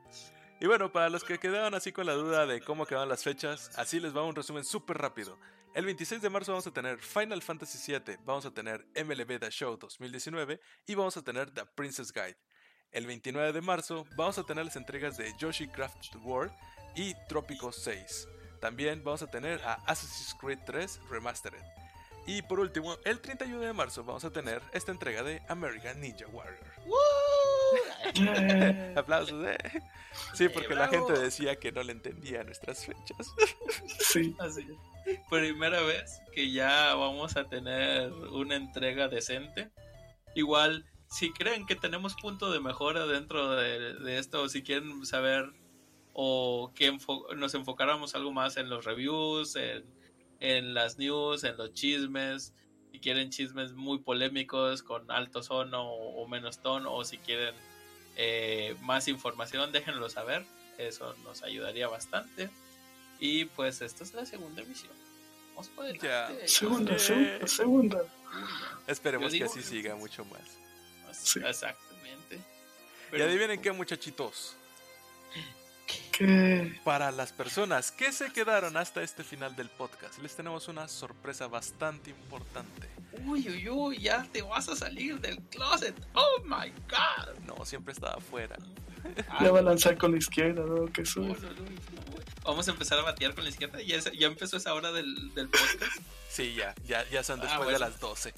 Y 0.60 0.68
bueno, 0.68 0.92
para 0.92 1.10
los 1.10 1.24
que 1.24 1.40
quedaron 1.40 1.74
así 1.74 1.92
con 1.92 2.06
la 2.06 2.14
duda 2.14 2.46
de 2.46 2.62
cómo 2.62 2.86
quedaron 2.86 3.10
las 3.10 3.24
fechas, 3.24 3.72
así 3.78 4.00
les 4.00 4.16
va 4.16 4.24
un 4.24 4.36
resumen 4.36 4.64
súper 4.64 4.98
rápido. 4.98 5.38
El 5.74 5.86
26 5.86 6.22
de 6.22 6.30
marzo 6.30 6.52
vamos 6.52 6.68
a 6.68 6.72
tener 6.72 7.00
Final 7.00 7.42
Fantasy 7.42 7.92
VII, 7.92 8.18
vamos 8.24 8.46
a 8.46 8.52
tener 8.52 8.86
MLB 8.96 9.40
The 9.40 9.50
Show 9.50 9.76
2019 9.76 10.62
y 10.86 10.96
vamos 10.96 11.18
a 11.18 11.24
tener 11.24 11.50
The 11.52 11.66
Princess 11.76 12.14
Guide. 12.14 12.38
El 12.92 13.08
29 13.08 13.54
de 13.54 13.62
marzo 13.62 14.06
vamos 14.16 14.38
a 14.38 14.44
tener 14.44 14.66
las 14.66 14.76
entregas 14.76 15.18
de 15.18 15.34
Yoshi 15.38 15.68
Crafted 15.68 16.16
World 16.22 16.54
y 16.96 17.16
Trópico 17.28 17.72
6. 17.72 18.28
También 18.62 19.04
vamos 19.04 19.24
a 19.24 19.28
tener 19.28 19.60
a 19.64 19.74
Assassin's 19.88 20.36
Creed 20.40 20.60
3 20.66 21.02
Remastered. 21.10 21.64
Y 22.28 22.42
por 22.44 22.60
último, 22.60 22.96
el 23.04 23.20
31 23.20 23.60
de 23.60 23.74
marzo 23.74 24.04
vamos 24.04 24.24
a 24.24 24.32
tener 24.32 24.62
esta 24.72 24.92
entrega 24.92 25.24
de 25.24 25.42
American 25.50 26.00
Ninja 26.00 26.28
Warrior. 26.28 26.64
Yeah. 26.86 27.43
Aplausos, 28.96 29.46
eh. 29.46 29.58
Sí, 30.34 30.50
porque 30.50 30.76
la 30.76 30.88
gente 30.88 31.14
decía 31.14 31.56
que 31.56 31.72
no 31.72 31.84
le 31.84 31.92
entendía 31.94 32.44
nuestras 32.44 32.86
fechas. 32.86 33.34
Sí. 34.00 34.36
Así 34.40 34.62
es. 34.62 35.20
Primera 35.30 35.82
vez 35.82 36.22
que 36.34 36.52
ya 36.52 36.94
vamos 36.96 37.36
a 37.36 37.48
tener 37.50 38.12
una 38.12 38.56
entrega 38.56 39.08
decente. 39.08 39.72
Igual, 40.36 40.86
si 41.10 41.32
creen 41.34 41.66
que 41.66 41.76
tenemos 41.76 42.16
punto 42.16 42.52
de 42.52 42.60
mejora 42.60 43.06
dentro 43.06 43.52
de, 43.52 43.96
de 43.96 44.18
esto, 44.18 44.44
o 44.44 44.50
si 44.50 44.64
quieren 44.64 45.06
saber 45.06 45.52
o 46.14 46.72
que 46.76 46.92
enfo- 46.92 47.34
nos 47.36 47.54
enfocáramos 47.56 48.16
algo 48.16 48.32
más 48.32 48.58
en 48.58 48.70
los 48.70 48.86
reviews, 48.86 49.56
en, 49.56 49.84
en 50.40 50.74
las 50.74 50.98
news, 50.98 51.44
en 51.44 51.58
los 51.58 51.74
chismes, 51.74 52.54
si 52.92 53.00
quieren 53.00 53.32
chismes 53.32 53.74
muy 53.74 54.00
polémicos 54.00 54.84
con 54.84 55.10
alto 55.10 55.42
tono 55.42 55.84
o, 55.92 56.24
o 56.24 56.28
menos 56.28 56.60
tono, 56.60 56.94
o 56.94 57.04
si 57.04 57.18
quieren 57.18 57.56
eh, 58.16 58.76
más 58.82 59.08
información, 59.08 59.72
déjenlo 59.72 60.10
saber. 60.10 60.46
Eso 60.78 61.16
nos 61.24 61.44
ayudaría 61.44 61.88
bastante. 61.88 62.50
Y 63.20 63.46
pues 63.46 63.82
esta 63.82 64.04
es 64.04 64.14
la 64.14 64.26
segunda 64.26 64.62
emisión. 64.62 64.92
Vamos 65.50 65.68
por 65.70 65.86
adelante. 65.86 66.48
Segunda, 66.48 66.98
Sí. 66.98 67.06
segunda, 67.08 67.48
segunda. 67.48 68.04
Esperemos 68.88 69.32
que 69.32 69.44
así 69.44 69.62
siga 69.62 69.96
mucho 69.96 70.26
más. 70.26 70.42
Sí. 71.16 71.40
Exactamente. 71.46 72.36
y 72.38 72.42
Pero- 73.12 73.26
adivinen 73.26 73.62
qué, 73.62 73.72
muchachitos. 73.72 74.56
Para 76.84 77.12
las 77.12 77.32
personas 77.34 77.92
que 77.92 78.12
se 78.12 78.32
quedaron 78.32 78.78
hasta 78.78 79.04
este 79.04 79.24
final 79.24 79.56
del 79.56 79.70
podcast, 79.70 80.18
les 80.20 80.36
tenemos 80.36 80.68
una 80.68 80.88
sorpresa 80.88 81.48
bastante 81.48 82.10
importante. 82.10 82.90
Uy, 83.26 83.48
uy, 83.48 83.70
uy, 83.70 83.98
ya 84.00 84.24
te 84.32 84.42
vas 84.42 84.68
a 84.70 84.76
salir 84.76 85.20
del 85.20 85.38
closet. 85.44 85.96
Oh 86.14 86.42
my 86.44 86.72
god. 86.90 87.36
No, 87.46 87.66
siempre 87.66 87.94
estaba 87.94 88.16
afuera. 88.16 88.56
ya 89.42 89.52
va 89.52 89.60
a 89.60 89.62
lanzar 89.62 89.98
con 89.98 90.12
la 90.12 90.18
izquierda, 90.18 90.64
¿no? 90.66 90.86
Que 90.92 91.06
sube. 91.06 91.28
no, 91.28 91.34
no, 91.34 91.50
no. 91.50 91.94
Vamos 92.44 92.68
a 92.68 92.72
empezar 92.72 93.00
a 93.00 93.04
batear 93.04 93.34
con 93.36 93.44
la 93.46 93.50
izquierda. 93.52 93.82
Ya, 93.82 93.96
es- 93.98 94.12
ya 94.12 94.28
empezó 94.28 94.58
esa 94.58 94.74
hora 94.74 94.92
del, 94.92 95.34
del 95.34 95.48
podcast. 95.50 95.98
Sí, 96.30 96.56
ya, 96.56 96.74
ya, 96.86 97.08
ya 97.10 97.24
son 97.24 97.40
Ah, 97.40 97.44
después 97.44 97.64
bueno. 97.64 97.80
de 97.80 97.86
las 97.92 98.00
12. 98.00 98.34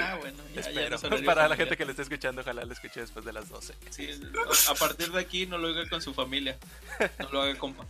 Ah, 0.00 0.16
bueno, 0.20 0.36
ya, 0.54 0.60
ya 0.62 0.68
Espero. 0.68 0.96
horario 0.98 1.24
Para 1.24 1.48
la 1.48 1.56
gente 1.56 1.76
que 1.76 1.84
le 1.84 1.92
esté 1.92 2.02
escuchando, 2.02 2.42
ojalá 2.42 2.64
lo 2.64 2.72
escuche 2.72 3.00
después 3.00 3.24
de 3.24 3.32
las 3.32 3.48
12. 3.48 3.74
Sí, 3.90 4.10
a 4.68 4.74
partir 4.74 5.12
de 5.12 5.20
aquí 5.20 5.46
no 5.46 5.56
lo 5.56 5.68
haga 5.68 5.88
con 5.88 6.02
su 6.02 6.12
familia. 6.14 6.58
No 7.20 7.30
lo 7.30 7.42
haga 7.42 7.56
compa. 7.56 7.86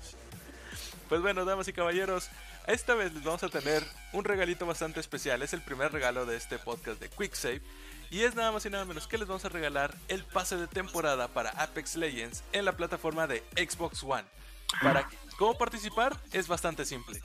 Pues 1.09 1.23
bueno, 1.23 1.45
damas 1.47 1.67
y 1.67 1.73
caballeros, 1.73 2.29
esta 2.69 2.95
vez 2.95 3.13
les 3.15 3.25
vamos 3.25 3.43
a 3.43 3.49
tener 3.49 3.83
un 4.13 4.25
regalito 4.25 4.67
bastante 4.67 5.01
especial. 5.01 5.43
Es 5.43 5.53
el 5.55 5.63
primer 5.63 5.91
regalo 5.91 6.27
de 6.27 6.37
este 6.37 6.59
podcast 6.59 7.01
de 7.01 7.09
QuickSave. 7.09 7.63
Y 8.11 8.23
es 8.23 8.35
nada 8.35 8.53
más 8.53 8.65
y 8.67 8.71
nada 8.71 8.85
menos 8.85 9.07
que 9.07 9.19
les 9.19 9.27
vamos 9.27 9.45
a 9.45 9.49
regalar 9.49 9.95
el 10.09 10.25
pase 10.25 10.57
de 10.57 10.67
temporada 10.67 11.29
para 11.29 11.51
Apex 11.51 11.97
Legends 11.97 12.43
en 12.53 12.65
la 12.65 12.73
plataforma 12.73 13.27
de 13.27 13.43
Xbox 13.57 14.03
One. 14.03 14.25
Para 14.83 15.09
cómo 15.39 15.57
participar 15.57 16.17
es 16.33 16.47
bastante 16.47 16.85
simple. 16.85 17.21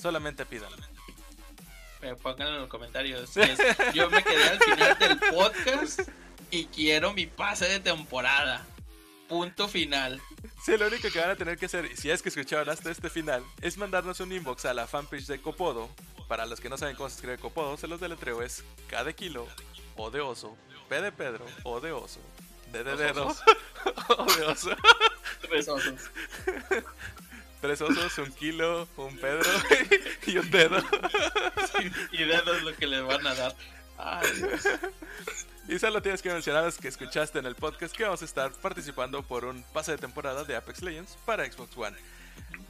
Solamente 0.00 0.44
pídanlo. 0.44 0.76
Eh, 2.02 2.14
Pónganlo 2.20 2.54
en 2.54 2.60
los 2.62 2.68
comentarios. 2.68 3.30
Yo 3.94 4.10
me 4.10 4.22
quedé 4.22 4.50
al 4.50 4.58
final 4.58 4.98
del 4.98 5.18
podcast 5.18 6.00
y 6.50 6.66
quiero 6.66 7.12
mi 7.12 7.26
pase 7.26 7.66
de 7.66 7.80
temporada. 7.80 8.64
Punto 9.28 9.68
final. 9.68 10.20
Sí, 10.64 10.78
lo 10.78 10.86
único 10.86 11.10
que 11.10 11.20
van 11.20 11.28
a 11.28 11.36
tener 11.36 11.58
que 11.58 11.66
hacer, 11.66 11.94
si 11.94 12.10
es 12.10 12.22
que 12.22 12.30
escucharon 12.30 12.70
hasta 12.70 12.90
este 12.90 13.10
final, 13.10 13.44
es 13.60 13.76
mandarnos 13.76 14.18
un 14.20 14.32
inbox 14.32 14.64
a 14.64 14.72
la 14.72 14.86
fanpage 14.86 15.26
de 15.26 15.38
Copodo. 15.38 15.90
Para 16.26 16.46
los 16.46 16.58
que 16.58 16.70
no 16.70 16.78
saben 16.78 16.96
cómo 16.96 17.10
se 17.10 17.16
escribe 17.16 17.36
Copodo, 17.36 17.76
se 17.76 17.86
los 17.86 18.00
deletreo 18.00 18.40
es 18.40 18.64
K 18.88 19.04
de 19.04 19.14
kilo, 19.14 19.46
O 19.96 20.10
de 20.10 20.22
oso, 20.22 20.56
P 20.88 21.02
de 21.02 21.12
Pedro, 21.12 21.44
O 21.64 21.80
de 21.80 21.92
oso, 21.92 22.18
D 22.72 22.82
de 22.82 22.96
dedo. 22.96 23.28
O 24.16 24.24
de 24.24 24.42
oso. 24.44 24.70
Tres 25.42 25.68
osos. 25.68 26.00
Tres 27.60 27.80
osos, 27.82 28.16
un 28.18 28.32
kilo, 28.32 28.88
un 28.96 29.18
Pedro 29.18 29.50
y 30.26 30.38
un 30.38 30.50
dedo. 30.50 30.82
y 32.10 32.24
dedos 32.24 32.62
lo 32.62 32.74
que 32.74 32.86
les 32.86 33.04
van 33.04 33.26
a 33.26 33.34
dar. 33.34 33.54
Ay, 33.98 34.28
Dios. 34.36 34.62
Y 35.66 35.78
solo 35.78 36.02
tienes 36.02 36.20
que 36.20 36.30
mencionar 36.30 36.70
que 36.74 36.88
escuchaste 36.88 37.38
en 37.38 37.46
el 37.46 37.54
podcast 37.54 37.96
que 37.96 38.04
vamos 38.04 38.20
a 38.20 38.26
estar 38.26 38.52
participando 38.52 39.22
por 39.22 39.46
un 39.46 39.62
pase 39.72 39.92
de 39.92 39.98
temporada 39.98 40.44
de 40.44 40.56
Apex 40.56 40.82
Legends 40.82 41.16
para 41.24 41.50
Xbox 41.50 41.76
One. 41.76 41.96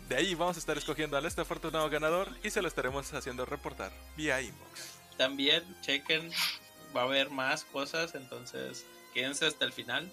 De 0.08 0.16
ahí 0.16 0.34
vamos 0.34 0.56
a 0.56 0.60
estar 0.60 0.78
escogiendo 0.78 1.16
al 1.16 1.26
este 1.26 1.40
afortunado 1.40 1.90
ganador 1.90 2.28
y 2.44 2.50
se 2.50 2.62
lo 2.62 2.68
estaremos 2.68 3.12
haciendo 3.12 3.44
reportar 3.46 3.90
vía 4.16 4.40
inbox. 4.40 4.98
También 5.16 5.64
chequen, 5.80 6.30
va 6.96 7.02
a 7.02 7.04
haber 7.04 7.30
más 7.30 7.64
cosas, 7.64 8.14
entonces 8.14 8.86
quédense 9.12 9.46
hasta 9.46 9.64
el 9.64 9.72
final 9.72 10.10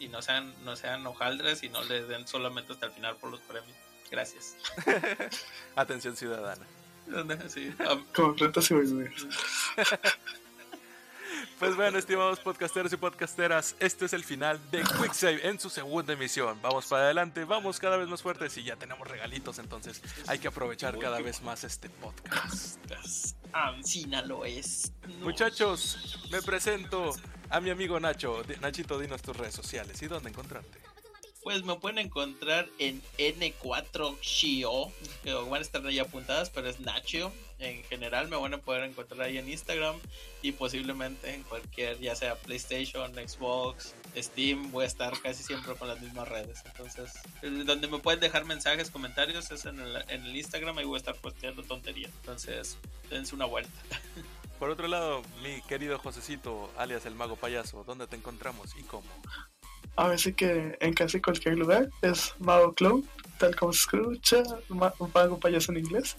y 0.00 0.08
no 0.08 0.20
sean, 0.20 0.52
no 0.64 0.74
sean 0.74 1.06
hojaldres 1.06 1.62
y 1.62 1.68
no 1.68 1.84
le 1.84 2.02
den 2.04 2.26
solamente 2.26 2.72
hasta 2.72 2.86
el 2.86 2.92
final 2.92 3.16
por 3.16 3.30
los 3.30 3.40
premios. 3.40 3.76
Gracias. 4.10 4.56
Atención 5.76 6.16
ciudadana. 6.16 6.66
Sí, 7.48 7.74
plantas 8.38 8.70
y 8.70 8.74
verduras. 8.74 9.26
Pues 11.60 11.76
bueno, 11.76 11.98
estimados 11.98 12.40
podcasteros 12.40 12.90
y 12.94 12.96
podcasteras, 12.96 13.76
este 13.80 14.06
es 14.06 14.14
el 14.14 14.24
final 14.24 14.58
de 14.70 14.82
QuickSave 14.82 15.46
en 15.46 15.60
su 15.60 15.68
segunda 15.68 16.14
emisión. 16.14 16.58
Vamos 16.62 16.86
para 16.86 17.04
adelante, 17.04 17.44
vamos 17.44 17.78
cada 17.78 17.98
vez 17.98 18.08
más 18.08 18.22
fuertes 18.22 18.56
y 18.56 18.62
ya 18.62 18.76
tenemos 18.76 19.06
regalitos, 19.06 19.58
entonces 19.58 20.00
hay 20.26 20.38
que 20.38 20.48
aprovechar 20.48 20.98
cada 20.98 21.20
vez 21.20 21.42
más 21.42 21.62
este 21.64 21.90
podcast. 21.90 22.78
Ancina 23.52 24.22
lo 24.22 24.46
es. 24.46 24.90
Muchachos, 25.20 26.26
me 26.30 26.40
presento 26.40 27.14
a 27.50 27.60
mi 27.60 27.68
amigo 27.68 28.00
Nacho. 28.00 28.42
Nachito, 28.62 28.98
dinos 28.98 29.20
tus 29.20 29.36
redes 29.36 29.54
sociales 29.54 30.00
y 30.00 30.06
dónde 30.06 30.30
encontrarte. 30.30 30.78
Pues 31.42 31.64
me 31.64 31.74
pueden 31.76 31.98
encontrar 31.98 32.68
en 32.78 33.02
N4Chio, 33.18 34.92
que 35.22 35.32
van 35.32 35.54
a 35.54 35.58
estar 35.58 35.84
ahí 35.86 35.98
apuntadas, 35.98 36.50
pero 36.50 36.68
es 36.68 36.80
Nacho. 36.80 37.32
En 37.58 37.82
general 37.84 38.28
me 38.28 38.36
van 38.36 38.54
a 38.54 38.58
poder 38.58 38.84
encontrar 38.84 39.22
ahí 39.22 39.38
en 39.38 39.48
Instagram 39.48 39.96
y 40.42 40.52
posiblemente 40.52 41.34
en 41.34 41.42
cualquier, 41.44 41.98
ya 41.98 42.14
sea 42.14 42.36
PlayStation, 42.36 43.14
Xbox, 43.14 43.94
Steam, 44.16 44.70
voy 44.70 44.84
a 44.84 44.86
estar 44.86 45.18
casi 45.20 45.42
siempre 45.42 45.74
con 45.74 45.88
las 45.88 46.00
mismas 46.00 46.28
redes. 46.28 46.62
Entonces, 46.64 47.12
donde 47.42 47.88
me 47.88 47.98
pueden 47.98 48.20
dejar 48.20 48.44
mensajes, 48.44 48.90
comentarios 48.90 49.50
es 49.50 49.64
en 49.64 49.80
el, 49.80 49.96
en 50.08 50.24
el 50.26 50.36
Instagram, 50.36 50.78
ahí 50.78 50.84
voy 50.84 50.96
a 50.96 50.98
estar 50.98 51.16
posteando 51.16 51.62
tonterías. 51.62 52.12
Entonces, 52.20 52.78
dense 53.08 53.34
una 53.34 53.46
vuelta. 53.46 53.70
Por 54.58 54.68
otro 54.68 54.88
lado, 54.88 55.22
mi 55.42 55.62
querido 55.62 55.98
Josecito, 55.98 56.70
alias 56.76 57.06
el 57.06 57.14
mago 57.14 57.36
payaso, 57.36 57.82
¿dónde 57.84 58.06
te 58.06 58.16
encontramos 58.16 58.74
y 58.78 58.82
cómo? 58.82 59.08
A 60.00 60.08
ver 60.08 60.18
sí 60.18 60.32
que 60.32 60.78
en 60.80 60.94
casi 60.94 61.20
cualquier 61.20 61.58
lugar 61.58 61.90
es 62.00 62.34
Mago 62.38 62.72
Clown, 62.72 63.06
tal 63.38 63.54
como 63.54 63.72
se 63.74 63.80
escucha, 63.80 64.42
ma- 64.70 64.94
Mago 65.14 65.38
Payaso 65.38 65.72
en 65.72 65.78
inglés. 65.78 66.16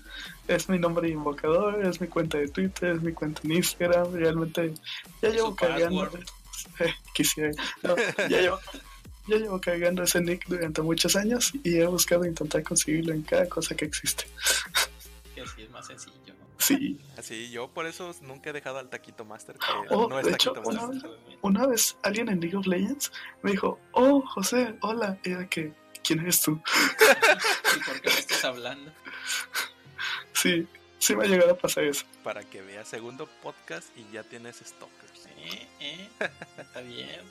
Es 0.47 0.69
mi 0.69 0.77
nombre 0.77 1.07
de 1.07 1.13
invocador, 1.13 1.83
es 1.83 1.99
mi 1.99 2.07
cuenta 2.07 2.37
de 2.37 2.47
Twitter, 2.47 2.95
es 2.97 3.01
mi 3.01 3.11
cuenta 3.11 3.41
en 3.43 3.53
Instagram. 3.53 4.13
Realmente 4.13 4.73
ya 5.21 5.29
llevo 5.29 5.55
cargando. 5.55 6.09
Eh, 6.79 6.93
quisiera. 7.13 7.49
No, 7.81 7.95
ya, 7.97 8.27
llevo, 8.39 8.59
ya 9.27 9.37
llevo 9.37 9.59
cargando 9.59 10.03
ese 10.03 10.21
nick 10.21 10.45
durante 10.47 10.81
muchos 10.83 11.15
años 11.15 11.51
y 11.63 11.77
he 11.77 11.87
buscado 11.87 12.23
intentar 12.23 12.61
conseguirlo 12.61 13.13
en 13.13 13.23
cada 13.23 13.47
cosa 13.49 13.75
que 13.75 13.85
existe. 13.85 14.25
Que 15.33 15.41
así 15.41 15.63
es 15.63 15.69
más 15.71 15.87
sencillo. 15.87 16.15
Sí, 16.61 16.99
Así, 17.17 17.49
yo 17.51 17.69
por 17.69 17.85
eso 17.87 18.13
nunca 18.21 18.49
he 18.51 18.53
dejado 18.53 18.77
al 18.79 18.89
Taquito 18.89 19.25
Master, 19.25 19.55
que 19.57 19.65
Oh, 19.89 20.07
no 20.07 20.19
es 20.19 20.25
de 20.27 20.31
hecho, 20.33 20.51
Taquito 20.53 20.69
una 20.69 20.87
Master. 20.87 21.09
vez- 21.09 21.37
una 21.41 21.65
vez 21.67 21.97
alguien 22.03 22.29
en 22.29 22.39
League 22.39 22.55
of 22.55 22.67
Legends 22.67 23.11
me 23.41 23.51
dijo, 23.51 23.79
oh, 23.93 24.21
José, 24.21 24.75
hola. 24.81 25.17
Y 25.23 25.31
era 25.31 25.47
que, 25.49 25.73
¿quién 26.03 26.19
eres 26.19 26.41
tú? 26.41 26.61
¿Y 27.75 27.79
por 27.83 28.01
qué 28.01 28.09
me 28.09 28.19
estás 28.19 28.45
hablando? 28.45 28.91
Sí, 30.33 30.67
sí 30.99 31.15
me 31.15 31.25
ha 31.25 31.27
llegado 31.27 31.51
a 31.51 31.57
pasar 31.57 31.83
eso. 31.85 32.05
Para 32.23 32.43
que 32.43 32.61
veas 32.61 32.87
segundo 32.87 33.27
podcast 33.41 33.87
y 33.97 34.05
ya 34.13 34.23
tienes 34.23 34.57
stalkers. 34.57 35.25
Eh, 35.37 35.67
eh, 35.79 36.09
está 36.59 36.81
bien. 36.81 37.21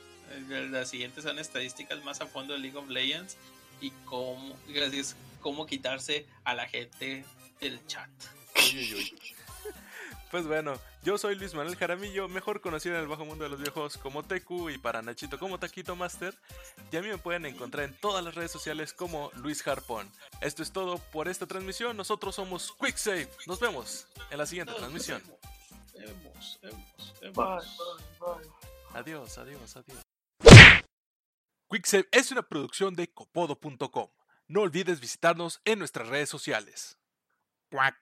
Las 0.72 0.90
siguientes 0.90 1.24
son 1.24 1.38
estadísticas 1.38 2.02
más 2.04 2.20
a 2.20 2.26
fondo 2.26 2.52
de 2.54 2.60
League 2.60 2.76
of 2.78 2.88
Legends 2.88 3.36
y 3.80 3.90
cómo, 4.04 4.56
gracias, 4.68 5.16
cómo 5.40 5.66
quitarse 5.66 6.26
a 6.44 6.54
la 6.54 6.66
gente 6.68 7.24
del 7.60 7.84
chat. 7.86 8.08
Uy, 8.56 8.78
uy, 8.78 8.94
uy. 8.94 9.34
Pues 10.30 10.46
bueno, 10.46 10.78
yo 11.02 11.18
soy 11.18 11.34
Luis 11.34 11.54
Manuel 11.54 11.76
Jaramillo, 11.76 12.28
mejor 12.28 12.60
conocido 12.60 12.94
en 12.94 13.00
el 13.00 13.08
bajo 13.08 13.24
mundo 13.24 13.42
de 13.42 13.50
los 13.50 13.60
viejos 13.60 13.98
como 13.98 14.22
Teku 14.22 14.70
y 14.70 14.78
para 14.78 15.02
Nachito 15.02 15.40
como 15.40 15.58
Taquito 15.58 15.96
Master. 15.96 16.38
Y 16.92 16.96
a 16.96 17.02
mí 17.02 17.08
me 17.08 17.18
pueden 17.18 17.46
encontrar 17.46 17.84
en 17.86 17.94
todas 17.94 18.24
las 18.24 18.36
redes 18.36 18.52
sociales 18.52 18.92
como 18.92 19.32
Luis 19.34 19.66
Harpón. 19.66 20.08
Esto 20.40 20.62
es 20.62 20.70
todo 20.70 20.98
por 20.98 21.26
esta 21.26 21.46
transmisión. 21.46 21.96
Nosotros 21.96 22.36
somos 22.36 22.70
QuickSave. 22.72 23.28
Nos 23.48 23.58
vemos 23.58 24.06
en 24.30 24.38
la 24.38 24.46
siguiente 24.46 24.72
transmisión. 24.74 25.20
Bye, 25.94 27.32
bye, 27.32 27.32
bye. 28.20 28.50
Adiós, 28.94 29.36
adiós, 29.36 29.76
adiós. 29.76 30.00
QuickSave 31.66 32.08
es 32.12 32.30
una 32.30 32.42
producción 32.42 32.94
de 32.94 33.12
copodo.com. 33.12 34.10
No 34.46 34.62
olvides 34.62 35.00
visitarnos 35.00 35.60
en 35.64 35.80
nuestras 35.80 36.06
redes 36.06 36.28
sociales. 36.28 36.98
Cuac. 37.68 37.96